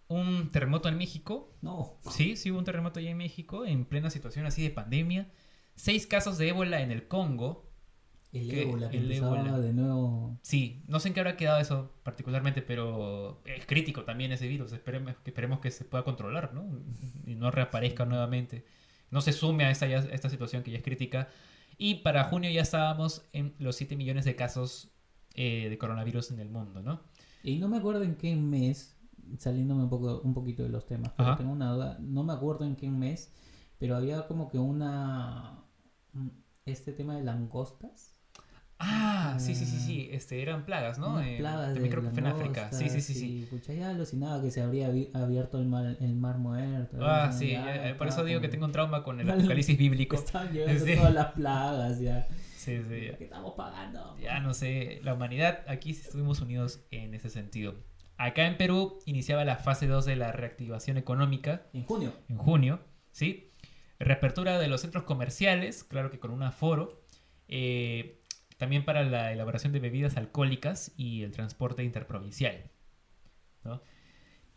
un 0.08 0.50
terremoto 0.52 0.88
en 0.88 0.98
México. 0.98 1.56
No. 1.62 1.98
Sí, 2.10 2.36
sí 2.36 2.50
hubo 2.50 2.58
un 2.58 2.64
terremoto 2.64 3.00
allá 3.00 3.10
en 3.10 3.16
México, 3.16 3.64
en 3.64 3.84
plena 3.84 4.10
situación 4.10 4.46
así 4.46 4.62
de 4.62 4.70
pandemia. 4.70 5.30
Seis 5.74 6.06
casos 6.06 6.38
de 6.38 6.48
ébola 6.48 6.80
en 6.80 6.90
el 6.90 7.08
Congo. 7.08 7.65
El 8.40 8.48
¿Qué? 8.50 8.62
ébola 8.62 8.88
que 8.90 8.98
El 8.98 9.10
ébola. 9.12 9.58
de 9.58 9.72
nuevo. 9.72 10.38
Sí, 10.42 10.82
no 10.88 11.00
sé 11.00 11.08
en 11.08 11.14
qué 11.14 11.20
habrá 11.20 11.36
quedado 11.36 11.58
eso 11.60 11.92
particularmente, 12.02 12.62
pero 12.62 13.40
es 13.44 13.66
crítico 13.66 14.04
también 14.04 14.32
ese 14.32 14.46
virus. 14.48 14.72
Esperemos 14.72 15.14
que, 15.16 15.30
esperemos 15.30 15.60
que 15.60 15.70
se 15.70 15.84
pueda 15.84 16.04
controlar, 16.04 16.52
¿no? 16.54 16.64
Y 17.26 17.34
no 17.34 17.50
reaparezca 17.50 18.04
nuevamente. 18.04 18.64
No 19.10 19.20
se 19.20 19.32
sume 19.32 19.64
a 19.64 19.70
esta, 19.70 19.86
ya- 19.86 19.98
esta 20.10 20.28
situación 20.30 20.62
que 20.62 20.70
ya 20.72 20.78
es 20.78 20.84
crítica. 20.84 21.28
Y 21.78 21.96
para 21.96 22.24
junio 22.24 22.50
ya 22.50 22.62
estábamos 22.62 23.22
en 23.32 23.54
los 23.58 23.76
7 23.76 23.96
millones 23.96 24.24
de 24.24 24.34
casos 24.36 24.90
eh, 25.34 25.68
de 25.68 25.78
coronavirus 25.78 26.30
en 26.30 26.40
el 26.40 26.48
mundo, 26.48 26.82
¿no? 26.82 27.00
Y 27.42 27.58
no 27.58 27.68
me 27.68 27.76
acuerdo 27.76 28.02
en 28.02 28.16
qué 28.16 28.34
mes, 28.34 28.96
saliéndome 29.38 29.82
un 29.84 29.90
poco 29.90 30.20
un 30.22 30.32
poquito 30.34 30.62
de 30.62 30.70
los 30.70 30.86
temas, 30.86 31.12
pero 31.16 31.28
Ajá. 31.30 31.38
tengo 31.38 31.52
una 31.52 31.70
duda, 31.72 31.98
no 32.00 32.24
me 32.24 32.32
acuerdo 32.32 32.64
en 32.64 32.74
qué 32.76 32.88
mes, 32.88 33.30
pero 33.78 33.94
había 33.94 34.26
como 34.26 34.48
que 34.48 34.58
una 34.58 35.62
mm, 36.14 36.28
este 36.64 36.92
tema 36.92 37.14
de 37.16 37.22
langostas. 37.24 38.15
Ah, 38.78 39.36
sí, 39.38 39.54
sí, 39.54 39.64
sí, 39.64 39.78
sí. 39.78 40.08
Este, 40.12 40.42
eran 40.42 40.66
plagas, 40.66 40.98
¿no? 40.98 41.20
Eh, 41.22 41.36
plagas 41.38 41.74
de 41.74 41.80
fue 41.90 42.18
en 42.20 42.26
África. 42.26 42.70
Sí, 42.72 42.88
sí, 42.90 43.00
sí, 43.00 43.14
sí. 43.14 43.46
pucha, 43.50 43.72
ya 43.72 43.88
alucinaba 43.90 44.42
que 44.42 44.50
se 44.50 44.60
habría 44.60 44.88
abi- 44.90 45.08
abierto 45.14 45.58
el 45.58 45.66
mar, 45.66 45.96
el 46.00 46.14
mar 46.14 46.36
muerto. 46.38 46.98
Ah, 47.00 47.32
sí, 47.32 47.52
ya 47.52 47.88
eh, 47.88 47.94
por 47.94 48.08
eso 48.08 48.22
digo 48.24 48.40
que 48.40 48.48
tengo 48.48 48.66
un 48.66 48.72
trauma 48.72 49.02
con 49.02 49.18
el 49.20 49.30
apocalipsis 49.30 49.78
bíblico. 49.78 50.16
Estaban 50.16 50.52
llegando 50.52 50.84
Sí. 50.84 50.94
todas 50.94 51.14
las 51.14 51.32
plagas 51.32 52.00
ya. 52.00 52.26
Sí, 52.54 52.78
sí. 52.82 53.10
¿Qué 53.16 53.24
estamos 53.24 53.54
pagando? 53.54 54.16
Ya 54.20 54.40
no 54.40 54.52
sé, 54.52 55.00
la 55.02 55.14
humanidad 55.14 55.60
aquí 55.68 55.94
sí 55.94 56.02
estuvimos 56.02 56.40
unidos 56.40 56.84
en 56.90 57.14
ese 57.14 57.30
sentido. 57.30 57.74
Acá 58.18 58.46
en 58.46 58.56
Perú 58.58 58.98
iniciaba 59.06 59.44
la 59.44 59.56
fase 59.56 59.86
2 59.86 60.04
de 60.04 60.16
la 60.16 60.32
reactivación 60.32 60.96
económica 60.96 61.66
En 61.72 61.84
junio. 61.84 62.12
en 62.28 62.36
junio, 62.38 62.80
¿sí? 63.12 63.50
Reapertura 63.98 64.58
de 64.58 64.68
los 64.68 64.80
centros 64.82 65.04
comerciales, 65.04 65.84
claro 65.84 66.10
que 66.10 66.18
con 66.18 66.30
un 66.30 66.42
aforo. 66.42 67.02
eh, 67.48 68.15
también 68.56 68.84
para 68.84 69.04
la 69.04 69.32
elaboración 69.32 69.72
de 69.72 69.80
bebidas 69.80 70.16
alcohólicas 70.16 70.92
y 70.96 71.22
el 71.22 71.32
transporte 71.32 71.84
interprovincial. 71.84 72.70
¿no? 73.64 73.82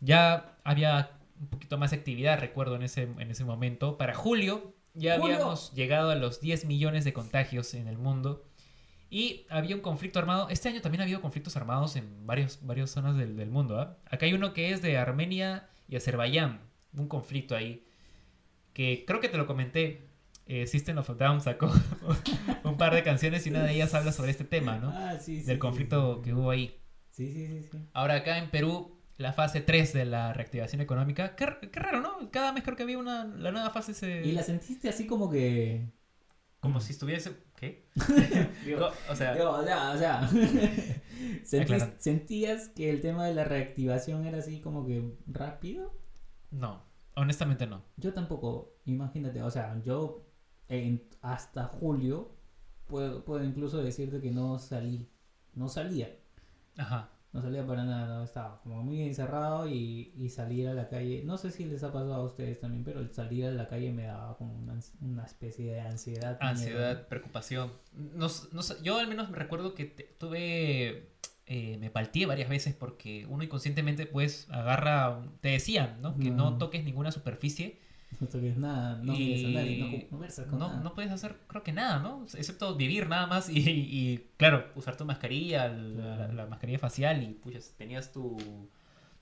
Ya 0.00 0.58
había 0.64 1.10
un 1.40 1.48
poquito 1.48 1.78
más 1.78 1.90
de 1.90 1.98
actividad, 1.98 2.38
recuerdo, 2.38 2.76
en 2.76 2.82
ese, 2.82 3.02
en 3.02 3.30
ese 3.30 3.44
momento. 3.44 3.98
Para 3.98 4.14
julio 4.14 4.74
ya 4.94 5.18
¡Julio! 5.18 5.36
habíamos 5.36 5.72
llegado 5.72 6.10
a 6.10 6.16
los 6.16 6.40
10 6.40 6.64
millones 6.64 7.04
de 7.04 7.12
contagios 7.12 7.74
en 7.74 7.88
el 7.88 7.98
mundo. 7.98 8.44
Y 9.08 9.46
había 9.48 9.74
un 9.74 9.82
conflicto 9.82 10.18
armado. 10.18 10.48
Este 10.50 10.68
año 10.68 10.80
también 10.80 11.00
ha 11.00 11.04
habido 11.04 11.20
conflictos 11.20 11.56
armados 11.56 11.96
en 11.96 12.26
varios, 12.26 12.60
varias 12.62 12.90
zonas 12.90 13.16
del, 13.16 13.36
del 13.36 13.50
mundo. 13.50 13.80
¿ah? 13.80 13.98
Acá 14.08 14.26
hay 14.26 14.34
uno 14.34 14.52
que 14.52 14.70
es 14.70 14.82
de 14.82 14.98
Armenia 14.98 15.68
y 15.88 15.96
Azerbaiyán. 15.96 16.60
Un 16.96 17.08
conflicto 17.08 17.56
ahí. 17.56 17.84
Que 18.72 19.04
creo 19.06 19.20
que 19.20 19.28
te 19.28 19.36
lo 19.36 19.46
comenté. 19.46 20.09
Eh, 20.52 20.66
System 20.66 20.98
of 20.98 21.08
a 21.08 21.14
Down 21.14 21.40
sacó 21.40 21.70
un 22.64 22.76
par 22.76 22.92
de 22.92 23.04
canciones 23.04 23.46
y 23.46 23.50
una 23.50 23.62
de 23.62 23.72
ellas 23.72 23.94
habla 23.94 24.10
sobre 24.10 24.32
este 24.32 24.42
tema, 24.42 24.78
¿no? 24.78 24.88
Ah, 24.92 25.16
sí, 25.16 25.42
sí, 25.42 25.46
Del 25.46 25.60
conflicto 25.60 26.16
sí, 26.16 26.22
que 26.24 26.34
hubo 26.34 26.50
ahí. 26.50 26.76
Sí, 27.12 27.32
sí, 27.32 27.46
sí, 27.46 27.68
sí. 27.70 27.88
Ahora 27.92 28.16
acá 28.16 28.36
en 28.36 28.50
Perú, 28.50 29.00
la 29.16 29.32
fase 29.32 29.60
3 29.60 29.92
de 29.92 30.06
la 30.06 30.32
reactivación 30.32 30.80
económica. 30.80 31.36
Qué, 31.36 31.46
qué 31.70 31.78
raro, 31.78 32.00
¿no? 32.00 32.32
Cada 32.32 32.52
mes 32.52 32.64
creo 32.64 32.76
que 32.76 32.82
había 32.82 32.98
una, 32.98 33.26
la 33.26 33.52
nueva 33.52 33.70
fase 33.70 33.94
se... 33.94 34.26
Y 34.26 34.32
la 34.32 34.42
sentiste 34.42 34.88
así 34.88 35.06
como 35.06 35.30
que... 35.30 35.92
Como 36.58 36.80
si 36.80 36.94
estuviese... 36.94 37.30
¿Qué? 37.54 37.86
Digo, 38.66 38.90
o 39.08 39.14
sea... 39.14 39.34
Digo, 39.34 39.50
o 39.50 39.62
sea, 39.62 39.92
o 39.92 39.98
sea, 39.98 40.28
sentís-. 41.44 41.94
¿sentías 41.98 42.70
que 42.70 42.90
el 42.90 43.00
tema 43.00 43.24
de 43.24 43.34
la 43.34 43.44
reactivación 43.44 44.26
era 44.26 44.38
así 44.38 44.60
como 44.60 44.84
que 44.84 45.14
rápido? 45.28 45.96
No, 46.50 46.82
honestamente 47.14 47.68
no. 47.68 47.84
Yo 47.98 48.12
tampoco, 48.12 48.80
imagínate, 48.84 49.42
o 49.42 49.50
sea, 49.52 49.80
yo 49.84 50.26
en- 50.70 51.02
hasta 51.22 51.64
julio 51.66 52.30
puedo, 52.86 53.24
puedo 53.24 53.44
incluso 53.44 53.82
decirte 53.82 54.20
que 54.20 54.30
no 54.30 54.58
salí, 54.58 55.06
no 55.54 55.68
salía, 55.68 56.08
Ajá. 56.78 57.10
no 57.32 57.42
salía 57.42 57.66
para 57.66 57.84
nada, 57.84 58.06
no, 58.18 58.24
estaba 58.24 58.60
como 58.62 58.82
muy 58.82 59.02
encerrado 59.02 59.68
y, 59.68 60.12
y 60.16 60.28
salir 60.30 60.66
a 60.68 60.74
la 60.74 60.88
calle, 60.88 61.22
no 61.24 61.36
sé 61.38 61.50
si 61.50 61.64
les 61.66 61.82
ha 61.84 61.92
pasado 61.92 62.14
a 62.14 62.24
ustedes 62.24 62.58
también, 62.60 62.82
pero 62.84 63.00
el 63.00 63.12
salir 63.12 63.44
a 63.46 63.50
la 63.52 63.68
calle 63.68 63.92
me 63.92 64.04
daba 64.04 64.36
como 64.38 64.54
una, 64.54 64.78
una 65.02 65.24
especie 65.24 65.72
de 65.72 65.80
ansiedad. 65.80 66.38
miedo. 66.40 66.50
Ansiedad, 66.50 67.06
preocupación. 67.08 67.70
No, 67.94 68.28
no 68.52 68.62
yo 68.82 68.98
al 68.98 69.08
menos 69.08 69.30
me 69.30 69.36
recuerdo 69.36 69.74
que 69.74 69.84
te- 69.84 70.04
tuve... 70.18 71.10
eh, 71.46 71.76
me 71.78 71.90
palteé 71.90 72.26
varias 72.26 72.48
veces 72.48 72.74
porque 72.74 73.26
uno 73.28 73.42
inconscientemente 73.44 74.06
pues 74.06 74.48
agarra... 74.50 75.22
Te 75.40 75.48
decían, 75.50 76.00
¿no? 76.02 76.16
Que 76.16 76.30
no 76.30 76.58
toques 76.58 76.84
ninguna 76.84 77.12
superficie. 77.12 77.78
No 78.18 78.26
toques 78.26 78.56
nada, 78.56 78.96
no 79.02 79.12
mires 79.12 79.44
a 79.44 79.48
nadie, 79.48 79.78
no 79.78 80.08
conversas 80.08 80.46
con 80.46 80.58
No, 80.58 80.68
nada. 80.68 80.80
no 80.82 80.94
puedes 80.94 81.10
hacer 81.10 81.36
creo 81.46 81.62
que 81.62 81.72
nada, 81.72 82.00
¿no? 82.00 82.26
Excepto 82.34 82.74
vivir 82.74 83.08
nada 83.08 83.26
más 83.26 83.48
y, 83.48 83.60
y, 83.60 84.26
claro, 84.36 84.66
usar 84.74 84.96
tu 84.96 85.04
mascarilla, 85.04 85.68
la, 85.68 86.46
mascarilla 86.46 86.78
facial 86.78 87.22
y 87.22 87.28
pucha, 87.34 87.60
tenías 87.78 88.12
tu, 88.12 88.36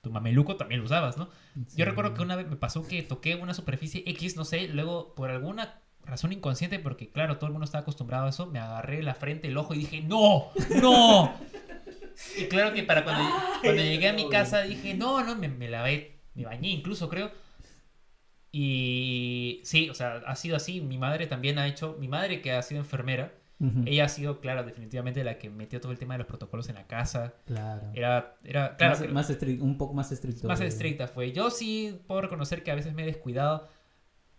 tu 0.01 0.11
mameluco 0.11 0.57
también 0.57 0.79
lo 0.81 0.85
usabas, 0.85 1.17
¿no? 1.17 1.29
Yo 1.75 1.85
recuerdo 1.85 2.13
que 2.13 2.21
una 2.23 2.35
vez 2.35 2.47
me 2.49 2.55
pasó 2.55 2.85
que 2.87 3.03
toqué 3.03 3.35
una 3.35 3.53
superficie 3.53 4.03
X, 4.07 4.35
no 4.35 4.43
sé, 4.43 4.67
luego 4.67 5.13
por 5.15 5.29
alguna 5.29 5.79
razón 6.03 6.33
inconsciente, 6.33 6.79
porque 6.79 7.09
claro, 7.09 7.37
todo 7.37 7.47
el 7.47 7.51
mundo 7.53 7.65
estaba 7.65 7.83
acostumbrado 7.83 8.25
a 8.25 8.29
eso, 8.29 8.47
me 8.47 8.59
agarré 8.59 9.03
la 9.03 9.13
frente, 9.13 9.47
el 9.47 9.57
ojo 9.57 9.73
y 9.75 9.79
dije, 9.79 10.01
¡No! 10.01 10.47
¡No! 10.81 11.33
Y 12.37 12.45
claro 12.45 12.73
que 12.73 12.83
para 12.83 13.05
cuando, 13.05 13.23
cuando 13.61 13.81
llegué 13.81 14.09
a 14.09 14.13
mi 14.13 14.27
casa 14.29 14.63
dije, 14.63 14.93
no, 14.93 15.23
no, 15.23 15.35
me, 15.35 15.47
me 15.47 15.69
lavé, 15.69 16.17
me 16.35 16.43
bañé 16.43 16.69
incluso 16.69 17.07
creo. 17.07 17.31
Y 18.51 19.61
sí, 19.63 19.89
o 19.89 19.93
sea, 19.93 20.21
ha 20.25 20.35
sido 20.35 20.55
así. 20.55 20.81
Mi 20.81 20.97
madre 20.97 21.27
también 21.27 21.59
ha 21.59 21.67
hecho, 21.67 21.95
mi 21.99 22.07
madre 22.07 22.41
que 22.41 22.51
ha 22.51 22.61
sido 22.61 22.79
enfermera, 22.81 23.33
ella 23.85 24.05
ha 24.05 24.09
sido, 24.09 24.39
claro, 24.39 24.63
definitivamente 24.63 25.21
la 25.23 25.37
que 25.37 25.49
metió 25.49 25.81
todo 25.81 25.91
el 25.91 25.99
tema 25.99 26.13
de 26.13 26.19
los 26.19 26.27
protocolos 26.27 26.69
en 26.69 26.75
la 26.75 26.87
casa. 26.87 27.33
Claro. 27.45 27.89
Era, 27.93 28.37
era 28.45 28.77
claro, 28.77 28.93
más, 28.93 29.01
que- 29.01 29.07
más 29.09 29.59
un 29.61 29.77
poco 29.77 29.93
más 29.93 30.11
estricto. 30.13 30.47
más 30.47 30.61
estricta 30.61 31.07
fue. 31.09 31.33
Yo 31.33 31.49
sí 31.49 31.99
puedo 32.07 32.21
reconocer 32.21 32.63
que 32.63 32.71
a 32.71 32.75
veces 32.75 32.93
me 32.93 33.03
he 33.03 33.05
descuidado, 33.05 33.67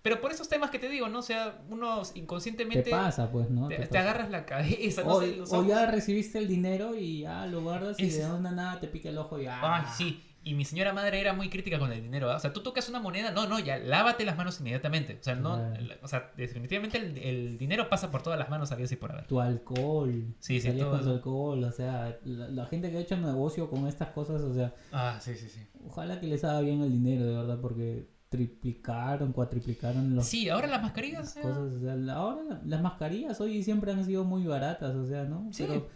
Pero 0.02 0.22
por 0.22 0.32
esos 0.32 0.48
temas 0.48 0.70
que 0.70 0.78
te 0.78 0.88
digo, 0.88 1.10
¿no? 1.10 1.18
O 1.18 1.22
sea, 1.22 1.60
uno 1.68 2.00
inconscientemente... 2.14 2.84
Te 2.84 2.90
pasa, 2.90 3.30
pues, 3.30 3.50
¿no? 3.50 3.68
Te, 3.68 3.76
Te 3.76 3.82
te 3.82 3.88
pasa. 3.88 4.00
agarras 4.00 4.30
la 4.30 4.46
cabeza, 4.46 5.02
no 5.04 5.10
O, 5.16 5.20
sé, 5.20 5.38
o 5.50 5.66
ya 5.68 5.84
recibiste 5.84 6.38
el 6.38 6.48
dinero 6.48 6.94
y 6.96 7.20
ya 7.20 7.44
lo 7.46 7.60
guardas 7.62 8.00
y 8.00 8.08
de 8.08 8.24
onda 8.24 8.50
nada 8.50 8.80
te 8.80 8.88
pica 8.88 9.10
el 9.10 9.18
ojo 9.18 9.38
y 9.38 9.44
ya. 9.44 9.60
Ay, 9.62 9.84
sí. 9.98 10.24
Y 10.42 10.54
mi 10.54 10.64
señora 10.64 10.94
madre 10.94 11.20
era 11.20 11.34
muy 11.34 11.50
crítica 11.50 11.78
con 11.78 11.92
el 11.92 12.00
dinero, 12.00 12.30
¿ah? 12.30 12.36
O 12.36 12.38
sea, 12.38 12.50
tú 12.52 12.62
tocas 12.62 12.88
una 12.88 12.98
moneda, 12.98 13.30
no, 13.30 13.46
no, 13.46 13.58
ya 13.58 13.76
lávate 13.78 14.24
las 14.24 14.38
manos 14.38 14.58
inmediatamente. 14.60 15.18
O 15.20 15.22
sea, 15.22 15.34
no, 15.34 15.60
o 16.02 16.08
sea, 16.08 16.32
definitivamente 16.36 16.96
el, 16.96 17.18
el 17.18 17.58
dinero 17.58 17.90
pasa 17.90 18.10
por 18.10 18.22
todas 18.22 18.38
las 18.38 18.48
manos, 18.48 18.72
había 18.72 18.86
y 18.90 18.96
por 18.96 19.12
haber. 19.12 19.26
Tu 19.26 19.38
alcohol. 19.38 20.34
Sí, 20.38 20.58
sí, 20.60 20.72
todo 20.72 20.92
con 20.92 21.02
tu 21.04 21.10
alcohol. 21.10 21.62
O 21.64 21.72
sea, 21.72 22.18
la, 22.24 22.48
la 22.48 22.64
gente 22.66 22.90
que 22.90 22.96
ha 22.96 23.00
hecho 23.00 23.18
negocio 23.18 23.68
con 23.68 23.86
estas 23.86 24.08
cosas, 24.10 24.40
o 24.40 24.54
sea, 24.54 24.72
Ah, 24.92 25.18
sí, 25.20 25.34
sí, 25.34 25.48
sí. 25.48 25.60
ojalá 25.86 26.18
que 26.20 26.26
les 26.26 26.42
haga 26.42 26.60
bien 26.60 26.80
el 26.80 26.90
dinero, 26.90 27.26
de 27.26 27.34
verdad, 27.36 27.58
porque 27.60 28.08
triplicaron, 28.30 29.32
cuatriplicaron 29.32 30.14
los. 30.14 30.26
Sí, 30.26 30.48
ahora 30.48 30.66
las 30.68 30.82
mascarillas. 30.82 31.36
eh, 31.36 31.40
cosas, 31.42 31.58
o 31.58 31.80
sea, 31.80 32.14
ahora 32.14 32.42
la- 32.48 32.60
las 32.64 32.82
mascarillas 32.82 33.40
hoy 33.40 33.62
siempre 33.62 33.92
han 33.92 34.04
sido 34.04 34.24
muy 34.24 34.46
baratas, 34.46 34.94
o 34.94 35.06
sea, 35.06 35.24
¿no? 35.24 35.48
Sí. 35.52 35.64
Pero, 35.66 35.88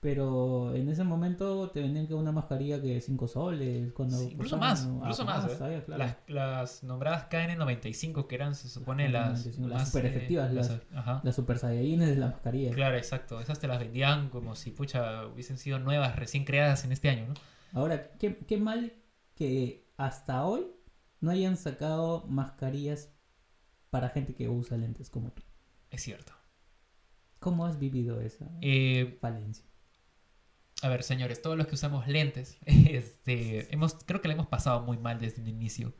pero 0.00 0.74
en 0.74 0.88
ese 0.88 1.04
momento 1.04 1.70
te 1.70 1.80
vendían 1.80 2.06
que 2.06 2.14
una 2.14 2.32
mascarilla 2.32 2.80
que 2.80 3.00
5 3.00 3.28
soles, 3.28 3.92
cuando 3.92 4.16
sí, 4.18 4.30
incluso 4.32 4.56
más, 4.56 4.86
¿no? 4.86 4.96
incluso 4.96 5.22
Ah, 5.22 5.26
más. 5.26 5.52
¿eh? 5.60 5.82
claro. 5.84 5.98
las, 6.04 6.16
las 6.26 6.82
nombradas 6.84 7.28
KN95, 7.28 8.26
que 8.26 8.34
eran, 8.34 8.54
se 8.54 8.68
supone, 8.70 9.08
las, 9.10 9.46
KN95, 9.46 9.58
las 9.68 9.78
más, 9.80 9.88
super 9.88 10.06
eh, 10.06 10.08
efectivas, 10.08 10.52
las- 10.54 10.80
Ajá. 10.94 11.20
Las 11.22 11.36
super 11.36 11.58
saiyajines 11.58 12.08
de 12.08 12.16
la 12.16 12.26
mascarilla. 12.28 12.70
Claro, 12.72 12.96
exacto. 12.96 13.40
Esas 13.40 13.58
te 13.58 13.68
las 13.68 13.78
vendían 13.78 14.30
como 14.30 14.56
si, 14.56 14.70
pucha, 14.70 15.26
hubiesen 15.26 15.58
sido 15.58 15.78
nuevas, 15.78 16.16
recién 16.16 16.44
creadas 16.44 16.84
en 16.84 16.92
este 16.92 17.10
año, 17.10 17.26
¿no? 17.28 17.34
Ahora, 17.72 18.10
¿qué, 18.18 18.36
qué 18.38 18.56
mal 18.56 18.94
que 19.34 19.86
hasta 19.96 20.44
hoy 20.46 20.66
no 21.20 21.30
hayan 21.30 21.56
sacado 21.58 22.24
mascarillas 22.26 23.12
para 23.90 24.08
gente 24.08 24.34
que 24.34 24.48
usa 24.48 24.76
lentes 24.78 25.10
como 25.10 25.30
tú. 25.32 25.42
Es 25.90 26.02
cierto. 26.02 26.32
¿Cómo 27.38 27.66
has 27.66 27.78
vivido 27.78 28.20
esa 28.20 28.46
Eh, 28.62 29.18
falencia? 29.20 29.64
A 30.82 30.88
ver, 30.88 31.02
señores, 31.02 31.42
todos 31.42 31.56
los 31.58 31.66
que 31.66 31.74
usamos 31.74 32.06
lentes, 32.08 32.58
este, 32.66 33.72
hemos, 33.72 33.96
creo 34.06 34.20
que 34.20 34.28
la 34.28 34.34
hemos 34.34 34.46
pasado 34.46 34.80
muy 34.80 34.96
mal 34.98 35.18
desde 35.20 35.42
el 35.42 35.48
inicio. 35.48 35.92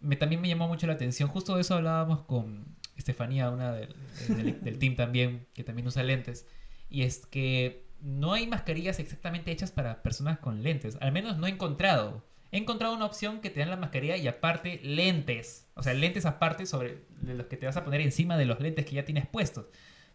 Me, 0.00 0.16
también 0.16 0.40
me 0.40 0.48
llamó 0.48 0.68
mucho 0.68 0.86
la 0.86 0.94
atención, 0.94 1.28
justo 1.28 1.54
de 1.56 1.62
eso 1.62 1.74
hablábamos 1.74 2.22
con 2.22 2.76
Estefanía, 2.96 3.50
una 3.50 3.72
del, 3.72 3.94
del- 4.28 4.60
del 4.64 4.78
team 4.78 4.96
también, 4.96 5.46
que 5.54 5.64
también 5.64 5.86
usa 5.88 6.02
lentes, 6.02 6.46
y 6.88 7.02
es 7.02 7.26
que 7.26 7.86
no 8.00 8.32
hay 8.32 8.46
mascarillas 8.46 8.98
exactamente 8.98 9.50
hechas 9.50 9.72
para 9.72 10.02
personas 10.02 10.38
con 10.38 10.62
lentes, 10.62 10.96
al 11.00 11.12
menos 11.12 11.36
no 11.36 11.46
he 11.46 11.50
encontrado. 11.50 12.24
He 12.52 12.58
encontrado 12.58 12.94
una 12.94 13.04
opción 13.04 13.40
que 13.40 13.50
te 13.50 13.60
dan 13.60 13.70
la 13.70 13.76
mascarilla 13.76 14.16
y 14.16 14.26
aparte 14.26 14.80
lentes, 14.82 15.68
o 15.74 15.82
sea, 15.82 15.94
lentes 15.94 16.26
aparte 16.26 16.66
sobre 16.66 17.04
los 17.22 17.46
que 17.46 17.56
te 17.56 17.66
vas 17.66 17.76
a 17.76 17.84
poner 17.84 18.00
encima 18.00 18.36
de 18.38 18.44
los 18.46 18.58
lentes 18.60 18.86
que 18.86 18.96
ya 18.96 19.04
tienes 19.04 19.26
puestos. 19.26 19.66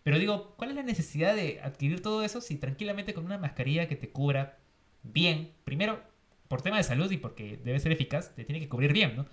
Pero 0.05 0.19
digo, 0.19 0.53
¿cuál 0.55 0.69
es 0.69 0.75
la 0.75 0.83
necesidad 0.83 1.35
de 1.35 1.59
adquirir 1.63 2.03
todo 2.03 2.23
eso 2.23 2.39
si 2.39 2.57
tranquilamente 2.57 3.15
con 3.15 3.25
una 3.25 3.39
mascarilla 3.39 3.87
que 3.87 3.95
te 3.95 4.11
cubra 4.11 4.59
bien, 5.01 5.49
primero 5.63 5.99
por 6.47 6.61
tema 6.61 6.77
de 6.77 6.83
salud 6.83 7.09
y 7.09 7.17
porque 7.17 7.59
debe 7.63 7.79
ser 7.79 7.91
eficaz, 7.91 8.35
te 8.35 8.45
tiene 8.45 8.59
que 8.59 8.69
cubrir 8.69 8.93
bien, 8.93 9.15
¿no? 9.15 9.25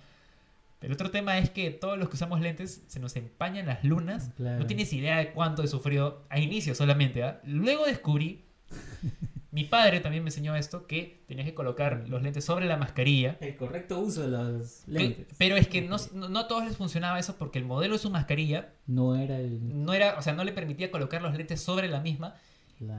El 0.81 0.91
otro 0.91 1.11
tema 1.11 1.37
es 1.37 1.51
que 1.51 1.69
todos 1.69 1.99
los 1.99 2.09
que 2.09 2.15
usamos 2.15 2.41
lentes 2.41 2.85
se 2.87 2.99
nos 2.99 3.15
empañan 3.15 3.67
las 3.67 3.83
lunas. 3.83 4.31
Claro. 4.35 4.61
No 4.61 4.65
tienes 4.65 4.91
idea 4.93 5.17
de 5.17 5.31
cuánto 5.31 5.61
he 5.61 5.67
sufrido 5.67 6.25
a 6.29 6.39
inicio 6.39 6.73
solamente. 6.73 7.21
¿ah? 7.21 7.39
Luego 7.43 7.85
descubrí, 7.85 8.43
mi 9.53 9.63
padre 9.65 9.99
también 9.99 10.23
me 10.23 10.29
enseñó 10.29 10.55
esto, 10.55 10.87
que 10.87 11.23
tenías 11.27 11.45
que 11.45 11.53
colocar 11.53 12.03
los 12.09 12.21
lentes 12.23 12.43
sobre 12.43 12.65
la 12.65 12.75
mascarilla. 12.75 13.37
El 13.39 13.55
correcto 13.55 13.99
uso 13.99 14.23
de 14.23 14.27
los 14.29 14.81
Que- 14.85 14.91
lentes. 14.91 15.27
pero 15.37 15.55
es 15.55 15.67
que 15.67 15.81
no, 15.81 15.97
no, 16.13 16.39
a 16.39 16.47
todos 16.47 16.65
les 16.65 16.75
funcionaba 16.75 17.19
eso 17.19 17.37
porque 17.37 17.59
el 17.59 17.65
modelo 17.65 17.93
de 17.93 17.99
su 17.99 18.09
mascarilla 18.09 18.73
No 18.87 19.15
era 19.15 19.37
el... 19.37 19.85
no 19.85 19.93
era, 19.93 20.17
o 20.17 20.21
sea, 20.21 20.33
no 20.33 20.43
le 20.43 20.51
permitía 20.53 20.89
colocar 20.91 21.21
los 21.21 21.35
lentes 21.37 21.61
sobre 21.61 21.87
la 21.87 21.99
misma 22.01 22.35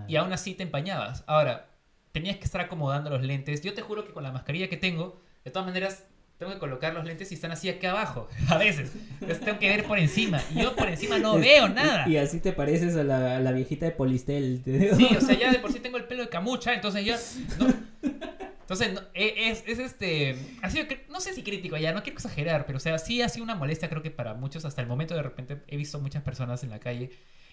y 0.09 0.17
aún 0.17 0.33
así 0.33 0.55
te 0.55 0.63
empañabas. 0.63 1.25
Ahora, 1.27 1.67
tenías 2.13 2.37
que 2.39 2.45
estar 2.45 2.61
acomodando 2.61 3.11
los 3.11 3.23
lentes. 3.23 3.61
Yo 3.63 3.75
te 3.75 3.83
juro 3.83 4.07
que 4.07 4.13
con 4.13 4.23
la 4.23 4.33
mascarilla 4.33 4.69
que 4.69 4.77
tengo, 4.79 5.21
de 5.45 5.51
todas 5.51 5.67
maneras, 5.67 6.07
tengo 6.39 6.53
que 6.53 6.59
colocar 6.59 6.93
los 6.95 7.05
lentes 7.05 7.31
y 7.31 7.35
están 7.35 7.53
así 7.53 7.69
aquí 7.69 7.87
abajo. 7.87 8.29
A 8.49 8.59
veces. 8.59 8.93
Entonces 9.15 9.41
tengo 9.41 9.59
que 9.59 9.69
ver 9.69 9.85
por 9.85 9.99
encima. 9.99 10.41
Y 10.55 10.63
yo 10.63 10.75
por 10.77 10.89
encima 10.89 11.19
no 11.19 11.39
veo 11.39 11.69
nada. 11.69 12.09
Y 12.09 12.17
así 12.17 12.41
te 12.41 12.53
pareces 12.53 12.97
a 12.97 13.05
la, 13.05 13.37
a 13.37 13.41
la 13.41 13.53
viejita 13.53 13.87
de 13.87 13.93
Polistel. 13.93 14.63
Sí, 14.65 15.09
o 15.17 15.21
sea, 15.21 15.39
ya 15.39 15.53
de 15.53 15.59
por 15.61 15.73
sí 15.73 15.81
tengo 15.81 15.97
el 15.97 16.05
pelo 16.05 16.23
de 16.23 16.29
camucha, 16.29 16.75
entonces 16.75 17.05
yo... 17.05 17.15
no- 17.59 17.75
entonces, 18.61 18.95
no, 18.95 19.01
e- 19.13 19.51
es, 19.51 19.63
es 19.67 19.79
este... 19.79 20.37
Ha 20.63 20.71
sido, 20.71 20.87
no 21.11 21.21
sé 21.21 21.35
si 21.35 21.43
crítico 21.43 21.77
ya, 21.77 21.93
no 21.93 22.03
quiero 22.03 22.17
exagerar, 22.17 22.65
pero 22.65 22.79
o 22.79 22.81
sea, 22.81 22.97
sí 22.99 23.21
ha 23.21 23.29
sido 23.29 23.45
una 23.45 23.55
molestia 23.55 23.91
creo 23.91 24.01
que 24.03 24.11
para 24.11 24.33
muchos. 24.33 24.65
Hasta 24.65 24.81
el 24.81 24.87
momento 24.89 25.15
de 25.15 25.23
repente 25.23 25.59
he 25.69 25.77
visto 25.77 26.01
muchas 26.01 26.23
personas 26.23 26.63
en 26.65 26.71
la 26.71 26.81
calle 26.81 27.11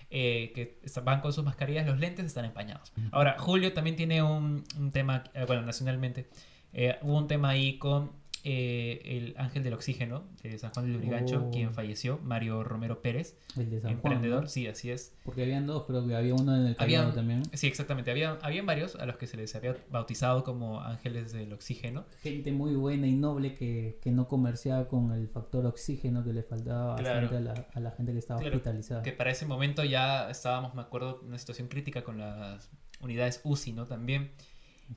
eh, 0.09 0.53
que 0.55 0.79
van 1.03 1.19
con 1.19 1.33
sus 1.33 1.43
mascarillas, 1.43 1.85
los 1.85 1.99
lentes 1.99 2.25
están 2.25 2.45
empañados. 2.45 2.93
Ahora, 3.11 3.35
Julio 3.39 3.73
también 3.73 3.97
tiene 3.97 4.23
un, 4.23 4.63
un 4.77 4.91
tema, 4.91 5.25
eh, 5.33 5.43
bueno, 5.45 5.63
nacionalmente, 5.63 6.29
eh, 6.73 6.97
hubo 7.01 7.17
un 7.17 7.27
tema 7.27 7.49
ahí 7.49 7.77
con 7.77 8.11
eh, 8.43 9.01
el 9.05 9.35
ángel 9.37 9.63
del 9.63 9.73
oxígeno 9.73 10.23
de 10.41 10.57
San 10.57 10.71
Juan 10.71 10.85
del 10.85 10.93
Lurigancho, 10.95 11.45
Oh. 11.47 11.51
quien 11.51 11.73
falleció, 11.73 12.19
Mario 12.23 12.63
Romero 12.63 13.01
Pérez, 13.01 13.35
El 13.55 13.69
de 13.69 13.81
San 13.81 13.91
Juan. 13.99 14.13
emprendedor, 14.13 14.43
¿no? 14.43 14.49
sí, 14.49 14.67
así 14.67 14.89
es. 14.89 15.13
Porque 15.23 15.43
habían 15.43 15.67
dos, 15.67 15.85
que 15.85 16.15
había 16.15 16.33
uno 16.33 16.55
en 16.55 16.65
el 16.67 16.75
Habían- 16.79 17.13
también. 17.13 17.43
Sí, 17.53 17.67
exactamente. 17.67 18.09
Había, 18.09 18.39
habían 18.41 18.65
varios 18.65 18.95
a 18.95 19.05
los 19.05 19.17
que 19.17 19.27
se 19.27 19.37
les 19.37 19.53
había 19.55 19.77
bautizado 19.91 20.43
como 20.43 20.81
ángeles 20.81 21.31
del 21.33 21.53
oxígeno. 21.53 22.05
Gente 22.23 22.51
muy 22.51 22.73
buena 22.75 23.05
y 23.07 23.13
noble 23.13 23.53
que, 23.53 23.99
que 24.01 24.11
no 24.11 24.27
comerciaba 24.27 24.87
con 24.87 25.11
el 25.11 25.27
factor 25.27 25.65
oxígeno 25.65 26.23
que 26.23 26.33
le 26.33 26.43
faltaba 26.43 26.95
Claro. 26.95 27.29
a 27.35 27.39
la, 27.39 27.67
a 27.73 27.79
la 27.79 27.91
gente 27.91 28.11
que 28.13 28.19
estaba 28.19 28.39
Claro, 28.39 28.55
hospitalizada. 28.55 29.03
Que 29.03 29.11
para 29.11 29.29
ese 29.31 29.45
momento 29.45 29.83
ya 29.83 30.29
estábamos, 30.31 30.73
me 30.73 30.81
acuerdo, 30.81 31.19
en 31.21 31.27
una 31.27 31.37
situación 31.37 31.67
crítica 31.67 32.03
con 32.03 32.17
las 32.17 32.69
unidades 33.01 33.41
UCI, 33.43 33.73
¿no? 33.73 33.85
También. 33.85 34.31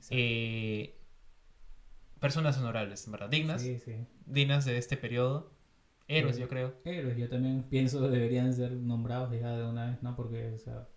Eh, 0.09 0.94
personas 2.19 2.57
honorables, 2.57 3.05
en 3.05 3.11
verdad. 3.11 3.29
Dignas. 3.29 3.61
Sí, 3.61 3.79
sí. 3.79 4.05
Dignas 4.25 4.65
de 4.65 4.77
este 4.77 4.97
periodo. 4.97 5.51
Héroes, 6.07 6.35
Sí. 6.35 6.41
yo 6.43 6.47
creo. 6.47 6.75
Héroes, 6.83 7.17
yo 7.17 7.27
también 7.29 7.63
pienso 7.63 8.07
deberían 8.09 8.53
ser 8.53 8.73
nombrados 8.73 9.31
ya 9.39 9.55
de 9.57 9.65
una 9.65 9.87
vez, 9.89 10.03
¿no? 10.03 10.15
Porque, 10.15 10.51
o 10.53 10.57
sea, 10.59 10.87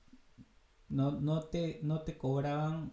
no, 0.90 1.12
no, 1.12 1.40
te, 1.40 1.80
no 1.82 2.02
te 2.02 2.16
cobraban 2.18 2.92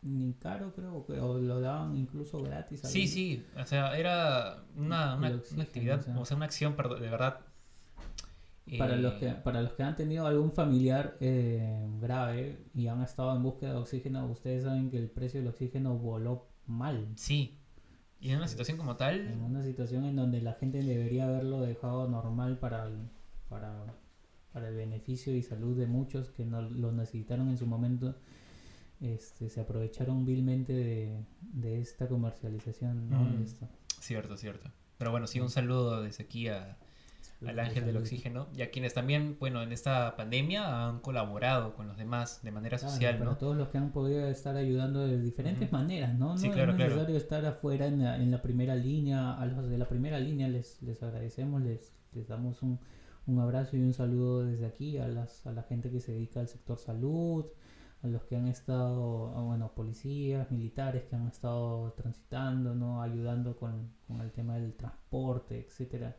ni 0.00 0.32
caro, 0.34 0.72
creo, 0.74 1.04
que- 1.06 1.20
o 1.20 1.38
lo 1.38 1.60
daban 1.60 1.96
incluso 1.96 2.42
gratis. 2.42 2.80
Sí, 2.84 3.06
sí. 3.08 3.44
O 3.60 3.64
sea, 3.66 3.98
era 3.98 4.64
una, 4.76 5.16
una, 5.16 5.42
una 5.52 5.62
actividad, 5.62 5.98
o 6.00 6.02
sea. 6.02 6.18
o 6.18 6.24
sea, 6.24 6.36
una 6.36 6.46
acción, 6.46 6.76
de 6.76 7.10
verdad. 7.10 7.40
Para, 8.78 8.94
eh, 8.94 8.98
los 8.98 9.14
que, 9.14 9.30
para 9.30 9.62
los 9.62 9.72
que 9.72 9.82
han 9.82 9.96
tenido 9.96 10.26
algún 10.26 10.52
familiar 10.52 11.16
eh, 11.20 11.86
grave 12.00 12.58
y 12.74 12.86
han 12.86 13.02
estado 13.02 13.34
en 13.34 13.42
búsqueda 13.42 13.72
de 13.72 13.78
oxígeno, 13.78 14.26
ustedes 14.26 14.64
saben 14.64 14.90
que 14.90 14.98
el 14.98 15.08
precio 15.10 15.40
del 15.40 15.48
oxígeno 15.48 15.96
voló 15.96 16.46
mal. 16.68 17.08
Sí. 17.16 17.58
Y 18.20 18.30
en 18.30 18.38
una 18.38 18.48
situación 18.48 18.76
como 18.76 18.92
En 18.92 18.96
tal, 18.96 19.38
una 19.44 19.62
situación 19.62 20.04
en 20.04 20.16
donde 20.16 20.40
la 20.40 20.54
gente 20.54 20.82
debería 20.82 21.26
haberlo 21.28 21.60
dejado 21.60 22.08
normal 22.08 22.58
para 22.58 22.86
el, 22.86 22.96
para, 23.48 23.84
para 24.52 24.68
el 24.68 24.74
beneficio 24.74 25.34
y 25.36 25.42
salud 25.42 25.76
de 25.76 25.86
muchos 25.86 26.30
que 26.30 26.44
no 26.44 26.62
lo 26.62 26.90
necesitaron 26.90 27.48
en 27.48 27.56
su 27.58 27.66
momento, 27.66 28.16
este, 29.00 29.48
se 29.48 29.60
aprovecharon 29.60 30.24
vilmente 30.24 30.72
de, 30.72 31.24
de 31.40 31.80
esta 31.80 32.08
comercialización. 32.08 33.08
¿no? 33.08 33.20
Mm. 33.20 33.42
Esto. 33.42 33.68
cierto, 34.00 34.36
cierto. 34.36 34.70
Pero 34.98 35.12
bueno, 35.12 35.28
sí, 35.28 35.38
un 35.38 35.50
saludo 35.50 36.02
desde 36.02 36.24
aquí 36.24 36.48
a, 36.48 36.76
al 37.46 37.58
ángel 37.60 37.84
del 37.86 37.96
oxígeno 37.96 38.48
y 38.56 38.62
a 38.62 38.70
quienes 38.70 38.94
también, 38.94 39.36
bueno, 39.38 39.62
en 39.62 39.70
esta 39.72 40.16
pandemia 40.16 40.88
han 40.88 41.00
colaborado 41.00 41.74
con 41.74 41.86
los 41.86 41.96
demás 41.96 42.42
de 42.42 42.50
manera 42.50 42.78
Claro, 42.78 42.92
social, 42.92 43.18
para 43.18 43.30
¿no? 43.30 43.36
todos 43.36 43.56
los 43.56 43.68
que 43.68 43.78
han 43.78 43.92
podido 43.92 44.26
estar 44.28 44.56
ayudando 44.56 45.06
de 45.06 45.20
diferentes 45.20 45.70
maneras, 45.72 46.14
¿no? 46.18 46.30
No 46.30 46.38
Sí, 46.38 46.50
claro, 46.50 46.72
es 46.72 46.76
claro. 46.76 46.90
necesario 46.94 47.16
estar 47.16 47.46
afuera 47.46 47.86
en 47.86 48.02
la, 48.02 48.16
en 48.16 48.30
la 48.30 48.42
primera 48.42 48.74
línea. 48.74 49.34
A 49.34 49.46
los 49.46 49.68
de 49.68 49.78
la 49.78 49.88
primera 49.88 50.18
línea 50.18 50.48
les, 50.48 50.82
les 50.82 51.02
agradecemos, 51.02 51.62
les, 51.62 51.92
les 52.12 52.26
damos 52.26 52.62
un, 52.62 52.80
un 53.26 53.38
abrazo 53.38 53.76
y 53.76 53.82
un 53.82 53.92
saludo 53.92 54.44
desde 54.44 54.66
aquí 54.66 54.98
a, 54.98 55.06
las, 55.06 55.46
a 55.46 55.52
la 55.52 55.62
gente 55.62 55.90
que 55.90 56.00
se 56.00 56.12
dedica 56.12 56.40
al 56.40 56.48
sector 56.48 56.78
salud, 56.78 57.46
a 58.02 58.06
los 58.08 58.22
que 58.24 58.36
han 58.36 58.48
estado, 58.48 59.32
ah, 59.36 59.42
bueno, 59.42 59.72
policías, 59.74 60.50
militares 60.50 61.04
que 61.04 61.14
han 61.16 61.26
estado 61.28 61.92
transitando, 61.96 62.74
¿no? 62.74 63.02
Ayudando 63.02 63.56
con, 63.56 63.90
con 64.06 64.20
el 64.20 64.32
tema 64.32 64.56
del 64.56 64.74
transporte, 64.74 65.60
etcétera. 65.66 66.16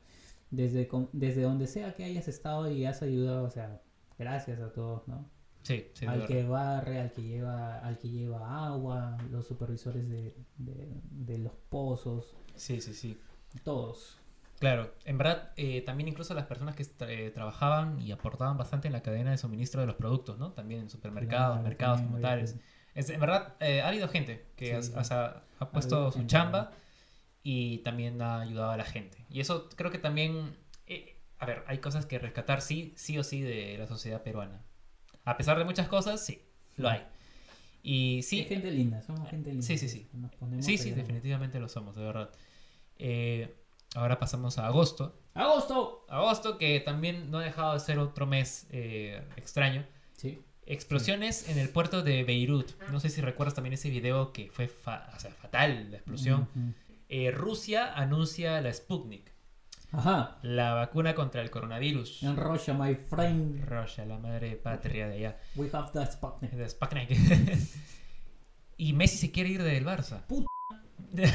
Desde, 0.52 0.90
desde 1.14 1.42
donde 1.44 1.68
sea 1.68 1.94
que 1.94 2.04
hayas 2.04 2.28
estado 2.28 2.72
y 2.72 2.86
has 2.86 3.02
ayudado, 3.04 3.44
o 3.44 3.50
sea, 3.50 3.82
gracias 4.18 4.60
a 4.60 4.72
todos, 4.74 5.08
¿no? 5.08 5.30
Sí, 5.62 5.86
sí, 5.94 6.06
al 6.06 6.14
verdad. 6.14 6.28
que 6.28 6.44
barre, 6.44 7.00
al 7.02 7.12
que 7.12 7.22
lleva, 7.22 7.80
al 7.80 7.98
que 8.00 8.10
lleva 8.10 8.66
agua, 8.66 9.18
los 9.30 9.46
supervisores 9.46 10.10
de, 10.10 10.36
de- 10.58 10.90
de 11.12 11.38
los 11.38 11.54
pozos, 11.70 12.36
Sí, 12.56 12.82
sí, 12.82 12.94
sí. 12.94 13.20
todos. 13.64 14.18
Claro, 14.60 14.92
en 15.06 15.18
verdad, 15.18 15.52
eh, 15.56 15.82
también 15.84 16.08
incluso 16.10 16.34
las 16.34 16.46
personas 16.46 16.76
que 16.76 16.84
tra- 16.84 17.08
eh, 17.10 17.32
trabajaban 17.32 18.02
y 18.02 18.12
aportaban 18.12 18.58
bastante 18.58 18.88
en 18.88 18.94
la 18.94 19.02
cadena 19.02 19.32
de 19.32 19.38
suministro 19.38 19.82
de 19.82 19.88
los 19.88 19.96
productos, 19.96 20.38
¿no? 20.38 20.52
También 20.52 20.82
en 20.82 20.90
supermercados, 20.90 21.58
Claro, 21.58 21.64
mercados 21.64 22.02
como 22.02 22.20
tales. 22.20 22.58
en 22.96 23.20
verdad, 23.20 23.56
eh, 23.62 23.82
ha 23.82 23.88
habido 23.88 24.08
gente 24.10 24.46
que 24.56 24.66
Sí, 24.68 24.72
ha- 24.74 24.82
sí. 24.82 24.94
o 24.98 25.04
sea, 25.04 25.44
ha 25.60 25.70
puesto 25.72 26.12
su 26.12 26.18
gente, 26.20 26.32
chamba 26.32 26.72
y 27.44 27.80
también 27.80 28.22
ha 28.22 28.41
ayudado 28.41 28.72
a 28.72 28.78
la 28.78 28.86
gente. 28.86 29.18
Y 29.30 29.40
eso 29.40 29.70
creo 29.76 29.91
que 29.91 29.99
también 29.99 30.56
a 31.41 31.45
ver, 31.45 31.64
hay 31.68 31.78
cosas 31.78 32.06
que 32.06 32.20
rescatar 32.20 32.61
sí, 32.61 32.94
sí 32.98 33.18
o 33.18 33.24
sí 33.24 33.41
de 33.41 33.78
la 33.78 33.88
sociedad 33.88 34.22
peruana. 34.24 34.61
A 35.24 35.38
pesar 35.38 35.57
de 35.57 35.64
muchas 35.64 35.88
cosas, 35.88 36.26
sí, 36.26 36.41
lo 36.76 36.90
hay. 36.90 37.02
Y 37.82 38.22
sí, 38.24 38.41
Es 38.41 38.49
gente 38.49 38.70
linda, 38.72 39.02
somos 39.02 39.30
gente 39.30 39.49
linda. 39.52 39.66
Sí, 39.66 39.78
sí, 39.78 39.88
sí. 39.88 40.10
Nos 40.11 40.32
sí, 40.66 40.78
sí, 40.78 40.91
definitivamente 40.91 41.60
lo 41.61 41.70
somos, 41.70 41.95
de 41.95 42.03
verdad. 42.03 42.30
Eh, 42.98 43.56
ahora 43.95 44.20
pasamos 44.20 44.57
a 44.57 44.68
agosto. 44.68 45.18
¡Agosto! 45.34 46.06
Agosto, 46.10 46.57
que 46.57 46.82
también 46.82 47.32
no 47.32 47.38
ha 47.38 47.44
dejado 47.44 47.74
de 47.74 47.80
ser 47.80 47.99
otro 47.99 48.26
mes 48.26 48.68
eh, 48.72 49.22
extraño. 49.38 49.86
Sí. 50.18 50.41
Explosiones 50.66 51.48
en 51.48 51.57
el 51.57 51.70
puerto 51.70 52.03
de 52.03 52.24
Beirut. 52.26 52.70
No 52.91 52.99
sé 52.99 53.10
si 53.10 53.22
recuerdas 53.22 53.56
también 53.56 53.74
ese 53.74 53.90
video 53.90 54.34
que 54.34 54.49
fue 54.52 54.68
fa- 54.68 55.10
o 55.16 55.20
sea, 55.22 55.32
fatal, 55.32 55.90
la 55.91 55.98
explosión. 55.98 56.41
Ujú. 56.41 56.74
Eh, 57.11 57.31
Rusia 57.31 57.91
anuncia 57.95 58.61
la 58.61 58.72
Sputnik, 58.72 59.34
Ajá. 59.91 60.38
la 60.44 60.76
vacuna 60.76 61.15
contra 61.15 61.41
el 61.41 61.49
coronavirus. 61.49 62.22
En 62.22 62.38
Russia, 62.38 62.76
my 62.76 62.94
friend. 62.94 63.65
Rusia, 63.65 64.06
la 64.06 64.19
madre 64.19 64.56
patria 64.56 65.07
de 65.07 65.15
allá. 65.15 65.38
We 65.56 65.72
have 65.73 65.90
the 65.91 66.06
Sputnik. 66.06 66.52
De 66.52 66.69
Sputnik. 66.69 67.10
y 68.77 68.94
Messi 68.94 69.18
se 69.18 69.31
quiere 69.31 69.49
ir 69.49 69.64
del 69.64 69.84
Barça. 69.84 70.22
Puta. 70.27 70.45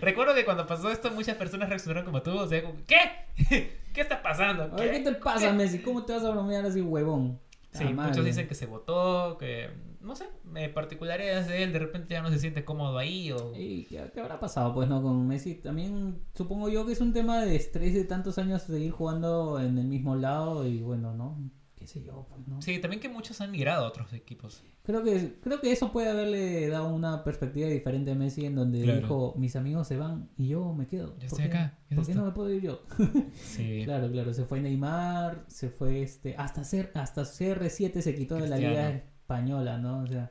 Recuerdo 0.00 0.32
que 0.32 0.44
cuando 0.44 0.64
pasó 0.64 0.92
esto 0.92 1.10
muchas 1.10 1.36
personas 1.36 1.68
reaccionaron 1.68 2.04
como 2.04 2.22
tú, 2.22 2.38
o 2.38 2.46
sea, 2.46 2.62
como, 2.62 2.76
¿qué? 2.86 3.26
¿Qué 3.92 4.00
está 4.00 4.22
pasando? 4.22 4.76
¿qué 4.76 5.00
te 5.00 5.12
pasa, 5.12 5.52
Messi? 5.52 5.80
¿Cómo 5.80 6.04
te 6.04 6.12
vas 6.12 6.22
a 6.22 6.30
bromear 6.30 6.64
así, 6.64 6.80
huevón? 6.80 7.40
Sí, 7.72 7.84
muchos 7.84 8.24
dicen 8.24 8.46
que 8.46 8.54
se 8.54 8.66
votó, 8.66 9.36
que 9.38 9.70
no 10.06 10.16
sé, 10.16 10.26
me 10.44 10.68
particularidades 10.68 11.48
de 11.48 11.62
él, 11.64 11.72
de 11.72 11.78
repente 11.80 12.14
ya 12.14 12.22
no 12.22 12.30
se 12.30 12.38
siente 12.38 12.64
cómodo 12.64 12.96
ahí 12.96 13.32
o 13.32 13.52
¿Y 13.56 13.84
qué, 13.84 14.10
qué 14.14 14.20
habrá 14.20 14.40
pasado, 14.40 14.72
pues, 14.72 14.88
no? 14.88 15.02
Con 15.02 15.26
Messi 15.28 15.54
también 15.56 16.20
supongo 16.34 16.68
yo 16.68 16.86
que 16.86 16.92
es 16.92 17.00
un 17.00 17.12
tema 17.12 17.40
de 17.42 17.56
estrés 17.56 17.92
de 17.94 18.04
tantos 18.04 18.38
años 18.38 18.62
seguir 18.62 18.92
jugando 18.92 19.60
en 19.60 19.76
el 19.78 19.86
mismo 19.86 20.16
lado 20.16 20.66
y 20.66 20.80
bueno, 20.80 21.12
¿no? 21.14 21.38
Qué 21.74 21.86
sé 21.86 22.02
yo, 22.02 22.26
pues, 22.30 22.48
¿no? 22.48 22.62
Sí, 22.62 22.78
también 22.78 23.00
que 23.00 23.08
muchos 23.10 23.40
han 23.42 23.50
migrado 23.50 23.84
a 23.84 23.88
otros 23.88 24.10
equipos. 24.14 24.62
Creo 24.82 25.02
que, 25.02 25.34
creo 25.42 25.60
que 25.60 25.72
eso 25.72 25.92
puede 25.92 26.08
haberle 26.08 26.68
dado 26.68 26.88
una 26.94 27.22
perspectiva 27.22 27.68
diferente 27.68 28.12
a 28.12 28.14
Messi 28.14 28.46
en 28.46 28.54
donde 28.54 28.82
Claro. 28.82 29.00
dijo, 29.00 29.34
mis 29.36 29.56
amigos 29.56 29.86
se 29.88 29.96
van 29.98 30.30
y 30.38 30.48
yo 30.48 30.72
me 30.72 30.86
quedo. 30.86 31.08
Yo 31.08 31.14
¿Por 31.14 31.24
estoy 31.24 31.44
qué- 31.44 31.50
acá, 31.50 31.78
¿qué 31.88 31.94
es 31.94 31.96
¿Por 31.96 32.06
qué 32.06 32.12
esto?" 32.12 32.20
no 32.22 32.28
me 32.28 32.32
puedo 32.34 32.50
ir 32.54 32.62
yo? 32.62 32.80
Sí. 33.34 33.82
Claro, 33.84 34.10
claro, 34.10 34.32
se 34.32 34.44
fue 34.44 34.60
Neymar, 34.60 35.44
se 35.48 35.68
fue 35.68 36.02
este, 36.02 36.34
hasta 36.36 36.64
C- 36.64 36.90
hasta 36.94 37.22
CR7 37.24 38.00
se 38.00 38.14
quitó 38.14 38.36
de 38.36 38.48
la 38.48 38.56
liga 38.56 39.04
española, 39.26 39.76
¿no? 39.78 40.02
O 40.02 40.06
sea, 40.06 40.30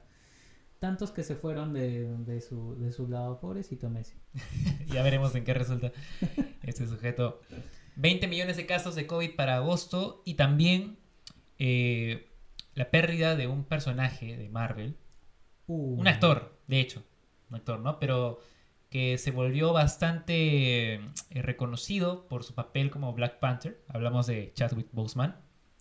tantos 0.79 1.11
que 1.11 1.23
se 1.23 1.35
fueron 1.35 1.73
de, 1.73 2.15
de 2.19 2.39
su, 2.39 2.79
de 2.79 2.93
su 2.93 3.07
lado, 3.07 3.39
pobrecito 3.41 3.89
Messi. 3.89 4.15
ya 4.87 5.03
veremos 5.03 5.35
en 5.35 5.43
qué 5.43 5.53
resulta 5.53 5.91
este 6.63 6.87
sujeto. 6.87 7.41
20 7.97 8.27
millones 8.27 8.55
de 8.55 8.65
casos 8.65 8.95
de 8.95 9.05
COVID 9.05 9.35
para 9.35 9.57
agosto 9.57 10.21
y 10.25 10.35
también 10.35 10.97
eh, 11.59 12.29
la 12.73 12.89
pérdida 12.89 13.35
de 13.35 13.47
un 13.47 13.65
personaje 13.65 14.37
de 14.37 14.49
Marvel, 14.49 14.97
Uh, 15.67 15.99
un 15.99 16.07
actor, 16.07 16.55
de 16.67 16.79
hecho, 16.79 17.03
un 17.49 17.55
actor, 17.55 17.79
¿no? 17.79 17.99
Pero 17.99 18.39
que 18.89 19.17
se 19.17 19.31
volvió 19.31 19.73
bastante 19.73 20.93
eh, 20.93 21.01
reconocido 21.31 22.27
por 22.27 22.43
su 22.43 22.53
papel 22.53 22.91
como 22.91 23.13
Black 23.13 23.39
Panther. 23.39 23.83
Hablamos 23.87 24.27
de 24.27 24.51
Chadwick 24.53 24.87
Boseman. 24.91 25.35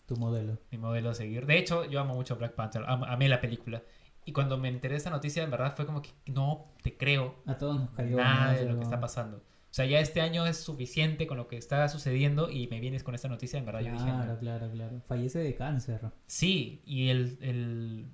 Tu 0.07 0.15
modelo. 0.17 0.57
mi 0.71 0.77
modelo 0.77 1.09
a 1.09 1.13
seguir. 1.15 1.45
De 1.45 1.57
hecho, 1.57 1.85
yo 1.85 1.99
amo 1.99 2.13
mucho 2.13 2.35
Black 2.35 2.53
Panther, 2.53 2.83
am- 2.87 3.03
amé 3.03 3.27
la 3.27 3.41
película. 3.41 3.81
Y 4.23 4.31
cuando 4.33 4.57
me 4.57 4.69
enteré 4.69 4.93
de 4.93 4.97
esta 4.97 5.09
noticia, 5.09 5.43
en 5.43 5.51
verdad 5.51 5.75
fue 5.75 5.85
como 5.85 6.01
que 6.01 6.09
no 6.27 6.73
te 6.81 6.95
creo 6.97 7.35
A 7.45 7.57
todos 7.57 7.79
nos 7.79 7.89
cayó. 7.91 8.17
nada 8.17 8.53
de 8.53 8.65
lo 8.65 8.75
que 8.77 8.83
está 8.83 8.99
pasando. 8.99 9.37
O 9.37 9.73
sea, 9.75 9.85
ya 9.85 9.99
este 9.99 10.21
año 10.21 10.45
es 10.47 10.57
suficiente 10.57 11.27
con 11.27 11.37
lo 11.37 11.47
que 11.47 11.57
está 11.57 11.87
sucediendo 11.89 12.49
y 12.49 12.67
me 12.67 12.79
vienes 12.79 13.03
con 13.03 13.13
esta 13.13 13.27
noticia, 13.27 13.59
en 13.59 13.65
verdad 13.65 13.81
yo 13.81 13.91
dije, 13.91 14.03
Claro, 14.05 14.37
claro, 14.39 14.71
claro. 14.71 15.01
Fallece 15.07 15.39
de 15.39 15.53
cáncer. 15.55 15.99
sí, 16.27 16.81
y 16.85 17.09
el, 17.09 17.37
el, 17.41 18.07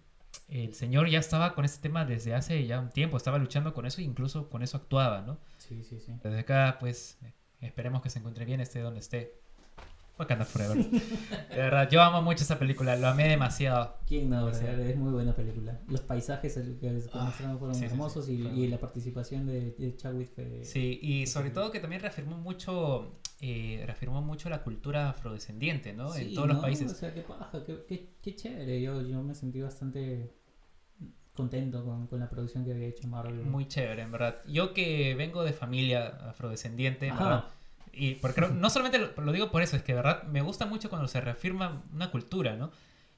el 0.47 0.73
señor 0.73 1.07
ya 1.09 1.19
estaba 1.19 1.53
con 1.53 1.63
este 1.65 1.81
tema 1.81 2.03
desde 2.03 2.33
hace 2.33 2.65
ya 2.65 2.79
un 2.79 2.89
tiempo, 2.89 3.15
estaba 3.15 3.37
luchando 3.37 3.73
con 3.73 3.85
eso 3.85 4.01
e 4.01 4.03
incluso 4.05 4.49
con 4.49 4.63
eso 4.63 4.77
actuaba, 4.77 5.21
¿no? 5.21 5.37
Sí, 5.59 5.83
sí, 5.83 5.99
sí. 5.99 6.13
Desde 6.23 6.39
acá, 6.39 6.77
pues, 6.79 7.19
esperemos 7.61 8.01
que 8.01 8.09
se 8.09 8.19
encuentre 8.19 8.43
bien, 8.45 8.59
esté 8.59 8.79
donde 8.79 8.99
esté. 9.01 9.39
Wakanda 10.21 10.45
Forever. 10.45 10.77
De 10.77 11.55
verdad, 11.57 11.89
yo 11.89 12.01
amo 12.01 12.21
mucho 12.21 12.43
esa 12.43 12.57
película, 12.57 12.95
lo 12.95 13.07
amé 13.07 13.27
demasiado. 13.27 13.97
¿Quién 14.07 14.29
no? 14.29 14.45
O 14.45 14.53
sea, 14.53 14.71
es 14.79 14.95
muy 14.95 15.11
buena 15.11 15.33
película. 15.35 15.79
Los 15.87 16.01
paisajes 16.01 16.53
que 16.79 17.01
Ah, 17.13 17.25
mostraron 17.25 17.59
fueron 17.59 17.75
sí, 17.75 17.81
sí, 17.81 17.87
sí. 17.87 17.91
hermosos 17.93 18.29
y, 18.29 18.37
Fue 18.41 18.51
y 18.53 18.67
la 18.67 18.77
participación 18.79 19.45
de, 19.47 19.71
de 19.77 19.95
Chadwick. 19.97 20.31
Sí, 20.63 20.99
y 21.01 21.27
sobre 21.27 21.49
todo 21.49 21.71
que 21.71 21.79
también 21.79 22.01
reafirmó 22.01 22.37
mucho, 22.37 23.19
eh, 23.41 23.83
reafirmó 23.85 24.21
mucho 24.21 24.49
la 24.49 24.63
cultura 24.63 25.09
afrodescendiente, 25.09 25.93
¿no? 25.93 26.15
en 26.15 26.29
Sí, 26.29 26.33
todos 26.33 26.47
los 26.47 26.57
¿no? 26.57 26.61
países. 26.63 26.91
O 26.91 26.95
sea, 26.95 27.13
qué 27.13 27.21
paja, 27.21 27.63
qué, 27.65 27.83
qué, 27.87 28.09
qué 28.21 28.35
chévere. 28.35 28.81
Yo, 28.81 29.01
yo 29.01 29.21
me 29.23 29.35
sentí 29.35 29.59
bastante 29.61 30.31
contento 31.33 31.83
con, 31.85 32.07
con 32.07 32.19
la 32.19 32.29
producción 32.29 32.65
que 32.65 32.71
había 32.73 32.87
hecho 32.87 33.07
Marvel. 33.07 33.45
Muy 33.45 33.67
chévere, 33.67 34.01
en 34.03 34.11
verdad. 34.11 34.35
Yo 34.47 34.73
que 34.73 35.15
vengo 35.15 35.43
de 35.43 35.53
familia 35.53 36.07
afrodescendiente, 36.29 37.07
en 37.07 37.15
verdad, 37.17 37.45
y 37.93 38.15
porque 38.15 38.41
no 38.41 38.69
solamente 38.69 38.99
lo, 38.99 39.21
lo 39.21 39.31
digo 39.31 39.51
por 39.51 39.61
eso, 39.61 39.75
es 39.75 39.83
que 39.83 39.93
de 39.93 39.97
verdad 39.97 40.23
me 40.23 40.41
gusta 40.41 40.65
mucho 40.65 40.89
cuando 40.89 41.07
se 41.07 41.21
reafirma 41.21 41.83
una 41.93 42.11
cultura, 42.11 42.55
¿no? 42.55 42.71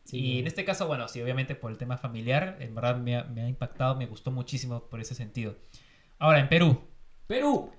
Sí, 0.03 0.19
y 0.19 0.39
en 0.39 0.47
este 0.47 0.65
caso, 0.65 0.87
bueno, 0.87 1.07
sí, 1.07 1.21
obviamente 1.21 1.55
por 1.55 1.71
el 1.71 1.77
tema 1.77 1.97
familiar, 1.97 2.57
en 2.59 2.75
verdad 2.75 2.97
me 2.97 3.15
ha, 3.15 3.23
me 3.23 3.41
ha 3.41 3.47
impactado, 3.47 3.95
me 3.95 4.05
gustó 4.05 4.31
muchísimo 4.31 4.89
por 4.89 4.99
ese 4.99 5.15
sentido. 5.15 5.55
Ahora, 6.19 6.39
en 6.39 6.49
Perú, 6.49 6.81
Perú. 7.27 7.71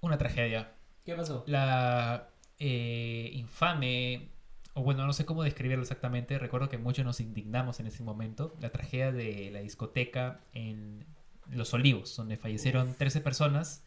una 0.00 0.16
tragedia. 0.16 0.72
¿Qué 1.04 1.14
pasó? 1.14 1.44
la 1.46 2.28
eh, 2.58 3.30
infame, 3.34 4.28
o 4.74 4.82
bueno, 4.82 5.06
no 5.06 5.12
sé 5.12 5.24
cómo 5.24 5.42
describirlo 5.42 5.82
exactamente, 5.82 6.38
recuerdo 6.38 6.68
que 6.68 6.78
muchos 6.78 7.04
nos 7.04 7.20
indignamos 7.20 7.80
en 7.80 7.86
ese 7.86 8.02
momento, 8.02 8.54
la 8.60 8.70
tragedia 8.70 9.12
de 9.12 9.50
la 9.50 9.60
discoteca 9.60 10.40
en 10.52 11.04
Los 11.50 11.74
Olivos, 11.74 12.16
donde 12.16 12.36
fallecieron 12.36 12.94
13 12.94 13.20
personas 13.20 13.84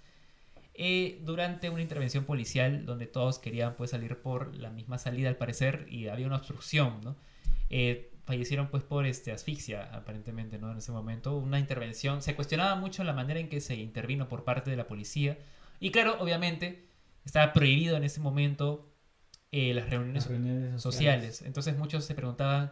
eh, 0.84 1.20
durante 1.22 1.70
una 1.70 1.84
intervención 1.84 2.26
policial 2.26 2.88
donde 2.88 3.06
todos 3.06 3.38
querían 3.38 3.76
pues 3.76 3.92
salir 3.92 4.18
por 4.18 4.56
la 4.56 4.72
misma 4.72 4.98
salida 4.98 5.30
al 5.30 5.36
parecer 5.36 5.86
y 5.92 6.08
había 6.08 6.26
una 6.26 6.38
obstrucción, 6.38 7.02
¿no? 7.04 7.16
Eh, 7.70 8.12
fallecieron 8.26 8.70
pues 8.70 8.82
por 8.82 9.06
este, 9.06 9.32
asfixia 9.32 9.94
aparentemente, 9.94 10.58
¿no? 10.58 10.72
En 10.72 10.80
ese 10.80 10.92
momento, 10.92 11.38
una 11.38 11.60
intervención, 11.60 12.24
se 12.24 12.34
cuestionaba 12.34 12.74
mucho 12.78 13.04
la 13.04 13.14
manera 13.14 13.40
en 13.40 13.48
que 13.48 13.62
se 13.62 13.76
intervino 13.76 14.28
por 14.28 14.44
parte 14.44 14.72
de 14.72 14.76
la 14.76 14.88
policía 14.88 15.38
y 15.80 15.92
claro, 15.92 16.18
obviamente 16.20 16.88
estaba 17.26 17.54
prohibido 17.54 17.96
en 17.96 18.04
ese 18.04 18.20
momento 18.20 18.92
eh, 19.52 19.76
las 19.76 19.88
reuniones 19.88 20.24
Las 20.24 20.32
reuniones 20.32 20.82
sociales. 20.82 21.44
Entonces 21.44 21.78
muchos 21.78 22.06
se 22.06 22.16
preguntaban 22.16 22.72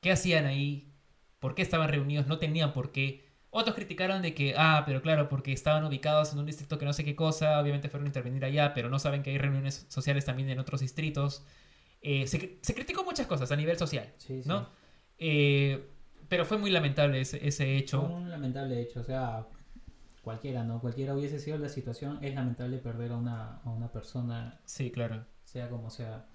qué 0.00 0.10
hacían 0.10 0.46
ahí, 0.46 0.92
por 1.38 1.54
qué 1.54 1.62
estaban 1.62 1.90
reunidos, 1.90 2.26
no 2.26 2.40
tenían 2.40 2.72
por 2.72 2.90
qué. 2.90 3.29
Otros 3.52 3.74
criticaron 3.74 4.22
de 4.22 4.32
que, 4.32 4.54
ah, 4.56 4.84
pero 4.86 5.02
claro, 5.02 5.28
porque 5.28 5.52
estaban 5.52 5.84
ubicados 5.84 6.32
en 6.32 6.38
un 6.38 6.46
distrito 6.46 6.78
que 6.78 6.84
no 6.84 6.92
sé 6.92 7.04
qué 7.04 7.16
cosa, 7.16 7.60
obviamente 7.60 7.88
fueron 7.88 8.06
a 8.06 8.08
intervenir 8.10 8.44
allá, 8.44 8.74
pero 8.74 8.88
no 8.88 8.98
saben 9.00 9.22
que 9.24 9.30
hay 9.30 9.38
reuniones 9.38 9.86
sociales 9.88 10.24
también 10.24 10.48
en 10.50 10.58
otros 10.60 10.80
distritos. 10.80 11.44
Eh, 12.00 12.26
se, 12.28 12.58
se 12.62 12.74
criticó 12.74 13.04
muchas 13.04 13.26
cosas 13.26 13.50
a 13.50 13.56
nivel 13.56 13.76
social, 13.76 14.12
Sí, 14.18 14.42
sí. 14.42 14.48
¿no? 14.48 14.68
Eh, 15.18 15.84
pero 16.28 16.44
fue 16.44 16.58
muy 16.58 16.70
lamentable 16.70 17.20
ese, 17.20 17.46
ese 17.46 17.64
Fue 17.64 17.76
hecho. 17.76 18.02
un 18.02 18.30
lamentable 18.30 18.80
hecho, 18.80 19.00
o 19.00 19.04
sea, 19.04 19.46
cualquiera, 20.22 20.62
¿no? 20.62 20.80
Cualquiera 20.80 21.14
hubiese 21.14 21.40
sido 21.40 21.58
la 21.58 21.68
situación, 21.68 22.18
es 22.22 22.34
lamentable 22.34 22.78
perder 22.78 23.10
a 23.12 23.16
una, 23.16 23.56
a 23.64 23.68
una 23.70 23.90
persona, 23.90 24.60
Sí, 24.64 24.92
claro. 24.92 25.26
sea 25.44 25.68
como 25.68 25.90
sea. 25.90 26.26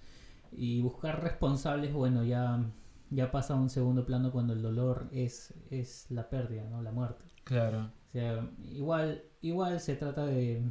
Y 0.52 0.80
buscar 0.82 1.22
responsables, 1.22 1.92
bueno, 1.94 2.22
ya, 2.24 2.60
ya 3.10 3.30
pasa 3.30 3.54
a 3.54 3.56
un 3.56 3.70
segundo 3.70 4.04
plano 4.04 4.32
cuando 4.32 4.52
el 4.52 4.62
dolor 4.62 5.08
es, 5.12 5.54
es 5.70 6.06
la 6.10 6.28
pérdida, 6.28 6.64
¿no? 6.68 6.82
La 6.82 6.92
muerte. 6.92 7.24
Claro. 7.44 7.90
O 8.06 8.10
sea, 8.10 8.50
igual, 8.72 9.22
igual 9.42 9.78
se 9.80 9.94
trata 9.96 10.26
de, 10.26 10.62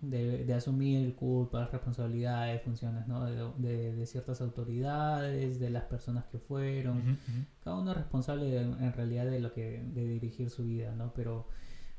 de, 0.00 0.44
de 0.44 0.54
asumir 0.54 1.14
culpas, 1.16 1.70
responsabilidades, 1.70 2.62
funciones, 2.62 3.06
¿no? 3.06 3.24
De, 3.24 3.94
de- 3.94 4.06
ciertas 4.06 4.40
autoridades, 4.40 5.58
de 5.60 5.70
las 5.70 5.84
personas 5.84 6.24
que 6.26 6.38
fueron. 6.38 7.18
Cada 7.62 7.76
uno 7.78 7.90
es 7.92 7.96
responsable 7.98 8.46
de- 8.46 8.60
en 8.60 8.92
realidad 8.92 9.26
de 9.26 9.40
lo 9.40 9.52
que 9.52 9.82
de 9.82 10.06
dirigir 10.08 10.50
su 10.50 10.64
vida, 10.64 10.94
¿no? 10.94 11.12
Pero 11.14 11.46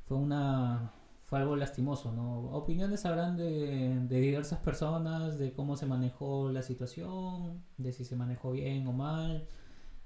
fue 0.06 0.18
una 0.18 0.92
fue 1.26 1.40
algo 1.40 1.56
lastimoso, 1.56 2.12
¿no? 2.12 2.52
Opiniones 2.52 3.06
habrán 3.06 3.38
de, 3.38 4.00
de 4.08 4.20
diversas 4.20 4.60
personas 4.60 5.40
de 5.40 5.54
cómo 5.54 5.76
se 5.78 5.86
manejó 5.86 6.50
la 6.52 6.62
situación, 6.62 7.64
de 7.78 7.92
si 7.92 8.06
se 8.06 8.16
manejó 8.16 8.52
bien 8.52 8.86
o 8.88 8.94
mal. 8.94 9.48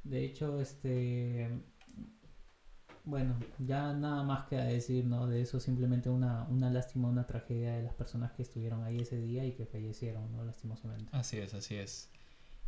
De 0.09 0.23
hecho, 0.25 0.59
este 0.61 1.49
bueno, 3.03 3.37
ya 3.59 3.93
nada 3.93 4.23
más 4.23 4.47
queda 4.47 4.65
decir, 4.65 5.05
¿no? 5.05 5.27
De 5.27 5.41
eso 5.41 5.61
simplemente 5.61 6.09
una, 6.09 6.43
una 6.49 6.69
lástima, 6.69 7.07
una 7.07 7.25
tragedia 7.25 7.73
de 7.77 7.83
las 7.83 7.93
personas 7.93 8.33
que 8.33 8.41
estuvieron 8.41 8.83
ahí 8.83 8.97
ese 8.97 9.21
día 9.21 9.45
y 9.45 9.53
que 9.53 9.65
fallecieron, 9.65 10.29
¿no? 10.33 10.43
Lastimosamente. 10.43 11.09
Así 11.13 11.37
es, 11.37 11.53
así 11.53 11.75
es. 11.75 12.09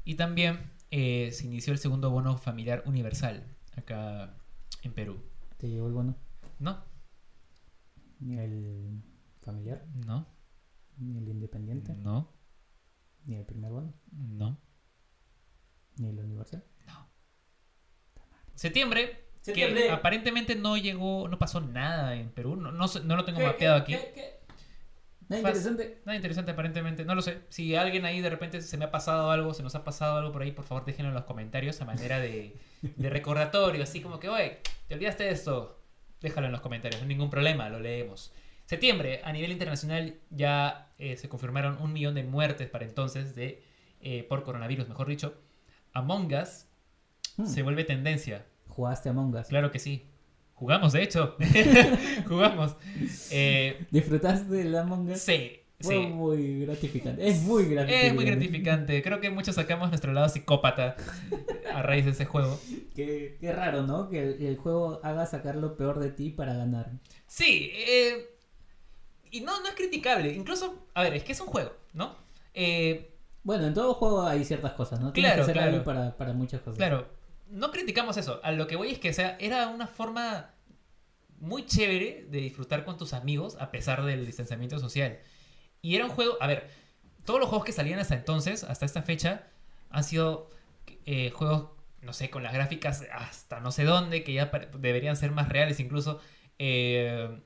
Y 0.05 0.15
también 0.15 0.71
eh, 0.91 1.31
se 1.33 1.45
inició 1.45 1.73
el 1.73 1.79
segundo 1.79 2.09
bono 2.09 2.37
familiar 2.37 2.83
universal 2.85 3.43
acá 3.75 4.33
en 4.81 4.93
Perú. 4.93 5.17
¿Te 5.57 5.69
llegó 5.69 5.87
el 5.87 5.93
bono? 5.93 6.15
¿No? 6.57 6.81
Ni 8.21 8.37
el 8.37 9.01
familiar, 9.41 9.85
¿No? 10.05 10.25
ni 10.97 11.17
el 11.17 11.27
independiente, 11.27 11.95
¿No? 11.95 12.31
Ni 13.25 13.35
el 13.35 13.45
primer 13.45 13.71
bono, 13.71 13.93
No. 14.11 14.57
ni 15.97 16.07
el 16.07 16.19
universal. 16.19 16.63
Septiembre, 18.59 19.23
Septiembre. 19.41 19.83
que 19.83 19.89
aparentemente 19.91 20.55
no 20.55 20.75
llegó, 20.77 21.27
no 21.29 21.39
pasó 21.39 21.61
nada 21.61 22.15
en 22.15 22.29
Perú. 22.29 22.55
No, 22.57 22.71
no, 22.71 22.85
no 23.03 23.15
lo 23.15 23.23
tengo 23.25 23.39
mapeado 23.39 23.77
aquí. 23.77 23.93
Nada 25.29 25.41
Fas- 25.43 25.51
interesante. 25.57 26.01
Nada 26.05 26.15
interesante 26.15 26.51
aparentemente, 26.51 27.05
no 27.05 27.15
lo 27.15 27.21
sé. 27.21 27.39
Si 27.49 27.75
alguien 27.75 28.03
ahí 28.05 28.19
de 28.19 28.29
repente 28.29 28.61
se 28.61 28.77
me 28.77 28.85
ha 28.85 28.91
pasado 28.91 29.29
algo, 29.31 29.53
se 29.53 29.61
nos 29.63 29.75
ha 29.75 29.83
pasado 29.83 30.17
algo 30.17 30.31
por 30.31 30.41
ahí, 30.41 30.51
por 30.51 30.65
favor 30.65 30.85
déjenlo 30.85 31.09
en 31.09 31.15
los 31.15 31.23
comentarios 31.25 31.79
a 31.81 31.85
manera 31.85 32.19
de, 32.19 32.57
de 32.81 33.09
recordatorio, 33.09 33.83
así 33.83 34.01
como 34.01 34.19
que, 34.19 34.27
oye, 34.27 34.57
te 34.87 34.95
olvidaste 34.95 35.23
de 35.25 35.29
esto, 35.31 35.79
déjalo 36.19 36.47
en 36.47 36.51
los 36.51 36.61
comentarios, 36.61 36.99
no 36.99 37.03
hay 37.05 37.09
ningún 37.09 37.29
problema, 37.29 37.69
lo 37.69 37.79
leemos. 37.79 38.33
Septiembre, 38.65 39.21
a 39.23 39.31
nivel 39.31 39.51
internacional 39.51 40.15
ya 40.31 40.91
eh, 40.97 41.15
se 41.15 41.29
confirmaron 41.29 41.81
un 41.81 41.93
millón 41.93 42.15
de 42.15 42.23
muertes 42.23 42.67
para 42.69 42.85
entonces 42.85 43.35
de, 43.35 43.63
eh, 44.01 44.23
por 44.27 44.43
coronavirus, 44.43 44.89
mejor 44.89 45.07
dicho. 45.07 45.35
Among 45.93 46.33
Us 46.33 46.65
Hmm. 47.37 47.45
se 47.45 47.61
vuelve 47.61 47.83
tendencia. 47.85 48.45
Jugaste 48.79 49.09
Among 49.09 49.35
Us. 49.35 49.47
Claro 49.47 49.71
que 49.71 49.79
sí. 49.79 50.05
Jugamos, 50.53 50.93
de 50.93 51.03
hecho. 51.03 51.35
Jugamos. 52.29 52.77
Eh, 53.29 53.85
¿Disfrutaste 53.91 54.45
del 54.53 54.73
Among 54.77 55.09
Us? 55.11 55.19
sí, 55.19 55.59
Fue 55.81 55.95
sí. 55.95 56.07
muy 56.07 56.61
gratificante. 56.65 57.27
Es 57.27 57.41
muy 57.41 57.65
gratificante. 57.65 58.07
Es 58.07 58.13
muy 58.13 58.23
gratificante. 58.23 59.01
Creo 59.03 59.19
que 59.19 59.29
muchos 59.31 59.55
sacamos 59.55 59.89
nuestro 59.89 60.13
lado 60.13 60.29
psicópata 60.29 60.95
a 61.73 61.81
raíz 61.81 62.05
de 62.05 62.11
ese 62.11 62.23
juego. 62.23 62.57
Qué, 62.95 63.37
qué 63.41 63.51
raro, 63.51 63.83
¿no? 63.83 64.09
Que 64.09 64.21
el, 64.23 64.41
el 64.45 64.55
juego 64.55 65.01
haga 65.03 65.25
sacar 65.25 65.55
lo 65.57 65.75
peor 65.75 65.99
de 65.99 66.11
ti 66.11 66.29
para 66.29 66.53
ganar. 66.53 66.89
Sí, 67.27 67.71
eh, 67.73 68.29
y 69.31 69.41
no, 69.41 69.59
no 69.59 69.67
es 69.67 69.75
criticable. 69.75 70.31
Incluso, 70.33 70.87
a 70.93 71.03
ver, 71.03 71.15
es 71.15 71.23
que 71.25 71.33
es 71.33 71.41
un 71.41 71.47
juego, 71.47 71.71
¿no? 71.93 72.15
Eh, 72.53 73.11
Bueno, 73.43 73.67
en 73.67 73.73
todo 73.73 73.93
juego 73.93 74.23
hay 74.23 74.45
ciertas 74.45 74.71
cosas, 74.73 75.01
¿no? 75.01 75.11
Tienes 75.11 75.33
Claro, 75.33 75.45
que 75.47 75.53
ser 75.53 75.83
claro. 75.83 76.15
para 76.17 76.31
muchas 76.33 76.61
cosas. 76.61 76.77
claro, 76.77 77.07
no 77.49 77.71
criticamos 77.71 78.17
eso. 78.17 78.39
A 78.43 78.51
lo 78.51 78.67
que 78.67 78.75
voy 78.75 78.91
es 78.91 78.99
que, 78.99 79.13
sea, 79.13 79.37
era 79.39 79.67
una 79.67 79.87
forma 79.87 80.51
muy 81.39 81.65
chévere 81.65 82.27
de 82.29 82.39
disfrutar 82.39 82.83
con 82.85 82.97
tus 82.97 83.13
amigos 83.13 83.57
a 83.59 83.71
pesar 83.71 84.03
del 84.03 84.25
distanciamiento 84.25 84.79
social. 84.79 85.19
Y 85.81 85.95
era 85.95 86.05
un 86.05 86.11
juego, 86.11 86.37
a 86.41 86.47
ver, 86.47 86.69
todos 87.25 87.39
los 87.39 87.49
juegos 87.49 87.65
que 87.65 87.71
salían 87.71 87.99
hasta 87.99 88.15
entonces, 88.15 88.63
hasta 88.63 88.85
esta 88.85 89.01
fecha, 89.01 89.47
han 89.89 90.03
sido 90.03 90.49
eh, 91.05 91.31
juegos, 91.31 91.69
no 92.01 92.13
sé, 92.13 92.29
con 92.29 92.43
las 92.43 92.53
gráficas 92.53 93.05
hasta 93.13 93.59
no 93.59 93.71
sé 93.71 93.83
dónde, 93.83 94.23
que 94.23 94.33
ya 94.33 94.51
deberían 94.77 95.15
ser 95.15 95.31
más 95.31 95.49
reales 95.49 95.79
incluso. 95.79 96.19
eh, 96.59 97.39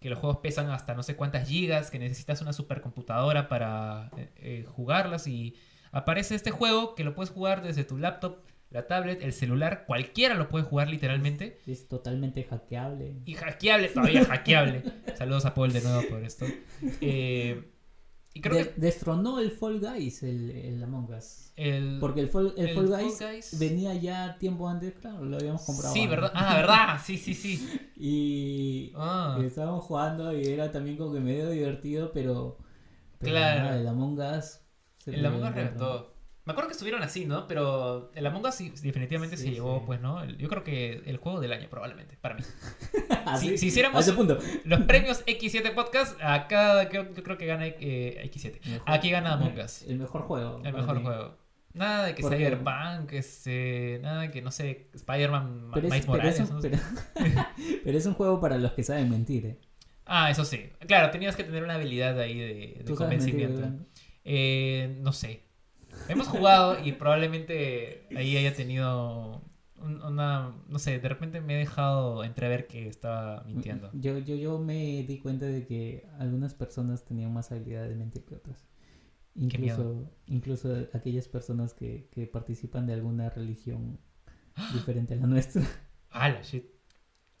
que 0.00 0.10
los 0.10 0.18
juegos 0.18 0.38
pesan 0.38 0.70
hasta 0.70 0.94
no 0.94 1.02
sé 1.02 1.16
cuántas 1.16 1.48
gigas, 1.48 1.90
que 1.90 1.98
necesitas 1.98 2.40
una 2.40 2.52
supercomputadora 2.52 3.48
para 3.48 4.10
eh, 4.36 4.64
jugarlas 4.68 5.26
y 5.26 5.56
aparece 5.90 6.34
este 6.34 6.50
juego 6.50 6.94
que 6.94 7.04
lo 7.04 7.14
puedes 7.14 7.30
jugar 7.30 7.62
desde 7.62 7.84
tu 7.84 7.98
laptop, 7.98 8.38
la 8.70 8.86
tablet, 8.86 9.22
el 9.22 9.32
celular, 9.32 9.84
cualquiera 9.86 10.34
lo 10.34 10.48
puede 10.48 10.64
jugar 10.64 10.88
literalmente. 10.90 11.60
Es 11.66 11.88
totalmente 11.88 12.44
hackeable. 12.44 13.16
Y 13.24 13.34
hackeable, 13.34 13.88
todavía 13.88 14.24
hackeable. 14.26 14.82
Saludos 15.16 15.46
a 15.46 15.54
Paul 15.54 15.72
de 15.72 15.80
nuevo 15.80 16.02
por 16.08 16.22
esto. 16.22 16.44
Eh, 17.00 17.70
y 18.34 18.40
creo 18.42 18.56
De- 18.56 18.68
que 18.70 18.80
Destronó 18.80 19.40
el 19.40 19.50
Fall 19.52 19.80
Guys, 19.80 20.22
el, 20.22 20.50
el 20.50 20.82
Among 20.82 21.10
Us. 21.14 21.52
el... 21.56 21.96
Porque 21.98 22.20
el 22.20 22.28
Fall, 22.28 22.52
el 22.58 22.68
el 22.68 22.74
Fall 22.74 22.88
Fall 22.88 23.32
Guys, 23.32 23.58
venía 23.58 23.94
ya 23.94 24.36
tiempo 24.38 24.68
antes, 24.68 24.92
claro, 25.00 25.24
lo 25.24 25.36
habíamos 25.38 25.62
comprado. 25.62 25.92
Sí, 25.94 26.00
antes. 26.02 26.10
¿verdad? 26.10 26.32
Ah, 26.34 26.56
¿verdad? 26.56 27.00
Sí, 27.04 27.16
sí, 27.16 27.34
sí. 27.34 27.80
Y 27.96 28.92
Ah. 28.96 29.38
estábamos 29.44 29.84
jugando 29.84 30.36
y 30.38 30.44
era 30.46 30.70
también 30.70 30.96
como 30.98 31.14
que 31.14 31.20
medio 31.20 31.48
divertido, 31.50 32.12
pero. 32.12 32.58
pero 33.18 33.32
Claro. 33.32 33.62
nada, 33.64 33.80
el 33.80 33.88
Among 33.88 34.18
Us. 34.20 34.60
se 34.98 35.14
El 35.14 35.24
Among 35.26 35.42
Us 35.42 35.54
reventó. 35.54 36.14
Me 36.48 36.52
acuerdo 36.52 36.68
que 36.68 36.72
estuvieron 36.72 37.02
así, 37.02 37.26
¿no? 37.26 37.46
Pero 37.46 38.10
el 38.14 38.26
Among 38.26 38.46
Us 38.46 38.54
sí, 38.54 38.72
definitivamente 38.82 39.36
Sí, 39.36 39.42
se 39.44 39.50
llevó, 39.50 39.80
sí. 39.80 39.82
pues, 39.84 40.00
¿no? 40.00 40.24
Yo 40.24 40.48
creo 40.48 40.64
que 40.64 41.02
el 41.04 41.18
juego 41.18 41.40
del 41.40 41.52
año, 41.52 41.68
probablemente, 41.68 42.16
para 42.20 42.36
mí. 42.36 42.42
Así, 43.26 43.50
Si, 43.50 43.58
si 43.58 43.66
hiciéramos 43.66 43.98
a 43.98 44.00
ese 44.00 44.12
punto. 44.14 44.38
los 44.64 44.80
premios 44.84 45.22
X7 45.26 45.74
Podcast, 45.74 46.18
acá 46.22 46.88
creo- 46.88 47.12
yo 47.14 47.22
creo 47.22 47.36
que 47.36 47.44
gana 47.44 47.66
eh, 47.66 48.22
X7. 48.32 48.60
Mejor- 48.66 48.90
Aquí 48.90 49.10
gana 49.10 49.34
Among 49.34 49.58
Us. 49.62 49.82
El 49.82 49.98
mejor 49.98 50.22
juego. 50.22 50.62
El 50.64 50.72
mejor 50.72 50.96
mí. 50.96 51.02
juego. 51.04 51.36
Nada 51.74 52.06
de 52.06 52.14
que 52.14 52.22
Cyberpunk, 52.22 53.12
este, 53.12 53.98
nada 54.02 54.22
de 54.22 54.30
que, 54.30 54.40
no 54.40 54.50
sé, 54.50 54.88
Spider-Man, 54.94 55.70
es, 55.76 55.82
Miles 55.82 56.00
pero 56.00 56.12
Morales. 56.12 56.40
es 56.40 56.48
un, 56.48 56.56
no 56.56 56.62
sé. 56.62 56.70
pero- 56.70 57.46
pero 57.84 57.98
es 57.98 58.06
un 58.06 58.14
juego 58.14 58.40
para 58.40 58.56
los 58.56 58.72
que 58.72 58.82
saben 58.82 59.10
mentir, 59.10 59.44
¿eh? 59.44 59.58
Ah, 60.06 60.30
eso 60.30 60.46
sí. 60.46 60.70
Claro, 60.86 61.10
tenías 61.10 61.36
que 61.36 61.44
tener 61.44 61.62
una 61.62 61.74
habilidad 61.74 62.18
ahí 62.18 62.38
de, 62.38 62.46
de 62.78 62.84
¿Tú 62.86 62.96
sabes 62.96 63.18
mentir, 63.22 63.34
convencimiento. 63.46 63.84
Eh, 64.24 64.96
no 65.02 65.12
sé. 65.12 65.42
Hemos 66.06 66.28
jugado 66.28 66.78
y 66.84 66.92
probablemente 66.92 68.06
ahí 68.16 68.36
haya 68.36 68.54
tenido 68.54 69.42
un- 69.80 70.02
una... 70.02 70.54
No 70.68 70.78
sé, 70.78 70.98
de 70.98 71.08
repente 71.08 71.40
me 71.40 71.54
he 71.54 71.58
dejado 71.58 72.24
entrever 72.24 72.66
que 72.66 72.88
estaba 72.88 73.42
mintiendo. 73.44 73.90
Yo, 73.94 74.18
yo, 74.18 74.34
yo 74.36 74.58
me 74.58 75.02
di 75.02 75.18
cuenta 75.18 75.46
de 75.46 75.66
que 75.66 76.06
algunas 76.18 76.54
personas 76.54 77.04
tenían 77.04 77.32
más 77.32 77.50
habilidad 77.52 77.88
de 77.88 77.94
mentir 77.94 78.24
que 78.24 78.36
otras. 78.36 78.66
Incluso, 79.34 80.10
incluso 80.26 80.74
aquellas 80.94 81.28
personas 81.28 81.72
que, 81.74 82.08
que 82.12 82.26
participan 82.26 82.86
de 82.86 82.94
alguna 82.94 83.30
religión 83.30 83.98
diferente 84.72 85.14
a 85.14 85.18
la 85.18 85.26
nuestra. 85.26 85.62
Ah, 86.10 86.28
la 86.30 86.42
shit. 86.42 86.64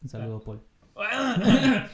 Un 0.02 0.08
saludo, 0.08 0.40
Paul. 0.40 0.60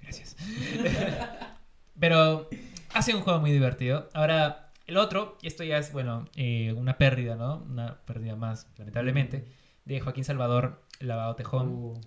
Gracias. 0.00 0.36
Pero 1.98 2.48
ha 2.92 3.02
sido 3.02 3.18
un 3.18 3.24
juego 3.24 3.40
muy 3.40 3.50
divertido. 3.52 4.08
Ahora, 4.14 4.63
el 4.86 4.96
otro, 4.96 5.36
y 5.42 5.46
esto 5.46 5.64
ya 5.64 5.78
es, 5.78 5.92
bueno, 5.92 6.26
eh, 6.36 6.72
una 6.74 6.98
pérdida, 6.98 7.36
¿no? 7.36 7.58
Una 7.68 8.00
pérdida 8.04 8.36
más, 8.36 8.68
lamentablemente, 8.76 9.46
de 9.84 10.00
Joaquín 10.00 10.24
Salvador 10.24 10.82
Lavado 11.00 11.34
Tejón, 11.36 11.68
Uh, 11.68 12.00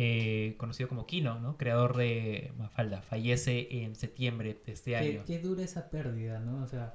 eh, 0.00 0.54
conocido 0.58 0.88
como 0.88 1.06
Kino, 1.06 1.40
¿no? 1.40 1.56
Creador 1.56 1.96
de 1.96 2.52
Mafalda. 2.56 3.02
Fallece 3.02 3.82
en 3.82 3.96
septiembre 3.96 4.60
de 4.64 4.72
este 4.72 4.90
qué, 4.92 4.96
año. 4.96 5.22
qué 5.26 5.38
dura 5.40 5.62
esa 5.64 5.90
pérdida, 5.90 6.38
¿no? 6.38 6.62
O 6.62 6.66
sea, 6.68 6.94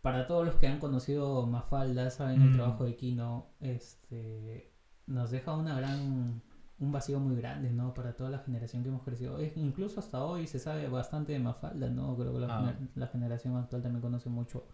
para 0.00 0.26
todos 0.26 0.46
los 0.46 0.54
que 0.56 0.68
han 0.68 0.78
conocido 0.78 1.46
Mafalda, 1.46 2.10
saben 2.10 2.40
el 2.40 2.50
Mm. 2.50 2.54
trabajo 2.54 2.84
de 2.84 2.96
Kino, 2.96 3.48
este, 3.60 4.70
nos 5.06 5.30
deja 5.30 5.54
una 5.54 5.76
gran, 5.76 6.40
un 6.78 6.92
vacío 6.92 7.18
muy 7.20 7.36
grande, 7.36 7.70
¿no? 7.72 7.94
Para 7.94 8.14
toda 8.16 8.28
la 8.30 8.38
generación 8.40 8.82
que 8.82 8.88
hemos 8.90 9.02
crecido. 9.02 9.38
Es- 9.38 9.56
incluso 9.56 10.00
hasta 10.00 10.22
hoy 10.24 10.46
se 10.46 10.58
sabe 10.58 10.88
bastante 10.88 11.32
de 11.32 11.38
Mafalda, 11.38 11.88
¿no? 11.88 12.16
Creo 12.16 12.32
que 12.34 12.40
la, 12.40 12.46
Ah. 12.58 12.60
gener- 12.62 12.88
la 12.94 13.06
generación 13.06 13.56
actual 13.56 13.82
también 13.82 14.02
conoce 14.02 14.28
mucho 14.28 14.64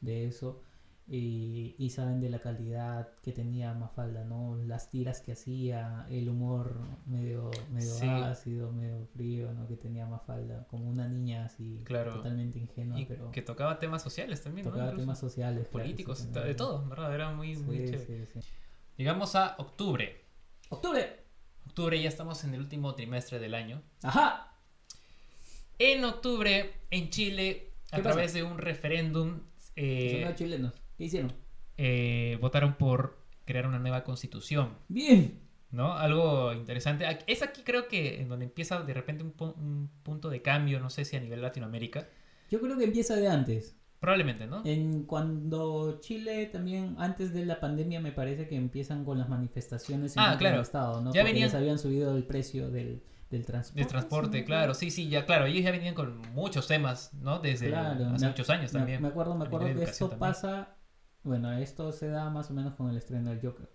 de 0.00 0.26
eso. 0.26 0.62
Y, 1.10 1.74
y 1.78 1.88
saben 1.88 2.20
de 2.20 2.28
la 2.28 2.38
calidad 2.40 3.08
que 3.22 3.32
tenía 3.32 3.72
Mafalda, 3.72 4.24
¿no? 4.24 4.56
Las 4.66 4.90
tiras 4.90 5.22
que 5.22 5.32
hacía, 5.32 6.06
el 6.10 6.28
humor 6.28 6.80
medio, 7.06 7.50
medio 7.72 7.94
Sí. 7.94 8.06
ácido, 8.06 8.70
medio 8.72 9.06
frío, 9.14 9.50
¿no? 9.54 9.66
Que 9.66 9.76
tenía 9.76 10.04
Mafalda, 10.04 10.66
como 10.68 10.86
una 10.86 11.08
niña 11.08 11.46
así, 11.46 11.80
Claro. 11.86 12.12
totalmente 12.16 12.58
ingenua, 12.58 13.00
Y 13.00 13.06
pero 13.06 13.30
que 13.30 13.40
tocaba 13.40 13.78
temas 13.78 14.02
sociales 14.02 14.42
también, 14.42 14.66
¿no? 14.66 14.70
tocaba 14.72 14.90
Incluso 14.90 15.02
temas 15.04 15.18
sociales, 15.18 15.68
claro, 15.68 15.82
políticos, 15.84 16.18
sí, 16.18 16.28
de 16.40 16.54
todo, 16.54 16.86
¿verdad? 16.86 17.14
Era 17.14 17.32
muy, 17.32 17.56
muy 17.56 17.78
Sí, 17.78 17.84
chévere. 17.90 18.26
sí, 18.26 18.40
sí. 18.42 18.48
Llegamos 18.98 19.34
a 19.34 19.54
octubre. 19.58 20.26
¡Octubre! 20.68 21.24
Octubre, 21.78 22.02
ya 22.02 22.08
estamos 22.08 22.42
en 22.42 22.54
el 22.54 22.60
último 22.60 22.92
trimestre 22.96 23.38
del 23.38 23.54
año. 23.54 23.80
¡Ajá! 24.02 24.52
En 25.78 26.04
octubre, 26.04 26.72
en 26.90 27.08
Chile, 27.10 27.70
a 27.92 28.02
través 28.02 28.32
de 28.32 28.42
un 28.42 28.58
referéndum, 28.58 29.42
eh, 29.76 30.22
Son 30.24 30.34
chilenos. 30.34 30.72
¿Qué 30.96 31.04
hicieron? 31.04 31.32
eh, 31.76 32.36
votaron 32.40 32.74
por 32.74 33.22
crear 33.44 33.68
una 33.68 33.78
nueva 33.78 34.02
constitución, 34.02 34.76
¡Bien! 34.88 35.38
¿no? 35.70 35.92
Algo 35.92 36.52
interesante. 36.52 37.06
Es 37.28 37.42
aquí 37.42 37.62
creo 37.62 37.86
que 37.86 38.20
en 38.22 38.28
donde 38.28 38.46
empieza 38.46 38.82
de 38.82 38.92
repente 38.94 39.22
un, 39.22 39.36
pu- 39.36 39.54
un 39.56 39.88
punto 40.02 40.30
de 40.30 40.42
cambio, 40.42 40.80
no 40.80 40.90
sé 40.90 41.04
si 41.04 41.14
a 41.14 41.20
nivel 41.20 41.40
Latinoamérica. 41.42 42.08
Yo 42.50 42.60
creo 42.60 42.76
que 42.76 42.82
empieza 42.86 43.14
de 43.14 43.28
antes. 43.28 43.76
Probablemente, 44.00 44.46
¿no? 44.46 44.62
En 44.64 45.02
cuando 45.04 45.98
Chile 46.00 46.46
también, 46.46 46.94
antes 46.98 47.32
de 47.34 47.44
la 47.44 47.58
pandemia, 47.58 48.00
me 48.00 48.12
parece 48.12 48.46
que 48.46 48.54
empiezan 48.56 49.04
con 49.04 49.18
las 49.18 49.28
manifestaciones 49.28 50.16
en 50.16 50.22
Ah, 50.22 50.36
claro. 50.38 50.56
del 50.56 50.62
Estado, 50.62 51.00
¿no? 51.00 51.12
Ya 51.12 51.20
Porque 51.22 51.32
venían- 51.32 51.46
les 51.48 51.54
habían 51.54 51.78
subido 51.80 52.16
el 52.16 52.22
precio 52.24 52.70
del, 52.70 53.02
del 53.30 53.44
transporte. 53.44 53.82
De 53.82 53.88
transporte, 53.88 54.38
¿sí? 54.38 54.44
claro, 54.44 54.74
sí, 54.74 54.90
sí, 54.92 55.08
ya, 55.08 55.26
claro, 55.26 55.46
ellos 55.46 55.64
ya 55.64 55.72
venían 55.72 55.94
con 55.94 56.16
muchos 56.32 56.68
temas, 56.68 57.12
¿no? 57.14 57.40
Desde 57.40 57.68
Claro, 57.68 58.06
hace 58.14 58.24
me- 58.24 58.30
muchos 58.30 58.50
años 58.50 58.70
también. 58.72 59.02
Me 59.02 59.08
acuerdo, 59.08 59.34
me 59.34 59.44
acuerdo 59.46 59.66
que 59.66 59.82
esto 59.82 60.08
también. 60.08 60.18
pasa. 60.20 60.68
Bueno, 61.24 61.52
esto 61.58 61.90
se 61.92 62.08
da 62.08 62.30
más 62.30 62.50
o 62.50 62.54
menos 62.54 62.74
con 62.74 62.88
el 62.90 62.96
estreno 62.96 63.30
del 63.30 63.40
Joker. 63.42 63.68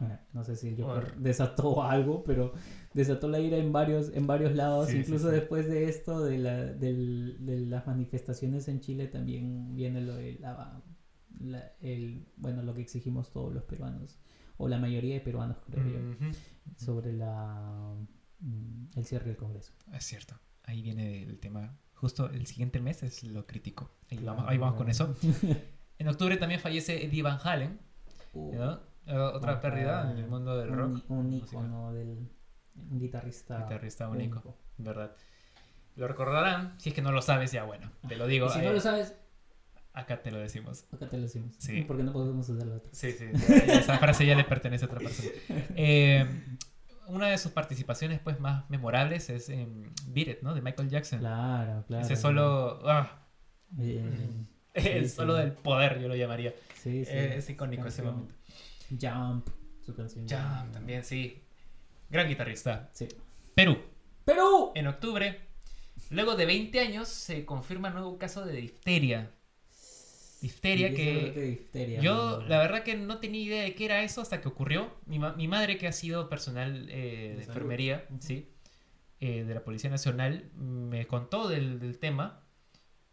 No 0.32 0.44
sé 0.44 0.56
si 0.56 0.68
el 0.68 0.76
Joker 0.82 1.16
desató 1.16 1.82
algo, 1.82 2.22
pero 2.24 2.52
desató 2.94 3.28
la 3.28 3.40
ira 3.40 3.56
en 3.56 3.72
varios, 3.72 4.10
en 4.14 4.26
varios 4.26 4.54
lados. 4.54 4.88
Sí, 4.90 4.98
Incluso 4.98 5.28
sí. 5.30 5.34
después 5.36 5.68
de 5.68 5.88
esto, 5.88 6.24
de, 6.24 6.38
la, 6.38 6.56
del- 6.64 7.38
de 7.44 7.60
las 7.66 7.86
manifestaciones 7.86 8.68
en 8.68 8.80
Chile, 8.80 9.06
también 9.08 9.74
viene 9.74 10.00
lo 10.00 10.14
de 10.16 10.38
la, 10.38 10.82
la- 11.40 11.72
el, 11.80 12.26
bueno, 12.36 12.62
lo 12.62 12.74
que 12.74 12.82
exigimos 12.82 13.30
todos 13.32 13.52
los 13.52 13.64
peruanos, 13.64 14.18
o 14.56 14.68
la 14.68 14.78
mayoría 14.78 15.14
de 15.14 15.20
peruanos, 15.20 15.56
creo 15.70 15.84
yo, 15.86 15.98
sobre 16.76 17.12
la 17.12 17.94
mm, 18.40 18.86
el 18.96 19.04
cierre 19.04 19.26
del 19.26 19.36
Congreso. 19.36 19.72
Es 19.92 20.04
cierto. 20.04 20.34
Ahí 20.64 20.82
viene 20.82 21.22
el 21.22 21.38
tema. 21.38 21.78
Justo 21.94 22.28
el 22.30 22.46
siguiente 22.46 22.80
mes 22.80 23.02
es 23.02 23.24
lo 23.24 23.46
crítico. 23.46 23.90
Ahí, 24.10 24.18
Claro, 24.18 24.36
vamos, 24.36 24.50
ahí 24.52 24.58
vamos 24.58 24.76
con 24.76 24.88
eso. 24.88 25.14
En 26.00 26.06
octubre 26.06 26.36
también 26.36 26.60
fallece 26.60 27.04
Eddie 27.06 27.22
Van 27.22 27.38
Halen. 27.42 27.80
Uh, 28.32 28.54
¿no? 28.54 28.80
Eh, 29.08 29.16
Otra 29.16 29.60
pérdida 29.60 30.10
en 30.12 30.18
el 30.18 30.26
mundo 30.28 30.56
del 30.58 30.70
un- 30.70 30.76
rock. 30.78 31.10
Un, 31.10 31.30
musical. 31.30 31.48
ícono 31.48 31.92
del 31.92 32.28
un 32.76 33.00
guitarrista, 33.00 33.62
Guitarrista 33.62 34.08
único. 34.08 34.38
único. 34.40 34.58
¿Verdad? 34.78 35.16
Lo 35.96 36.06
recordarán. 36.06 36.74
Si 36.78 36.90
es 36.90 36.94
que 36.94 37.02
no 37.02 37.10
lo 37.10 37.22
sabes, 37.22 37.50
ya 37.52 37.64
bueno. 37.64 37.90
Te 38.06 38.16
lo 38.16 38.26
digo. 38.26 38.46
Y 38.46 38.50
si 38.50 38.58
eh, 38.60 38.62
no 38.62 38.72
lo 38.72 38.80
sabes, 38.80 39.14
acá 39.94 40.22
te 40.22 40.30
lo 40.30 40.38
decimos. 40.38 40.84
acá 40.92 41.08
te 41.08 41.16
lo 41.16 41.22
decimos. 41.24 41.54
Sí. 41.58 41.82
Porque 41.82 42.02
no 42.04 42.12
podemos 42.12 42.48
usar 42.48 42.66
la 42.66 42.76
otra. 42.76 42.90
Sí, 42.92 43.10
sí. 43.12 43.24
Esa 43.66 43.98
frase 43.98 44.24
ya 44.26 44.36
le 44.36 44.44
pertenece 44.44 44.84
a 44.84 44.88
otra 44.88 45.00
persona. 45.00 45.30
Eh, 45.74 46.26
una 47.08 47.28
de 47.28 47.38
sus 47.38 47.50
participaciones 47.52 48.20
pues 48.20 48.38
más 48.38 48.68
memorables 48.68 49.30
es 49.30 49.48
en 49.48 49.90
Beat 50.08 50.28
It, 50.28 50.38
¿no? 50.42 50.54
De 50.54 50.60
Michael 50.60 50.90
Jackson. 50.90 51.20
Claro, 51.20 51.82
claro. 51.86 52.04
Ese 52.04 52.16
solo... 52.16 52.80
ah, 52.86 53.26
Eh, 53.78 54.44
el 54.74 55.08
Sí, 55.08 55.16
solo 55.16 55.34
sí. 55.36 55.40
del 55.42 55.52
poder, 55.52 55.98
yo 56.00 56.06
lo 56.08 56.14
llamaría. 56.14 56.52
sí, 56.74 57.04
sí, 57.06 57.10
es 57.12 57.48
icónico 57.50 57.88
ese 57.88 58.02
momento. 58.02 58.34
Jump, 59.00 59.48
su 59.84 59.94
canción. 59.94 60.26
Jam 60.28 60.70
también, 60.72 61.04
sí. 61.04 61.42
Gran 62.10 62.28
guitarrista. 62.28 62.90
Sí. 62.92 63.08
Perú. 63.54 63.78
¡Perú! 64.24 64.72
En 64.74 64.86
octubre, 64.86 65.40
luego 66.10 66.36
de 66.36 66.46
20 66.46 66.80
años, 66.80 67.08
se 67.08 67.44
confirma 67.44 67.90
nuevo 67.90 68.18
caso 68.18 68.44
de 68.44 68.54
difteria. 68.60 69.30
Difteria 70.40 70.94
que... 70.94 71.32
difteria, 71.32 72.00
Yo, 72.00 72.42
la 72.46 72.58
verdad 72.58 72.84
que 72.84 72.94
no 72.96 73.18
tenía 73.18 73.42
idea 73.42 73.62
de 73.64 73.74
qué 73.74 73.86
era 73.86 74.02
eso 74.04 74.20
hasta 74.20 74.40
que 74.40 74.46
ocurrió. 74.48 74.94
Mi, 75.06 75.18
ma- 75.18 75.32
mi 75.34 75.48
madre, 75.48 75.78
que 75.78 75.88
ha 75.88 75.92
sido 75.92 76.28
personal 76.28 76.86
eh, 76.90 77.34
de, 77.36 77.42
enfermería, 77.44 78.06
sí, 78.20 78.48
eh, 79.20 79.42
de 79.42 79.54
la 79.54 79.64
Policía 79.64 79.90
Nacional, 79.90 80.50
me 80.54 81.06
contó 81.08 81.48
del, 81.48 81.80
del 81.80 81.98
tema. 81.98 82.44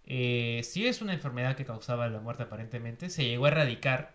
Eh, 0.04 0.62
sí 0.64 0.86
es 0.86 1.02
una 1.02 1.14
enfermedad 1.14 1.56
que 1.56 1.66
causaba 1.66 2.08
la 2.10 2.20
muerte 2.20 2.44
aparentemente. 2.44 3.10
Se 3.10 3.26
llegó 3.26 3.46
a 3.46 3.50
erradicar. 3.50 4.15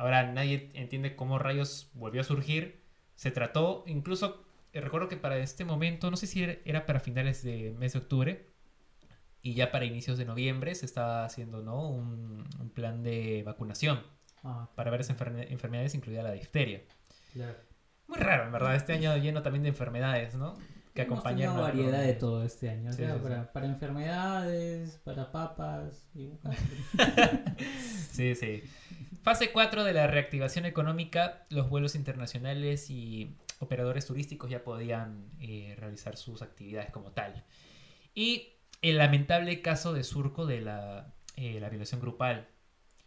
Ahora 0.00 0.32
nadie 0.32 0.70
entiende 0.72 1.14
cómo 1.14 1.38
rayos 1.38 1.90
volvió 1.92 2.22
a 2.22 2.24
surgir. 2.24 2.80
Se 3.16 3.30
trató, 3.30 3.84
incluso, 3.86 4.42
eh, 4.72 4.80
recuerdo 4.80 5.08
que 5.08 5.18
para 5.18 5.36
este 5.36 5.66
momento, 5.66 6.10
no 6.10 6.16
sé 6.16 6.26
si 6.26 6.42
era- 6.42 6.86
para 6.86 7.00
finales 7.00 7.42
de 7.42 7.72
mes 7.78 7.92
de 7.92 7.98
octubre, 7.98 8.46
y 9.42 9.52
ya 9.52 9.70
para 9.70 9.84
inicios 9.84 10.16
de 10.16 10.24
noviembre 10.24 10.74
se 10.74 10.86
estaba 10.86 11.26
haciendo 11.26 11.60
¿no? 11.60 11.86
un, 11.90 12.42
un 12.58 12.70
plan 12.70 13.02
de 13.02 13.42
vacunación 13.44 14.02
Ah, 14.42 14.70
para 14.74 14.90
varias 14.90 15.10
enfer- 15.10 15.46
enfermedades, 15.50 15.94
incluida 15.94 16.22
la 16.22 16.32
difteria. 16.32 16.80
claro. 17.34 17.58
Muy 18.08 18.18
raro, 18.18 18.44
en 18.46 18.52
verdad, 18.52 18.74
este 18.76 18.94
año 18.94 19.14
lleno 19.18 19.42
también 19.42 19.64
de 19.64 19.68
enfermedades, 19.68 20.34
¿no? 20.34 20.56
Que 20.94 21.02
acompañan... 21.02 21.50
tenido 21.50 21.58
a- 21.58 21.60
variedad 21.68 22.00
de 22.00 22.14
todo 22.14 22.42
este 22.42 22.70
año. 22.70 22.88
o 22.88 22.92
Sí, 22.94 23.00
sea, 23.00 23.12
sí, 23.12 23.18
sí. 23.18 23.22
para, 23.22 23.52
para 23.52 23.66
enfermedades, 23.66 24.96
para 25.04 25.30
papas. 25.30 26.06
Y... 26.14 26.30
Sí, 28.12 28.34
sí. 28.34 28.62
Fase 29.22 29.52
4 29.52 29.84
de 29.84 29.92
la 29.92 30.06
reactivación 30.06 30.64
económica, 30.64 31.46
los 31.50 31.68
vuelos 31.68 31.94
internacionales 31.94 32.88
y 32.90 33.36
operadores 33.58 34.06
turísticos 34.06 34.50
ya 34.50 34.64
podían 34.64 35.30
eh, 35.40 35.74
realizar 35.78 36.16
sus 36.16 36.40
actividades 36.42 36.90
como 36.90 37.12
tal. 37.12 37.44
Y 38.14 38.48
el 38.82 38.96
lamentable 38.98 39.60
caso 39.60 39.92
de 39.92 40.04
Surco 40.04 40.46
de 40.46 40.62
la, 40.62 41.14
eh, 41.36 41.60
la 41.60 41.68
violación 41.68 42.00
grupal. 42.00 42.48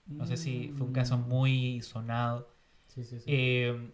No 0.06 0.26
sé 0.27 0.38
si 0.38 0.69
fue 0.77 0.85
un 0.88 0.94
caso 0.94 1.18
Mm. 1.18 1.27
muy 1.30 1.81
sonado. 1.81 2.49
Sí, 2.88 3.03
sí, 3.03 3.19
sí. 3.19 3.26
Eh, 3.27 3.91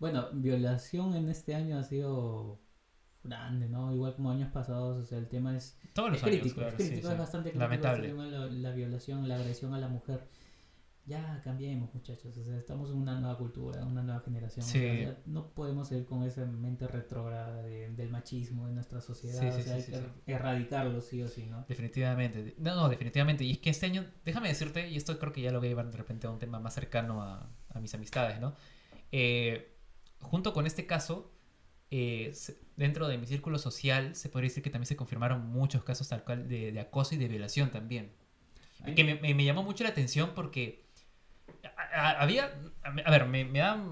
Bueno, 0.00 0.28
violación 0.32 1.14
en 1.14 1.28
este 1.28 1.54
año 1.54 1.78
ha 1.78 1.84
sido 1.84 2.58
grande, 3.22 3.68
¿no? 3.68 3.92
Igual 3.94 4.14
como 4.16 4.30
años 4.30 4.50
pasados, 4.50 4.96
o 4.98 5.04
sea, 5.04 5.18
el 5.18 5.28
tema 5.28 5.54
es, 5.56 5.78
todos 5.92 6.08
los 6.10 6.18
es 6.18 6.24
años, 6.24 6.40
crítico, 6.40 6.54
claro, 6.56 6.70
es 6.70 6.74
crítico, 6.76 6.96
sí, 7.02 7.06
es 7.06 7.12
sí. 7.12 7.18
bastante 7.18 7.50
crítico 7.50 7.62
Lamentable. 7.64 8.06
este 8.08 8.08
tema 8.08 8.24
de 8.24 8.30
la, 8.32 8.46
la 8.70 8.72
violación, 8.74 9.28
la 9.28 9.36
agresión 9.36 9.74
a 9.74 9.78
la 9.78 9.88
mujer. 9.88 10.26
Ya 11.06 11.40
cambiemos, 11.42 11.92
muchachos, 11.92 12.36
o 12.36 12.44
sea, 12.44 12.56
estamos 12.56 12.90
en 12.90 12.96
una 12.96 13.18
nueva 13.18 13.36
cultura, 13.36 13.84
una 13.84 14.02
nueva 14.02 14.20
generación. 14.20 14.64
o 14.64 14.68
sea, 14.68 15.18
no 15.26 15.48
podemos 15.54 15.88
seguir 15.88 16.04
con 16.06 16.22
esa 16.22 16.44
mente 16.44 16.86
retrógrada 16.86 17.62
de- 17.62 17.88
del 17.90 18.10
machismo 18.10 18.68
en 18.68 18.74
nuestra 18.76 19.00
sociedad, 19.00 19.40
Sí, 19.40 19.48
o 19.48 19.52
sí, 19.52 19.62
sea, 19.62 19.74
hay 19.76 19.82
que 19.84 20.32
erradicarlo 20.32 21.00
sí 21.00 21.20
o 21.22 21.28
sí, 21.28 21.46
¿no? 21.46 21.64
Definitivamente. 21.68 22.54
No, 22.58 22.76
no, 22.76 22.88
definitivamente. 22.88 23.42
Y 23.44 23.52
es 23.52 23.58
que 23.58 23.70
este 23.70 23.86
año, 23.86 24.04
déjame 24.24 24.48
decirte, 24.48 24.88
y 24.88 24.96
esto 24.96 25.18
creo 25.18 25.32
que 25.32 25.40
ya 25.40 25.50
lo 25.50 25.58
voy 25.58 25.68
a 25.68 25.70
llevar 25.70 25.90
de 25.90 25.96
repente 25.96 26.26
a 26.26 26.30
un 26.30 26.38
tema 26.38 26.60
más 26.60 26.74
cercano 26.74 27.22
a, 27.22 27.50
a 27.70 27.80
mis 27.80 27.92
amistades, 27.94 28.38
¿no? 28.40 28.54
Eh, 29.10 29.74
junto 30.20 30.52
con 30.52 30.66
este 30.66 30.86
caso, 30.86 31.32
eh, 31.90 32.32
dentro 32.76 33.08
de 33.08 33.18
mi 33.18 33.26
círculo 33.26 33.58
social, 33.58 34.14
se 34.14 34.28
podría 34.28 34.48
decir 34.48 34.62
que 34.62 34.70
también 34.70 34.86
se 34.86 34.96
confirmaron 34.96 35.44
muchos 35.48 35.82
casos 35.82 36.06
tal 36.08 36.22
cual 36.22 36.46
de, 36.46 36.70
de 36.70 36.78
acoso 36.80 37.16
y 37.16 37.18
de 37.18 37.26
violación 37.26 37.70
también. 37.72 38.12
Ay. 38.84 38.94
Que 38.94 39.02
me, 39.02 39.16
me- 39.16 39.34
me 39.34 39.44
llamó 39.44 39.62
mucho 39.64 39.82
la 39.82 39.90
atención 39.90 40.30
porque 40.34 40.88
a- 41.92 42.20
había, 42.22 42.52
a 42.82 43.10
ver, 43.10 43.26
me, 43.26 43.44
me 43.44 43.58
da 43.60 43.82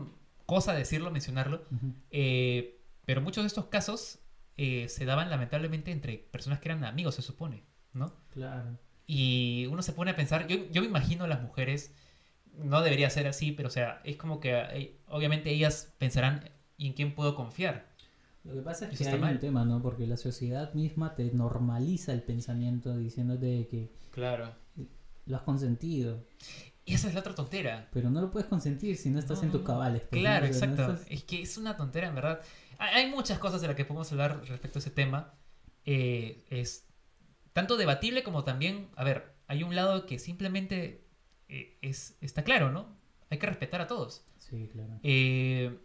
cosa 0.47 0.73
decirlo, 0.75 1.11
mencionarlo, 1.11 1.63
Ujú. 1.71 1.93
eh, 2.11 2.81
pero 3.05 3.21
muchos 3.21 3.43
de 3.45 3.49
estos 3.49 3.67
casos 3.67 4.19
eh, 4.57 4.89
se 4.89 5.05
daban 5.05 5.31
lamentablemente 5.31 5.91
entre 5.93 6.19
personas 6.19 6.59
que 6.61 6.69
eran 6.69 6.85
amigos, 6.85 7.15
se 7.15 7.23
supone, 7.23 7.63
¿no? 7.93 8.13
Claro. 8.33 8.79
Y 9.07 9.67
uno 9.71 9.83
se 9.83 9.93
pone 9.93 10.11
a 10.11 10.17
pensar, 10.17 10.47
yo, 10.47 10.57
yo 10.71 10.83
me 10.83 10.89
imagino 10.89 11.25
a 11.25 11.29
las 11.29 11.41
mujeres, 11.43 11.95
no 12.55 12.83
debería 12.83 13.09
ser 13.11 13.27
así, 13.27 13.53
pero 13.53 13.69
o 13.69 13.71
sea, 13.71 14.01
es 14.05 14.17
como 14.17 14.41
que 14.41 14.53
eh, 14.59 14.99
obviamente 15.09 15.51
ellas 15.51 15.95
pensarán, 15.99 16.51
¿y 16.77 16.87
en 16.89 16.93
quién 16.95 17.15
puedo 17.15 17.35
confiar? 17.35 17.87
Lo 18.45 18.55
que 18.55 18.61
pasa 18.63 18.87
es 18.89 18.95
Eso 19.01 19.05
que 19.11 19.17
hay 19.17 19.21
mal. 19.21 19.35
un 19.35 19.41
tema, 19.41 19.65
¿no? 19.65 19.81
Porque 19.83 20.07
la 20.07 20.17
sociedad 20.17 20.73
misma 20.75 21.15
te 21.15 21.25
normaliza 21.33 22.13
el 22.13 22.23
pensamiento 22.23 22.97
diciéndote 22.97 23.69
que 23.71 23.91
Claro. 24.11 24.53
lo 25.27 25.37
has 25.37 25.43
consentido, 25.43 26.25
Y 26.89 26.95
esa 26.95 27.09
es 27.09 27.15
la 27.15 27.21
otra 27.21 27.35
tontera. 27.35 27.89
pero 27.93 28.09
no 28.11 28.21
lo 28.21 28.31
puedes 28.31 28.49
consentir 28.49 28.97
si 28.97 29.11
no 29.11 29.19
estás 29.19 29.43
en 29.43 29.51
tus 29.51 29.63
cabales. 29.63 30.03
pues, 30.09 30.21
Claro, 30.21 30.47
¿no? 30.47 30.51
No 30.53 30.57
exacto. 30.57 30.83
estás- 30.93 31.07
Es 31.11 31.23
que 31.25 31.43
es 31.43 31.59
una 31.59 31.77
tontera, 31.77 32.09
en 32.09 32.15
verdad. 32.15 32.41
Hay 32.79 33.05
hay 33.05 33.11
muchas 33.11 33.39
cosas 33.39 33.61
de 33.61 33.67
las 33.67 33.77
que 33.77 33.85
podemos 33.85 34.11
hablar 34.13 34.41
respecto 34.47 34.79
a 34.79 34.81
ese 34.81 34.91
tema. 34.91 35.35
Eh, 35.85 36.45
es 36.51 36.87
tanto 37.53 37.77
debatible 37.77 38.23
como 38.23 38.45
también, 38.45 38.89
a 38.97 39.05
ver, 39.05 39.35
hay 39.49 39.63
un 39.63 39.75
lado 39.75 40.07
que 40.07 40.19
simplemente 40.19 41.05
eh, 41.49 41.79
es, 41.83 42.17
está 42.21 42.43
claro, 42.45 42.71
¿no? 42.71 42.97
Hay 43.31 43.39
que 43.39 43.47
respetar 43.47 43.81
a 43.81 43.87
todos. 43.87 44.25
Sí, 44.39 44.69
claro. 44.73 44.99
Eh, 45.03 45.79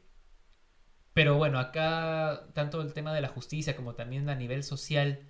pero 1.13 1.35
bueno, 1.37 1.59
acá 1.59 2.47
tanto 2.53 2.81
el 2.81 2.93
tema 2.93 3.13
de 3.13 3.21
la 3.21 3.27
justicia 3.27 3.75
como 3.75 3.93
también 3.95 4.29
a 4.29 4.35
nivel 4.35 4.63
social, 4.63 5.27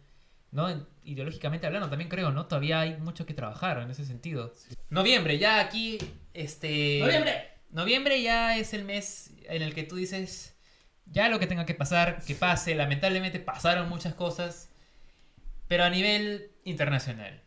¿no? 0.53 0.69
En- 0.69 0.85
Ideológicamente 1.05 1.67
hablando, 1.67 1.89
también 1.89 2.09
creo, 2.09 2.31
¿no? 2.31 2.45
Todavía 2.45 2.79
hay 2.79 2.95
mucho 2.95 3.25
que 3.25 3.33
trabajar 3.33 3.77
en 3.79 3.91
ese 3.91 4.05
sentido. 4.05 4.53
Noviembre, 4.89 5.37
ya 5.37 5.59
aquí, 5.59 5.97
este... 6.33 6.99
¡Noviembre! 7.01 7.49
Noviembre 7.71 8.21
ya 8.21 8.57
es 8.57 8.73
el 8.73 8.85
mes 8.85 9.31
en 9.49 9.61
el 9.63 9.73
que 9.73 9.83
tú 9.83 9.97
dices, 9.97 10.55
ya 11.05 11.27
lo 11.27 11.39
que 11.39 11.47
tenga 11.47 11.65
que 11.65 11.73
pasar, 11.73 12.23
que 12.25 12.35
pase. 12.35 12.73
Lamentablemente 12.75 13.39
pasaron 13.41 13.89
muchas 13.89 14.13
cosas, 14.13 14.69
pero 15.67 15.83
a 15.83 15.89
nivel 15.89 16.51
internacional. 16.63 17.41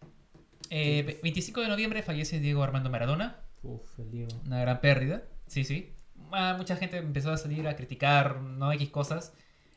Eh, 0.68 1.02
ve- 1.06 1.20
25 1.22 1.62
de 1.62 1.68
noviembre 1.68 2.02
fallece 2.02 2.40
Diego 2.40 2.62
Armando 2.62 2.90
Maradona, 2.90 3.40
Uf, 3.62 3.98
el 4.00 4.10
Diego. 4.10 4.30
una 4.44 4.60
gran 4.60 4.80
pérdida, 4.82 5.22
sí, 5.46 5.64
sí. 5.64 5.94
Ah, 6.32 6.56
mucha 6.58 6.76
gente 6.76 6.98
empezó 6.98 7.30
a 7.32 7.38
salir 7.38 7.66
a 7.68 7.74
criticar, 7.76 8.40
no 8.42 8.70
X 8.72 8.90
cosas. 8.90 9.32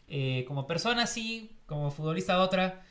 Eh, 0.07 0.43
como 0.47 0.67
persona 0.67 1.07
sí, 1.07 1.59
como 1.65 1.91
futbolista 1.91 2.39
otra, 2.41 2.83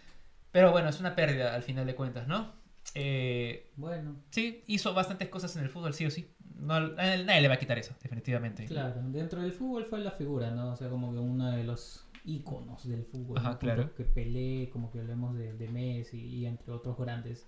pero 0.52 0.72
bueno, 0.72 0.88
es 0.88 1.00
una 1.00 1.14
pérdida 1.14 1.54
al 1.54 1.62
final 1.62 1.86
de 1.86 1.94
cuentas, 1.94 2.26
¿no? 2.26 2.52
Eh, 2.94 3.70
Bueno, 3.76 4.16
sí, 4.30 4.64
hizo 4.66 4.94
bastantes 4.94 5.28
cosas 5.28 5.54
en 5.56 5.62
el 5.62 5.68
fútbol, 5.68 5.94
sí 5.94 6.06
o 6.06 6.10
sí. 6.10 6.34
No, 6.56 6.80
nadie 6.80 7.40
le 7.40 7.48
va 7.48 7.54
a 7.54 7.58
quitar 7.58 7.78
eso, 7.78 7.94
definitivamente. 8.02 8.64
claro, 8.66 9.00
dentro 9.10 9.40
del 9.42 9.52
fútbol 9.52 9.84
fue 9.84 10.00
la 10.00 10.10
figura, 10.12 10.50
¿no? 10.50 10.72
O 10.72 10.76
sea, 10.76 10.88
como 10.88 11.12
que 11.12 11.18
uno 11.18 11.52
de 11.52 11.64
los 11.64 12.04
íconos 12.24 12.86
del 12.88 13.04
fútbol. 13.04 13.38
Ajá, 13.38 13.52
¿no? 13.52 13.58
claro. 13.58 13.94
Que 13.94 14.04
Pelé, 14.04 14.68
como 14.72 14.90
que 14.90 15.00
hablemos 15.00 15.36
de, 15.36 15.52
de 15.52 15.68
Messi 15.68 16.18
y 16.18 16.46
entre 16.46 16.72
otros 16.72 16.96
grandes 16.98 17.46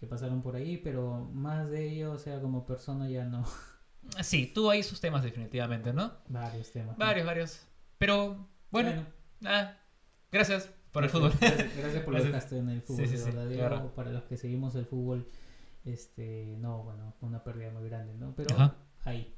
que 0.00 0.06
pasaron 0.06 0.42
por 0.42 0.56
ahí, 0.56 0.76
pero 0.78 1.28
más 1.32 1.70
de 1.70 1.88
ello, 1.90 2.12
o 2.12 2.18
sea, 2.18 2.40
como 2.40 2.66
persona 2.66 3.08
ya 3.08 3.24
no. 3.24 3.44
Sí, 4.22 4.46
tuvo 4.46 4.70
ahí 4.70 4.84
sus 4.84 5.00
temas 5.00 5.24
definitivamente, 5.24 5.92
¿no? 5.92 6.12
Varios 6.28 6.70
temas. 6.70 6.96
¿no? 6.96 7.04
Varios, 7.04 7.26
varios. 7.26 7.66
Pero, 7.98 8.48
bueno, 8.70 9.04
ah, 9.44 9.72
gracias 10.30 10.70
por 10.96 11.04
el 11.04 11.10
fútbol. 11.10 11.32
Gracias, 11.38 11.76
gracias 11.76 12.02
por 12.04 12.14
lo 12.14 12.22
que 12.22 12.30
Gracias. 12.30 12.52
en 12.52 12.70
el 12.70 12.80
fútbol, 12.80 13.06
Sí, 13.06 13.18
sí, 13.18 13.30
de 13.30 13.56
verdad. 13.56 13.92
para 13.92 14.10
los 14.12 14.22
que 14.24 14.38
seguimos 14.38 14.74
el 14.76 14.86
fútbol, 14.86 15.28
este, 15.84 16.56
no, 16.58 16.84
bueno, 16.84 17.12
fue 17.20 17.28
una 17.28 17.44
pérdida 17.44 17.70
muy 17.70 17.86
grande, 17.86 18.14
¿no? 18.14 18.34
Pero 18.34 18.54
Ajá. 18.54 18.76
ahí. 19.04 19.34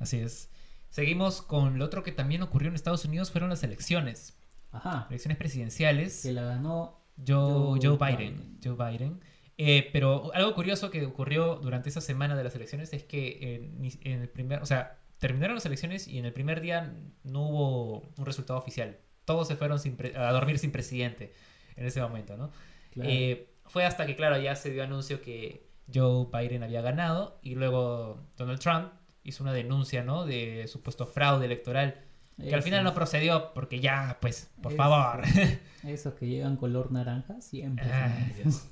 Así 0.00 0.18
es. 0.18 0.50
Seguimos 0.90 1.42
con 1.42 1.78
lo 1.78 1.84
otro 1.84 2.02
que 2.02 2.10
también 2.10 2.42
ocurrió 2.42 2.70
en 2.70 2.74
Estados 2.74 3.04
Unidos, 3.04 3.30
fueron 3.30 3.50
las 3.50 3.62
elecciones. 3.62 4.36
Ajá. 4.72 5.06
Elecciones 5.10 5.38
presidenciales. 5.38 6.22
Que 6.22 6.32
la 6.32 6.42
ganó 6.42 6.98
Joe, 7.24 7.78
Joe 7.80 7.96
Joe 7.96 7.96
Biden. 7.96 8.36
Biden. 8.36 8.58
Joe 8.76 8.90
Biden. 8.90 9.20
Eh, 9.58 9.90
pero 9.92 10.34
algo 10.34 10.56
curioso 10.56 10.90
que 10.90 11.06
ocurrió 11.06 11.54
durante 11.62 11.88
esa 11.88 12.00
semana 12.00 12.34
de 12.34 12.42
las 12.42 12.56
elecciones 12.56 12.92
es 12.92 13.04
que 13.04 13.70
en 14.02 14.20
el 14.22 14.28
primer, 14.28 14.60
o 14.60 14.66
sea, 14.66 14.98
terminaron 15.18 15.54
las 15.54 15.66
elecciones 15.66 16.08
y 16.08 16.18
en 16.18 16.24
el 16.24 16.32
primer 16.32 16.60
día 16.60 16.92
no 17.22 17.48
hubo 17.48 18.12
un 18.18 18.26
resultado 18.26 18.58
oficial. 18.58 18.98
Todos 19.24 19.48
se 19.48 19.56
fueron 19.56 19.78
sin 19.78 19.96
a 20.16 20.32
dormir 20.32 20.58
sin 20.58 20.72
presidente 20.72 21.32
en 21.76 21.86
ese 21.86 22.00
momento, 22.00 22.36
¿no? 22.36 22.50
Claro. 22.92 23.10
Eh, 23.10 23.48
fue 23.66 23.84
hasta 23.84 24.06
que, 24.06 24.16
claro, 24.16 24.38
ya 24.38 24.54
se 24.56 24.70
dio 24.70 24.84
anuncio 24.84 25.20
que 25.20 25.66
Joe 25.92 26.26
Biden 26.32 26.62
había 26.62 26.80
ganado 26.80 27.38
y 27.42 27.54
luego 27.54 28.20
Donald 28.36 28.60
Trump 28.60 28.92
hizo 29.24 29.42
una 29.42 29.52
denuncia, 29.52 30.02
¿no? 30.02 30.24
De 30.24 30.66
supuesto 30.68 31.06
fraude 31.06 31.46
electoral, 31.46 32.02
que 32.38 32.54
al 32.54 32.62
final 32.62 32.84
no 32.84 32.94
procedió 32.94 33.52
porque 33.54 33.80
ya, 33.80 34.18
pues, 34.20 34.50
por 34.62 34.72
Eso. 34.72 34.82
favor. 34.82 35.22
Esos 35.84 36.14
que 36.14 36.26
llegan 36.26 36.56
color 36.56 36.92
naranja 36.92 37.40
siempre. 37.40 37.90
Ay, 37.90 38.34
Dios. 38.42 38.68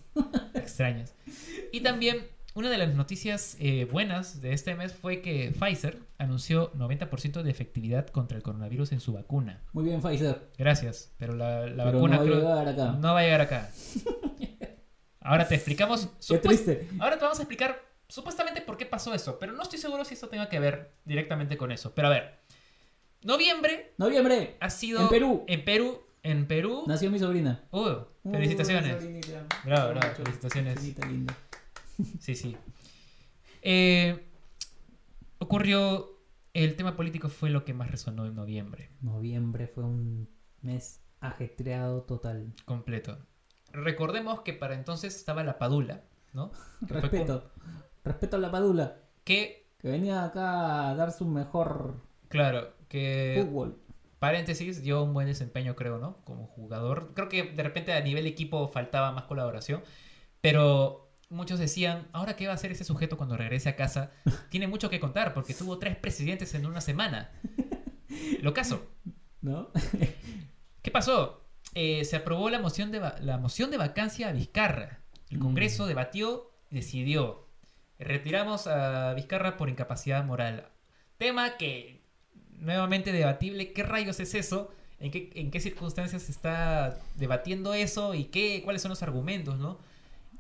Extraños. 0.55 1.15
Y 1.73 1.81
también 1.81 2.27
una 2.55 2.69
de 2.71 2.79
las 2.79 2.95
noticias 2.95 3.57
eh, 3.61 3.87
buenas 3.91 4.41
de 4.43 4.53
este 4.53 4.75
mes 4.75 4.93
fue 4.93 5.21
que 5.23 5.53
Pfizer 5.59 5.99
anunció 6.19 6.73
90% 6.75 7.43
de 7.43 7.51
efectividad 7.51 8.07
contra 8.09 8.37
el 8.37 8.43
coronavirus 8.43 8.93
en 8.93 9.01
su 9.01 9.13
vacuna. 9.13 9.61
Muy 9.73 9.85
bien, 9.85 10.01
Pfizer. 10.03 10.49
Gracias, 10.59 11.13
pero 11.19 11.35
la, 11.35 11.67
la 11.69 11.85
Pero 11.85 11.99
vacuna 11.99 12.17
no 12.19 12.25
va 12.25 12.61
a 12.61 12.65
llegar 12.65 12.69
acá. 12.69 12.93
no 12.99 13.13
va 13.15 13.19
a 13.19 13.23
llegar 13.23 13.41
acá. 13.41 13.71
Ahora 15.21 15.47
te 15.47 15.55
explicamos. 15.55 16.09
Qué 16.29 16.39
triste. 16.39 16.89
Ahora 16.99 17.17
te 17.17 17.23
vamos 17.25 17.39
a 17.39 17.43
explicar 17.43 17.81
supuestamente 18.09 18.61
por 18.61 18.77
qué 18.77 18.87
pasó 18.87 19.15
eso, 19.15 19.39
pero 19.39 19.53
no 19.53 19.63
estoy 19.63 19.79
seguro 19.79 20.05
si 20.05 20.15
esto 20.15 20.29
tenga 20.29 20.49
que 20.49 20.59
ver 20.61 20.93
directamente 21.05 21.57
con 21.57 21.71
eso. 21.73 21.95
Pero 21.95 22.09
a 22.09 22.11
ver, 22.11 22.39
noviembre 23.23 23.93
Noviembre. 23.99 24.57
ha 24.61 24.69
sido 24.69 25.01
En 25.01 25.09
Perú. 25.09 25.45
En 25.47 25.65
Perú, 25.65 26.03
en 26.23 26.47
Perú. 26.47 26.85
Nació 26.87 27.11
mi 27.11 27.19
sobrina. 27.19 27.63
Uh, 27.71 28.11
Uh, 28.25 28.31
felicitaciones. 28.31 28.93
sobrinita. 29.03 29.47
Bravo, 29.65 29.95
bravo, 29.95 30.15
felicitaciones. 30.15 30.81
Linda. 31.09 31.37
Sí, 32.21 32.35
sí. 32.35 32.57
Eh, 33.63 34.25
ocurrió. 35.39 36.09
El 36.55 36.77
tema 36.77 36.97
político 36.97 37.31
fue 37.31 37.49
lo 37.49 37.65
que 37.65 37.73
más 37.73 37.91
resonó 37.91 38.27
en 38.27 38.35
noviembre. 38.35 38.91
Noviembre 39.01 39.67
fue 39.67 39.85
un 39.85 40.29
mes 40.61 41.01
ajetreado 41.21 42.03
total. 42.03 42.53
Completo. 42.67 43.19
Recordemos 43.73 44.43
que 44.43 44.53
para 44.53 44.75
entonces 44.75 45.17
estaba 45.17 45.43
la 45.45 45.59
Padula, 45.59 46.03
¿no? 46.35 46.53
Que 46.87 46.93
Respeto. 46.95 47.51
Respeto 48.05 48.37
a 48.37 48.41
la 48.41 48.51
Padula. 48.51 48.99
Que, 49.25 49.71
Que 49.79 49.89
venía 49.89 50.25
acá 50.25 50.91
a 50.91 50.95
dar 50.95 51.11
su 51.13 51.25
mejor 51.25 52.03
claro, 52.29 52.75
que. 52.89 53.43
fútbol. 53.47 53.79
Paréntesis, 54.19 54.83
dio 54.83 55.03
un 55.03 55.15
buen 55.15 55.27
desempeño, 55.27 55.75
creo, 55.75 55.99
¿no? 55.99 56.19
Como 56.25 56.47
jugador. 56.47 57.13
Creo 57.15 57.29
que 57.29 57.45
de 57.45 57.63
repente 57.63 57.93
a 57.93 58.01
nivel 58.03 58.27
equipo 58.27 58.69
faltaba 58.69 59.11
más 59.11 59.25
colaboración. 59.25 59.83
Pero 60.41 61.02
muchos 61.33 61.59
decían, 61.59 62.07
¿ahora 62.13 62.37
qué 62.37 62.47
va 62.47 62.53
a 62.53 62.57
hacer 62.57 62.71
ese 62.71 62.85
sujeto 62.85 63.17
cuando 63.17 63.37
regrese 63.37 63.69
a 63.69 63.77
casa? 63.77 64.13
Tiene 64.51 64.69
mucho 64.69 64.91
que 64.91 65.01
contar 65.01 65.35
porque 65.35 65.55
tuvo 65.55 65.79
tres 65.79 65.97
presidentes 65.97 66.55
en 66.55 66.67
una 66.67 66.81
semana. 66.81 67.31
Lo 68.41 68.55
caso. 68.55 68.87
¿No? 69.41 69.71
¿Qué 70.83 70.91
pasó? 70.91 71.45
Eh, 71.75 72.05
se 72.05 72.17
aprobó 72.17 72.49
la 72.51 72.61
moción, 72.61 72.93
de 72.93 73.01
la 73.21 73.39
moción 73.39 73.71
de 73.71 73.79
vacancia 73.79 74.29
a 74.29 74.33
Vizcarra. 74.33 75.01
El 75.31 75.39
Congreso 75.39 75.87
debatió 75.87 76.53
y 76.71 76.77
decidió. 76.77 77.49
Retiramos 77.99 78.67
a 78.67 79.15
Vizcarra 79.15 79.57
por 79.57 79.69
incapacidad 79.69 80.25
moral. 80.25 80.69
Tema 81.19 81.57
que, 81.57 82.03
nuevamente 82.59 83.11
debatible, 83.11 83.73
¿qué 83.73 83.83
rayos 83.83 84.21
es 84.21 84.35
eso? 84.35 84.73
¿En 85.01 85.11
qué, 85.11 85.33
en 85.35 85.51
qué 85.51 85.59
circunstancias 85.59 86.23
se 86.23 86.31
está 86.33 87.01
debatiendo 87.17 87.75
eso? 87.75 88.15
¿Y 88.15 88.25
qué, 88.25 88.61
cuáles 88.63 88.83
son 88.83 88.91
los 88.91 89.03
argumentos? 89.03 89.59
¿no? 89.59 89.79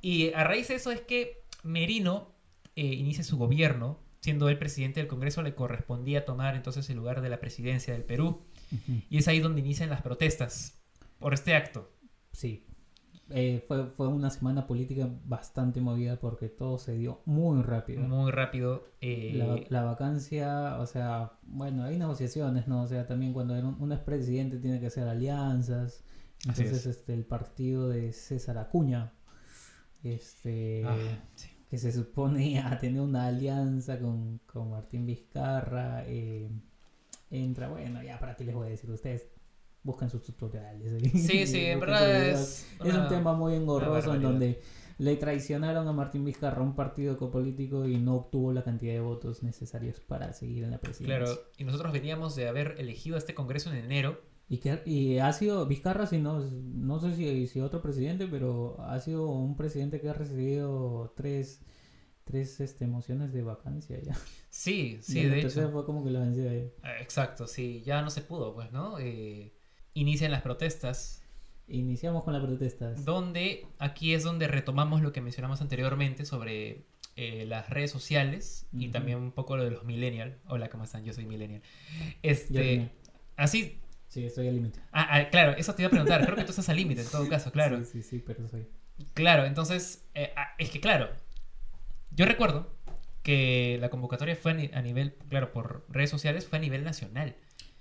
Y 0.03 0.33
a 0.35 0.45
raíz 0.45 0.69
de 0.69 0.75
eso 0.75 0.91
es 0.91 1.01
que 1.01 1.45
Merino 1.63 2.35
eh, 2.77 2.85
inicia 2.85 3.25
su 3.25 3.39
gobierno. 3.39 3.99
Siendo 4.21 4.49
el 4.49 4.59
presidente 4.59 5.01
del 5.01 5.09
Congreso, 5.09 5.43
le 5.43 5.55
correspondía 5.55 6.25
tomar 6.25 6.55
entonces 6.55 6.89
el 6.91 6.97
lugar 6.97 7.23
de 7.23 7.29
la 7.31 7.41
presidencia 7.41 7.93
del 7.95 8.05
Perú. 8.05 8.43
Y 9.11 9.19
es 9.19 9.27
ahí 9.29 9.41
donde 9.41 9.61
inician 9.61 9.91
las 9.91 10.01
protestas 10.03 10.79
por 11.19 11.35
este 11.35 11.55
acto. 11.55 11.91
Sí. 12.33 12.65
Eh, 13.31 13.65
fue, 13.67 13.87
fue 13.87 14.09
una 14.09 14.31
semana 14.31 14.67
política 14.67 15.09
bastante 15.25 15.81
movida 15.81 16.21
porque 16.21 16.49
todo 16.49 16.79
se 16.79 16.93
dio 16.97 17.23
muy 17.25 17.63
rápido. 17.63 18.03
Muy 18.03 18.31
rápido. 18.31 18.85
eh, 19.01 19.33
La, 19.35 19.81
la 19.81 19.85
vacancia, 19.85 20.79
o 20.79 20.87
sea, 20.87 21.33
bueno, 21.43 21.85
hay 21.85 21.99
negociaciones, 21.99 22.69
¿no? 22.69 22.83
O 22.83 22.87
sea, 22.87 23.07
también 23.07 23.33
cuando 23.33 23.55
uno 23.55 23.77
uno 23.81 23.95
es 23.95 24.01
presidente 24.01 24.59
tiene 24.59 24.81
que 24.81 24.87
hacer 24.87 25.09
alianzas. 25.09 26.05
Entonces, 26.45 26.73
es. 26.73 26.87
este, 26.87 27.15
el 27.15 27.25
partido 27.25 27.89
de 27.89 28.13
César 28.13 28.59
Acuña, 28.59 29.13
este, 30.03 30.85
ah, 30.87 30.97
sí. 31.35 31.49
que 31.71 31.79
se 31.79 31.93
supone 31.93 32.59
a 32.65 32.79
tener 32.79 33.01
una 33.01 33.27
alianza 33.27 33.99
con, 33.99 34.41
con 34.47 34.71
Martín 34.71 35.07
Vizcarra, 35.07 36.05
eh, 36.07 36.51
entra, 37.31 37.69
bueno, 37.69 38.03
ya 38.03 38.19
para 38.19 38.37
qué 38.37 38.45
les 38.45 38.55
voy 38.55 38.69
a 38.69 38.71
decir, 38.71 38.91
ustedes 38.91 39.29
buscan 39.83 40.11
sus 40.11 40.23
tutoriales. 40.23 40.93
ahí. 40.93 41.09
Sí, 41.11 41.47
sí, 41.47 41.65
en 41.67 41.81
verdad 41.81 42.29
es. 42.29 42.67
Es 42.85 42.95
un 42.95 43.09
tema 43.09 43.35
muy 43.35 43.55
engorroso 43.55 44.15
en 44.15 44.23
donde 44.23 44.63
le 44.99 45.17
traicionaron 45.17 45.89
a 45.89 45.93
Martín 45.93 46.25
Vizcarra 46.25 46.63
un 46.63 46.75
partido 46.75 47.19
político 47.19 47.87
y 47.87 47.99
no 47.99 48.15
obtuvo 48.17 48.53
la 48.53 48.63
cantidad 48.63 48.93
de 48.93 49.01
votos 49.01 49.43
necesarios 49.43 50.01
para 50.01 50.33
seguir 50.33 50.65
en 50.65 50.71
la 50.71 50.79
presidencia. 50.79 51.25
Claro, 51.25 51.41
y 51.57 51.65
nosotros 51.65 51.93
veníamos 51.93 52.37
de 52.37 52.49
haber 52.49 52.77
elegido 52.79 53.17
a 53.17 53.19
este 53.19 53.35
Congreso 53.35 53.73
en 53.73 53.79
enero. 53.79 54.21
Y, 54.49 54.59
que, 54.59 54.83
y 54.85 55.19
ha 55.19 55.33
sido 55.33 55.67
Vizcarra, 55.67 56.07
si 56.07 56.19
no, 56.19 56.41
no 56.41 57.01
sé 57.01 57.15
si, 57.15 57.47
si 57.47 57.61
otro 57.61 57.81
presidente, 57.81 58.27
pero 58.27 58.81
ha 58.83 58.99
sido 59.01 59.29
un 59.31 59.57
presidente 59.57 60.01
que 60.01 60.11
ha 60.11 60.13
recibido 60.13 61.15
tres, 61.17 61.61
tres 62.25 62.61
este, 62.61 62.87
mociones 62.87 63.33
de 63.33 63.43
vacancia 63.43 63.99
ya. 64.01 64.15
Sí, 64.51 64.99
sí, 65.01 65.25
de 65.25 65.41
hecho. 65.41 65.71
fue 65.71 65.87
como 65.87 66.05
que 66.05 66.11
la 66.11 66.21
vencida 66.21 66.53
ya. 66.53 66.61
Eh, 66.61 67.01
Exacto, 67.01 67.47
sí, 67.47 67.83
ya 67.87 68.03
no 68.03 68.11
se 68.11 68.21
pudo, 68.21 68.55
pues, 68.55 68.71
¿no? 68.71 68.99
Eh, 68.99 69.55
inician 69.95 70.31
las 70.31 70.43
protestas, 70.43 71.23
Iniciamos 71.69 72.25
con 72.25 72.35
las 72.35 72.43
protestas. 72.45 73.05
donde 73.05 73.67
aquí 73.79 74.13
es 74.13 74.25
donde 74.25 74.49
retomamos 74.49 75.01
lo 75.01 75.13
que 75.13 75.23
mencionamos 75.23 75.63
anteriormente 75.63 76.27
sobre 76.27 76.85
eh, 77.17 77.45
las 77.47 77.71
redes 77.71 77.91
sociales 77.91 78.67
y 78.73 78.89
también 78.89 79.19
un 79.19 79.33
poco 79.33 79.57
lo 79.57 79.65
de 79.65 79.71
los 79.71 79.85
millennials. 79.85 80.35
Hola, 80.49 80.69
¿cómo 80.69 80.85
están? 80.85 81.05
Yo 81.05 81.13
soy 81.13 81.25
millennial. 81.25 81.63
Este, 82.23 82.91
así, 83.37 83.79
Sí, 84.13 84.27
estoy 84.27 84.47
al 84.49 84.55
límite. 84.57 84.79
ah, 84.93 85.09
ah, 85.11 85.31
claro, 85.31 85.53
eso 85.57 85.75
te 85.75 85.81
iba 85.81 85.87
a 85.87 85.91
preguntar. 85.91 86.23
Creo 86.23 86.37
que 86.37 86.45
tú 86.45 86.51
estás 86.51 86.69
al 86.69 86.77
límite 86.77 87.01
en 87.01 87.09
todo 87.09 87.27
caso, 87.31 87.51
claro. 87.51 87.79
Sí, 87.83 87.87
sí, 87.87 88.03
sí, 88.03 88.19
pero 88.19 88.47
soy. 88.47 88.67
Claro, 89.15 89.47
entonces, 89.47 90.05
eh, 90.13 90.35
ah, 90.37 90.49
es 90.59 90.69
que 90.69 90.81
claro, 90.81 91.09
yo 92.11 92.27
recuerdo 92.27 92.77
que 93.23 93.79
la 93.81 93.89
convocatoria 93.89 94.37
fue 94.37 94.51
a 94.51 94.55
ni- 94.55 94.71
a 94.75 94.83
nivel, 94.83 95.15
claro, 95.31 95.51
por 95.51 95.87
redes 95.89 96.11
sociales, 96.11 96.47
fue 96.47 96.59
a 96.59 96.61
nivel 96.61 96.85
nacional. 96.85 97.37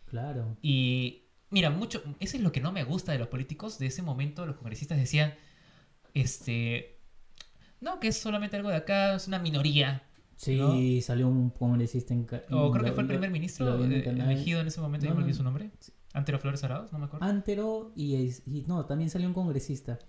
Claro. 0.06 0.56
Y 0.62 1.24
mira, 1.50 1.70
mucho, 1.70 2.02
eso 2.22 2.38
es 2.38 2.44
lo 2.44 2.54
que 2.54 2.62
no 2.62 2.72
me 2.72 2.86
gusta 2.86 3.12
de 3.12 3.20
los 3.20 3.28
políticos. 3.28 3.78
De 3.78 3.88
ese 3.88 4.02
momento 4.02 4.46
los 4.46 4.56
congresistas 4.56 4.98
decían, 5.00 5.34
este, 6.14 6.98
no, 7.82 8.00
que 8.00 8.08
es 8.08 8.18
solamente 8.18 8.56
algo 8.56 8.70
de 8.70 8.78
acá, 8.78 9.16
es 9.16 9.28
una 9.28 9.38
minoría. 9.40 10.04
Sí, 10.38 10.56
¿No? 10.58 11.02
salió 11.02 11.28
un 11.28 11.50
congresista 11.50 12.14
en... 12.14 12.26
O 12.52 12.72
creo 12.72 12.86
que 12.86 12.94
fue 12.94 13.04
el 13.04 13.08
primer 13.10 13.30
ministro 13.32 13.84
eh, 13.86 14.04
elegido 14.08 14.62
en 14.62 14.68
ese 14.68 14.80
momento, 14.80 15.06
No, 15.06 15.12
yo 15.12 15.16
me 15.16 15.22
olvidé 15.24 15.34
no. 15.34 15.38
su 15.38 15.44
nombre. 15.44 15.70
Antero 16.14 16.40
Flores 16.40 16.64
Arauz, 16.64 16.92
no 16.92 17.00
me 17.00 17.06
acuerdo. 17.06 17.26
Antero 17.26 17.92
y, 17.96 18.16
y 18.16 18.66
no, 18.68 18.86
también 18.86 19.10
salió 19.10 19.28
un 19.28 19.34
congresista 19.34 20.00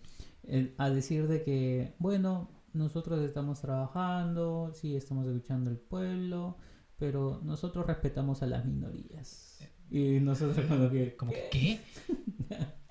eh, 0.45 0.75
a 0.79 0.91
decir 0.91 1.29
de 1.29 1.43
que, 1.43 1.95
bueno, 1.99 2.51
nosotros 2.73 3.21
estamos 3.21 3.61
trabajando, 3.61 4.73
sí, 4.75 4.97
estamos 4.97 5.27
escuchando 5.27 5.71
al 5.71 5.79
pueblo, 5.79 6.57
pero 6.99 7.41
nosotros 7.45 7.87
respetamos 7.87 8.43
a 8.43 8.47
las 8.47 8.65
minorías. 8.65 9.61
Y 9.91 10.21
nosotros 10.21 10.67
como 10.67 10.91
que... 10.91 11.17
Que, 11.17 11.49
¿qué? 11.51 11.81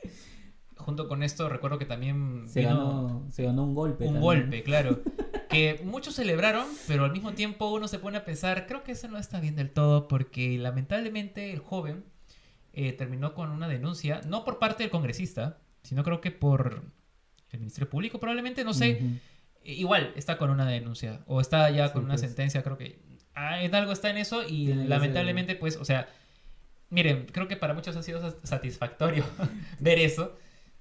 Junto 0.77 1.07
con 1.07 1.23
esto 1.23 1.49
recuerdo 1.49 1.77
que 1.77 1.85
también 1.85 2.45
Se 2.47 2.61
vino 2.61 2.75
ganó, 2.75 3.27
se 3.31 3.43
ganó 3.43 3.63
un 3.63 3.75
golpe. 3.75 4.05
un 4.05 4.13
también. 4.13 4.23
golpe, 4.23 4.63
claro. 4.63 5.01
Que 5.51 5.81
muchos 5.83 6.15
celebraron, 6.15 6.65
pero 6.87 7.03
al 7.03 7.11
mismo 7.11 7.33
tiempo 7.33 7.69
uno 7.73 7.89
se 7.89 7.99
pone 7.99 8.17
a 8.17 8.23
pensar, 8.23 8.67
creo 8.67 8.83
que 8.83 8.93
eso 8.93 9.09
no 9.09 9.17
está 9.17 9.41
bien 9.41 9.57
del 9.57 9.69
todo, 9.69 10.07
porque 10.07 10.57
lamentablemente 10.57 11.51
el 11.51 11.59
joven 11.59 12.05
eh, 12.73 12.93
terminó 12.93 13.33
con 13.33 13.51
una 13.51 13.67
denuncia, 13.67 14.21
no 14.27 14.43
por 14.45 14.59
parte 14.59 14.83
del 14.83 14.91
congresista, 14.91 15.57
sino 15.83 16.03
creo 16.03 16.21
que 16.21 16.31
por 16.31 16.83
el 17.51 17.59
Ministerio 17.59 17.89
Público, 17.89 18.19
probablemente, 18.19 18.63
no 18.63 18.73
sé. 18.73 19.01
Igual 19.63 20.13
está 20.15 20.37
con 20.37 20.49
una 20.49 20.65
denuncia, 20.65 21.21
o 21.27 21.39
está 21.41 21.69
ya 21.69 21.87
Sí, 21.87 21.93
con 21.93 22.05
una 22.05 22.13
pues. 22.13 22.21
sentencia, 22.21 22.63
creo 22.63 22.77
que 22.77 22.99
ah, 23.35 23.61
en 23.61 23.75
algo 23.75 23.91
está 23.91 24.09
en 24.09 24.17
eso, 24.17 24.43
y 24.47 24.67
lamentablemente, 24.73 25.55
pues, 25.55 25.77
o 25.77 25.85
sea, 25.85 26.09
miren, 26.89 27.27
creo 27.31 27.47
que 27.47 27.57
para 27.57 27.73
muchos 27.73 27.95
ha 27.95 28.03
sido 28.03 28.19
sat- 28.21 28.43
satisfactorio 28.43 29.23
ver 29.79 29.99
eso, 29.99 30.35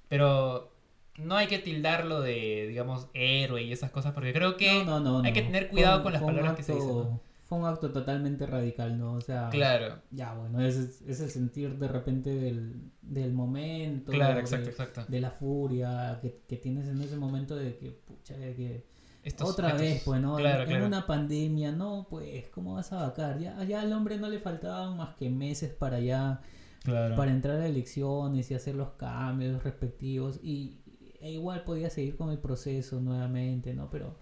pero 0.07 0.73
no 1.17 1.35
hay 1.35 1.47
que 1.47 1.59
tildarlo 1.59 2.21
de, 2.21 2.65
digamos, 2.69 3.07
héroe 3.13 3.61
y 3.63 3.71
esas 3.71 3.91
cosas, 3.91 4.13
porque 4.13 4.33
creo 4.33 4.57
que 4.57 4.83
No, 4.83 4.99
no, 4.99 5.19
no, 5.19 5.23
hay 5.23 5.33
que 5.33 5.41
tener 5.43 5.67
cuidado 5.69 6.01
con 6.03 6.13
las 6.13 6.23
palabras 6.23 6.55
que 6.55 6.63
se 6.63 6.73
dicen. 6.73 7.19
Un 7.57 7.65
acto 7.65 7.91
totalmente 7.91 8.45
radical, 8.45 8.97
¿no? 8.97 9.13
O 9.13 9.21
sea, 9.21 9.49
Claro, 9.49 9.99
ya 10.11 10.33
bueno, 10.33 10.61
es, 10.61 11.01
es 11.01 11.19
el 11.21 11.29
sentir 11.29 11.77
de 11.77 11.87
repente 11.87 12.29
del, 12.35 12.91
del 13.01 13.33
momento. 13.33 14.11
claro, 14.11 14.35
de- 14.35 14.41
exacto, 14.41 14.69
exacto. 14.69 15.05
de 15.07 15.19
la 15.21 15.31
furia 15.31 16.19
que, 16.21 16.41
que 16.47 16.57
tienes 16.57 16.87
en 16.87 17.01
ese 17.01 17.17
momento 17.17 17.55
de 17.55 17.77
que, 17.77 17.91
pucha, 17.91 18.35
de 18.37 18.55
que 18.55 18.85
Estos- 19.23 19.49
otra 19.51 19.67
estos- 19.69 19.81
vez, 19.81 20.01
pues, 20.03 20.21
¿no? 20.21 20.37
En- 20.37 20.43
Claro, 20.45 20.63
en, 20.63 20.69
claro. 20.69 20.85
una 20.87 21.05
pandemia, 21.07 21.71
no, 21.71 22.07
pues, 22.09 22.45
¿cómo 22.49 22.75
vas 22.75 22.91
a 22.93 23.07
vacar? 23.07 23.39
Ya, 23.39 23.63
ya 23.63 23.81
al 23.81 23.91
hombre 23.93 24.17
no 24.17 24.29
le 24.29 24.39
faltaban 24.39 24.97
más 24.97 25.15
que 25.15 25.29
meses 25.29 25.71
para 25.73 25.99
ya 25.99 26.41
para 26.83 27.29
entrar 27.31 27.59
a 27.59 27.67
elecciones 27.67 28.49
y 28.49 28.55
hacer 28.55 28.73
los 28.73 28.89
cambios 28.93 29.63
respectivos 29.63 30.39
y 30.41 30.79
e 31.19 31.31
igual 31.33 31.63
podía 31.63 31.91
seguir 31.91 32.17
con 32.17 32.31
el 32.31 32.39
proceso 32.39 32.99
nuevamente, 32.99 33.75
¿no? 33.75 33.91
Pero, 33.91 34.17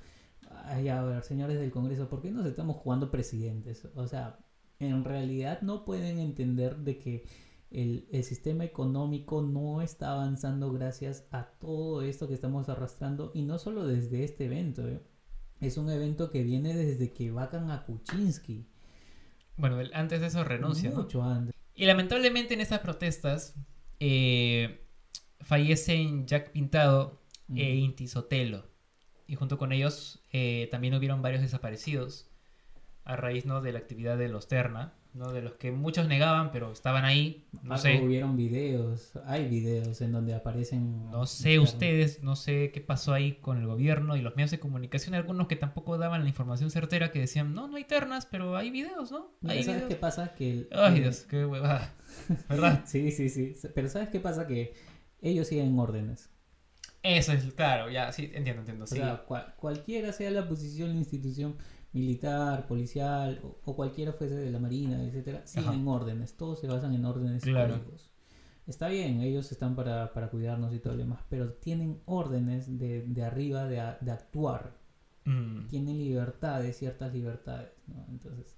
ay, 0.70 0.90
a 0.90 1.02
ver, 1.04 1.24
señores 1.24 1.60
del 1.60 1.72
Congreso, 1.72 2.10
¿por 2.10 2.22
qué 2.22 2.32
nos 2.32 2.46
estamos 2.46 2.78
jugando 2.78 3.12
presidentes? 3.12 3.88
O 3.96 4.08
sea, 4.08 4.40
en 4.80 5.04
realidad 5.04 5.62
no 5.62 5.86
pueden 5.86 6.20
entender 6.20 6.78
de 6.78 6.98
que 6.98 7.26
el, 7.72 8.08
el, 8.12 8.24
sistema 8.24 8.64
económico 8.64 9.42
no 9.42 9.82
está 9.82 10.14
avanzando 10.14 10.72
gracias 10.72 11.28
a 11.32 11.46
todo 11.46 12.02
esto 12.02 12.28
que 12.28 12.34
estamos 12.34 12.68
arrastrando 12.70 13.32
y 13.36 13.44
no 13.44 13.60
solo 13.60 13.86
desde 13.86 14.24
este 14.24 14.46
evento, 14.46 14.88
¿eh? 14.88 15.02
es 15.60 15.78
un 15.78 15.90
evento 15.90 16.32
que 16.32 16.44
viene 16.44 16.76
desde 16.76 17.12
que 17.12 17.32
vacan 17.32 17.70
a 17.72 17.86
Kuczynski. 17.86 18.66
Bueno, 19.58 19.78
antes 19.94 20.22
de 20.22 20.28
eso 20.28 20.44
renuncia. 20.44 20.92
Mucho 20.92 21.22
antes. 21.22 21.54
Y 21.76 21.86
lamentablemente 21.86 22.54
en 22.54 22.62
estas 22.62 22.80
protestas 22.80 23.56
eh, 24.00 24.86
fallecen 25.42 26.26
Jack 26.26 26.52
Pintado 26.52 27.22
e 27.54 27.76
Inti 27.76 28.08
Sotelo. 28.08 28.66
Y 29.30 29.36
junto 29.36 29.60
con 29.60 29.72
ellos 29.72 30.24
eh, 30.34 30.68
también 30.72 30.96
hubieron 30.96 31.22
varios 31.22 31.42
desaparecidos 31.42 32.28
a 33.06 33.16
raíz 33.16 33.46
¿no? 33.46 33.62
de 33.62 33.72
la 33.72 33.80
actividad 33.80 34.18
de 34.18 34.28
los 34.28 34.48
Terna. 34.48 34.94
¿no? 35.14 35.32
De 35.32 35.42
los 35.42 35.54
que 35.54 35.72
muchos 35.72 36.08
negaban, 36.08 36.52
pero 36.52 36.72
estaban 36.72 37.06
ahí. 37.06 37.46
No 37.64 37.78
sé. 37.78 38.02
Hubieron 38.04 38.38
videos, 38.38 39.14
hay 39.26 39.48
videos 39.48 40.02
en 40.02 40.12
donde 40.12 40.34
aparecen. 40.34 41.10
No 41.12 41.26
sé 41.26 41.60
ustedes, 41.60 42.24
no 42.24 42.36
sé 42.36 42.72
qué 42.72 42.82
pasó 42.82 43.14
ahí 43.14 43.34
con 43.34 43.58
el 43.58 43.68
gobierno 43.68 44.16
y 44.16 44.22
los 44.22 44.36
medios 44.36 44.52
de 44.52 44.60
comunicación, 44.60 45.16
algunos 45.16 45.48
que 45.48 45.56
tampoco 45.56 45.98
daban 45.98 46.24
la 46.24 46.30
información 46.30 46.72
certera, 46.72 47.12
que 47.12 47.20
decían, 47.20 47.54
no, 47.54 47.68
no 47.68 47.78
hay 47.78 47.86
ternas, 47.86 48.26
pero 48.26 48.56
hay 48.56 48.70
videos, 48.72 49.12
¿no? 49.12 49.32
¿Sabes 49.42 49.84
qué 49.88 49.96
pasa? 49.96 50.34
Que 50.36 50.68
Ay, 50.72 51.02
Dios, 51.02 51.22
qué 51.30 51.46
huevada. 51.46 51.94
¿Verdad? 52.48 52.84
sí, 52.86 53.12
sí, 53.12 53.30
sí. 53.30 53.54
Pero 53.74 53.90
¿sabes 53.90 54.10
qué 54.10 54.20
pasa? 54.20 54.48
Que 54.48 54.74
ellos 55.22 55.48
siguen 55.48 55.78
órdenes. 55.78 56.29
Eso 57.02 57.32
es, 57.32 57.46
claro, 57.54 57.90
ya, 57.90 58.12
sí, 58.12 58.30
entiendo, 58.34 58.62
entiendo. 58.62 58.86
sí. 58.86 59.00
cualquiera 59.58 60.12
sea 60.12 60.32
la 60.32 60.48
posición, 60.48 60.90
la 60.90 60.98
institución 60.98 61.56
militar, 61.94 62.68
policial 62.68 63.40
o, 63.44 63.76
cualquiera 63.76 64.14
fuese 64.14 64.36
de 64.36 64.52
la 64.52 64.60
marina, 64.60 65.02
etcétera, 65.04 65.46
siguen 65.48 65.88
órdenes, 65.88 66.36
todos 66.36 66.60
se 66.60 66.68
basan 66.68 66.94
en 66.94 67.06
órdenes 67.06 67.44
claro. 67.44 67.80
Está 68.68 68.88
bien, 68.88 69.22
ellos 69.22 69.52
están 69.52 69.76
para, 69.76 70.14
para, 70.14 70.30
cuidarnos 70.30 70.72
y 70.76 70.80
todo 70.80 70.94
lo 70.94 71.00
demás, 71.00 71.22
pero 71.28 71.54
tienen 71.54 72.02
órdenes 72.06 72.78
de, 72.78 73.02
de 73.02 73.24
arriba 73.24 73.66
de, 73.66 73.82
de 74.00 74.12
actuar. 74.12 74.78
Mm. 75.26 75.66
Tienen 75.66 75.98
libertades, 75.98 76.78
ciertas 76.78 77.12
libertades, 77.12 77.72
¿no? 77.88 78.06
Entonces, 78.10 78.56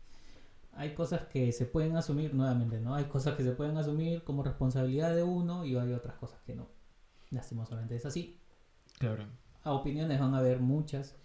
hay 0.74 0.94
cosas 0.94 1.28
que 1.28 1.54
se 1.54 1.66
pueden 1.66 1.96
asumir 1.96 2.34
nuevamente, 2.34 2.82
¿no? 2.82 2.94
Hay 2.94 3.06
cosas 3.06 3.36
que 3.36 3.44
se 3.44 3.52
pueden 3.52 3.78
asumir 3.78 4.26
como 4.26 4.44
responsabilidad 4.44 5.16
de 5.16 5.24
uno 5.24 5.64
y 5.64 5.78
hay 5.78 5.94
otras 5.94 6.16
cosas 6.16 6.42
que 6.42 6.56
no. 6.56 6.68
Lastimosamente 7.32 7.95
es 7.95 8.06
así. 8.06 8.40
Claro. 8.99 9.26
A 9.64 9.74
opiniones 9.74 10.20
van 10.20 10.36
a 10.36 10.38
haber 10.38 10.60
muchas 10.60 11.16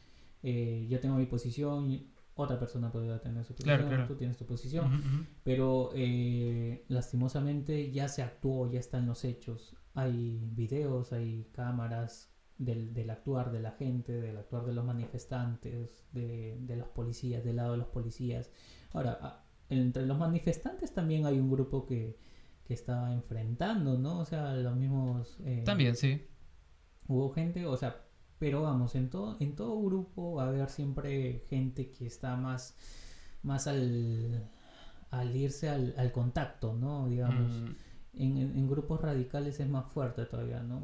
eh, 0.49 0.87
yo 0.89 1.01
tengo 1.01 1.17
mi 1.17 1.27
posición, 1.27 2.07
otra 2.37 2.57
persona 2.57 2.93
puede 2.93 3.19
tener 3.19 3.45
su 3.45 3.53
posición, 3.53 4.07
tú 4.07 4.15
tienes 4.15 4.37
tu 4.37 4.47
posición, 4.47 5.27
pero 5.43 5.91
eh, 5.95 6.85
lastimosamente 6.87 7.91
ya 7.91 8.07
se 8.07 8.23
actuó, 8.23 8.71
ya 8.71 8.79
están 8.79 9.07
los 9.07 9.25
hechos. 9.25 9.75
Hay 9.95 10.39
videos, 10.53 11.13
hay 11.13 11.49
cámaras 11.51 12.31
del, 12.59 12.95
del 12.95 13.11
actuar 13.11 13.51
de 13.51 13.61
la 13.61 13.73
gente, 13.73 14.13
del 14.13 14.37
actuar 14.37 14.67
de 14.67 14.75
los 14.75 14.85
manifestantes, 14.85 16.07
de, 16.13 16.59
de 16.61 16.77
los 16.77 16.89
policías, 16.89 17.43
del 17.43 17.57
lado 17.57 17.73
de 17.73 17.79
los 17.79 17.89
policías. 17.89 18.53
Ahora, 18.93 19.43
entre 19.69 20.07
los 20.07 20.17
manifestantes 20.17 20.95
también 20.95 21.27
hay 21.27 21.41
un 21.41 21.51
grupo 21.51 21.87
que, 21.87 22.19
que 22.67 22.75
estaba 22.75 23.13
enfrentando, 23.13 23.97
¿no? 23.97 24.21
O 24.21 24.25
sea, 24.25 24.55
los 24.55 24.77
mismos... 24.77 25.39
Eh, 25.45 25.63
también, 25.65 25.97
sí. 25.97 26.27
Hubo 27.07 27.31
gente, 27.31 27.65
o 27.67 27.77
sea, 27.77 28.05
pero 28.39 28.63
vamos, 28.63 28.95
en 28.95 29.09
todo, 29.09 29.37
en 29.41 29.55
todo 29.55 29.81
grupo 29.83 30.35
va 30.35 30.45
a 30.45 30.49
haber 30.49 30.69
siempre 30.69 31.45
gente 31.49 31.91
que 31.91 32.07
está 32.07 32.37
más, 32.37 32.77
más 33.43 33.67
al, 33.67 34.51
al 35.11 35.37
irse 35.37 35.69
al, 35.69 35.95
al 35.97 36.13
contacto, 36.13 36.75
¿no? 36.75 37.09
Digamos, 37.09 37.53
mm. 37.53 38.21
en, 38.21 38.37
en, 38.39 38.69
grupos 38.69 39.01
radicales 39.01 39.61
es 39.61 39.69
más 39.69 39.87
fuerte 39.93 40.27
todavía, 40.27 40.63
¿no? 40.63 40.83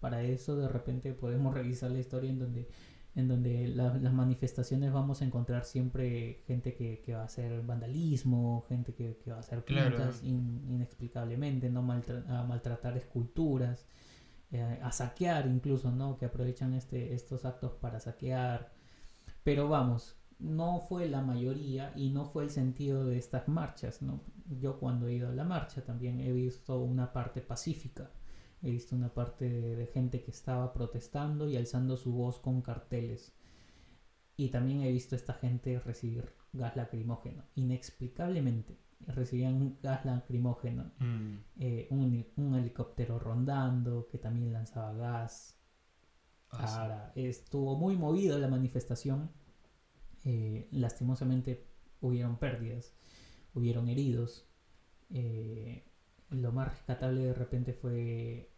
para 0.00 0.22
eso 0.22 0.56
de 0.56 0.68
repente 0.68 1.14
podemos 1.14 1.54
revisar 1.54 1.90
la 1.90 1.98
historia 1.98 2.28
en 2.28 2.38
donde 2.38 2.68
en 3.16 3.28
donde 3.28 3.68
las 3.68 4.12
manifestaciones 4.12 4.92
vamos 4.92 5.22
a 5.22 5.24
encontrar 5.24 5.64
siempre 5.64 6.42
gente 6.46 6.74
que, 6.74 7.00
que 7.00 7.14
va 7.14 7.22
a 7.22 7.26
hacer 7.26 7.62
vandalismo, 7.62 8.64
gente 8.68 8.92
que, 8.92 9.18
que 9.22 9.30
va 9.30 9.36
a 9.36 9.40
hacer 9.40 9.64
pintas 9.64 10.22
inexplicablemente, 10.24 11.70
no 11.70 11.80
a 11.80 12.42
maltratar 12.44 12.96
esculturas. 12.96 13.86
Eh, 14.50 14.78
a 14.82 14.92
saquear 14.92 15.48
incluso, 15.48 15.90
¿no? 15.90 16.16
Que 16.16 16.26
aprovechan 16.26 16.74
este, 16.74 17.12
estos 17.12 17.44
actos 17.44 17.72
para 17.72 17.98
saquear. 17.98 18.72
Pero 19.42 19.68
vamos, 19.68 20.16
no 20.38 20.80
fue 20.80 21.08
la 21.08 21.22
mayoría 21.22 21.92
y 21.96 22.10
no 22.10 22.24
fue 22.24 22.44
el 22.44 22.50
sentido 22.50 23.04
de 23.04 23.18
estas 23.18 23.48
marchas, 23.48 24.00
¿no? 24.00 24.20
Yo 24.60 24.78
cuando 24.78 25.08
he 25.08 25.14
ido 25.14 25.28
a 25.28 25.32
la 25.32 25.42
marcha 25.42 25.84
también 25.84 26.20
he 26.20 26.32
visto 26.32 26.78
una 26.78 27.12
parte 27.12 27.40
pacífica, 27.40 28.10
he 28.64 28.70
visto 28.70 28.96
una 28.96 29.12
parte 29.12 29.48
de, 29.48 29.86
gente 29.86 30.22
que 30.22 30.30
estaba 30.30 30.72
protestando 30.72 31.48
y 31.48 31.56
alzando 31.56 31.96
su 31.96 32.12
voz 32.12 32.38
con 32.38 32.62
carteles. 32.62 33.34
Y 34.36 34.48
también 34.48 34.80
he 34.80 34.90
visto 34.90 35.14
esta 35.14 35.34
gente 35.34 35.78
recibir 35.78 36.32
gas 36.52 36.74
lacrimógeno, 36.74 37.44
inexplicablemente 37.54 38.78
recibían 39.06 39.76
gas 39.82 40.04
lacrimógeno, 40.04 40.90
mm. 40.98 41.36
eh, 41.60 41.88
un, 41.90 42.54
helicóptero 42.54 43.18
rondando 43.18 44.06
que 44.08 44.18
también 44.18 44.52
lanzaba 44.52 44.92
gas. 44.94 45.58
Ah, 46.50 46.82
Ahora, 46.82 47.12
estuvo 47.14 47.76
muy 47.76 47.96
movido 47.96 48.38
la 48.38 48.48
manifestación. 48.48 49.30
Eh, 50.24 50.68
lastimosamente 50.70 51.66
hubieron 52.00 52.38
pérdidas, 52.38 52.94
hubieron 53.54 53.88
heridos. 53.88 54.48
Eh, 55.10 55.84
lo 56.30 56.52
más 56.52 56.68
rescatable 56.68 57.24
de 57.24 57.34
repente 57.34 57.72
fue 57.72 58.50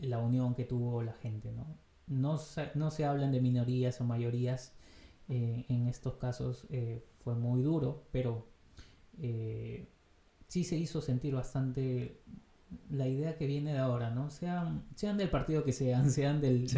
la 0.00 0.18
unión 0.18 0.54
que 0.54 0.64
tuvo 0.64 1.02
la 1.02 1.14
gente, 1.14 1.52
¿no? 1.52 1.78
No 2.06 2.38
se, 2.38 2.70
no 2.74 2.90
se 2.90 3.04
hablan 3.04 3.32
de 3.32 3.40
minorías 3.40 4.00
o 4.00 4.04
mayorías. 4.04 4.74
en 5.28 5.86
estos 5.86 6.16
casos 6.16 6.66
fue 7.20 7.34
muy 7.36 7.62
duro, 7.62 8.08
pero 8.10 8.48
eh, 9.18 9.88
sí 10.48 10.64
se 10.64 10.76
hizo 10.76 11.00
sentir 11.00 11.34
bastante 11.34 12.22
la 12.88 13.06
idea 13.06 13.36
que 13.36 13.46
viene 13.46 13.72
de 13.72 13.78
ahora, 13.78 14.10
¿no? 14.10 14.30
Sean, 14.30 14.84
sean 14.94 15.16
del 15.16 15.28
partido 15.28 15.64
que 15.64 15.72
sean, 15.72 16.10
sean 16.10 16.40
del 16.40 16.68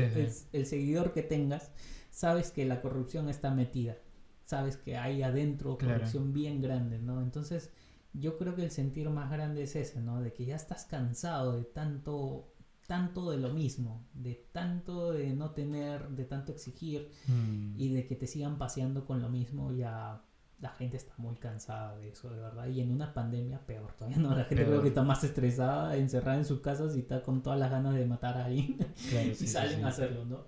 El, 0.53 0.67
seguidor 0.67 1.13
que 1.13 1.23
tengas, 1.23 1.71
sabes 2.11 2.51
que 2.51 2.65
la 2.65 2.83
corrupción 2.83 3.29
está 3.29 3.51
metida, 3.51 3.97
sabes 4.45 4.77
que 4.77 4.97
hay 4.97 5.23
adentro 5.23 5.79
corrupción 5.79 6.33
bien 6.33 6.61
grande, 6.61 6.99
¿no? 6.99 7.23
Entonces 7.23 7.71
yo 8.13 8.37
creo 8.37 8.55
que 8.55 8.65
el 8.65 8.71
sentir 8.71 9.09
más 9.09 9.31
grande 9.31 9.63
es 9.63 9.77
ese, 9.77 10.01
¿no? 10.01 10.21
De 10.21 10.33
que 10.33 10.45
ya 10.45 10.57
estás 10.57 10.85
cansado 10.85 11.57
de 11.57 11.65
tanto 11.65 12.52
tanto 12.87 13.31
de 13.31 13.39
lo 13.39 13.51
mismo, 13.51 14.07
de 14.13 14.35
tanto 14.53 15.13
de 15.13 15.35
no 15.35 15.51
tener, 15.51 16.09
de 16.11 16.25
tanto 16.25 16.53
exigir 16.53 17.11
mm. 17.27 17.75
y 17.77 17.89
de 17.91 18.07
que 18.07 18.17
te 18.17 18.27
sigan 18.27 18.59
paseando 18.59 19.07
con 19.07 19.21
lo 19.21 19.29
mismo 19.29 19.73
ya 19.73 20.23
la 20.63 20.71
gente 20.71 20.97
está 20.97 21.13
muy 21.19 21.35
cansada 21.37 21.97
de 21.97 22.11
eso, 22.11 22.31
de 22.31 22.41
verdad. 22.41 22.69
Y 22.69 22.81
en 22.81 22.93
una 22.93 23.13
pandemia 23.13 23.67
peor 23.67 23.93
todavía, 23.95 24.19
¿no? 24.19 24.35
La 24.35 24.45
gente 24.45 24.65
creo 24.65 24.81
que 24.81 24.89
está 24.89 25.03
más 25.03 25.25
estresada, 25.25 25.97
encerrada 25.97 26.39
en 26.39 26.45
sus 26.45 26.61
casas 26.61 26.97
y 26.97 27.01
está 27.01 27.21
con 27.21 27.43
todas 27.43 27.59
las 27.59 27.69
ganas 27.69 27.97
de 27.97 28.07
matar 28.07 28.37
a 28.37 28.45
alguien. 28.45 28.77
y 29.41 29.47
salen 29.47 29.85
a 29.85 29.89
hacerlo, 29.89 30.25
¿no? 30.25 30.47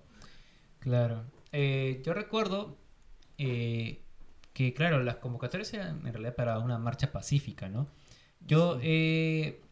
Claro. 0.78 1.24
Eh, 1.50 2.00
yo 2.04 2.14
recuerdo 2.14 2.78
eh, 3.38 4.04
que, 4.52 4.72
claro, 4.72 5.02
las 5.02 5.16
convocatorias 5.16 5.74
eran 5.74 6.06
en 6.06 6.12
realidad 6.12 6.36
para 6.36 6.60
una 6.60 6.78
marcha 6.78 7.10
pacífica, 7.10 7.68
¿no? 7.68 7.88
Yo, 8.40 8.78
eh, 8.82 9.63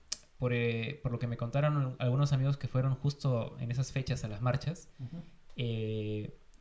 por, 0.42 0.52
por, 1.02 1.12
lo 1.12 1.20
que 1.20 1.28
me 1.28 1.36
contaron 1.36 1.94
algunos 2.00 2.32
amigos 2.32 2.56
que 2.56 2.66
fueron 2.66 2.96
justo 2.96 3.56
en 3.60 3.70
esas 3.70 3.92
fechas 3.92 4.24
a 4.24 4.28
las 4.28 4.40
marchas, 4.40 4.88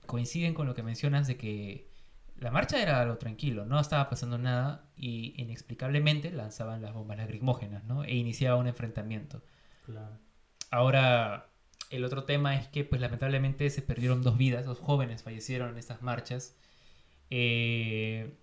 coinciden 0.06 0.53
con 0.53 0.68
lo 0.68 0.76
que 0.76 0.84
mencionas 0.84 1.26
de 1.26 1.36
que 1.36 1.90
la 2.38 2.52
marcha 2.52 2.80
era 2.80 3.02
algo 3.02 3.18
tranquilo, 3.18 3.66
no 3.66 3.80
estaba 3.80 4.08
pasando 4.08 4.38
nada 4.38 4.86
y 4.95 5.34
inexplicablemente 5.41 6.30
lanzaban 6.30 6.84
las 6.84 6.94
bombas 6.94 7.18
lacrimógenas, 7.18 7.84
¿no? 7.86 8.03
E 8.03 8.14
iniciaba 8.14 8.58
un 8.58 8.68
enfrentamiento. 8.68 9.41
Claro. 9.88 10.16
Ahora, 10.70 11.49
el 11.90 12.06
otro 12.06 12.26
tema 12.26 12.56
es 12.58 12.68
que, 12.68 12.84
pues 12.84 13.02
lamentablemente 13.02 13.68
se 13.72 13.82
perdieron 13.82 14.22
dos 14.22 14.38
vidas, 14.38 14.64
dos 14.64 14.78
jóvenes 14.78 15.24
fallecieron 15.24 15.70
en 15.70 15.80
estas 15.80 16.03
marchas. 16.03 16.56
Eh, 17.32 18.38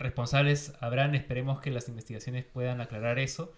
responsables 0.00 0.72
habrán, 0.80 1.14
esperemos 1.14 1.60
que 1.60 1.70
las 1.70 1.88
investigaciones 1.88 2.44
puedan 2.44 2.80
aclarar 2.80 3.18
eso. 3.18 3.52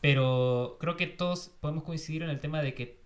Pero 0.00 0.78
creo 0.80 0.96
que 0.96 1.06
todos 1.06 1.54
podemos 1.60 1.84
coincidir 1.84 2.22
en 2.22 2.30
el 2.30 2.40
tema 2.40 2.62
de 2.62 2.74
que 2.74 3.04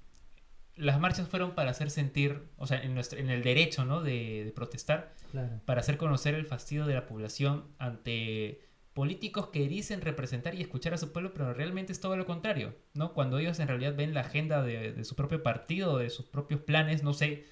las 0.76 0.98
marchas 0.98 1.28
fueron 1.28 1.54
para 1.54 1.72
hacer 1.72 1.90
sentir, 1.90 2.44
o 2.56 2.66
sea, 2.66 2.80
en, 2.80 2.94
nuestro, 2.94 3.18
en 3.18 3.28
el 3.28 3.42
derecho, 3.42 3.84
¿no? 3.84 4.02
De, 4.02 4.50
protestar, 4.54 5.14
para 5.66 5.80
hacer 5.80 5.98
conocer 5.98 6.34
el 6.34 6.46
fastidio 6.46 6.86
de 6.86 6.94
la 6.94 7.06
población 7.06 7.66
ante 7.78 8.62
políticos 8.94 9.48
que 9.48 9.68
dicen 9.68 10.00
representar 10.00 10.54
y 10.54 10.62
escuchar 10.62 10.94
a 10.94 10.98
su 10.98 11.12
pueblo, 11.12 11.32
pero 11.34 11.52
realmente 11.52 11.92
es 11.92 12.00
todo 12.00 12.16
lo 12.16 12.24
contrario, 12.24 12.74
¿no? 12.94 13.12
Cuando 13.12 13.38
ellos 13.38 13.58
en 13.60 13.68
realidad 13.68 13.94
ven 13.96 14.14
la 14.14 14.20
agenda 14.20 14.62
de, 14.62 14.92
de 14.92 15.04
su 15.04 15.16
propio 15.16 15.42
partido, 15.42 15.98
de 15.98 16.08
sus 16.08 16.26
propios 16.26 16.60
planes, 16.60 17.02
no 17.02 17.12
sé, 17.12 17.44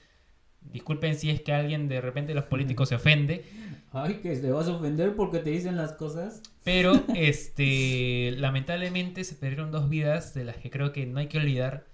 disculpen 0.73 1.15
si 1.17 1.31
es 1.31 1.41
que 1.41 1.53
alguien 1.53 1.89
de 1.89 2.01
repente 2.01 2.35
los 2.35 2.45
políticos 2.45 2.89
se 2.89 2.95
ofende, 2.97 3.45
Ay, 3.91 4.17
que 4.17 4.37
te 4.37 4.51
vas 4.51 4.69
a 4.69 4.73
ofender 4.75 5.17
porque 5.17 5.39
te 5.39 5.51
dicen 5.51 5.77
las 5.77 5.93
cosas. 5.93 6.43
pero 6.65 6.93
este 7.15 8.33
lamentablemente 8.37 9.25
se 9.25 9.35
perdieron 9.35 9.71
dos 9.71 9.89
vidas 9.89 10.35
de 10.35 10.45
las 10.45 10.57
que 10.59 10.71
creo 10.71 10.93
que 10.93 11.07
no 11.07 11.21
hay 11.21 11.29
que 11.29 11.39
olvidar 11.39 11.87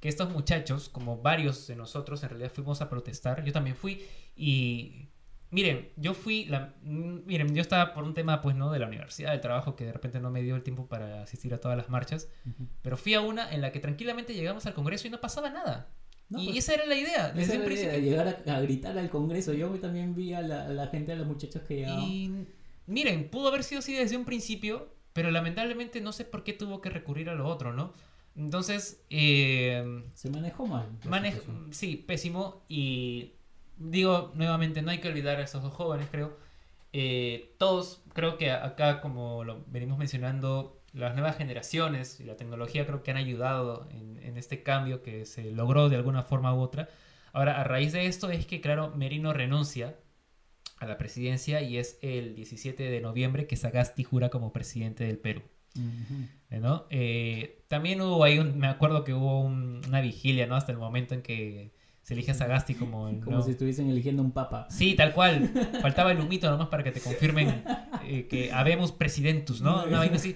que 0.00 0.08
estos 0.08 0.30
muchachos, 0.30 0.88
como 0.90 1.22
varios 1.22 1.66
de 1.66 1.76
nosotros, 1.76 2.22
en 2.22 2.28
realidad 2.30 2.52
fuimos 2.52 2.82
a 2.82 2.90
protestar. 2.90 3.42
Yo 3.44 3.52
también 3.52 3.74
fui 3.76 4.04
y 4.36 5.08
miren, 5.50 5.88
yo 5.96 6.14
fui, 6.14 6.44
la, 6.46 6.74
mm, 6.82 7.20
miren, 7.26 7.54
yo 7.54 7.62
estaba 7.62 7.94
por 7.94 8.04
un 8.04 8.12
tema, 8.12 8.42
pues, 8.42 8.56
¿no? 8.56 8.70
De 8.72 8.78
la 8.80 8.86
universidad, 8.86 9.30
del 9.30 9.40
trabajo, 9.40 9.76
que 9.76 9.84
de 9.86 9.92
repente 9.92 10.20
no 10.20 10.30
me 10.30 10.42
dio 10.42 10.56
el 10.56 10.62
tiempo 10.62 10.88
para 10.88 11.22
asistir 11.22 11.54
a 11.54 11.58
todas 11.58 11.76
las 11.76 11.88
marchas, 11.88 12.28
pero 12.82 12.96
fui 12.96 13.14
a 13.14 13.20
una 13.20 13.50
en 13.52 13.60
la 13.60 13.70
que 13.72 13.80
tranquilamente 13.80 14.34
llegamos 14.34 14.66
al 14.66 14.74
Congreso 14.74 15.06
y 15.06 15.10
no 15.10 15.20
pasaba 15.20 15.50
nada. 15.50 15.88
No, 16.30 16.40
y 16.42 16.46
pues, 16.46 16.58
esa 16.58 16.74
era 16.74 16.86
la 16.86 16.94
idea. 16.96 17.26
Esa 17.28 17.32
Desde 17.34 17.54
era 17.54 17.62
un 17.64 17.68
la 17.68 17.74
idea, 17.74 17.90
principio. 17.90 18.10
llegar 18.10 18.42
a, 18.48 18.56
a 18.56 18.60
gritar 18.60 18.98
al 18.98 19.10
Congreso. 19.10 19.52
Yo 19.52 19.68
también 19.80 20.14
vi 20.14 20.32
a 20.32 20.40
la, 20.42 20.66
a 20.66 20.68
la 20.70 20.86
gente, 20.88 21.12
a 21.12 21.16
los 21.16 21.26
muchachos 21.26 21.62
que 21.62 21.76
llegaban. 21.76 22.02
Y 22.04 22.30
miren, 22.86 23.28
pudo 23.28 23.48
haber 23.48 23.62
sido 23.62 23.80
así 23.80 23.92
desde 23.94 24.16
un 24.16 24.24
principio, 24.24 24.88
pero 25.12 25.30
lamentablemente 25.30 26.00
no 26.00 26.12
sé 26.12 26.24
por 26.24 26.42
qué 26.44 26.52
tuvo 26.52 26.80
que 26.80 26.90
recurrir 26.90 27.28
a 27.28 27.34
lo 27.34 27.46
otro, 27.46 27.72
¿no? 27.72 27.92
Entonces, 28.36 29.04
eh, 29.10 30.02
Se 30.14 30.28
manejó 30.30 30.66
mal. 30.66 30.88
Manej- 31.04 31.40
sí, 31.70 31.96
pésimo. 31.96 32.64
Y 32.68 33.32
digo 33.78 34.32
nuevamente, 34.34 34.82
no 34.82 34.90
hay 34.90 34.98
que 35.00 35.08
olvidar 35.08 35.38
a 35.38 35.44
esos 35.44 35.62
dos 35.62 35.72
jóvenes, 35.72 36.08
creo. 36.10 36.36
Eh, 36.92 37.54
todos, 37.58 38.02
creo 38.12 38.38
que 38.38 38.50
acá, 38.50 39.00
como 39.00 39.44
lo 39.44 39.64
venimos 39.68 39.98
mencionando, 39.98 40.80
las 40.94 41.14
nuevas 41.14 41.36
generaciones 41.36 42.18
y 42.20 42.24
la 42.24 42.36
tecnología 42.36 42.86
creo 42.86 43.02
que 43.02 43.10
han 43.10 43.16
ayudado 43.18 43.86
en, 43.90 44.18
en 44.22 44.36
este 44.38 44.62
cambio 44.62 45.02
que 45.02 45.26
se 45.26 45.50
logró 45.50 45.88
de 45.88 45.96
alguna 45.96 46.22
forma 46.22 46.54
u 46.54 46.60
otra. 46.60 46.88
Ahora, 47.32 47.60
a 47.60 47.64
raíz 47.64 47.92
de 47.92 48.06
esto 48.06 48.30
es 48.30 48.46
que, 48.46 48.60
claro, 48.60 48.92
Merino 48.96 49.32
renuncia 49.32 49.96
a 50.78 50.86
la 50.86 50.96
presidencia 50.96 51.60
y 51.62 51.78
es 51.78 51.98
el 52.02 52.34
17 52.36 52.82
de 52.84 53.00
noviembre 53.00 53.46
que 53.46 53.56
Sagasti 53.56 54.04
jura 54.04 54.28
como 54.30 54.52
presidente 54.52 55.04
del 55.04 55.18
Perú. 55.18 55.42
Eh, 56.90 57.64
también 57.68 58.00
hubo 58.00 58.22
ahí, 58.22 58.38
un- 58.38 58.58
me 58.58 58.68
acuerdo 58.68 59.02
que 59.04 59.12
hubo 59.14 59.40
un- 59.40 59.80
una 59.88 60.00
vigilia, 60.00 60.46
¿no? 60.46 60.54
Hasta 60.54 60.72
el 60.72 60.78
momento 60.78 61.14
en 61.14 61.22
que 61.22 61.72
se 62.02 62.14
elige 62.14 62.30
a 62.30 62.34
Sagasti 62.34 62.74
como 62.74 63.08
el 63.08 63.20
Como 63.20 63.42
si 63.42 63.50
estuviesen 63.52 63.88
eligiendo 63.88 64.22
un 64.22 64.30
papa. 64.30 64.68
Sí, 64.70 64.94
tal 64.94 65.12
cual. 65.12 65.50
Faltaba 65.82 66.12
el 66.12 66.20
humito 66.20 66.48
nomás 66.50 66.68
para 66.68 66.84
que 66.84 66.92
te 66.92 67.00
confirmen 67.00 67.64
eh, 68.04 68.26
que 68.28 68.52
habemos 68.52 68.92
presidentus, 68.92 69.60
¿no? 69.62 69.84
Una 69.84 69.98
vaina 69.98 70.16
así. 70.16 70.34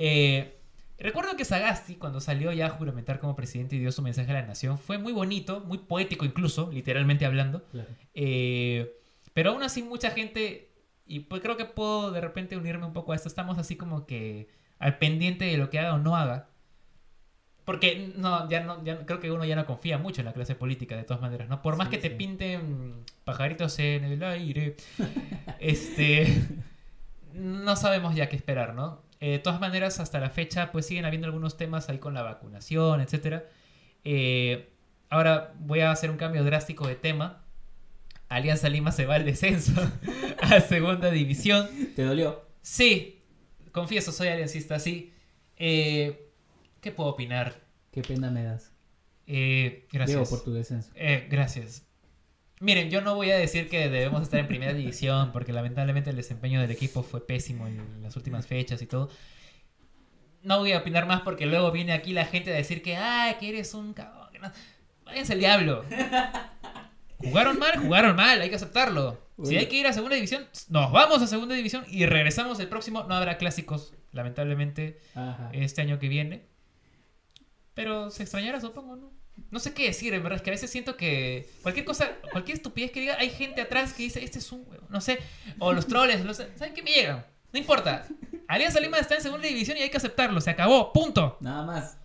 Eh, 0.00 0.56
recuerdo 0.96 1.36
que 1.36 1.44
Sagasti, 1.44 1.96
cuando 1.96 2.20
salió 2.20 2.52
ya 2.52 2.66
a 2.66 2.70
juramentar 2.70 3.18
como 3.18 3.34
presidente 3.34 3.74
y 3.74 3.80
dio 3.80 3.90
su 3.90 4.00
mensaje 4.00 4.30
a 4.30 4.34
la 4.34 4.46
nación, 4.46 4.78
fue 4.78 4.96
muy 4.96 5.12
bonito, 5.12 5.60
muy 5.66 5.78
poético 5.78 6.24
incluso, 6.24 6.70
literalmente 6.72 7.26
hablando. 7.26 7.64
Claro. 7.72 7.88
Eh, 8.14 8.94
pero 9.34 9.50
aún 9.50 9.62
así 9.64 9.82
mucha 9.82 10.12
gente, 10.12 10.70
y 11.04 11.20
pues 11.20 11.42
creo 11.42 11.56
que 11.56 11.64
puedo 11.64 12.12
de 12.12 12.20
repente 12.20 12.56
unirme 12.56 12.86
un 12.86 12.92
poco 12.92 13.12
a 13.12 13.16
esto, 13.16 13.28
estamos 13.28 13.58
así 13.58 13.74
como 13.76 14.06
que 14.06 14.48
al 14.78 14.98
pendiente 14.98 15.44
de 15.46 15.58
lo 15.58 15.68
que 15.68 15.80
haga 15.80 15.94
o 15.94 15.98
no 15.98 16.16
haga. 16.16 16.48
Porque 17.64 18.12
no, 18.16 18.48
ya 18.48 18.60
no, 18.60 18.82
ya 18.82 19.04
creo 19.04 19.20
que 19.20 19.30
uno 19.30 19.44
ya 19.44 19.54
no 19.54 19.66
confía 19.66 19.98
mucho 19.98 20.22
en 20.22 20.26
la 20.26 20.32
clase 20.32 20.54
política 20.54 20.96
de 20.96 21.02
todas 21.02 21.20
maneras, 21.20 21.48
¿no? 21.48 21.60
Por 21.60 21.76
más 21.76 21.88
Sí, 21.88 21.96
que 21.96 21.98
te 21.98 22.10
pinten 22.10 23.04
pajaritos 23.24 23.78
en 23.80 24.04
el 24.04 24.22
aire, 24.22 24.76
este, 25.60 26.34
no 27.34 27.76
sabemos 27.76 28.14
ya 28.14 28.28
qué 28.28 28.36
esperar, 28.36 28.74
¿no? 28.74 29.02
Eh, 29.20 29.32
de 29.32 29.38
todas 29.38 29.60
maneras, 29.60 29.98
hasta 30.00 30.20
la 30.20 30.30
fecha, 30.30 30.70
pues 30.70 30.86
siguen 30.86 31.04
habiendo 31.04 31.26
algunos 31.26 31.56
temas 31.56 31.88
ahí 31.88 31.98
con 31.98 32.14
la 32.14 32.22
vacunación, 32.22 33.00
etcétera. 33.00 33.44
Eh, 34.04 34.68
ahora 35.08 35.54
voy 35.58 35.80
a 35.80 35.90
hacer 35.90 36.10
un 36.10 36.16
cambio 36.16 36.44
drástico 36.44 36.86
de 36.86 36.94
tema. 36.94 37.44
Alianza 38.28 38.68
Lima 38.68 38.92
se 38.92 39.06
va 39.06 39.16
al 39.16 39.24
descenso 39.24 39.72
a 40.40 40.60
segunda 40.60 41.10
división. 41.10 41.68
¿Te 41.96 42.02
dolió? 42.02 42.44
Sí, 42.62 43.22
confieso, 43.72 44.12
soy 44.12 44.28
aliancista, 44.28 44.78
sí. 44.78 45.12
Eh, 45.56 46.30
¿Qué 46.80 46.92
puedo 46.92 47.10
opinar? 47.10 47.54
Qué 47.90 48.02
pena 48.02 48.30
me 48.30 48.44
das. 48.44 48.72
Gracias. 49.26 50.28
por 50.28 50.44
tu 50.44 50.52
descenso. 50.52 50.90
Gracias. 51.28 51.87
Miren, 52.60 52.90
yo 52.90 53.00
no 53.00 53.14
voy 53.14 53.30
a 53.30 53.38
decir 53.38 53.68
que 53.68 53.88
debemos 53.88 54.22
estar 54.22 54.40
en 54.40 54.48
primera 54.48 54.72
división, 54.72 55.30
porque 55.32 55.52
lamentablemente 55.52 56.10
el 56.10 56.16
desempeño 56.16 56.60
del 56.60 56.70
equipo 56.70 57.02
fue 57.02 57.24
pésimo 57.24 57.66
en 57.66 58.02
las 58.02 58.16
últimas 58.16 58.46
fechas 58.46 58.82
y 58.82 58.86
todo. 58.86 59.10
No 60.42 60.58
voy 60.58 60.72
a 60.72 60.78
opinar 60.78 61.06
más 61.06 61.22
porque 61.22 61.46
luego 61.46 61.70
viene 61.70 61.92
aquí 61.92 62.12
la 62.12 62.24
gente 62.24 62.52
a 62.52 62.56
decir 62.56 62.82
que, 62.82 62.96
ay, 62.96 63.36
que 63.38 63.48
eres 63.48 63.74
un 63.74 63.92
cabrón. 63.92 64.28
no". 64.40 64.50
Váyanse 65.04 65.32
al 65.34 65.38
diablo. 65.38 65.84
Jugaron 67.18 67.58
mal, 67.58 67.78
jugaron 67.78 68.14
mal, 68.14 68.40
hay 68.40 68.48
que 68.48 68.56
aceptarlo. 68.56 69.26
Si 69.42 69.56
hay 69.56 69.66
que 69.66 69.76
ir 69.76 69.86
a 69.86 69.92
segunda 69.92 70.16
división, 70.16 70.46
nos 70.68 70.92
vamos 70.92 71.22
a 71.22 71.26
segunda 71.26 71.54
división 71.54 71.84
y 71.88 72.06
regresamos 72.06 72.58
el 72.60 72.68
próximo. 72.68 73.04
No 73.04 73.14
habrá 73.14 73.38
clásicos, 73.38 73.94
lamentablemente, 74.12 75.00
Ajá. 75.14 75.50
este 75.52 75.80
año 75.80 75.98
que 75.98 76.08
viene. 76.08 76.46
Pero 77.74 78.10
se 78.10 78.24
extrañará, 78.24 78.60
supongo, 78.60 78.96
¿no? 78.96 79.17
No 79.50 79.58
sé 79.60 79.72
qué 79.72 79.84
decir, 79.86 80.12
en 80.12 80.22
verdad, 80.22 80.36
es 80.36 80.42
que 80.42 80.50
a 80.50 80.52
veces 80.52 80.70
siento 80.70 80.96
que 80.96 81.48
cualquier 81.62 81.86
cosa, 81.86 82.10
cualquier 82.32 82.56
estupidez 82.58 82.90
que 82.90 83.00
diga, 83.00 83.16
hay 83.18 83.30
gente 83.30 83.62
atrás 83.62 83.94
que 83.94 84.02
dice, 84.02 84.22
este 84.22 84.38
es 84.40 84.52
un 84.52 84.64
huevo, 84.68 84.86
no 84.90 85.00
sé, 85.00 85.18
o 85.58 85.72
los 85.72 85.86
troles, 85.88 86.24
los, 86.24 86.36
¿saben 86.36 86.74
qué 86.74 86.82
me 86.82 86.90
llegan? 86.90 87.24
No 87.52 87.58
importa. 87.58 88.06
Alianza 88.46 88.78
Lima 88.78 88.98
está 88.98 89.14
en 89.14 89.22
segunda 89.22 89.46
división 89.48 89.78
y 89.78 89.80
hay 89.80 89.88
que 89.90 89.96
aceptarlo, 89.96 90.40
se 90.42 90.50
acabó, 90.50 90.92
punto. 90.92 91.38
Nada 91.40 91.64
más. 91.64 91.98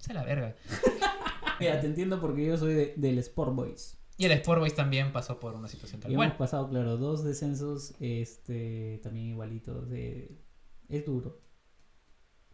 Es 0.00 0.08
la 0.14 0.24
verga. 0.24 0.54
Mira, 1.60 1.80
te 1.80 1.86
entiendo 1.86 2.18
porque 2.20 2.46
yo 2.46 2.56
soy 2.56 2.74
de- 2.74 2.94
del 2.96 3.18
Sport 3.18 3.54
Boys. 3.54 3.98
Y 4.16 4.24
el 4.24 4.32
Sport 4.32 4.60
Boys 4.60 4.74
también 4.74 5.12
pasó 5.12 5.38
por 5.38 5.54
una 5.54 5.68
situación 5.68 6.00
Y 6.00 6.02
tal 6.02 6.12
hemos 6.12 6.32
pasado, 6.32 6.68
claro, 6.68 6.96
dos 6.96 7.24
descensos 7.24 7.94
este, 8.00 9.00
también 9.02 9.26
igualitos. 9.28 9.88
de- 9.90 10.38
Es 10.88 11.04
duro. 11.04 11.41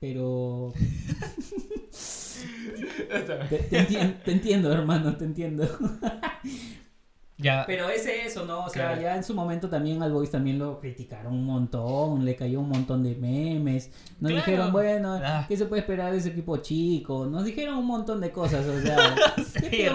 Pero... 0.01 0.73
te, 3.49 3.59
te 3.59 3.79
entien- 3.81 4.23
te 4.25 4.33
entiendo, 4.33 4.73
hermano, 4.73 5.17
te 5.17 5.25
entiendo. 5.25 5.69
Ya, 7.41 7.63
Pero 7.69 7.89
es 7.89 8.05
eso, 8.05 8.45
¿no? 8.47 8.65
O 8.65 8.69
sea, 8.69 8.87
Claro. 8.89 9.01
ya 9.01 9.15
en 9.15 9.23
su 9.23 9.33
momento 9.33 9.69
también 9.71 10.03
al 10.03 10.11
Boys 10.13 10.29
también 10.33 10.59
lo 10.59 10.81
criticaron 10.81 11.33
un 11.35 11.45
montón, 11.45 12.25
le 12.25 12.35
cayó 12.35 12.59
un 12.59 12.69
montón 12.69 13.05
de 13.05 13.15
memes. 13.15 13.93
Nos 14.19 14.33
Claro. 14.33 14.45
dijeron, 14.45 14.73
bueno, 14.73 15.21
Ah. 15.23 15.45
¿qué 15.49 15.57
se 15.57 15.67
puede 15.67 15.83
esperar 15.83 16.11
de 16.11 16.19
ese 16.19 16.31
equipo 16.31 16.57
chico? 16.57 17.27
Nos 17.27 17.45
dijeron 17.45 17.79
un 17.79 17.87
montón 17.87 18.21
de 18.21 18.33
cosas, 18.33 18.67
o 18.67 18.81
sea, 18.81 18.97
Sí, 19.55 19.69
¿qué? 19.71 19.89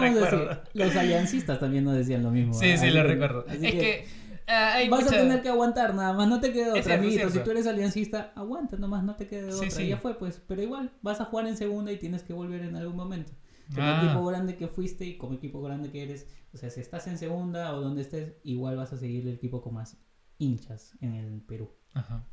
Los 0.74 0.96
aliancistas 0.96 1.60
también 1.60 1.84
nos 1.84 1.96
decían 1.98 2.24
lo 2.24 2.32
mismo. 2.32 2.54
sí, 2.54 2.78
sí, 2.78 2.90
lo 2.92 3.04
recuerdo. 3.04 3.44
así 3.50 3.66
Es 3.68 3.74
que, 3.74 4.06
hay 4.48 4.90
Vas 4.90 5.04
mucha- 5.06 5.16
a 5.16 5.20
tener 5.20 5.42
que 5.42 5.50
aguantar 5.50 5.94
nada 5.96 6.14
más, 6.14 6.28
no 6.28 6.40
te 6.40 6.52
queda 6.52 6.74
otra, 6.74 6.96
amiguito. 6.96 7.30
Si 7.30 7.40
tú 7.40 7.52
eres 7.52 7.68
aliancista, 7.68 8.32
aguanta 8.36 8.78
nomás, 8.78 9.04
no 9.04 9.16
te 9.16 9.28
quede 9.28 9.52
Sí, 9.52 9.58
otra. 9.58 9.70
sí. 9.72 9.88
Ya 9.88 9.98
fue, 9.98 10.18
pues. 10.18 10.42
Pero 10.48 10.62
igual, 10.62 10.92
vas 11.02 11.22
a 11.22 11.26
jugar 11.26 11.48
en 11.48 11.58
segunda 11.58 11.92
y 11.92 11.98
tienes 11.98 12.24
que 12.24 12.34
volver 12.34 12.62
en 12.64 12.76
algún 12.76 12.96
momento. 12.96 13.32
Como 13.74 13.88
Ah. 13.88 14.02
equipo 14.04 14.26
grande 14.26 14.56
que 14.58 14.68
fuiste 14.68 15.06
y 15.06 15.18
como 15.18 15.36
equipo 15.36 15.62
grande 15.62 15.90
que 15.90 16.04
eres, 16.04 16.28
o 16.54 16.58
sea, 16.58 16.70
si 16.70 16.82
estás 16.82 17.08
en 17.08 17.18
segunda 17.18 17.74
o 17.74 17.82
donde 17.82 18.02
estés, 18.02 18.34
igual 18.44 18.76
vas 18.76 18.92
a 18.94 18.98
seguir 18.98 19.26
el 19.28 19.34
equipo 19.36 19.62
con 19.62 19.74
más 19.76 19.98
hinchas 20.38 20.92
en 21.02 21.16
el 21.16 21.42
Perú. 21.42 21.72
Ajá. 21.94 22.24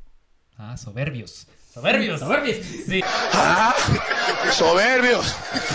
Ah, 0.57 0.75
soberbios. 0.77 1.47
Soberbios. 1.73 2.19
¡Soberbios! 2.19 2.57
Sí. 2.57 3.01
Soberbios, 4.51 5.25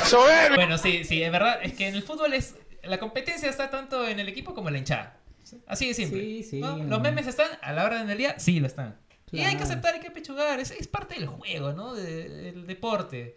soberbios. 0.05 0.57
Bueno, 0.57 0.79
sí, 0.79 1.05
sí, 1.05 1.23
es 1.23 1.33
verdad. 1.33 1.59
Es 1.63 1.73
que 1.73 1.89
en 1.89 1.95
el 1.95 2.03
fútbol 2.03 2.35
es 2.35 2.55
la 2.83 2.99
competencia 2.99 3.49
está 3.49 3.71
tanto 3.71 4.07
en 4.07 4.21
el 4.21 4.29
equipo 4.29 4.55
como 4.55 4.69
en 4.69 4.75
la 4.75 4.79
hinchada. 4.79 5.17
Así 5.66 5.89
de 5.89 5.94
simple. 5.94 6.20
Sí, 6.20 6.43
sí. 6.43 6.60
¿no? 6.60 6.77
Los 6.78 7.01
memes 7.01 7.27
están 7.27 7.48
a 7.62 7.73
la 7.73 7.85
hora 7.85 8.05
del 8.05 8.18
día, 8.18 8.39
sí 8.39 8.60
lo 8.60 8.66
están. 8.66 8.97
Y 9.32 9.40
hay 9.40 9.56
que 9.56 9.64
aceptar, 9.64 9.94
hay 9.94 10.01
que 10.01 10.10
pechugar. 10.10 10.60
Es, 10.60 10.70
es 10.70 10.86
parte 10.89 11.14
del 11.14 11.27
juego, 11.27 11.73
¿no? 11.73 11.94
De- 11.94 12.28
del 12.28 12.66
deporte. 12.66 13.36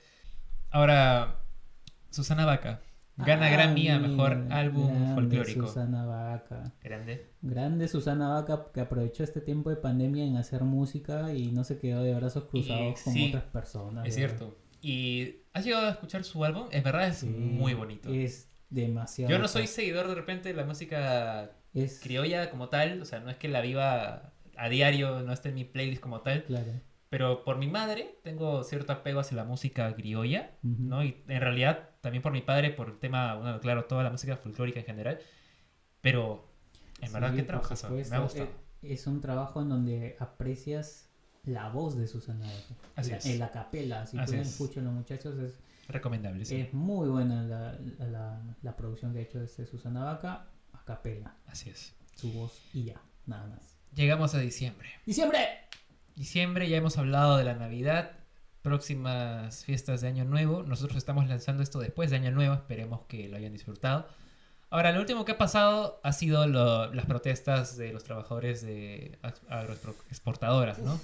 Ahora, 0.71 1.39
Susana 2.11 2.45
Vaca 2.45 2.81
gana 3.17 3.47
Ah, 3.47 3.49
Grammy 3.49 3.89
a 3.89 3.99
mejor 3.99 4.45
álbum 4.49 4.87
grande 4.87 5.13
folclórico. 5.15 5.67
Susana 5.67 6.05
Vaca. 6.05 6.73
Grande. 6.81 7.27
Grande 7.41 7.87
Susana 7.87 8.29
Vaca 8.29 8.67
que 8.73 8.79
aprovechó 8.81 9.23
este 9.23 9.41
tiempo 9.41 9.69
de 9.71 9.75
pandemia 9.77 10.23
en 10.25 10.37
hacer 10.37 10.63
música 10.63 11.33
y 11.33 11.51
no 11.51 11.63
se 11.63 11.79
quedó 11.79 12.03
de 12.03 12.13
brazos 12.13 12.45
cruzados 12.45 13.01
como 13.01 13.15
sí, 13.15 13.27
otras 13.29 13.43
personas. 13.45 14.07
Es 14.07 14.15
¿verdad? 14.15 14.37
cierto. 14.37 14.57
¿Y 14.81 15.37
has 15.53 15.65
llegado 15.65 15.87
a 15.87 15.91
escuchar 15.91 16.23
su 16.23 16.45
álbum? 16.45 16.67
Es 16.71 16.83
verdad, 16.83 17.07
es 17.09 17.17
Sí, 17.17 17.25
muy 17.27 17.73
bonito. 17.73 18.09
Es 18.13 18.49
demasiado. 18.69 19.29
Yo 19.31 19.39
no 19.39 19.47
soy 19.49 19.67
seguidor 19.67 20.07
de 20.07 20.15
repente 20.15 20.49
de 20.49 20.55
la 20.55 20.63
música 20.63 21.51
Es 21.73 21.99
criolla 22.01 22.49
como 22.49 22.69
tal, 22.69 23.01
o 23.01 23.05
sea, 23.05 23.19
no 23.19 23.29
es 23.29 23.37
que 23.37 23.47
la 23.47 23.61
viva 23.61 24.33
a 24.57 24.69
diario, 24.69 25.21
no 25.21 25.31
esté 25.33 25.49
en 25.49 25.55
mi 25.55 25.65
playlist 25.65 26.01
como 26.01 26.21
tal, 26.21 26.43
Claro. 26.43 26.71
pero 27.09 27.43
por 27.43 27.57
mi 27.57 27.67
madre 27.67 28.19
tengo 28.23 28.63
cierto 28.63 28.91
apego 28.93 29.19
hacia 29.19 29.37
la 29.37 29.43
música 29.43 29.93
criolla, 29.95 30.51
Ujú. 30.63 30.83
¿no? 30.83 31.03
Y 31.03 31.15
en 31.27 31.41
realidad 31.41 31.89
también 32.01 32.21
por 32.21 32.31
mi 32.31 32.41
padre, 32.41 32.71
por 32.71 32.89
el 32.89 32.97
tema, 32.97 33.35
bueno, 33.35 33.59
claro, 33.59 33.85
toda 33.85 34.03
la 34.03 34.09
música 34.09 34.35
folclórica 34.37 34.79
en 34.79 34.85
general, 34.85 35.19
pero 36.01 36.43
en 37.01 37.11
verdad 37.13 37.29
Sí, 37.31 37.35
que 37.37 37.43
por 37.43 37.47
trabajas, 37.61 37.89
me 37.89 38.15
ha 38.15 38.19
gustado. 38.19 38.45
Eh, 38.45 38.93
es 38.93 39.07
un 39.07 39.21
trabajo 39.21 39.61
en 39.61 39.69
donde 39.69 40.15
aprecias 40.19 41.09
la 41.45 41.69
voz 41.69 41.97
de 41.97 42.07
Susana 42.07 42.45
Vaca. 42.45 42.81
Así 42.95 43.11
la, 43.11 43.17
es. 43.17 43.25
En 43.25 43.39
la 43.39 43.51
capela, 43.51 44.05
si 44.05 44.17
tú 44.17 44.33
es. 44.33 44.47
escuchas 44.47 44.83
los 44.83 44.93
muchachos, 44.93 45.37
es, 45.39 45.57
Recomendable, 45.87 46.45
sí. 46.45 46.55
es 46.55 46.73
muy 46.73 47.09
buena 47.09 47.43
la, 47.43 47.77
la, 48.05 48.41
la 48.61 48.75
producción 48.75 49.11
que 49.11 49.19
ha 49.19 49.21
hecho 49.23 49.41
este 49.41 49.65
Susana 49.65 50.03
Vaca 50.03 50.45
capela. 50.93 51.35
Así 51.45 51.69
es. 51.69 51.93
Su 52.15 52.31
voz 52.33 52.51
y 52.73 52.85
ya, 52.85 53.01
nada 53.27 53.45
más. 53.47 53.77
Llegamos 53.93 54.33
a 54.33 54.39
diciembre. 54.39 54.89
¡Diciembre! 55.05 55.39
Diciembre, 56.15 56.67
ya 56.67 56.77
hemos 56.77 56.97
hablado 56.97 57.37
de 57.37 57.43
la 57.43 57.53
Navidad, 57.53 58.11
próximas 58.63 59.63
fiestas 59.65 60.01
de 60.01 60.07
Año 60.07 60.25
Nuevo. 60.25 60.63
Nosotros 60.63 60.97
estamos 60.97 61.27
lanzando 61.27 61.61
esto 61.63 61.79
después 61.79 62.09
de 62.09 62.17
Año 62.17 62.31
Nuevo, 62.31 62.55
esperemos 62.55 63.01
que 63.07 63.29
lo 63.29 63.37
hayan 63.37 63.53
disfrutado. 63.53 64.07
Ahora, 64.71 64.91
lo 64.91 64.99
último 64.99 65.25
que 65.25 65.31
ha 65.33 65.37
pasado 65.37 65.99
ha 66.03 66.11
sido 66.11 66.45
lo- 66.47 66.91
las 66.93 67.05
protestas 67.05 67.77
de 67.77 67.93
los 67.93 68.03
trabajadores 68.03 68.61
de 68.61 69.17
ag- 69.23 69.39
agroexportadoras, 69.49 70.79
¿no? 70.79 70.99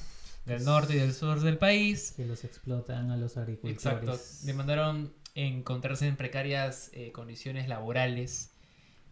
Del 0.45 0.64
norte 0.66 0.95
y 0.95 0.99
del 0.99 1.14
sur 1.14 1.40
del 1.41 1.57
país. 1.57 2.14
Que 2.16 2.26
los 2.26 2.44
explotan 2.44 3.10
a 3.12 3.18
los 3.18 3.38
agricultores. 3.38 3.86
Exacto. 3.86 4.20
Demandaron 4.45 5.14
encontrarse 5.34 6.07
en 6.07 6.16
precarias 6.18 6.90
eh, 6.94 7.12
condiciones 7.12 7.68
laborales. 7.68 8.52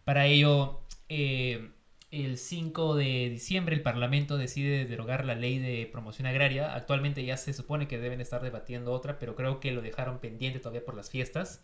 Para 0.04 0.26
ello, 0.26 0.82
eh, 1.10 1.70
el 2.12 2.38
5 2.38 2.96
de 2.96 3.30
diciembre 3.30 3.76
el 3.76 3.82
Parlamento 3.82 4.38
decide 4.38 4.86
derogar 4.86 5.26
la 5.26 5.36
ley 5.36 5.60
de 5.60 5.88
promoción 5.92 6.28
agraria. 6.28 6.76
Actualmente 6.76 7.26
ya 7.26 7.38
se 7.38 7.54
supone 7.54 7.88
que 7.88 7.98
deben 7.98 8.22
estar 8.22 8.42
debatiendo 8.42 8.92
otra, 8.92 9.18
pero 9.20 9.36
creo 9.36 9.60
que 9.60 9.72
lo 9.72 9.82
dejaron 9.82 10.20
pendiente 10.20 10.60
todavía 10.60 10.86
por 10.86 10.96
las 10.96 11.10
fiestas. 11.10 11.64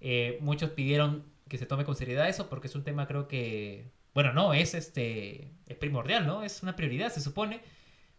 Eh, 0.00 0.38
muchos 0.40 0.70
pidieron 0.70 1.24
que 1.48 1.58
se 1.58 1.66
tome 1.66 1.84
con 1.84 1.94
seriedad 1.94 2.28
eso 2.28 2.48
porque 2.48 2.66
es 2.66 2.74
un 2.74 2.82
tema 2.84 3.06
creo 3.06 3.28
que, 3.28 3.90
bueno, 4.14 4.32
no, 4.32 4.54
es 4.54 4.74
este, 4.74 5.52
es 5.66 5.76
primordial, 5.76 6.26
¿no? 6.26 6.42
Es 6.42 6.62
una 6.62 6.74
prioridad, 6.76 7.12
se 7.12 7.20
supone, 7.20 7.60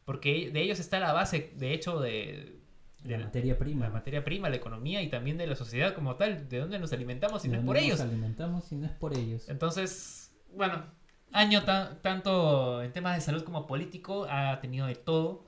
porque 0.06 0.52
de 0.52 0.61
ellos 0.61 0.80
está 0.80 0.99
la 0.99 1.14
base, 1.14 1.52
de 1.56 1.73
hecho, 1.73 1.99
de, 1.99 2.62
La 3.03 3.17
de 3.17 3.23
materia 3.25 3.57
prima. 3.57 3.85
la 3.88 3.91
materia 3.93 4.23
prima, 4.23 4.49
la 4.49 4.55
economía 4.55 5.01
y 5.01 5.09
también 5.09 5.38
de 5.38 5.47
la 5.47 5.55
sociedad 5.55 5.93
como 5.93 6.15
tal, 6.15 6.47
de 6.49 6.59
dónde 6.59 6.80
nos 6.80 6.93
alimentamos 6.93 7.41
si 7.41 7.47
¿De 7.49 7.55
no 7.55 7.59
es 7.61 7.65
por 7.65 7.75
nos 7.75 7.85
ellos. 7.85 7.99
alimentamos 8.01 8.63
si 8.65 8.75
no 8.75 8.85
es 8.85 8.91
por 8.93 9.17
ellos. 9.17 9.49
Entonces, 9.49 10.34
bueno, 10.55 10.85
año 11.31 11.63
tan- 11.63 12.01
tanto 12.01 12.81
en 12.84 12.93
temas 12.93 13.15
de 13.15 13.21
salud 13.21 13.43
como 13.43 13.67
político 13.67 14.25
ha 14.30 14.59
tenido 14.61 14.88
de 14.88 14.95
todo. 14.95 15.45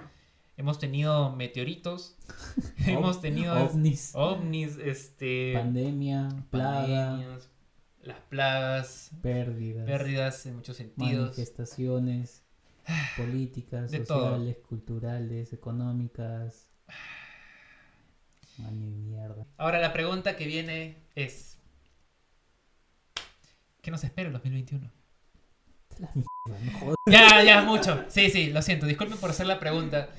Hemos 0.57 0.79
tenido 0.79 1.35
meteoritos, 1.35 2.17
hemos 2.87 3.19
tenido 3.21 3.53
ovnis, 3.65 4.11
ovnis, 4.15 4.77
este, 4.77 5.51
pandemia, 5.53 6.29
plaga, 6.49 7.07
pandemias, 7.09 7.49
las 8.03 8.19
plagas, 8.29 9.11
pérdidas, 9.21 9.85
pérdidas 9.85 10.45
en 10.45 10.55
muchos 10.55 10.77
sentidos. 10.77 11.23
manifestaciones 11.31 12.43
políticas, 13.17 13.91
De 13.91 13.99
todo. 14.01 14.29
sociales, 14.31 14.57
culturales, 14.67 15.51
económicas. 15.53 16.69
Año 18.59 18.89
de 18.89 18.97
mierda. 18.97 19.47
Ahora 19.57 19.79
la 19.79 19.93
pregunta 19.93 20.35
que 20.35 20.45
viene 20.45 20.97
es, 21.15 21.57
¿qué 23.81 23.91
nos 23.91 24.03
espera 24.03 24.27
el 24.27 24.33
2021? 24.33 24.91
La 25.99 26.11
mierda, 26.13 26.71
no 26.73 26.79
jodas. 26.79 26.95
Ya, 27.07 27.43
ya, 27.43 27.61
mucho. 27.61 28.05
Sí, 28.09 28.29
sí, 28.29 28.51
lo 28.51 28.61
siento. 28.61 28.85
Disculpen 28.85 29.17
por 29.17 29.29
hacer 29.29 29.47
la 29.47 29.59
pregunta. 29.59 30.09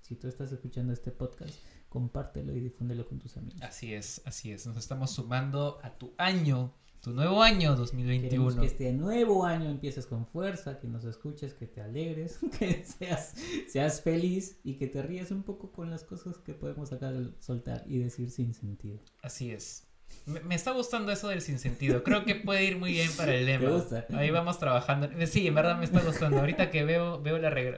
Si 0.00 0.16
tú 0.16 0.26
estás 0.26 0.50
escuchando 0.52 0.92
este 0.92 1.10
podcast, 1.10 1.54
compártelo 1.88 2.54
y 2.54 2.60
difúndelo 2.60 3.06
con 3.06 3.18
tus 3.18 3.36
amigos. 3.36 3.60
Así 3.62 3.92
es, 3.92 4.22
así 4.24 4.52
es. 4.52 4.66
Nos 4.66 4.76
estamos 4.76 5.10
sumando 5.10 5.80
a 5.82 5.90
tu 5.90 6.14
año, 6.16 6.74
tu 7.02 7.12
nuevo 7.12 7.42
año 7.42 7.74
Queremos 7.76 7.78
2021. 7.78 8.60
que 8.60 8.66
este 8.66 8.92
nuevo 8.92 9.44
año 9.44 9.70
empieces 9.70 10.06
con 10.06 10.26
fuerza, 10.26 10.78
que 10.80 10.88
nos 10.88 11.04
escuches, 11.04 11.54
que 11.54 11.66
te 11.66 11.80
alegres, 11.80 12.38
que 12.58 12.84
seas, 12.84 13.34
seas 13.68 14.00
feliz 14.02 14.58
y 14.64 14.74
que 14.74 14.86
te 14.86 15.02
rías 15.02 15.30
un 15.30 15.42
poco 15.42 15.70
con 15.72 15.90
las 15.90 16.04
cosas 16.04 16.38
que 16.38 16.54
podemos 16.54 16.88
sacar, 16.88 17.14
soltar 17.40 17.84
y 17.86 17.98
decir 17.98 18.30
sin 18.30 18.52
sentido. 18.54 18.98
Así 19.22 19.50
es. 19.50 19.84
Me, 20.26 20.40
me 20.40 20.54
está 20.54 20.72
gustando 20.72 21.12
eso 21.12 21.28
del 21.28 21.42
sinsentido. 21.42 22.02
Creo 22.02 22.24
que 22.24 22.34
puede 22.34 22.64
ir 22.64 22.78
muy 22.78 22.92
bien 22.92 23.10
para 23.16 23.34
el 23.34 23.46
lema. 23.46 23.66
¿Te 23.66 23.72
gusta? 23.72 24.06
Ahí 24.14 24.30
vamos 24.30 24.58
trabajando. 24.58 25.08
Sí, 25.26 25.46
en 25.46 25.54
verdad 25.54 25.78
me 25.78 25.84
está 25.84 26.00
gustando. 26.00 26.38
Ahorita 26.38 26.70
que 26.70 26.84
veo, 26.84 27.20
veo 27.22 27.38
la, 27.38 27.50
re- 27.50 27.76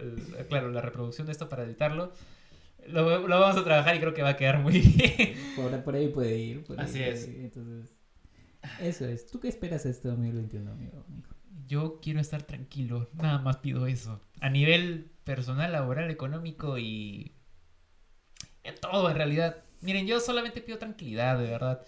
claro, 0.48 0.70
la 0.70 0.80
reproducción 0.80 1.26
de 1.26 1.32
esto 1.32 1.48
para 1.48 1.64
editarlo, 1.64 2.12
lo, 2.88 3.26
lo 3.28 3.40
vamos 3.40 3.56
a 3.60 3.64
trabajar 3.64 3.94
y 3.96 3.98
creo 4.00 4.14
que 4.14 4.22
va 4.22 4.30
a 4.30 4.36
quedar 4.36 4.58
muy 4.60 4.78
bien. 4.80 5.34
Por, 5.56 5.82
por 5.82 5.94
ahí 5.94 6.08
puede 6.08 6.38
ir. 6.38 6.64
por 6.64 6.78
ahí 6.80 6.84
Así 6.86 6.98
puede 6.98 7.12
es. 7.12 7.24
Entonces, 7.28 7.94
eso 8.80 9.06
es. 9.06 9.26
¿Tú 9.26 9.40
qué 9.40 9.48
esperas 9.48 9.86
este 9.86 10.08
2021, 10.08 10.70
amigo? 10.70 11.04
Yo 11.66 12.00
quiero 12.00 12.20
estar 12.20 12.42
tranquilo, 12.42 13.08
nada 13.14 13.38
más 13.38 13.58
pido 13.58 13.86
eso. 13.86 14.20
A 14.40 14.48
nivel 14.50 15.10
personal, 15.24 15.70
laboral, 15.72 16.10
económico 16.10 16.78
y 16.78 17.32
en 18.64 18.74
todo 18.80 19.08
en 19.10 19.16
realidad. 19.16 19.62
Miren, 19.80 20.06
yo 20.06 20.20
solamente 20.20 20.60
pido 20.60 20.78
tranquilidad, 20.78 21.38
de 21.38 21.48
verdad. 21.48 21.82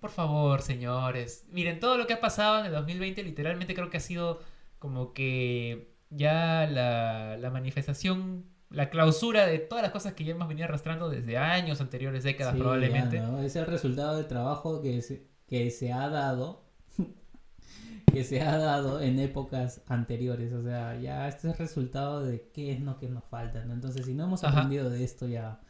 Por 0.00 0.10
favor, 0.10 0.62
señores. 0.62 1.46
Miren, 1.50 1.78
todo 1.78 1.96
lo 1.98 2.06
que 2.06 2.14
ha 2.14 2.20
pasado 2.20 2.60
en 2.60 2.66
el 2.66 2.72
2020 2.72 3.22
literalmente 3.22 3.74
creo 3.74 3.90
que 3.90 3.98
ha 3.98 4.00
sido 4.00 4.40
como 4.78 5.12
que 5.12 5.94
ya 6.08 6.66
la, 6.66 7.36
la 7.36 7.50
manifestación, 7.50 8.46
la 8.70 8.88
clausura 8.88 9.46
de 9.46 9.58
todas 9.58 9.82
las 9.82 9.92
cosas 9.92 10.14
que 10.14 10.24
ya 10.24 10.32
hemos 10.32 10.48
venido 10.48 10.64
arrastrando 10.64 11.10
desde 11.10 11.36
años 11.36 11.80
anteriores, 11.82 12.24
décadas 12.24 12.54
Sí, 12.54 12.60
probablemente. 12.60 13.16
ya, 13.16 13.26
¿no? 13.26 13.40
Es 13.42 13.54
el 13.56 13.66
resultado 13.66 14.16
del 14.16 14.26
trabajo 14.26 14.80
que 14.80 15.02
se, 15.02 15.28
que 15.50 15.70
se 15.70 15.92
ha 15.92 16.08
dado. 16.08 16.62
que 18.12 18.24
se 18.24 18.40
ha 18.40 18.56
dado 18.56 19.00
en 19.00 19.18
épocas 19.18 19.82
anteriores. 19.88 20.52
O 20.52 20.62
sea, 20.62 20.98
ya 20.98 21.28
este 21.28 21.48
es 21.48 21.54
el 21.54 21.58
resultado 21.58 22.22
de 22.24 22.48
qué 22.52 22.72
es 22.72 22.80
lo 22.80 22.98
que 22.98 23.08
nos 23.08 23.24
falta. 23.24 23.64
¿no? 23.64 23.74
Entonces, 23.74 24.06
si 24.06 24.14
no 24.14 24.24
hemos 24.24 24.42
Ajá. 24.44 24.56
aprendido 24.58 24.88
de 24.88 25.04
esto, 25.04 25.26
ya 25.28 25.60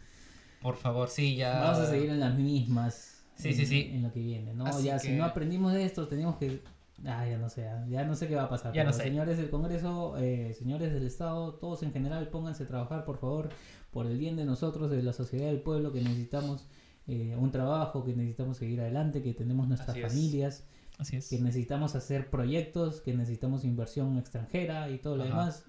Por 0.63 0.77
favor, 0.77 1.09
sí, 1.09 1.35
ya. 1.37 1.59
vamos 1.61 1.79
a 1.79 1.87
seguir 1.87 2.11
en 2.11 2.21
las 2.21 2.35
mismas. 2.39 3.25
Sí, 3.35 3.49
en, 3.49 3.55
sí, 3.57 3.67
sí. 3.67 3.91
En 3.95 4.03
lo 4.03 4.13
que 4.13 4.21
viene, 4.21 4.53
¿no? 4.55 4.67
Así 4.67 4.85
ya 4.85 4.95
que- 4.99 5.01
si 5.09 5.13
no 5.13 5.25
aprendimos 5.25 5.73
de 5.73 5.85
esto, 5.85 6.07
tenemos 6.09 6.37
que. 6.37 6.63
Ah, 7.07 7.27
ya 7.27 7.39
no 7.39 7.49
sé, 7.49 7.67
ya 7.89 8.05
no 8.05 8.15
sé 8.15 8.29
qué 8.29 8.35
va 8.37 8.43
a 8.43 8.49
pasar. 8.51 8.75
Ya 8.75 8.85
no 8.85 8.93
sé. 8.93 9.05
Señores 9.05 9.39
del 9.39 9.49
Congreso, 9.49 10.19
eh, 10.19 10.53
señores 10.59 10.93
del 10.93 11.07
Estado, 11.07 11.55
todos 11.55 11.83
en 11.83 11.93
general, 11.95 12.29
pónganse 12.29 12.65
a 12.65 12.67
trabajar, 12.67 13.07
por 13.07 13.17
favor, 13.19 13.49
por 13.91 14.05
el 14.07 14.19
bien 14.19 14.37
de 14.37 14.45
nosotros, 14.45 14.91
de 14.91 15.03
la 15.03 15.15
sociedad 15.15 15.47
del 15.47 15.63
pueblo, 15.63 15.93
que 15.95 16.03
necesitamos 16.03 16.67
eh, 17.13 17.37
un 17.37 17.51
trabajo, 17.51 18.05
que 18.05 18.15
necesitamos 18.15 18.57
seguir 18.59 18.81
adelante, 18.81 19.23
que 19.23 19.35
tenemos 19.35 19.67
nuestras 19.69 19.91
Así 19.91 20.01
es. 20.01 20.07
familias, 20.13 20.67
Así 20.99 21.17
es. 21.17 21.29
que 21.29 21.39
necesitamos 21.41 21.95
hacer 21.97 22.31
proyectos, 22.31 23.01
que 23.01 23.15
necesitamos 23.15 23.65
inversión 23.65 24.17
extranjera 24.19 24.91
y 24.91 24.99
todo 24.99 25.17
lo 25.17 25.25
Ajá. 25.25 25.31
demás. 25.33 25.65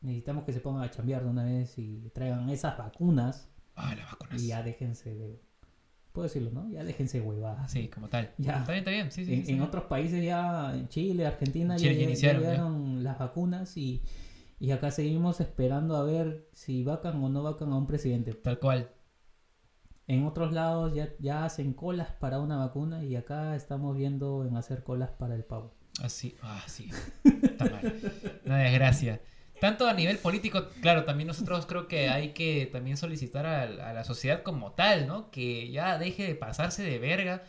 Necesitamos 0.00 0.44
que 0.44 0.52
se 0.52 0.60
pongan 0.60 0.82
a 0.82 0.90
chambear 0.90 1.22
de 1.24 1.28
una 1.30 1.44
vez 1.44 1.78
y 1.78 2.10
traigan 2.14 2.48
esas 2.50 2.76
vacunas 2.78 3.48
Ah, 3.76 3.94
las 3.94 4.10
vacunas. 4.10 4.42
y 4.42 4.48
ya 4.48 4.62
déjense 4.62 5.14
de... 5.14 5.40
Puedo 6.12 6.24
decirlo, 6.26 6.50
¿no? 6.50 6.68
Ya 6.70 6.82
déjense 6.82 7.20
de 7.20 7.24
huevadas. 7.26 7.70
Sí, 7.70 7.86
como 7.88 8.08
tal. 8.08 8.32
Ya. 8.38 8.58
Está 8.58 8.72
bien, 8.72 8.78
está 8.80 8.90
bien. 8.90 9.12
Sí, 9.12 9.24
sí, 9.24 9.34
En, 9.46 9.56
en 9.56 9.62
otros 9.62 9.84
países 9.84 10.24
ya, 10.24 10.74
en 10.74 10.88
Chile, 10.88 11.24
Argentina, 11.26 11.76
Chile 11.76 11.96
ya, 11.96 12.02
iniciaron, 12.02 12.42
ya. 12.42 12.50
llegaron 12.50 13.04
las 13.04 13.18
vacunas 13.18 13.76
y, 13.76 14.02
y 14.58 14.72
acá 14.72 14.90
seguimos 14.90 15.40
esperando 15.40 15.96
a 15.96 16.02
ver 16.02 16.48
si 16.52 16.82
vacan 16.82 17.22
o 17.22 17.28
no 17.28 17.42
vacan 17.44 17.72
a 17.72 17.76
un 17.76 17.86
presidente. 17.86 18.34
Tal 18.34 18.58
cual. 18.58 18.90
En 20.12 20.26
otros 20.26 20.52
lados 20.52 20.92
ya, 20.92 21.10
ya 21.20 21.44
hacen 21.44 21.72
colas 21.72 22.08
para 22.18 22.40
una 22.40 22.56
vacuna 22.56 23.04
y 23.04 23.14
acá 23.14 23.54
estamos 23.54 23.96
viendo 23.96 24.44
en 24.44 24.56
hacer 24.56 24.82
colas 24.82 25.10
para 25.10 25.36
el 25.36 25.44
pavo. 25.44 25.72
Así. 26.02 26.36
Ah, 26.42 26.64
sí. 26.66 26.90
Está 27.24 27.66
mal. 27.66 27.94
Una 28.44 28.58
desgracia. 28.58 29.20
Tanto 29.60 29.86
a 29.86 29.92
nivel 29.92 30.18
político, 30.18 30.66
claro, 30.80 31.04
también 31.04 31.28
nosotros 31.28 31.64
creo 31.66 31.86
que 31.86 32.08
hay 32.08 32.32
que 32.32 32.66
también 32.72 32.96
solicitar 32.96 33.46
a, 33.46 33.62
a 33.62 33.92
la 33.92 34.02
sociedad 34.02 34.42
como 34.42 34.72
tal, 34.72 35.06
¿no? 35.06 35.30
Que 35.30 35.70
ya 35.70 35.96
deje 35.96 36.26
de 36.26 36.34
pasarse 36.34 36.82
de 36.82 36.98
verga, 36.98 37.42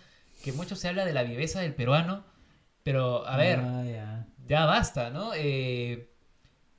que 0.44 0.52
mucho 0.54 0.76
se 0.76 0.88
habla 0.88 1.04
de 1.06 1.14
la 1.14 1.24
viveza 1.24 1.62
del 1.62 1.74
peruano, 1.74 2.26
pero 2.84 3.26
a 3.28 3.38
ver, 3.38 3.60
Ah, 3.60 3.84
ya. 3.86 4.28
ya 4.46 4.66
basta, 4.66 5.10
¿no? 5.10 5.32
Eh, 5.36 6.12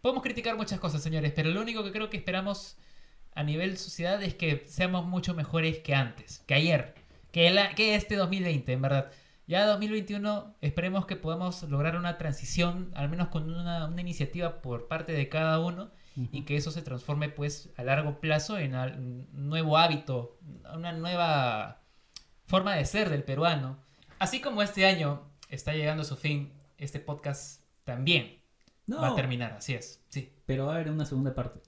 podemos 0.00 0.22
criticar 0.22 0.56
muchas 0.56 0.78
cosas, 0.78 1.02
señores, 1.02 1.32
pero 1.34 1.50
lo 1.50 1.60
único 1.60 1.82
que 1.82 1.90
creo 1.92 2.08
que 2.08 2.18
esperamos 2.18 2.76
a 3.34 3.42
nivel 3.42 3.76
sociedad 3.78 4.22
es 4.22 4.34
que 4.34 4.64
seamos 4.68 5.06
mucho 5.06 5.34
mejores 5.34 5.78
que 5.78 5.94
antes, 5.94 6.40
que 6.46 6.54
ayer, 6.54 6.94
que, 7.30 7.50
la- 7.50 7.74
que 7.74 7.94
este 7.94 8.16
2020, 8.16 8.72
en 8.72 8.82
verdad. 8.82 9.10
Ya 9.46 9.66
2021 9.66 10.54
esperemos 10.60 11.04
que 11.06 11.16
podamos 11.16 11.62
lograr 11.64 11.96
una 11.96 12.16
transición, 12.16 12.90
al 12.94 13.08
menos 13.08 13.28
con 13.28 13.52
una, 13.52 13.86
una 13.86 14.00
iniciativa 14.00 14.62
por 14.62 14.86
parte 14.88 15.12
de 15.12 15.28
cada 15.28 15.58
uno, 15.60 15.90
y 16.14 16.42
que 16.42 16.56
eso 16.56 16.70
se 16.70 16.82
transforme 16.82 17.30
pues 17.30 17.70
a 17.78 17.82
largo 17.84 18.20
plazo 18.20 18.58
en 18.58 18.74
un 18.74 19.28
nuevo 19.48 19.78
hábito, 19.78 20.38
una 20.74 20.92
nueva 20.92 21.80
forma 22.46 22.74
de 22.76 22.84
ser 22.84 23.08
del 23.08 23.24
peruano. 23.24 23.78
Así 24.18 24.40
como 24.42 24.62
este 24.62 24.84
año 24.86 25.22
está 25.48 25.72
llegando 25.72 26.02
a 26.02 26.04
su 26.04 26.16
fin, 26.16 26.52
este 26.76 27.00
podcast 27.00 27.62
también 27.84 28.38
No, 28.86 29.00
va 29.00 29.08
a 29.08 29.14
terminar, 29.14 29.52
así 29.54 29.72
es, 29.74 30.02
sí. 30.10 30.30
pero 30.44 30.66
va 30.66 30.72
a 30.72 30.74
haber 30.76 30.90
una 30.90 31.06
segunda 31.06 31.34
parte. 31.34 31.60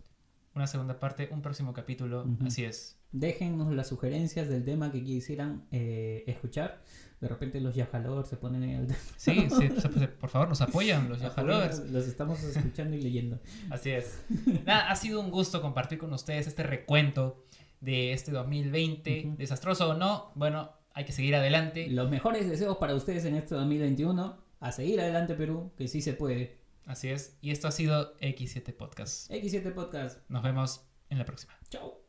Una 0.55 0.67
segunda 0.69 1.01
parte, 1.01 1.29
un 1.33 1.43
próximo 1.43 1.73
capítulo, 1.73 2.23
Ujú. 2.23 2.47
así 2.47 2.65
es. 2.65 2.97
Déjennos 3.11 3.73
las 3.73 3.89
sugerencias 3.89 4.49
del 4.49 4.65
tema 4.65 4.93
que 4.93 5.03
quisieran 5.03 5.67
eh, 5.73 6.23
escuchar. 6.27 6.81
De 7.21 7.29
repente 7.29 7.61
los 7.61 7.75
Yajalor 7.75 8.27
se 8.27 8.37
ponen 8.37 8.63
en 8.65 8.71
el... 8.71 8.95
Sí, 9.17 9.49
sí, 9.51 9.69
pues, 9.95 10.09
por 10.09 10.31
favor, 10.31 10.49
nos 10.49 10.61
apoyan 10.61 11.09
los 11.09 11.21
Yajalovers. 11.21 11.91
Los 11.91 12.07
estamos 12.07 12.43
escuchando 12.43 12.97
y 12.97 13.01
leyendo. 13.01 13.41
Así 13.71 13.91
es. 13.91 14.23
Nada, 14.65 14.91
ha 14.91 14.97
sido 14.97 15.21
un 15.21 15.31
gusto 15.31 15.61
compartir 15.61 15.99
con 15.99 16.13
ustedes 16.13 16.47
este 16.47 16.63
recuento 16.63 17.45
de 17.81 18.13
este 18.13 18.31
2020. 18.33 19.35
Desastroso 19.39 19.91
o 19.91 19.95
no, 19.95 20.31
bueno, 20.35 20.71
hay 20.93 21.05
que 21.05 21.13
seguir 21.13 21.35
adelante. 21.35 21.89
Los 21.89 22.11
mejores 22.11 22.49
deseos 22.49 22.77
para 22.77 22.95
ustedes 22.95 23.25
en 23.25 23.35
este 23.35 23.55
2021. 23.55 24.37
A 24.61 24.73
seguir 24.73 25.01
adelante, 25.01 25.35
Perú, 25.35 25.73
que 25.77 25.89
sí 25.89 26.01
se 26.01 26.15
puede. 26.15 26.64
Así 26.87 27.11
es. 27.11 27.37
Y 27.41 27.51
esto 27.51 27.69
ha 27.69 27.73
sido 27.73 28.17
X7 28.19 28.77
Podcast. 28.77 29.31
X7 29.31 29.73
Podcast. 29.73 30.19
Nos 30.29 30.43
vemos 30.43 30.87
en 31.09 31.19
la 31.19 31.25
próxima. 31.25 31.59
Chao. 31.71 32.04